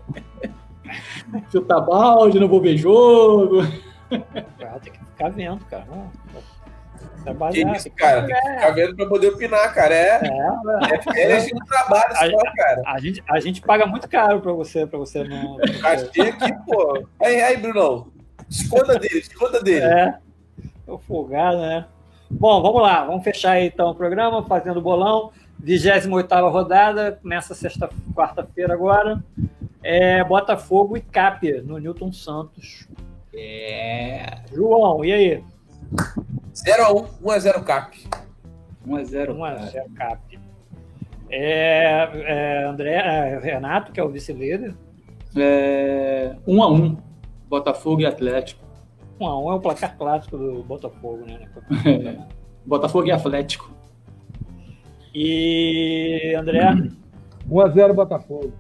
chutar 1.52 1.82
balde, 1.82 2.40
não 2.40 2.48
vou 2.48 2.62
ver 2.62 2.78
jogo. 2.78 3.62
Cara, 4.60 4.80
tem 4.80 4.94
que 4.94 5.00
ficar 5.00 5.30
vendo, 5.30 5.64
cara. 5.66 5.88
Trabalhar. 7.24 7.72
Que 7.72 7.78
isso, 7.78 7.92
cara? 7.92 8.26
Tem 8.26 8.36
que 8.36 8.42
ficar 8.42 8.72
vendo 8.72 8.96
pra 8.96 9.06
poder 9.06 9.28
opinar, 9.30 9.74
cara. 9.74 9.96
É, 9.96 10.22
é, 11.16 11.32
é 11.32 11.40
de 11.40 11.56
um 11.56 11.60
trabalho 11.60 12.12
a, 12.12 12.30
só, 12.30 12.54
cara. 12.56 12.82
A 12.86 13.00
gente, 13.00 13.24
a 13.30 13.40
gente 13.40 13.62
paga 13.62 13.86
muito 13.86 14.10
caro 14.10 14.42
pra 14.42 14.52
você, 14.52 14.86
pra 14.86 15.00
você 15.00 15.24
não. 15.24 15.58
Gastei 15.82 16.30
aqui, 16.30 16.54
pô. 16.66 17.08
Aí, 17.22 17.42
aí, 17.42 17.58
Brunão. 17.58 18.08
Esconda 18.50 19.00
dele, 19.00 19.20
esconda 19.20 19.62
dele. 19.62 19.86
É. 19.86 20.18
Tô 20.86 20.98
folgado, 21.00 21.60
né? 21.60 21.86
Bom, 22.30 22.62
vamos 22.62 22.82
lá, 22.82 23.06
vamos 23.06 23.24
fechar 23.24 23.52
aí 23.52 23.68
então 23.68 23.92
o 23.92 23.96
programa, 23.96 24.44
fazendo 24.44 24.82
bolão. 24.82 25.32
28 25.60 26.10
rodada, 26.50 27.20
começa 27.22 27.56
sexta, 27.56 27.90
quarta-feira 28.14 28.74
agora. 28.74 29.24
É 29.82 30.24
Botafogo 30.24 30.98
e 30.98 31.02
Cap 31.02 31.50
no 31.62 31.78
Newton 31.78 32.12
Santos. 32.12 32.88
É. 33.34 34.40
João, 34.52 35.06
e 35.06 35.14
aí? 35.14 35.44
0x1, 36.54 37.08
1x0 37.24 37.64
Cap. 37.64 37.98
1x0. 38.88 39.36
1x0 39.36 39.94
Cap. 39.96 40.40
É, 41.30 42.10
é, 42.14 42.64
André, 42.66 42.94
é, 42.94 43.40
Renato, 43.40 43.92
que 43.92 44.00
é 44.00 44.04
o 44.04 44.10
vice-líder. 44.10 44.76
É, 45.36 46.36
1x1, 46.48 46.98
Botafogo 47.50 48.02
e 48.02 48.06
Atlético. 48.06 48.64
1x1 49.20 49.52
é 49.52 49.56
o 49.56 49.60
placar 49.60 49.98
clássico 49.98 50.38
do 50.38 50.64
Botafogo, 50.64 51.26
né? 51.26 51.48
Botafogo 52.66 53.08
e 53.08 53.12
Atlético. 53.12 53.72
E 55.14 56.36
André? 56.38 56.62
1x0 57.50 57.94
Botafogo. 57.94 58.54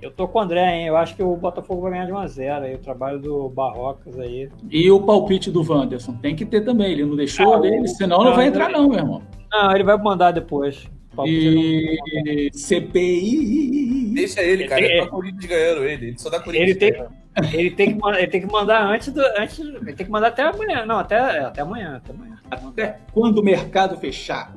Eu 0.00 0.10
tô 0.10 0.28
com 0.28 0.38
o 0.38 0.42
André, 0.42 0.76
hein? 0.76 0.86
Eu 0.86 0.96
acho 0.96 1.16
que 1.16 1.22
o 1.22 1.36
Botafogo 1.36 1.82
vai 1.82 1.92
ganhar 1.92 2.06
de 2.06 2.12
1x0 2.12 2.62
aí, 2.62 2.74
o 2.74 2.78
trabalho 2.78 3.18
do 3.18 3.48
Barrocas 3.48 4.18
aí. 4.18 4.48
E 4.70 4.90
o 4.90 5.02
palpite 5.02 5.50
do 5.50 5.62
Wanderson? 5.62 6.14
Tem 6.14 6.36
que 6.36 6.44
ter 6.44 6.64
também, 6.64 6.92
ele 6.92 7.04
não 7.04 7.16
deixou 7.16 7.54
ah, 7.54 7.58
dele, 7.58 7.88
senão 7.88 8.18
não, 8.18 8.24
não 8.26 8.34
vai 8.36 8.46
entrar 8.46 8.70
não, 8.70 8.88
meu 8.88 8.98
irmão. 8.98 9.22
Não, 9.50 9.74
ele 9.74 9.84
vai 9.84 9.96
mandar 9.96 10.30
depois. 10.30 10.88
E 11.26 12.50
CPI. 12.52 14.12
Deixa 14.14 14.40
ele, 14.42 14.68
cara. 14.68 14.80
Ele, 14.80 14.98
é 14.98 15.02
o 15.02 15.08
Corinthians 15.08 15.46
ganhando 15.46 15.84
ele. 15.84 16.06
Ele 16.08 16.18
só 16.18 16.30
dá 16.30 16.40
Corinthians. 16.40 16.76
Ele 16.80 16.92
tem, 16.92 17.06
ele 17.52 17.70
tem, 17.70 17.98
que, 17.98 18.08
ele 18.08 18.26
tem 18.28 18.40
que 18.40 18.46
mandar 18.46 18.84
antes 18.84 19.12
do. 19.12 19.20
Antes, 19.36 19.58
ele 19.58 19.94
tem 19.94 20.06
que 20.06 20.12
mandar 20.12 20.28
até 20.28 20.42
amanhã. 20.42 20.86
Não, 20.86 20.98
até, 20.98 21.18
até 21.18 21.62
amanhã. 21.62 21.96
Até 21.96 22.12
amanhã. 22.12 22.38
Até 22.50 22.98
quando 23.12 23.38
o 23.38 23.42
mercado 23.42 23.96
fechar. 23.96 24.54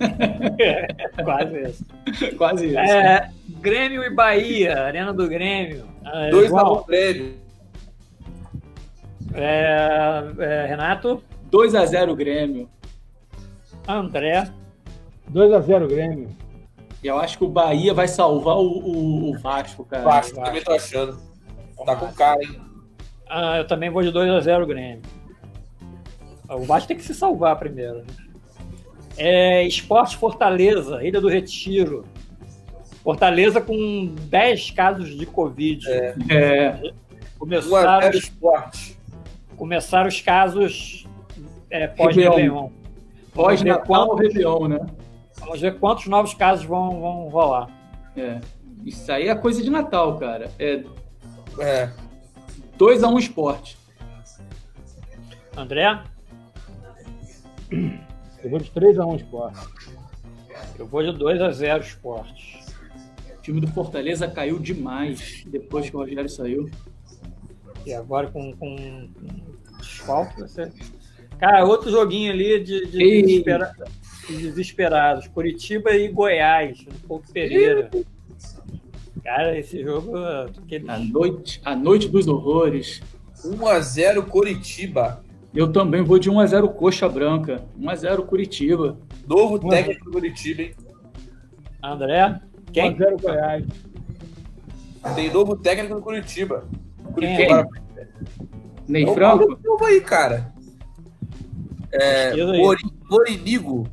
É, 0.00 1.08
quase 1.22 1.62
isso. 1.62 2.36
Quase 2.36 2.66
isso. 2.66 2.78
É, 2.78 3.30
Grêmio 3.60 4.02
e 4.02 4.10
Bahia, 4.10 4.84
Arena 4.84 5.12
do 5.12 5.28
Grêmio. 5.28 5.84
É, 6.04 6.30
Dois 6.30 6.52
a 6.52 6.82
Grêmio. 6.86 7.34
É, 9.34 10.24
é, 10.38 10.66
Renato? 10.66 11.22
2x0 11.50 12.14
Grêmio. 12.14 12.68
André. 13.86 14.50
2x0 15.32 15.88
Grêmio. 15.88 16.28
E 17.02 17.06
eu 17.06 17.18
acho 17.18 17.38
que 17.38 17.44
o 17.44 17.48
Bahia 17.48 17.94
vai 17.94 18.08
salvar 18.08 18.56
o, 18.56 18.66
o, 18.66 19.30
o 19.30 19.38
Vasco, 19.38 19.84
cara. 19.84 20.02
Vasco, 20.02 20.36
Vasco, 20.36 20.44
também 20.44 20.62
tô 20.62 20.72
achando. 20.72 21.18
Tá 21.84 21.94
com 21.94 22.12
cara, 22.12 22.42
hein? 22.42 22.60
Ah, 23.28 23.58
eu 23.58 23.66
também 23.66 23.90
vou 23.90 24.02
de 24.02 24.10
2x0 24.10 24.66
Grêmio. 24.66 25.02
O 26.48 26.64
Vasco 26.64 26.88
tem 26.88 26.96
que 26.96 27.04
se 27.04 27.14
salvar 27.14 27.56
primeiro. 27.58 27.98
Né? 27.98 28.04
É, 29.18 29.66
Esporte 29.66 30.16
Fortaleza, 30.16 31.04
Ilha 31.04 31.20
do 31.20 31.28
Retiro. 31.28 32.04
Fortaleza 33.02 33.60
com 33.60 34.14
10 34.28 34.70
casos 34.70 35.16
de 35.16 35.26
Covid. 35.26 35.90
É. 35.90 36.14
é. 36.30 36.92
Começaram, 37.38 38.10
os, 38.10 38.96
começaram 39.56 40.08
os 40.08 40.20
casos 40.20 41.06
é, 41.70 41.86
pós-Réveillon. 41.86 42.70
Pós-Natal 43.32 44.14
Réveillon, 44.16 44.68
né? 44.68 44.86
Vamos 45.38 45.60
ver 45.60 45.78
quantos 45.78 46.06
novos 46.06 46.34
casos 46.34 46.64
vão, 46.64 47.00
vão 47.00 47.28
rolar. 47.28 47.68
É. 48.16 48.40
Isso 48.84 49.10
aí 49.10 49.28
é 49.28 49.34
coisa 49.34 49.62
de 49.62 49.70
Natal, 49.70 50.16
cara. 50.18 50.50
É. 50.58 50.82
É. 51.60 51.90
2x1 52.78 53.12
um 53.12 53.18
esporte. 53.18 53.78
André? 55.56 56.00
Eu 58.42 58.50
vou 58.50 58.58
de 58.58 58.70
3x1 58.70 59.16
esporte. 59.16 59.68
Eu 60.78 60.86
vou 60.86 61.02
de 61.02 61.18
2x0 61.18 61.80
esporte. 61.80 62.60
O 63.36 63.42
time 63.42 63.60
do 63.60 63.68
Fortaleza 63.68 64.28
caiu 64.28 64.58
demais 64.58 65.44
depois 65.46 65.88
que 65.88 65.96
o 65.96 66.00
Rogério 66.00 66.28
saiu. 66.28 66.70
E 67.84 67.92
agora 67.92 68.28
com, 68.30 68.52
com, 68.52 68.76
com 68.76 69.78
desfalque, 69.78 70.40
você. 70.40 70.70
Cara, 71.38 71.64
outro 71.64 71.90
joguinho 71.90 72.32
ali 72.32 72.62
de, 72.62 72.86
de 72.86 72.98
desespera... 72.98 73.74
desesperados. 74.28 75.28
Curitiba 75.28 75.92
e 75.92 76.08
Goiás, 76.08 76.84
no 76.84 76.94
Pouco 77.06 77.30
Pereira. 77.32 77.90
Cara, 79.24 79.58
esse 79.58 79.82
jogo. 79.82 80.16
Aqueles... 80.18 80.88
A, 80.88 80.98
noite, 80.98 81.60
a 81.64 81.76
noite 81.76 82.08
dos 82.08 82.26
horrores. 82.26 83.00
1x0 83.44 84.26
Curitiba. 84.26 85.24
Eu 85.54 85.72
também 85.72 86.02
vou 86.02 86.18
de 86.18 86.30
1x0 86.30 86.74
Coxa 86.74 87.08
Branca. 87.08 87.64
1x0 87.78 88.26
Curitiba. 88.26 88.98
Novo 89.26 89.58
técnico 89.58 90.04
do 90.04 90.12
Curitiba, 90.12 90.62
hein? 90.62 90.74
André? 91.82 92.40
Quem? 92.72 92.96
1x0 92.96 93.20
Goiás. 93.22 93.64
Tem 95.14 95.32
novo 95.32 95.56
técnico 95.56 95.94
do 95.94 96.02
Curitiba. 96.02 96.64
Curitiba. 97.14 97.66
Quem? 97.66 97.78
Ney 98.88 99.14
Franco? 99.14 99.58
Novo 99.64 99.84
aí, 99.84 100.00
cara. 100.00 100.52
É, 101.92 102.32
Morinigo. 103.08 103.88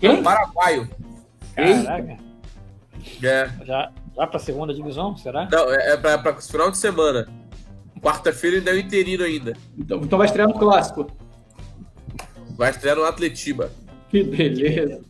Quem? 0.00 0.22
Paraguaio. 0.22 0.88
Caraca. 1.54 2.16
É. 3.22 3.50
Já, 3.64 3.92
já 4.16 4.26
pra 4.26 4.38
segunda 4.38 4.74
divisão, 4.74 5.16
será? 5.16 5.48
Não, 5.50 5.72
é, 5.72 5.92
é 5.92 5.96
pra, 5.96 6.18
pra 6.18 6.34
final 6.40 6.70
de 6.70 6.78
semana. 6.78 7.28
Quarta-feira 8.02 8.56
ainda 8.56 8.70
é 8.70 8.74
o 8.74 8.78
interino 8.78 9.24
ainda. 9.24 9.56
Então, 9.76 10.00
então 10.00 10.18
vai 10.18 10.26
estrear 10.26 10.48
no 10.48 10.58
clássico. 10.58 11.06
Vai 12.56 12.70
estrear 12.70 12.96
no 12.96 13.04
Atletiba. 13.04 13.70
Que 14.08 14.22
beleza. 14.22 15.02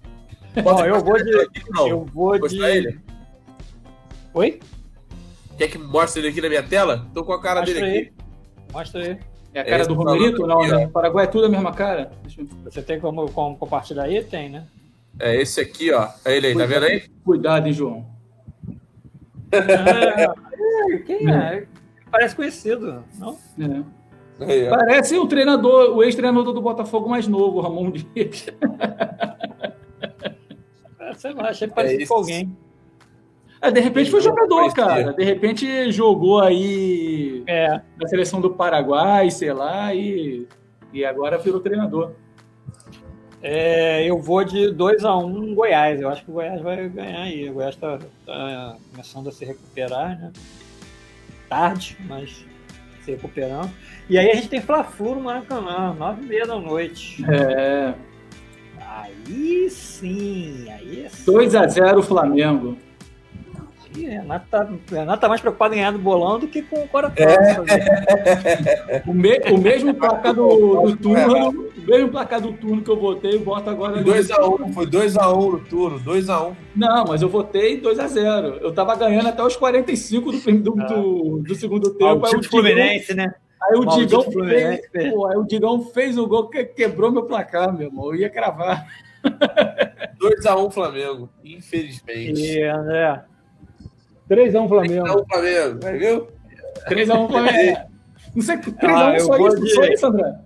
Bom, 0.63 0.85
eu 0.85 1.01
vou 1.03 1.17
de. 1.23 1.49
Não. 1.71 1.89
Eu 1.89 2.05
vou 2.05 2.39
de. 2.49 2.63
Ele? 2.63 2.99
Oi? 4.35 4.61
Quer 5.57 5.69
que 5.69 5.79
mostre 5.79 6.21
ele 6.21 6.29
aqui 6.29 6.41
na 6.41 6.49
minha 6.49 6.63
tela? 6.63 7.07
Tô 7.15 7.25
com 7.25 7.33
a 7.33 7.41
cara 7.41 7.61
Mostra 7.61 7.81
dele 7.81 7.87
aí. 7.87 7.99
aqui. 7.99 8.13
Mostra 8.73 9.03
aí. 9.03 9.19
É 9.53 9.61
a 9.61 9.65
cara 9.65 9.83
é 9.83 9.87
do 9.87 9.95
Romerito? 9.95 10.47
Não, 10.47 10.67
né? 10.67 10.87
Paraguai 10.89 11.25
é 11.25 11.29
tudo 11.29 11.47
a 11.47 11.49
mesma 11.49 11.73
cara. 11.73 12.13
Você 12.65 12.83
tem 12.83 13.01
como, 13.01 13.31
como 13.31 13.57
compartilhar 13.57 14.05
aí? 14.05 14.23
Tem, 14.23 14.49
né? 14.49 14.67
É 15.19 15.35
esse 15.41 15.61
aqui, 15.61 15.93
ó. 15.93 16.09
É 16.25 16.37
ele 16.37 16.49
aí, 16.49 16.57
tá 16.57 16.67
vendo 16.67 16.85
aí? 16.87 17.09
Cuidado, 17.25 17.67
hein, 17.67 17.73
João. 17.73 18.07
Ah, 19.53 20.35
quem 21.07 21.31
é? 21.31 21.67
Parece 22.11 22.35
conhecido, 22.37 23.05
não? 23.19 23.37
É. 23.59 24.69
Parece 24.71 25.19
o 25.19 25.27
treinador, 25.27 25.95
o 25.97 26.03
ex-treinador 26.03 26.53
do 26.53 26.63
Botafogo 26.63 27.09
mais 27.09 27.29
novo, 27.29 27.59
o 27.59 27.61
Ramon 27.61 27.91
Dias. 27.91 28.47
É, 30.99 31.15
sei 31.15 31.33
lá, 31.33 31.49
achei 31.49 31.67
parecido 31.67 32.03
é 32.03 32.07
com 32.07 32.15
alguém. 32.15 32.57
É, 33.61 33.71
de 33.71 33.81
repente 33.81 34.11
foi 34.11 34.21
jogador, 34.21 34.73
cara. 34.73 35.13
De 35.13 35.25
repente 35.25 35.91
jogou 35.93 36.41
aí 36.41 37.43
é. 37.47 37.81
na 37.99 38.09
seleção 38.09 38.41
do 38.41 38.51
Paraguai, 38.51 39.31
sei 39.31 39.53
lá, 39.53 39.95
e, 39.95 40.47
e 40.93 41.05
agora 41.05 41.37
virou 41.37 41.61
treinador. 41.61 42.13
É, 43.43 44.05
eu 44.05 44.19
vou 44.19 44.45
de 44.45 44.71
2 44.71 45.05
a 45.05 45.17
1 45.17 45.27
um 45.27 45.55
Goiás. 45.55 46.01
Eu 46.01 46.09
acho 46.11 46.25
que 46.25 46.31
o 46.31 46.35
Goiás 46.35 46.61
vai 46.61 46.89
ganhar 46.89 47.23
aí. 47.23 47.49
O 47.49 47.55
Goiás 47.55 47.75
está 47.75 47.99
tá 48.27 48.77
começando 48.91 49.29
a 49.29 49.33
se 49.33 49.45
recuperar, 49.45 50.21
né? 50.21 50.33
Tarde, 51.51 51.99
mas 52.09 52.47
se 53.05 53.11
recuperando. 53.11 53.71
E 54.09 54.17
aí 54.17 54.31
a 54.31 54.35
gente 54.35 54.49
tem 54.49 54.63
Fla-Flu 54.63 55.17
no 55.17 55.23
Maracanã, 55.23 55.93
9 55.93 56.23
e 56.23 56.27
meia 56.27 56.47
da 56.47 56.59
noite. 56.59 57.23
É. 57.29 57.93
Aí 58.81 59.69
sim, 59.69 60.67
aí 60.71 61.07
é 61.07 61.11
2 61.27 61.55
a 61.55 61.67
0 61.67 62.03
Flamengo. 62.03 62.79
Ih, 63.97 64.07
Renato 64.07 64.47
tá, 64.49 64.69
Renato 64.91 65.21
tá 65.21 65.29
mais 65.29 65.41
preocupado 65.41 65.75
em 65.75 65.79
ganhar 65.79 65.91
do 65.91 65.99
bolão 65.99 66.39
do 66.39 66.47
que 66.47 66.63
com 66.63 66.85
o 66.85 66.89
coração. 66.89 67.17
É. 67.27 69.03
o, 69.07 69.13
me, 69.13 69.39
o 69.51 69.59
mesmo 69.59 69.93
placar 69.95 70.33
do, 70.33 70.83
do 70.83 70.97
turno, 70.97 71.51
o 71.77 71.91
mesmo 71.91 72.09
placar 72.09 72.41
do 72.41 72.53
turno 72.53 72.83
que 72.83 72.91
eu 72.91 72.99
votei, 72.99 73.35
eu 73.35 73.45
voto 73.45 73.69
agora. 73.69 74.03
2x1, 74.03 74.61
um, 74.61 74.73
foi 74.73 74.87
2x1 74.87 75.37
um 75.37 75.51
no 75.53 75.61
turno, 75.61 75.99
2x1. 76.01 76.51
Um. 76.51 76.57
Não, 76.77 77.05
mas 77.07 77.21
eu 77.21 77.29
votei 77.29 77.81
2x0. 77.81 78.61
Eu 78.61 78.73
tava 78.73 78.95
ganhando 78.95 79.29
até 79.29 79.43
os 79.43 79.57
45 79.57 80.33
do, 80.33 80.39
do, 80.39 80.81
ah. 80.81 80.85
do, 80.85 81.39
do 81.41 81.55
segundo 81.57 81.91
tempo. 81.91 82.27
Ah, 82.27 82.39
o 82.39 82.45
Fluminense, 82.45 83.13
né? 83.13 83.35
Aí 83.63 83.79
o, 83.79 83.85
Digão 83.85 84.23
fez, 84.23 84.81
pô, 85.13 85.27
aí 85.27 85.37
o 85.37 85.45
Digão 85.45 85.83
fez 85.83 86.17
o 86.17 86.27
gol 86.27 86.49
que 86.49 86.65
quebrou 86.65 87.11
meu 87.11 87.25
placar, 87.25 87.77
meu 87.77 87.89
irmão. 87.89 88.07
Eu 88.07 88.21
ia 88.21 88.31
cravar. 88.31 88.87
2x1 90.19 90.73
Flamengo, 90.73 91.29
infelizmente. 91.45 92.41
E 92.41 92.63
André, 92.63 93.23
3x1 94.31 94.69
Flamengo. 94.69 95.05
3x1 95.05 95.27
Flamengo, 95.29 95.99
viu? 95.99 96.29
3x1 96.89 97.29
Flamengo. 97.29 97.91
Não 98.35 98.43
sei, 98.43 98.57
3x1 98.57 99.17
ah, 99.17 99.21
só, 99.21 99.49
isso, 99.49 99.61
de... 99.61 99.75
só 99.75 99.85
isso, 99.85 100.07
André. 100.07 100.39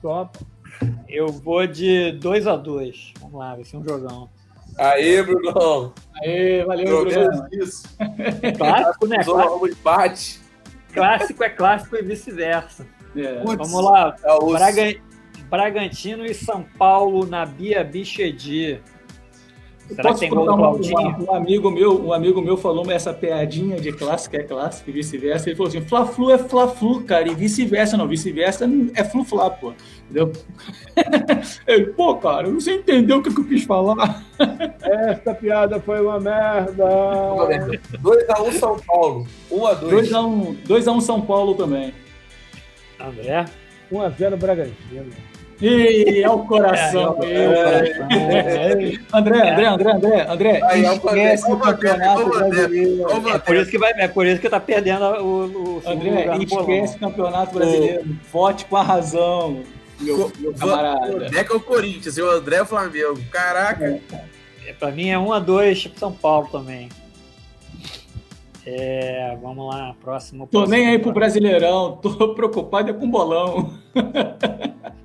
Top. 0.00 0.38
Eu 1.08 1.28
vou 1.28 1.66
de 1.66 2.18
2x2. 2.20 3.12
Vamos 3.20 3.38
lá, 3.38 3.54
vai 3.54 3.64
ser 3.64 3.76
um 3.76 3.84
jogão. 3.84 4.28
Aê, 4.78 5.22
Brunão. 5.22 5.92
Aê, 6.22 6.64
valeu, 6.64 7.04
Bruno. 7.04 7.48
Isso. 7.52 7.84
Clássico, 8.56 9.06
né? 9.06 9.22
Clássico. 9.22 9.68
empate. 9.68 10.40
Clássico 10.92 11.44
é 11.44 11.50
clássico 11.50 11.96
e 11.96 12.02
vice-versa. 12.02 12.86
É. 13.14 13.42
Vamos 13.44 13.84
lá. 13.84 14.16
É 14.24 14.52
Braga... 14.52 15.00
Bragantino 15.50 16.24
e 16.24 16.32
São 16.32 16.64
Paulo 16.78 17.26
na 17.26 17.44
Bia 17.44 17.84
Bichedi. 17.84 18.80
Será 19.94 20.14
que 20.14 20.20
tem 20.20 20.30
gol 20.30 20.46
do 20.46 20.56
Claudinho? 20.56 21.16
Um, 21.20 21.34
amigo 21.34 21.70
meu, 21.70 22.06
um 22.06 22.12
amigo 22.12 22.40
meu 22.40 22.56
falou 22.56 22.88
essa 22.90 23.12
piadinha 23.12 23.80
de 23.80 23.92
clássico 23.92 24.36
é 24.36 24.42
clássico 24.42 24.90
e 24.90 24.92
vice-versa. 24.92 25.48
Ele 25.48 25.56
falou 25.56 25.68
assim: 25.68 25.80
Fla-Flu 25.80 26.30
é 26.30 26.38
Fla-Flu, 26.38 27.02
cara, 27.02 27.28
e 27.28 27.34
vice-versa 27.34 27.96
não, 27.96 28.06
vice-versa 28.06 28.68
é 28.94 29.04
Flu-Fla, 29.04 29.50
pô. 29.50 29.72
Entendeu? 30.04 30.32
Ele, 31.66 31.86
pô, 31.86 32.16
cara, 32.16 32.48
você 32.50 32.74
entendeu 32.74 33.18
o 33.18 33.22
que 33.22 33.28
eu 33.28 33.44
quis 33.44 33.64
falar? 33.64 34.24
Essa 34.82 35.34
piada 35.34 35.80
foi 35.80 36.00
uma 36.00 36.18
merda. 36.18 36.84
2x1 38.02 38.48
um 38.48 38.52
São 38.52 38.78
Paulo. 38.80 39.26
1x2. 39.50 40.66
2x1 40.66 40.96
um, 40.96 41.00
São 41.00 41.20
Paulo 41.20 41.54
também. 41.54 41.92
André? 42.98 43.44
1x0 43.92 44.36
Bragantino. 44.36 45.29
Ih, 45.60 46.22
é 46.22 46.30
o 46.30 46.38
coração. 46.40 47.18
É, 47.22 47.34
é, 48.08 48.72
é, 48.72 48.98
André, 49.12 49.50
André, 49.52 49.66
André, 49.66 49.92
André, 49.92 50.26
André, 50.28 50.60
Aí, 50.64 50.84
esquece 50.84 51.52
o 51.52 51.58
campeonato 51.58 52.30
brasileiro. 52.30 53.28
É 53.28 53.38
por 53.38 53.56
isso 53.56 53.70
que 53.70 53.78
vai, 53.78 53.92
é 53.96 54.08
por 54.08 54.26
isso 54.26 54.40
que 54.40 54.48
tá 54.48 54.58
perdendo 54.58 55.04
o, 55.04 55.76
o 55.76 55.82
André, 55.86 56.30
esquece 56.42 56.96
o 56.96 57.00
campeonato 57.00 57.54
brasileiro. 57.54 58.04
Vote 58.32 58.64
com 58.64 58.76
a 58.76 58.82
razão, 58.82 59.62
meu, 60.00 60.32
meu 60.38 60.54
camarada. 60.54 61.12
O 61.12 61.16
André 61.16 61.46
é 61.48 61.52
o 61.52 61.60
Corinthians, 61.60 62.16
o 62.16 62.30
André 62.30 62.56
é 62.56 62.62
o 62.62 62.66
Flamengo. 62.66 63.20
Caraca. 63.30 64.00
É, 64.66 64.72
pra 64.72 64.90
mim 64.90 65.10
é 65.10 65.18
1 65.18 65.32
a 65.32 65.38
2 65.38 65.78
tipo 65.78 65.98
São 65.98 66.12
Paulo 66.12 66.48
também. 66.50 66.88
É, 68.64 69.36
vamos 69.42 69.74
lá, 69.74 69.94
próximo. 70.00 70.46
Tô 70.46 70.64
nem 70.64 70.88
aí 70.88 70.98
pro 70.98 71.12
Brasileirão, 71.12 71.98
tô 72.00 72.32
preocupado 72.34 72.88
é 72.88 72.92
com 72.94 73.04
o 73.04 73.10
bolão. 73.10 73.74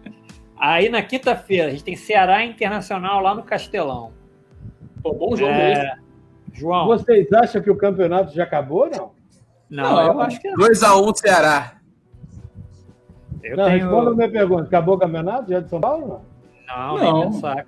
Aí 0.65 0.89
na 0.89 1.03
quinta-feira 1.03 1.67
a 1.67 1.69
gente 1.69 1.83
tem 1.83 1.95
Ceará 1.95 2.43
Internacional 2.43 3.21
lá 3.21 3.35
no 3.35 3.43
Castelão. 3.43 4.13
Pô, 5.03 5.13
bom 5.13 5.35
jogo 5.35 5.51
é... 5.51 5.95
João. 6.51 6.87
Vocês 6.87 7.31
acham 7.33 7.61
que 7.61 7.69
o 7.69 7.77
campeonato 7.77 8.33
já 8.33 8.45
acabou, 8.45 8.89
não? 8.89 9.11
Não, 9.69 9.91
não 9.91 10.01
eu 10.01 10.21
acho 10.21 10.41
que 10.41 10.49
não. 10.49 10.57
2x1 10.57 11.07
um, 11.07 11.13
Ceará. 11.13 11.75
Eu 13.43 13.57
não, 13.57 13.65
tenho... 13.65 13.77
responda 13.77 14.09
a 14.09 14.15
minha 14.15 14.31
pergunta. 14.31 14.63
Acabou 14.63 14.95
o 14.95 14.97
campeonato 14.97 15.51
já 15.51 15.59
de 15.59 15.69
São 15.69 15.79
Paulo? 15.79 16.25
Não, 16.67 16.97
não, 16.97 17.13
não. 17.13 17.31
Pensar, 17.31 17.63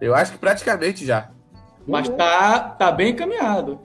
Eu 0.00 0.14
acho 0.14 0.30
que 0.30 0.38
praticamente 0.38 1.04
já. 1.04 1.30
Mas 1.84 2.08
tá, 2.10 2.60
tá 2.60 2.92
bem 2.92 3.10
encaminhado. 3.10 3.80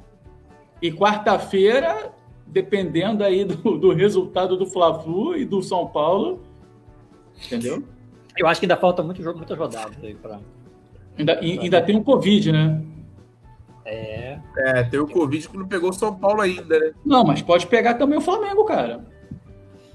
E 0.80 0.92
quarta-feira, 0.92 2.12
dependendo 2.46 3.24
aí 3.24 3.44
do, 3.44 3.80
do 3.80 3.92
resultado 3.92 4.56
do 4.56 4.68
Fla-Flu 4.68 5.36
e 5.36 5.46
do 5.46 5.64
São 5.64 5.88
Paulo, 5.88 6.44
entendeu? 7.44 7.84
Eu 8.38 8.48
acho 8.48 8.60
que 8.60 8.66
ainda 8.66 8.78
falta 8.78 9.04
muito 9.04 9.22
jogo, 9.22 9.38
muitas 9.38 9.58
rodadas 9.58 9.98
aí 10.04 10.16
para. 10.16 10.40
Ainda, 11.18 11.40
ainda 11.40 11.82
tem 11.82 11.96
o 11.96 12.00
um 12.00 12.04
Covid, 12.04 12.52
né? 12.52 12.82
É. 13.86 14.40
É, 14.58 14.84
tem 14.84 15.00
o 15.00 15.08
Covid 15.08 15.48
que 15.48 15.58
não 15.58 15.68
pegou 15.68 15.90
o 15.90 15.94
São 15.94 16.16
Paulo 16.16 16.42
ainda, 16.42 16.80
né? 16.80 16.92
Não, 17.06 17.24
mas 17.24 17.42
pode 17.42 17.68
pegar 17.68 17.96
também 17.96 18.18
o 18.18 18.22
Flamengo, 18.22 18.64
cara. 18.64 19.02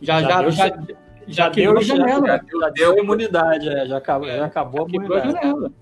Já, 0.02 0.20
já, 0.20 0.28
já, 0.28 0.40
deu, 0.42 0.50
já, 0.50 0.68
já, 0.68 0.76
já 1.26 1.48
deu, 1.48 1.82
janela. 1.82 2.26
Já, 2.26 2.40
já, 2.60 2.70
deu 2.70 2.98
imunidade, 2.98 3.68
é, 3.68 3.86
já 3.86 3.96
acabou, 3.96 4.28
já 4.28 4.44
acabou 4.44 4.86
a 4.86 4.88
imunidade. 4.88 5.28
A 5.28 5.30
janela. 5.30 5.72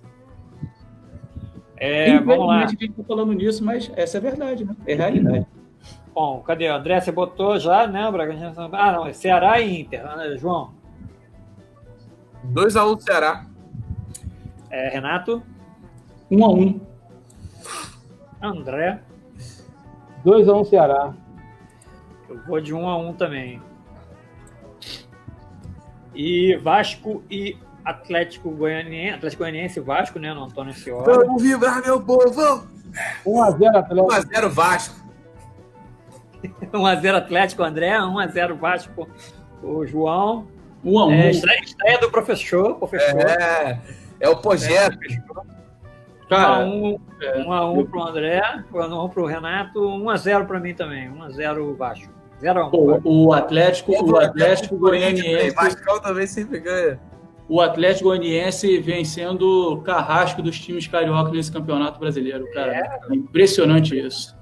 É, 1.76 2.18
vamos 2.20 2.46
lá. 2.46 2.64
A 2.64 2.66
gente 2.66 2.88
tá 2.88 3.02
falando 3.02 3.32
nisso, 3.32 3.64
mas 3.64 3.90
essa 3.96 4.18
é 4.18 4.20
verdade, 4.20 4.64
né? 4.64 4.76
É 4.86 4.94
realidade. 4.94 5.46
Bom, 6.14 6.40
cadê? 6.40 6.68
André, 6.68 7.00
você 7.00 7.10
botou 7.10 7.58
já, 7.58 7.86
né? 7.88 8.08
Bragantino. 8.10 8.54
Ah, 8.72 8.92
não, 8.92 9.06
é 9.06 9.12
Ceará 9.12 9.60
e 9.60 9.80
Inter. 9.80 10.04
Né, 10.16 10.36
João. 10.36 10.72
2x1 12.52 13.00
Ceará. 13.00 13.46
É, 14.70 14.88
Renato? 14.88 15.42
1x1. 16.30 16.80
André? 18.42 19.00
2x1 20.24 20.64
Ceará. 20.66 21.14
Eu 22.28 22.40
vou 22.46 22.60
de 22.60 22.74
1x1 22.74 23.16
também. 23.16 23.62
E 26.14 26.56
Vasco 26.56 27.22
e 27.30 27.56
Atlético 27.84 28.50
Goianiense, 28.50 29.16
Atlético 29.16 29.42
Goianiense 29.42 29.78
e 29.78 29.82
Vasco, 29.82 30.18
né, 30.18 30.32
no 30.32 30.44
Antônio 30.44 30.72
Scioli. 30.72 31.04
Vamos 31.04 31.42
vibrar, 31.42 31.82
meu 31.84 32.00
povo! 32.00 32.66
1x0 33.26 33.76
Atlético. 33.76 34.08
1x0 34.08 34.48
Vasco. 34.48 35.04
1x0 36.72 37.14
Atlético, 37.14 37.62
André. 37.62 37.98
1x0 37.98 38.54
Vasco, 38.54 39.08
o 39.62 39.86
João. 39.86 40.46
Um 40.84 40.98
a 40.98 41.06
um. 41.06 41.12
É, 41.12 41.30
estreia, 41.30 41.60
estreia 41.60 41.98
do 41.98 42.10
professor, 42.10 42.74
professor. 42.76 43.20
É, 43.20 43.80
é 44.20 44.28
o 44.28 44.36
projeto. 44.36 44.98
Cara, 46.28 46.64
um, 46.64 46.98
é, 47.20 47.38
um 47.38 47.52
a 47.52 47.70
um 47.70 47.84
pro 47.84 48.02
André, 48.02 48.42
um 48.72 48.80
a 48.80 49.04
um 49.04 49.08
pro 49.08 49.26
Renato, 49.26 49.80
um 49.80 50.08
a 50.10 50.16
zero 50.16 50.46
para 50.46 50.58
mim 50.58 50.74
também, 50.74 51.08
um 51.10 51.22
a 51.22 51.30
zero 51.30 51.74
Vasco. 51.74 52.12
Zero 52.40 52.60
a 52.60 52.66
um. 52.68 53.00
O, 53.04 53.26
o 53.26 53.32
Atlético, 53.32 53.92
o 53.92 54.18
Atlético 54.18 54.76
Goianiense. 54.76 55.50
Vasco 55.50 56.00
também 56.00 56.26
sempre 56.26 56.60
ganha. 56.60 57.00
O 57.48 57.60
Atlético 57.60 58.08
Goianiense 58.08 58.78
vem 58.78 59.04
sendo 59.04 59.82
carrasco 59.84 60.40
dos 60.42 60.58
times 60.58 60.86
carioca 60.86 61.30
nesse 61.30 61.52
campeonato 61.52 62.00
brasileiro, 62.00 62.50
cara. 62.52 62.74
É. 62.74 63.12
é 63.12 63.14
impressionante 63.14 63.98
isso. 63.98 64.34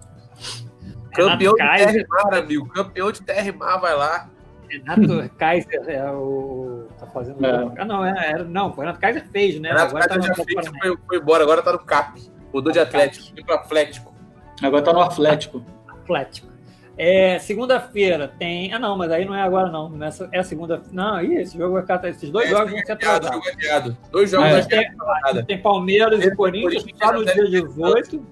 Campeão 1.13 1.53
de 1.53 1.59
terra 1.59 2.39
amigo. 2.39 2.69
Campeão 2.69 3.13
de 3.13 3.23
terra 3.23 3.77
vai 3.79 3.95
lá. 3.95 4.31
Renato 4.79 5.31
Kaiser 5.37 5.85
é 5.89 6.11
o. 6.11 6.87
Tá 6.99 7.07
fazendo. 7.07 7.45
É. 7.45 7.73
Ah, 7.79 7.85
não, 7.85 8.05
é, 8.05 8.31
era, 8.31 8.45
não, 8.45 8.69
o 8.71 8.81
Renato 8.81 8.99
Kaiser 8.99 9.25
fez, 9.31 9.61
né? 9.61 9.69
Renato 9.69 9.97
agora 9.97 10.09
Kaiser 10.09 10.31
tá 10.31 10.35
já 10.37 10.45
fez, 10.45 10.69
foi, 10.69 10.99
foi 11.07 11.19
embora, 11.19 11.43
agora 11.43 11.63
tá 11.63 11.73
no 11.73 11.79
CAP. 11.81 12.21
Mudou 12.53 12.73
de 12.73 12.79
Atlético, 12.79 13.35
foi 13.35 13.45
pro 13.45 13.55
Atlético. 13.55 14.15
Agora 14.63 14.83
tá 14.83 14.93
no 14.93 15.01
Atlético. 15.01 15.65
Atlético. 15.89 16.53
É, 16.97 17.39
segunda-feira 17.39 18.29
tem. 18.39 18.73
Ah, 18.73 18.79
não, 18.79 18.97
mas 18.97 19.11
aí 19.11 19.25
não 19.25 19.35
é 19.35 19.43
agora, 19.43 19.71
não. 19.71 19.89
Nessa, 19.89 20.29
é 20.31 20.43
segunda. 20.43 20.83
Não, 20.93 21.23
ih, 21.23 21.39
esse 21.39 21.57
jogo 21.57 21.73
vai 21.75 21.83
ficar. 21.83 22.05
Esses 22.09 22.31
dois 22.31 22.47
é, 22.47 22.51
jogos 22.51 22.71
vão 22.71 22.85
ser 22.85 22.93
atrasados. 22.93 23.97
Dois 24.11 24.31
jogos 24.31 24.49
é. 24.49 24.63
tem, 24.63 25.45
tem 25.47 25.63
Palmeiras 25.63 26.25
e 26.25 26.35
Corinthians 26.35 26.85
só 26.97 27.13
no 27.13 27.25
dia 27.25 27.51
18. 27.51 28.27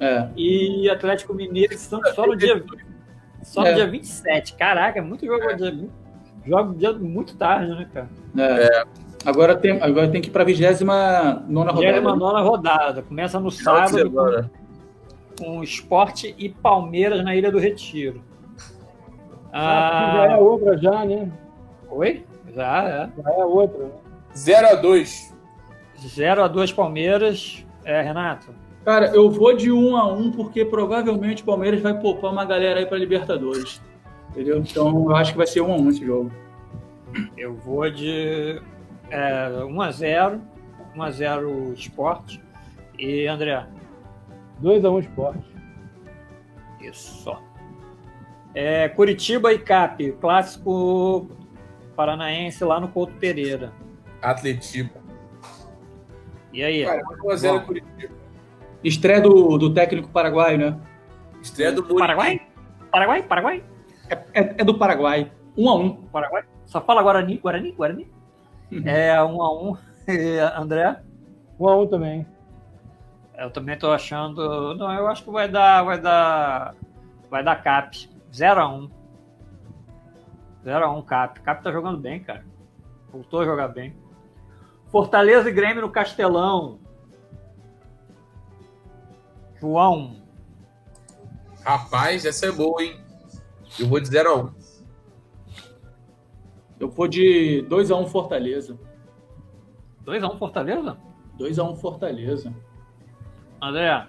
É. 0.00 0.28
E 0.36 0.90
Atlético 0.90 1.34
Mineiro 1.34 1.76
são 1.78 2.00
só 2.14 2.26
no 2.26 2.36
dia 2.36 2.62
só 3.42 3.64
é. 3.64 3.70
no 3.70 3.76
dia 3.76 3.86
27. 3.86 4.54
Caraca, 4.54 4.98
é 4.98 5.02
muito 5.02 5.26
jogo, 5.26 5.42
é. 5.50 5.54
dia, 5.54 5.88
jogo 6.46 6.74
dia 6.74 6.92
muito 6.92 7.36
tarde, 7.36 7.70
né, 7.70 7.88
cara? 7.92 8.08
É. 8.36 8.64
é. 8.64 8.84
Agora 9.24 9.54
tem, 9.54 9.82
agora 9.82 10.08
tem 10.08 10.20
que 10.22 10.28
ir 10.28 10.32
para 10.32 10.42
a 10.42 10.46
29 10.46 11.44
rodada. 11.46 12.00
29 12.00 12.42
rodada. 12.42 13.02
Começa 13.02 13.38
no 13.38 13.50
sábado 13.50 14.10
com, 14.10 15.44
com 15.44 15.62
Esporte 15.62 16.34
e 16.38 16.48
Palmeiras 16.48 17.22
na 17.22 17.36
Ilha 17.36 17.50
do 17.50 17.58
Retiro. 17.58 18.22
Ah, 19.52 20.12
já 20.16 20.32
é 20.32 20.36
outra, 20.36 20.78
já, 20.78 21.04
né? 21.04 21.30
Oi? 21.90 22.24
Já, 22.54 22.84
é. 22.84 23.22
Já 23.22 23.30
é 23.30 23.44
outra. 23.44 23.84
Né? 23.84 23.90
0x2. 24.34 25.32
0x2 25.98 26.74
Palmeiras. 26.74 27.66
É, 27.84 28.00
Renato? 28.00 28.54
Cara, 28.84 29.14
eu 29.14 29.30
vou 29.30 29.54
de 29.54 29.70
um 29.70 29.96
a 29.96 30.10
um 30.10 30.30
porque 30.30 30.64
provavelmente 30.64 31.42
o 31.42 31.46
Palmeiras 31.46 31.80
vai 31.80 31.98
poupar 31.98 32.32
uma 32.32 32.44
galera 32.44 32.80
aí 32.80 32.86
para 32.86 32.98
Libertadores. 32.98 33.80
Entendeu? 34.30 34.58
Então 34.58 34.88
eu 34.88 35.16
acho 35.16 35.32
que 35.32 35.38
vai 35.38 35.46
ser 35.46 35.60
um 35.60 35.72
a 35.72 35.76
um 35.76 35.90
esse 35.90 36.04
jogo. 36.04 36.30
Eu 37.36 37.54
vou 37.54 37.90
de 37.90 38.60
é, 39.10 39.64
1 39.64 39.80
a 39.82 39.90
0 39.90 40.40
1 40.96 41.02
a 41.02 41.10
0 41.10 41.72
Esporte. 41.74 42.42
E 42.98 43.26
André? 43.26 43.66
2 44.60 44.84
a 44.84 44.90
1 44.90 44.98
Esporte. 45.00 45.44
Isso. 46.80 47.36
É, 48.54 48.88
Curitiba 48.88 49.52
e 49.52 49.58
Cap, 49.58 50.12
clássico 50.20 51.28
paranaense 51.94 52.64
lá 52.64 52.80
no 52.80 52.88
Couto 52.88 53.12
Pereira. 53.14 53.72
Atletiba. 54.22 55.00
E 56.52 56.62
aí? 56.64 56.84
Cara, 56.84 57.02
1 57.24 57.30
a 57.30 57.36
0 57.36 57.60
Curitiba. 57.62 58.19
Estreia 58.82 59.20
do, 59.20 59.58
do 59.58 59.72
técnico 59.72 60.08
paraguaio, 60.08 60.58
né? 60.58 60.80
Estreia 61.42 61.72
do 61.72 61.82
Paraguai? 61.82 62.40
Paraguai? 62.90 63.22
Paraguai? 63.22 63.64
É, 64.08 64.14
é, 64.34 64.54
é, 64.58 64.64
do 64.64 64.76
Paraguai. 64.76 65.30
Um 65.56 65.68
a 65.68 65.74
um. 65.76 65.90
Paraguai? 66.06 66.44
Só 66.66 66.80
fala 66.80 67.02
Guarani, 67.02 67.38
Guarani, 67.38 67.72
Guarani. 67.72 68.10
Uhum. 68.72 68.82
É 68.86 69.22
um 69.22 69.42
a 69.42 69.62
um. 69.62 69.76
André? 70.56 71.00
Um 71.58 71.68
a 71.68 71.76
um 71.76 71.86
também. 71.86 72.26
Eu 73.36 73.50
também 73.50 73.78
tô 73.78 73.90
achando. 73.90 74.74
Não, 74.74 74.92
eu 74.92 75.06
acho 75.08 75.24
que 75.24 75.30
vai 75.30 75.48
dar. 75.48 75.82
Vai 75.82 76.00
dar. 76.00 76.74
Vai 77.30 77.44
dar 77.44 77.62
cap. 77.62 78.08
0 78.34 78.60
a 78.60 78.68
1 78.68 78.76
um. 78.76 78.90
0 80.64 80.84
a 80.84 80.92
1 80.92 80.98
um, 80.98 81.02
cap. 81.02 81.40
Cap 81.40 81.62
tá 81.62 81.72
jogando 81.72 81.98
bem, 81.98 82.20
cara. 82.20 82.44
Voltou 83.12 83.40
a 83.40 83.44
jogar 83.44 83.68
bem. 83.68 83.96
Fortaleza 84.88 85.48
e 85.48 85.52
Grêmio 85.52 85.82
no 85.82 85.90
Castelão. 85.90 86.78
João. 89.60 90.16
Rapaz, 91.64 92.24
essa 92.24 92.46
é 92.46 92.52
boa, 92.52 92.82
hein? 92.82 92.98
Eu 93.78 93.86
vou 93.86 94.00
de 94.00 94.08
0 94.08 94.30
x 94.30 94.84
1 95.58 95.64
Eu 96.80 96.88
vou 96.90 97.06
de 97.06 97.62
2 97.68 97.90
x 97.90 98.00
1 98.00 98.06
Fortaleza. 98.08 98.78
2x1 100.06 100.38
Fortaleza? 100.38 100.96
2x1 101.38 101.76
Fortaleza. 101.76 102.52
André? 103.62 104.06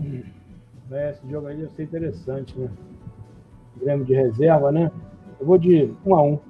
Hum. 0.00 0.22
É, 0.90 1.10
esse 1.10 1.28
jogo 1.30 1.48
aí 1.48 1.56
deve 1.56 1.70
ser 1.72 1.82
interessante, 1.84 2.58
né? 2.58 2.70
Grêmio 3.76 4.04
de 4.06 4.14
reserva, 4.14 4.72
né? 4.72 4.90
Eu 5.38 5.46
vou 5.46 5.58
de 5.58 5.92
1x1. 6.06 6.40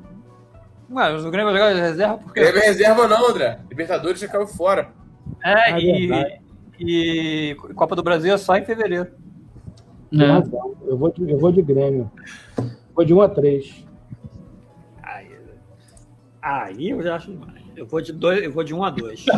Ué, 0.91 1.17
o 1.17 1.31
Grêmio 1.31 1.53
vai 1.53 1.61
jogar 1.61 1.75
de 1.75 1.81
reserva 1.81 2.19
por 2.19 2.33
quê? 2.33 2.41
Grêmio 2.41 2.61
é 2.63 2.67
reserva 2.67 3.09
não, 3.09 3.29
André. 3.29 3.59
Libertadores 3.69 4.21
já 4.21 4.29
caiu 4.29 4.47
fora. 4.47 4.93
É, 5.43 5.73
Ah, 5.73 5.81
e, 5.81 6.07
verdade. 6.07 6.46
E 6.79 7.57
Copa 7.75 7.97
do 7.97 8.03
Brasil 8.03 8.35
é 8.35 8.39
só 8.39 8.57
em 8.57 8.65
fevereiro. 8.65 9.11
Tem 10.11 10.23
É. 10.23 10.43
Eu 10.87 10.97
vou 10.97 11.11
de, 11.11 11.31
eu 11.31 11.39
vou 11.39 11.53
de 11.53 11.63
Grêmio. 11.63 12.11
Vou 12.95 13.05
de 13.05 13.15
1x3. 13.15 13.85
Aí, 15.03 15.29
aí 16.41 16.91
eu 16.91 17.03
já 17.03 17.17
acho 17.17 17.31
demais. 17.31 17.63
Eu 17.77 17.87
vou 17.87 18.01
de, 18.01 18.13
dois, 18.13 18.43
eu 18.43 18.51
vou 18.51 18.65
de 18.65 18.75
1 18.75 18.85
a 18.85 18.91
2 18.91 19.27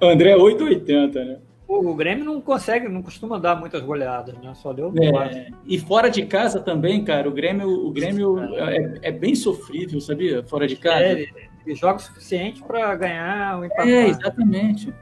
O 0.00 0.06
André 0.06 0.32
é 0.32 0.36
8,80, 0.36 1.14
né? 1.14 1.38
O 1.66 1.94
Grêmio 1.94 2.24
não 2.26 2.38
consegue, 2.40 2.86
não 2.86 3.02
costuma 3.02 3.38
dar 3.38 3.58
muitas 3.58 3.80
goleadas, 3.80 4.34
né? 4.34 4.52
Só 4.54 4.74
deu. 4.74 4.92
É, 5.00 5.48
e 5.64 5.78
fora 5.78 6.10
de 6.10 6.26
casa 6.26 6.60
também, 6.60 7.02
cara, 7.02 7.26
o 7.26 7.32
Grêmio, 7.32 7.66
o 7.66 7.90
Grêmio 7.90 8.38
é, 8.56 8.98
é 9.08 9.10
bem 9.10 9.34
sofrível, 9.34 9.98
sabia? 9.98 10.42
Fora 10.42 10.66
de 10.66 10.76
casa. 10.76 11.02
É, 11.02 11.12
ele, 11.12 11.32
ele 11.64 11.74
joga 11.74 11.96
o 11.96 12.00
suficiente 12.02 12.62
para 12.62 12.94
ganhar 12.94 13.58
o 13.58 13.64
empate. 13.64 13.90
É, 13.90 14.08
exatamente. 14.08 14.92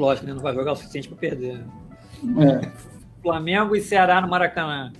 Lógico, 0.00 0.26
ele 0.26 0.32
não 0.32 0.40
vai 0.40 0.54
jogar 0.54 0.72
o 0.72 0.76
suficiente 0.76 1.08
para 1.08 1.18
perder. 1.18 1.58
né? 2.22 2.62
É. 2.64 3.20
Flamengo 3.22 3.76
e 3.76 3.82
Ceará 3.82 4.18
no 4.22 4.28
Maracanã. 4.28 4.90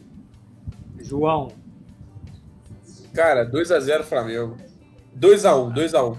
João. 0.99 1.53
Cara, 3.15 3.51
2x0 3.51 4.03
Flamengo. 4.03 4.59
2x1, 5.19 5.73
2x1. 5.75 6.19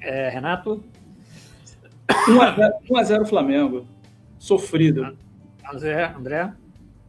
É, 0.00 0.28
Renato. 0.28 0.84
1x0 2.06 3.26
Flamengo. 3.26 3.86
Sofrido. 4.38 5.16
André. 5.72 6.04
André. 6.14 6.52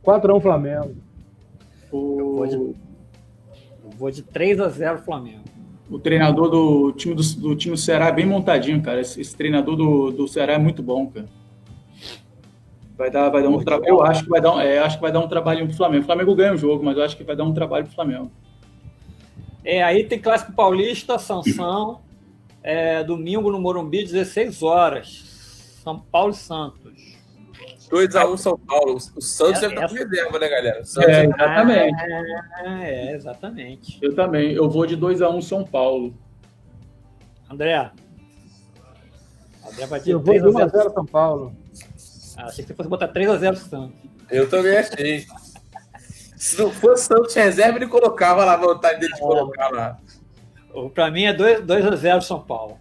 4x1 0.05 0.41
Flamengo. 0.41 0.95
Eu 1.91 2.35
vou 2.37 2.47
de, 2.47 2.55
eu 2.55 2.75
vou 3.97 4.09
de 4.09 4.23
3 4.23 4.61
a 4.61 4.69
0 4.69 4.99
Flamengo. 4.99 5.43
O 5.89 5.97
treinador 5.97 6.49
do 6.49 6.91
time 6.93 7.15
do, 7.15 7.23
do 7.23 7.55
time 7.55 7.75
do 7.75 7.79
Ceará 7.79 8.07
é 8.07 8.11
bem 8.11 8.25
montadinho, 8.25 8.81
cara. 8.81 9.01
Esse, 9.01 9.19
esse 9.19 9.35
treinador 9.35 9.75
do, 9.75 10.11
do 10.11 10.27
Ceará 10.27 10.53
é 10.53 10.57
muito 10.57 10.83
bom, 10.83 11.07
cara. 11.07 11.27
Vai 12.95 13.09
dar, 13.09 13.29
vai 13.29 13.41
dar 13.41 13.49
um 13.49 13.63
trabalho. 13.63 13.89
Eu 13.89 14.03
acho 14.03 14.23
que 14.23 14.29
vai 14.29 14.41
dar, 14.41 14.55
um, 14.55 14.59
é, 14.59 14.79
acho 14.79 14.97
que 14.97 15.01
vai 15.01 15.11
dar 15.11 15.19
um 15.19 15.27
trabalho 15.27 15.65
pro 15.65 15.75
Flamengo. 15.75 16.03
O 16.03 16.05
Flamengo 16.05 16.35
ganha 16.35 16.53
o 16.53 16.57
jogo, 16.57 16.83
mas 16.83 16.97
eu 16.97 17.03
acho 17.03 17.17
que 17.17 17.23
vai 17.23 17.35
dar 17.35 17.45
um 17.45 17.53
trabalho 17.53 17.85
pro 17.85 17.95
Flamengo. 17.95 18.29
É, 19.63 19.81
aí 19.81 20.03
tem 20.03 20.19
Clássico 20.19 20.53
Paulista, 20.53 21.17
Sansão. 21.17 22.01
É, 22.61 23.03
domingo 23.03 23.51
no 23.51 23.59
Morumbi, 23.59 24.03
16 24.03 24.61
horas. 24.61 25.79
São 25.81 25.97
Paulo 25.99 26.33
e 26.33 26.35
Santos. 26.35 27.18
2x1 27.89 28.37
São 28.37 28.57
Paulo. 28.57 28.97
O 29.15 29.21
Santos 29.21 29.63
É, 29.63 29.67
deve 29.67 29.75
estar 29.75 29.89
com 29.89 29.95
reserva, 29.95 30.39
né, 30.39 30.49
galera? 30.49 30.81
O 30.81 30.85
Santos 30.85 31.09
É, 31.09 31.21
é... 31.21 31.25
exatamente. 31.25 31.95
Ah, 32.65 32.83
é, 32.83 33.15
exatamente. 33.15 33.99
Eu 34.01 34.15
também. 34.15 34.53
Eu 34.53 34.69
vou 34.69 34.85
de 34.85 34.95
2x1 34.95 35.41
São 35.41 35.65
Paulo. 35.65 36.13
André. 37.49 37.91
André 39.67 39.85
vai 39.87 39.99
de 39.99 40.11
Eu 40.11 40.19
vou 40.21 40.33
de 40.33 40.39
3 40.39 40.55
a 40.55 40.67
0. 40.67 40.89
1x0 40.89 40.93
São 40.93 41.05
Paulo. 41.05 41.55
Ah, 42.37 42.45
achei 42.45 42.63
que 42.63 42.67
você 42.69 42.75
fosse 42.75 42.89
botar 42.89 43.07
3 43.07 43.29
a 43.29 43.37
0 43.37 43.55
Santos. 43.55 43.95
Eu 44.29 44.49
também 44.49 44.77
achei. 44.77 45.25
Se 46.37 46.57
não 46.57 46.71
fosse 46.71 47.05
Santos 47.05 47.33
reserva, 47.33 47.77
ele 47.77 47.87
colocava 47.87 48.45
lá 48.45 48.53
a 48.53 48.57
vontade 48.57 48.99
dele 48.99 49.13
de 49.13 49.19
colocar 49.19 49.69
lá. 49.69 49.97
Pra 50.93 51.09
mim 51.11 51.23
é 51.23 51.33
2, 51.33 51.65
2 51.65 51.85
a 51.85 51.95
0 51.95 52.21
São 52.21 52.39
Paulo. 52.39 52.77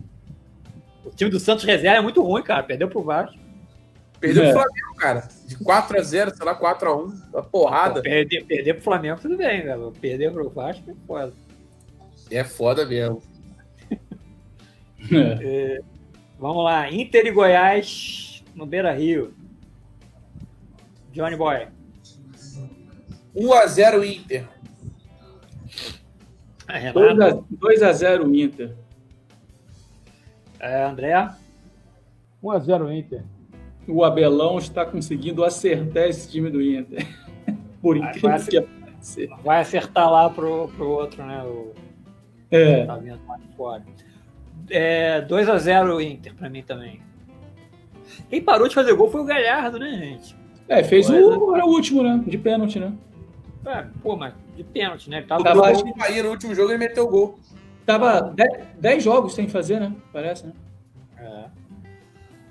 O 1.04 1.10
time 1.10 1.30
do 1.30 1.40
Santos 1.40 1.64
reserva 1.64 1.98
é 1.98 2.02
muito 2.02 2.22
ruim, 2.22 2.42
cara. 2.42 2.62
Perdeu 2.62 2.88
pro 2.88 3.02
Vasco. 3.02 3.47
Perdeu 4.20 4.42
É. 4.44 4.48
o 4.50 4.52
Flamengo, 4.52 4.94
cara. 4.98 5.28
De 5.46 5.56
4x0, 5.56 6.34
sei 6.34 6.44
lá, 6.46 6.54
4x1. 6.58 7.12
Uma 7.32 7.42
porrada. 7.42 8.02
Perder, 8.02 8.44
perder 8.44 8.74
pro 8.74 8.82
Flamengo, 8.82 9.20
tudo 9.20 9.36
bem, 9.36 9.62
velho. 9.62 9.92
Perder 10.00 10.32
pro 10.32 10.50
Vasco 10.50 10.90
é 10.90 10.94
foda. 11.06 11.32
É 12.30 12.44
foda 12.44 12.84
mesmo. 12.86 13.22
É. 15.10 15.80
Vamos 16.38 16.64
lá. 16.64 16.90
Inter 16.90 17.24
e 17.26 17.30
Goiás 17.30 18.44
no 18.54 18.66
Beira 18.66 18.92
Rio. 18.92 19.32
Johnny 21.12 21.36
Boy. 21.36 21.68
1x0 23.34 24.04
Inter. 24.04 24.44
Renato. 26.68 27.46
2x0 27.54 28.36
Inter. 28.38 28.76
É, 30.60 30.82
André. 30.84 31.14
1x0 32.42 32.92
Inter. 32.98 33.24
O 33.88 34.04
Abelão 34.04 34.58
está 34.58 34.84
conseguindo 34.84 35.42
acertar 35.44 36.04
esse 36.04 36.30
time 36.30 36.50
do 36.50 36.60
Inter. 36.62 37.06
Por 37.80 37.98
Vai, 37.98 38.08
incrível 38.10 38.30
vai 38.30 38.40
que 38.40 38.60
pareça. 38.60 39.42
Vai 39.44 39.60
acertar 39.60 40.10
lá 40.10 40.28
pro, 40.28 40.68
pro 40.76 40.88
outro, 40.88 41.24
né? 41.24 41.42
O, 41.44 41.72
É. 42.50 42.84
tá 42.84 42.94
lá 42.94 43.00
de 43.38 43.56
fora. 43.56 43.82
É, 44.68 45.20
2 45.22 45.48
a 45.48 45.56
0 45.58 46.00
Inter 46.00 46.34
pra 46.34 46.50
mim 46.50 46.62
também. 46.62 47.00
Quem 48.28 48.42
parou 48.42 48.68
de 48.68 48.74
fazer 48.74 48.94
gol 48.94 49.10
foi 49.10 49.20
o 49.20 49.24
Galhardo, 49.24 49.78
né, 49.78 49.90
gente? 49.96 50.36
É, 50.68 50.82
fez 50.82 51.06
Pois 51.06 51.24
o, 51.24 51.54
era 51.54 51.64
o 51.64 51.68
último, 51.70 52.02
né? 52.02 52.22
De 52.26 52.36
pênalti, 52.36 52.78
né? 52.78 52.92
É, 53.64 53.86
pô, 54.02 54.16
mas 54.16 54.34
de 54.56 54.64
pênalti, 54.64 55.08
né? 55.08 55.18
Ele 55.18 55.26
tava 55.26 55.40
O 55.40 55.44
Tava- 55.44 55.72
no 55.72 56.30
último 56.30 56.54
jogo 56.54 56.70
ele 56.70 56.78
meteu 56.78 57.04
o 57.04 57.08
gol. 57.08 57.38
Tava 57.86 58.34
10 58.78 59.02
jogos 59.02 59.34
sem 59.34 59.48
fazer, 59.48 59.80
né? 59.80 59.92
Parece, 60.12 60.46
né? 60.46 60.52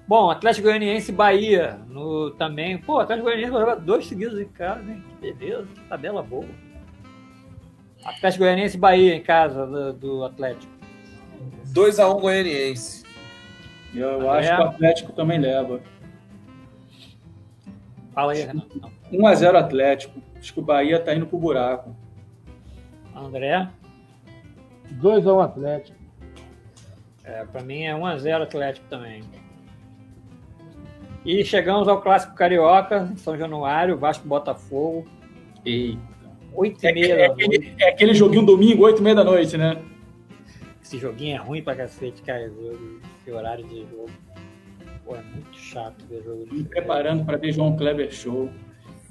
Bom, 0.08 0.30
Atlético 0.32 0.68
Goianiense 0.68 1.12
e 1.12 1.16
Bahia 1.16 1.80
no, 1.90 2.32
também. 2.32 2.78
Pô, 2.78 3.00
Atlético 3.00 3.26
Goianiense 3.26 3.52
vai 3.52 3.60
jogar 3.62 3.76
dois 3.76 4.06
seguidos 4.08 4.40
em 4.40 4.48
casa, 4.48 4.82
né? 4.82 5.02
Que 5.22 5.34
beleza, 5.34 5.68
que 5.68 5.82
tabela 5.82 6.24
boa. 6.24 6.46
Atlético 8.06 8.44
Goianiense 8.46 8.78
e 8.78 8.80
Bahia 8.80 9.16
em 9.16 9.22
casa 9.22 9.66
do, 9.68 9.94
do 9.94 10.24
Atlético. 10.24 10.72
2x1 11.74 12.22
Goianiense. 12.22 13.04
Eu 13.94 14.30
Ah, 14.30 14.38
acho 14.38 14.50
é? 14.52 14.56
que 14.56 14.62
o 14.62 14.66
Atlético 14.66 15.12
também 15.14 15.40
leva. 15.40 15.82
Fala 18.14 18.32
aí, 18.32 18.44
Renato. 18.44 18.80
1x0 19.12 19.56
Atlético. 19.56 20.22
Acho 20.38 20.54
que 20.54 20.60
o 20.60 20.64
Bahia 20.64 21.00
tá 21.00 21.14
indo 21.14 21.28
pro 21.28 21.38
buraco. 21.38 21.96
André, 23.14 23.68
2x1 25.02 25.44
Atlético. 25.44 25.98
é, 27.24 27.44
pra 27.46 27.62
mim 27.62 27.84
é 27.84 27.94
1x0 27.94 28.44
Atlético 28.44 28.86
também. 28.90 29.22
E 31.28 31.44
chegamos 31.44 31.90
ao 31.90 32.02
Clássico 32.02 32.34
Carioca, 32.36 33.12
São 33.18 33.38
Januário, 33.38 33.98
Vasco 33.98 34.26
e 34.26 34.30
Botafogo, 34.30 35.06
Ei. 35.66 36.00
8 36.54 36.86
É, 36.86 36.90
e 36.90 36.94
meia 36.94 37.14
é 37.14 37.18
da 37.28 37.36
noite. 37.36 37.44
aquele, 37.46 37.76
é 37.80 37.90
aquele 37.90 38.14
joguinho 38.14 38.46
domingo, 38.46 38.84
8h30 38.84 39.14
da 39.16 39.24
noite, 39.26 39.58
né? 39.58 39.78
Esse 40.82 40.98
joguinho 40.98 41.36
é 41.36 41.38
ruim 41.38 41.62
pra 41.62 41.76
cacete, 41.76 42.22
cara, 42.22 42.50
esse 43.22 43.30
horário 43.32 43.68
de 43.68 43.82
jogo. 43.82 44.10
Pô, 45.04 45.18
é 45.18 45.22
muito 45.22 45.58
chato 45.58 46.06
ver 46.10 46.24
jogo 46.24 46.48
Me 46.50 46.64
preparando 46.64 47.26
para 47.26 47.36
ver 47.38 47.52
João 47.52 47.76
Kleber 47.76 48.10
Show. 48.10 48.50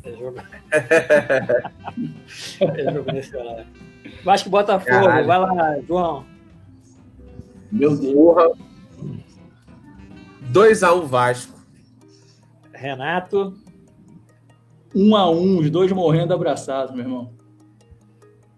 É 0.03 0.13
jogo. 0.13 0.39
é 2.79 2.93
jogo 2.93 3.13
nesse 3.13 3.37
horário. 3.37 3.67
Vasco 4.25 4.49
e 4.49 4.51
Botafogo, 4.51 4.89
Caralho. 4.91 5.27
vai 5.27 5.39
lá, 5.39 5.81
João. 5.87 6.25
Meu 7.71 7.95
Deus. 7.95 8.15
Porra. 8.15 8.49
2x1 10.51 11.05
Vasco. 11.07 11.56
Renato, 12.77 13.57
1x1, 14.95 15.61
os 15.61 15.71
dois 15.71 15.93
morrendo 15.93 16.33
abraçados, 16.35 16.95
meu 16.95 17.05
irmão. 17.05 17.33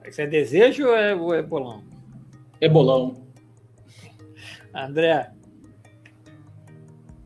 isso 0.07 0.20
é 0.20 0.27
desejo 0.27 0.86
ou 0.86 0.97
é, 0.97 1.15
ou 1.15 1.35
é 1.35 1.43
bolão? 1.43 1.82
É 2.61 2.69
bolão. 2.69 3.27
André, 4.74 5.32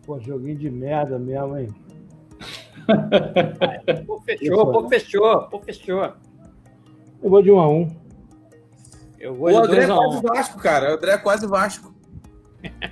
Pô, 0.05 0.19
joguinho 0.19 0.56
de 0.56 0.69
merda 0.69 1.19
mesmo, 1.19 1.56
hein? 1.56 1.69
pô, 4.06 4.20
fechou, 4.20 4.73
pô, 4.73 4.89
fechou, 4.89 5.43
pô, 5.48 5.60
fechou. 5.60 6.12
Eu 7.23 7.31
vou 7.31 7.40
de 7.40 7.51
1x1. 7.51 7.97
Eu 9.20 9.32
O 9.32 9.36
vou 9.36 9.51
de 9.51 9.56
André 9.59 9.85
é 9.85 9.86
2 9.86 9.90
a 9.90 9.94
quase 9.94 10.16
1 10.16 10.20
Vasco, 10.23 10.59
cara. 10.59 10.90
O 10.90 10.94
André 10.97 11.12
é 11.12 11.19
quase 11.19 11.47
Vasco. 11.47 11.91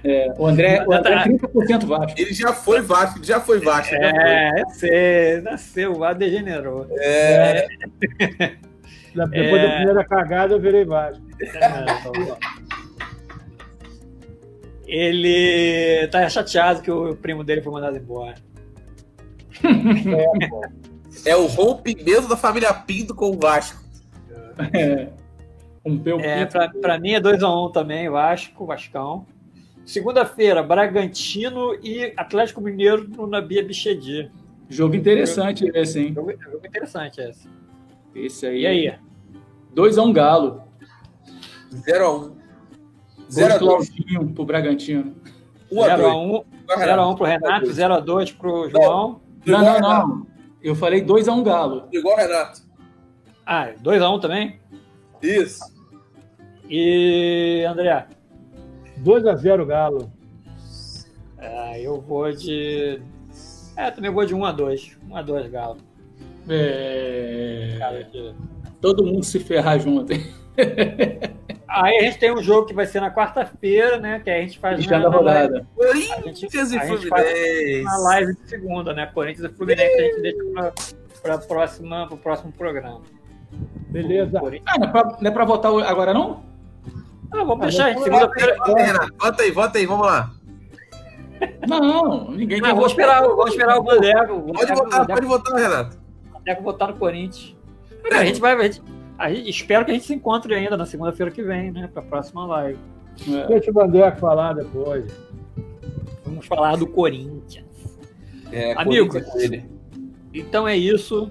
É, 0.02 0.32
o 0.38 0.46
André, 0.46 0.84
o 0.86 0.92
André 0.92 1.14
é 1.14 1.24
30% 1.24 1.86
Vasco. 1.86 2.20
Ele 2.20 2.32
já 2.32 2.52
foi 2.52 2.80
Vasco, 2.80 3.18
ele 3.18 3.26
já 3.26 3.40
foi 3.40 3.60
Vasco. 3.60 3.94
já 3.94 4.10
foi. 4.10 4.20
É, 4.20 4.62
eu 4.62 4.68
sei, 4.70 5.40
nasceu, 5.42 6.00
o 6.00 6.14
degenerou. 6.14 6.86
É, 6.98 7.66
Depois 9.14 9.32
É. 9.32 9.68
da 9.68 9.74
primeira 9.76 10.04
cagada, 10.04 10.54
eu 10.54 10.60
virei 10.60 10.84
Vasco. 10.84 11.22
Ele 14.86 16.08
tá 16.08 16.28
chateado 16.28 16.82
que 16.82 16.90
o 16.90 17.14
primo 17.14 17.44
dele 17.44 17.62
foi 17.62 17.72
mandado 17.72 17.96
embora. 17.96 18.34
É, 21.24 21.30
é 21.30 21.36
o 21.36 21.46
rompimento 21.46 22.28
da 22.28 22.36
família 22.36 22.72
Pinto 22.72 23.14
com 23.14 23.30
o 23.30 23.38
Vasco. 23.38 23.80
É. 24.72 25.08
O 25.82 26.20
é, 26.20 26.46
Para 26.80 26.98
mim 26.98 27.12
é 27.12 27.20
2x1 27.20 27.68
um 27.68 27.72
também, 27.72 28.08
Vasco, 28.10 28.66
Vascão. 28.66 29.26
Segunda-feira, 29.90 30.62
Bragantino 30.62 31.74
e 31.82 32.14
Atlético 32.16 32.60
Mineiro 32.60 33.08
no 33.08 33.26
Nabia 33.26 33.60
Bichedi. 33.60 34.30
Jogo 34.68 34.94
interessante 34.94 35.66
jogo, 35.66 35.76
esse, 35.76 35.98
hein? 35.98 36.14
Jogo, 36.14 36.32
jogo 36.40 36.64
interessante 36.64 37.20
esse. 37.20 37.48
Esse 38.14 38.46
aí. 38.46 38.60
E 38.60 38.66
aí? 38.68 38.94
2x1 39.74 40.04
um 40.04 40.12
Galo. 40.12 40.62
0x1. 41.74 42.36
0x2 43.28 44.32
pro 44.32 44.44
Bragantino. 44.44 45.16
0x1 45.72 46.44
0x1 46.68 47.16
pro 47.16 47.26
Renato, 47.26 47.66
0x2 47.66 48.36
pro 48.38 48.70
João. 48.70 49.20
Não, 49.44 49.60
não, 49.60 49.80
não. 49.80 50.26
Eu 50.62 50.76
falei 50.76 51.04
2x1 51.04 51.32
um 51.32 51.42
Galo. 51.42 51.88
Igual 51.90 52.16
Renato. 52.16 52.62
Ah, 53.44 53.72
2x1 53.82 54.20
também? 54.20 54.60
Isso. 55.20 55.64
E 56.68 57.64
André? 57.68 58.06
2x0 59.02 59.66
Galo. 59.66 60.12
Ah, 61.38 61.78
eu 61.78 62.00
vou 62.00 62.30
de. 62.32 63.00
É, 63.76 63.90
também 63.90 64.10
vou 64.10 64.24
de 64.24 64.34
1x2. 64.34 64.96
1x2 65.08 65.50
Galo. 65.50 65.78
É... 66.48 67.76
Cara, 67.78 68.04
de... 68.04 68.34
Todo 68.80 69.04
mundo 69.04 69.24
se 69.24 69.38
ferrar 69.38 69.78
junto. 69.78 70.12
Aí 71.68 71.98
a 71.98 72.02
gente 72.02 72.18
tem 72.18 72.32
um 72.32 72.42
jogo 72.42 72.66
que 72.66 72.74
vai 72.74 72.84
ser 72.84 73.00
na 73.00 73.14
quarta-feira, 73.14 73.98
né? 73.98 74.20
Que 74.20 74.28
a 74.28 74.40
gente 74.40 74.58
faz 74.58 74.84
na, 74.84 74.98
na 74.98 75.08
rodada. 75.08 75.66
Corinthians 75.76 76.72
e 76.72 76.80
Fluminense. 76.80 77.82
Na 77.84 77.96
live 77.98 78.34
de 78.34 78.48
segunda, 78.48 78.92
né? 78.92 79.06
Corinthians 79.06 79.52
e 79.52 79.54
Fluminense 79.54 79.94
a 79.94 80.02
gente 80.02 80.20
deixa 80.20 80.72
para 81.22 81.38
próxima, 81.38 82.08
o 82.10 82.16
próximo 82.16 82.52
programa. 82.52 83.02
Beleza. 83.88 84.40
Ah, 84.66 84.78
não 84.78 84.88
é 84.88 84.92
não 85.20 85.30
é 85.30 85.30
pra 85.30 85.44
votar 85.44 85.72
agora, 85.72 86.12
não? 86.12 86.42
Ah, 87.32 87.44
vamos 87.44 87.60
ah, 87.60 87.68
deixar. 87.68 87.98
Segunda-feira. 87.98 88.56
Vota 89.18 89.42
aí, 89.42 89.50
vota 89.50 89.78
aí, 89.78 89.86
vamos 89.86 90.06
lá. 90.06 90.32
Não, 91.66 92.30
ninguém 92.30 92.60
quer. 92.60 92.74
Vamos 92.74 92.90
esperar, 92.90 93.22
vamos 93.22 93.50
esperar 93.50 93.78
o 93.78 93.82
Bandeco. 93.82 94.52
Pode 94.52 94.74
votar, 94.74 95.06
pode 95.06 95.26
votar, 95.26 95.58
Renato. 95.58 95.98
Bandeco 96.32 96.62
votar 96.62 96.88
no 96.88 96.96
Corinthians. 96.96 97.56
É. 98.10 98.16
A 98.16 98.24
gente 98.24 98.40
vai. 98.40 98.54
A 98.54 98.62
gente, 98.62 98.82
a 99.18 99.32
gente, 99.32 99.50
espero 99.50 99.84
que 99.84 99.90
a 99.90 99.94
gente 99.94 100.06
se 100.06 100.14
encontre 100.14 100.54
ainda 100.54 100.76
na 100.76 100.86
segunda-feira 100.86 101.30
que 101.30 101.42
vem, 101.42 101.70
né? 101.70 101.88
Para 101.92 102.02
a 102.02 102.06
próxima 102.06 102.46
live. 102.46 102.78
É. 103.28 103.46
Deixa 103.46 103.70
o 103.70 103.74
Bandeco 103.74 104.18
falar 104.18 104.54
depois. 104.54 105.12
Vamos 106.24 106.46
falar 106.46 106.76
do 106.76 106.86
Corinthians. 106.86 107.66
É, 108.52 108.72
Amigos, 108.72 109.22
então 110.34 110.66
é 110.66 110.76
isso. 110.76 111.30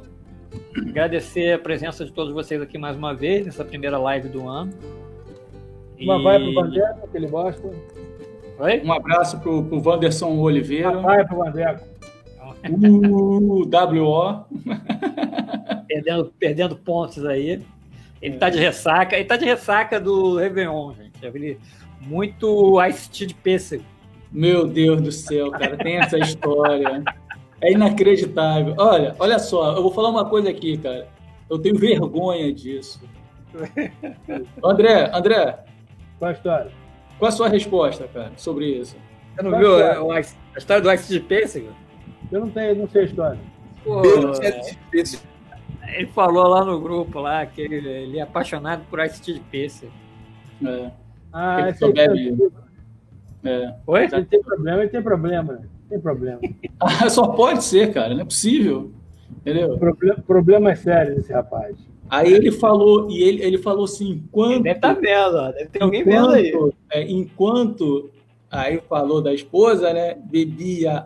Agradecer 0.76 1.54
a 1.54 1.60
presença 1.60 2.06
de 2.06 2.12
todos 2.12 2.34
vocês 2.34 2.62
aqui 2.62 2.78
mais 2.78 2.96
uma 2.96 3.14
vez, 3.14 3.46
nessa 3.46 3.66
primeira 3.66 3.98
live 3.98 4.30
do 4.30 4.48
ano. 4.48 4.74
Uma 6.00 6.18
e... 6.18 6.24
vai 6.24 6.40
pro 6.40 6.54
Bandeco, 6.54 7.08
que 7.10 7.18
ele 7.18 7.28
gosta. 7.28 7.70
Oi? 8.60 8.82
Um 8.84 8.92
abraço 8.92 9.40
pro, 9.40 9.64
pro 9.64 9.82
Wanderson 9.82 10.38
Oliveira. 10.38 10.92
Uma 10.92 11.02
vai 11.02 11.26
pro 11.26 11.38
Bandeco. 11.38 11.84
Uh, 12.70 13.64
WO. 13.64 14.46
perdendo, 15.88 16.34
perdendo 16.38 16.76
pontos 16.76 17.26
aí. 17.26 17.62
Ele 18.22 18.38
tá 18.38 18.50
de 18.50 18.60
ressaca. 18.60 19.16
Ele 19.16 19.26
tá 19.26 19.38
de 19.38 19.46
ressaca 19.46 20.00
do 20.00 20.36
Réveillon, 20.36 20.94
gente. 20.94 21.26
Ele 21.26 21.58
muito 22.02 22.84
Ice 22.86 23.10
Tea 23.10 23.28
de 23.28 23.34
pêssego. 23.34 23.84
Meu 24.32 24.68
Deus 24.68 25.02
do 25.02 25.12
céu, 25.12 25.52
cara. 25.52 25.78
Tem 25.78 25.98
essa 25.98 26.18
história. 26.18 27.04
É 27.62 27.72
inacreditável. 27.72 28.76
Olha, 28.78 29.16
olha 29.20 29.40
só. 29.40 29.76
Eu 29.76 29.82
vou 29.82 29.92
falar 29.92 30.10
uma 30.10 30.26
coisa 30.26 30.50
aqui, 30.50 30.78
cara. 30.78 31.08
Eu 31.50 31.58
tenho 31.58 31.78
vergonha 31.78 32.54
disso. 32.54 33.02
André, 34.64 35.10
André. 35.14 35.60
Qual 36.20 36.30
a 36.30 36.34
história? 36.34 36.72
Qual 37.18 37.30
a 37.30 37.32
sua 37.32 37.50
resposta, 37.50 38.08
cara, 38.14 38.32
sobre 38.36 38.66
isso? 38.66 38.96
Você 39.36 39.42
não 39.42 39.52
Qual 39.52 39.62
viu 39.62 40.12
a, 40.12 40.18
a, 40.18 40.20
história 40.58 40.84
do 40.84 40.92
Ice 40.92 41.12
de 41.12 41.20
pêssego? 41.22 41.70
Eu 42.32 42.42
não 42.42 42.50
tenho, 42.50 42.76
não 42.76 42.90
sei 42.90 43.02
a 43.02 43.06
história. 43.06 43.40
Pô, 43.84 44.02
ele 45.88 46.08
falou 46.08 46.48
lá 46.48 46.64
no 46.64 46.80
grupo 46.80 47.20
lá 47.20 47.46
que 47.46 47.62
ele, 47.62 47.88
ele 47.88 48.20
é 48.20 48.22
apaixonado 48.22 48.84
por 48.90 49.04
Ice 49.06 49.22
de 49.22 49.40
pêssego. 49.40 49.92
É. 50.66 50.92
Ah, 51.32 51.62
ele 51.62 51.74
só 51.74 51.92
bebe. 51.92 52.38
É. 53.44 53.74
Oi? 53.88 54.04
Ele 54.12 54.26
tem 54.26 54.42
problema, 54.44 54.82
ele 54.82 54.90
tem 54.90 55.02
problema. 55.02 55.62
Tem 55.90 56.00
problema. 56.00 56.40
ah, 56.80 57.08
só 57.10 57.30
pode 57.30 57.64
ser, 57.64 57.94
cara. 57.94 58.14
Não 58.14 58.22
é 58.22 58.26
possível. 58.26 58.92
Entendeu? 59.38 59.78
Problema, 59.78 60.22
problema 60.22 60.72
é 60.72 60.76
sério 60.76 61.16
desse 61.16 61.32
rapaz. 61.32 61.78
Aí 62.10 62.34
ele 62.34 62.52
falou, 62.52 63.10
e 63.10 63.22
ele, 63.22 63.44
ele 63.44 63.58
falou 63.58 63.86
assim, 63.86 64.24
enquanto... 64.26 64.64
Deve 64.64 64.78
estar 64.78 64.96
tá 64.96 65.00
vendo, 65.00 65.38
ó. 65.38 65.52
deve 65.52 65.70
ter 65.70 65.84
alguém 65.84 66.02
enquanto, 66.02 66.32
vendo 66.32 66.34
aí. 66.34 66.72
É, 66.92 67.12
enquanto, 67.12 68.10
aí 68.50 68.82
falou 68.90 69.22
da 69.22 69.34
esposa, 69.34 69.94
né, 69.94 70.16
bebia 70.16 71.06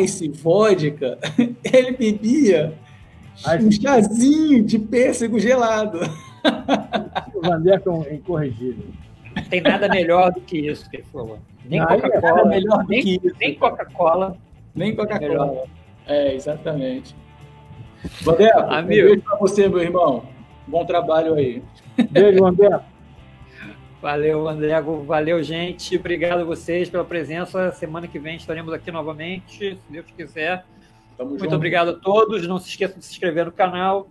ice 0.00 0.28
vodka, 0.28 1.18
ele 1.64 1.92
bebia 1.92 2.74
ice. 3.38 3.66
um 3.66 3.72
chazinho 3.72 4.64
de 4.64 4.78
pêssego 4.78 5.38
gelado. 5.38 6.00
O 7.34 7.40
Vandeco 7.40 8.04
é 8.08 8.14
incorrigível. 8.14 8.84
Tem 9.50 9.60
nada 9.60 9.88
melhor 9.88 10.32
do 10.32 10.40
que 10.40 10.58
isso 10.58 10.88
que 10.88 10.98
ele 10.98 11.06
falou. 11.12 11.38
Nem 11.64 11.80
Coca-Cola. 11.84 12.40
É 12.40 12.44
melhor 12.44 12.86
nem, 12.88 13.02
que 13.02 13.14
isso. 13.16 13.36
Nem 13.40 13.54
Coca-Cola. 13.54 14.36
Nem 14.74 14.94
Coca-Cola. 14.94 15.64
É, 16.06 16.34
exatamente. 16.34 17.16
Vandeco, 18.22 18.60
Amigo. 18.60 18.84
um 18.84 18.86
beijo 18.86 19.22
pra 19.22 19.36
você, 19.38 19.68
meu 19.68 19.80
irmão. 19.80 20.33
Bom 20.66 20.84
trabalho 20.84 21.34
aí. 21.34 21.62
Beijo, 22.10 22.44
André. 22.44 22.80
Valeu, 24.00 24.48
André. 24.48 24.80
Valeu, 24.80 25.42
gente. 25.42 25.96
Obrigado 25.96 26.40
a 26.40 26.44
vocês 26.44 26.90
pela 26.90 27.04
presença. 27.04 27.70
Semana 27.72 28.06
que 28.06 28.18
vem 28.18 28.36
estaremos 28.36 28.72
aqui 28.72 28.90
novamente, 28.90 29.76
se 29.76 29.92
Deus 29.92 30.06
quiser. 30.16 30.64
Tamo 31.16 31.30
Muito 31.30 31.44
junto. 31.44 31.56
obrigado 31.56 31.90
a 31.90 31.94
todos. 31.94 32.46
Não 32.46 32.58
se 32.58 32.68
esqueçam 32.68 32.98
de 32.98 33.04
se 33.04 33.12
inscrever 33.12 33.46
no 33.46 33.52
canal. 33.52 34.08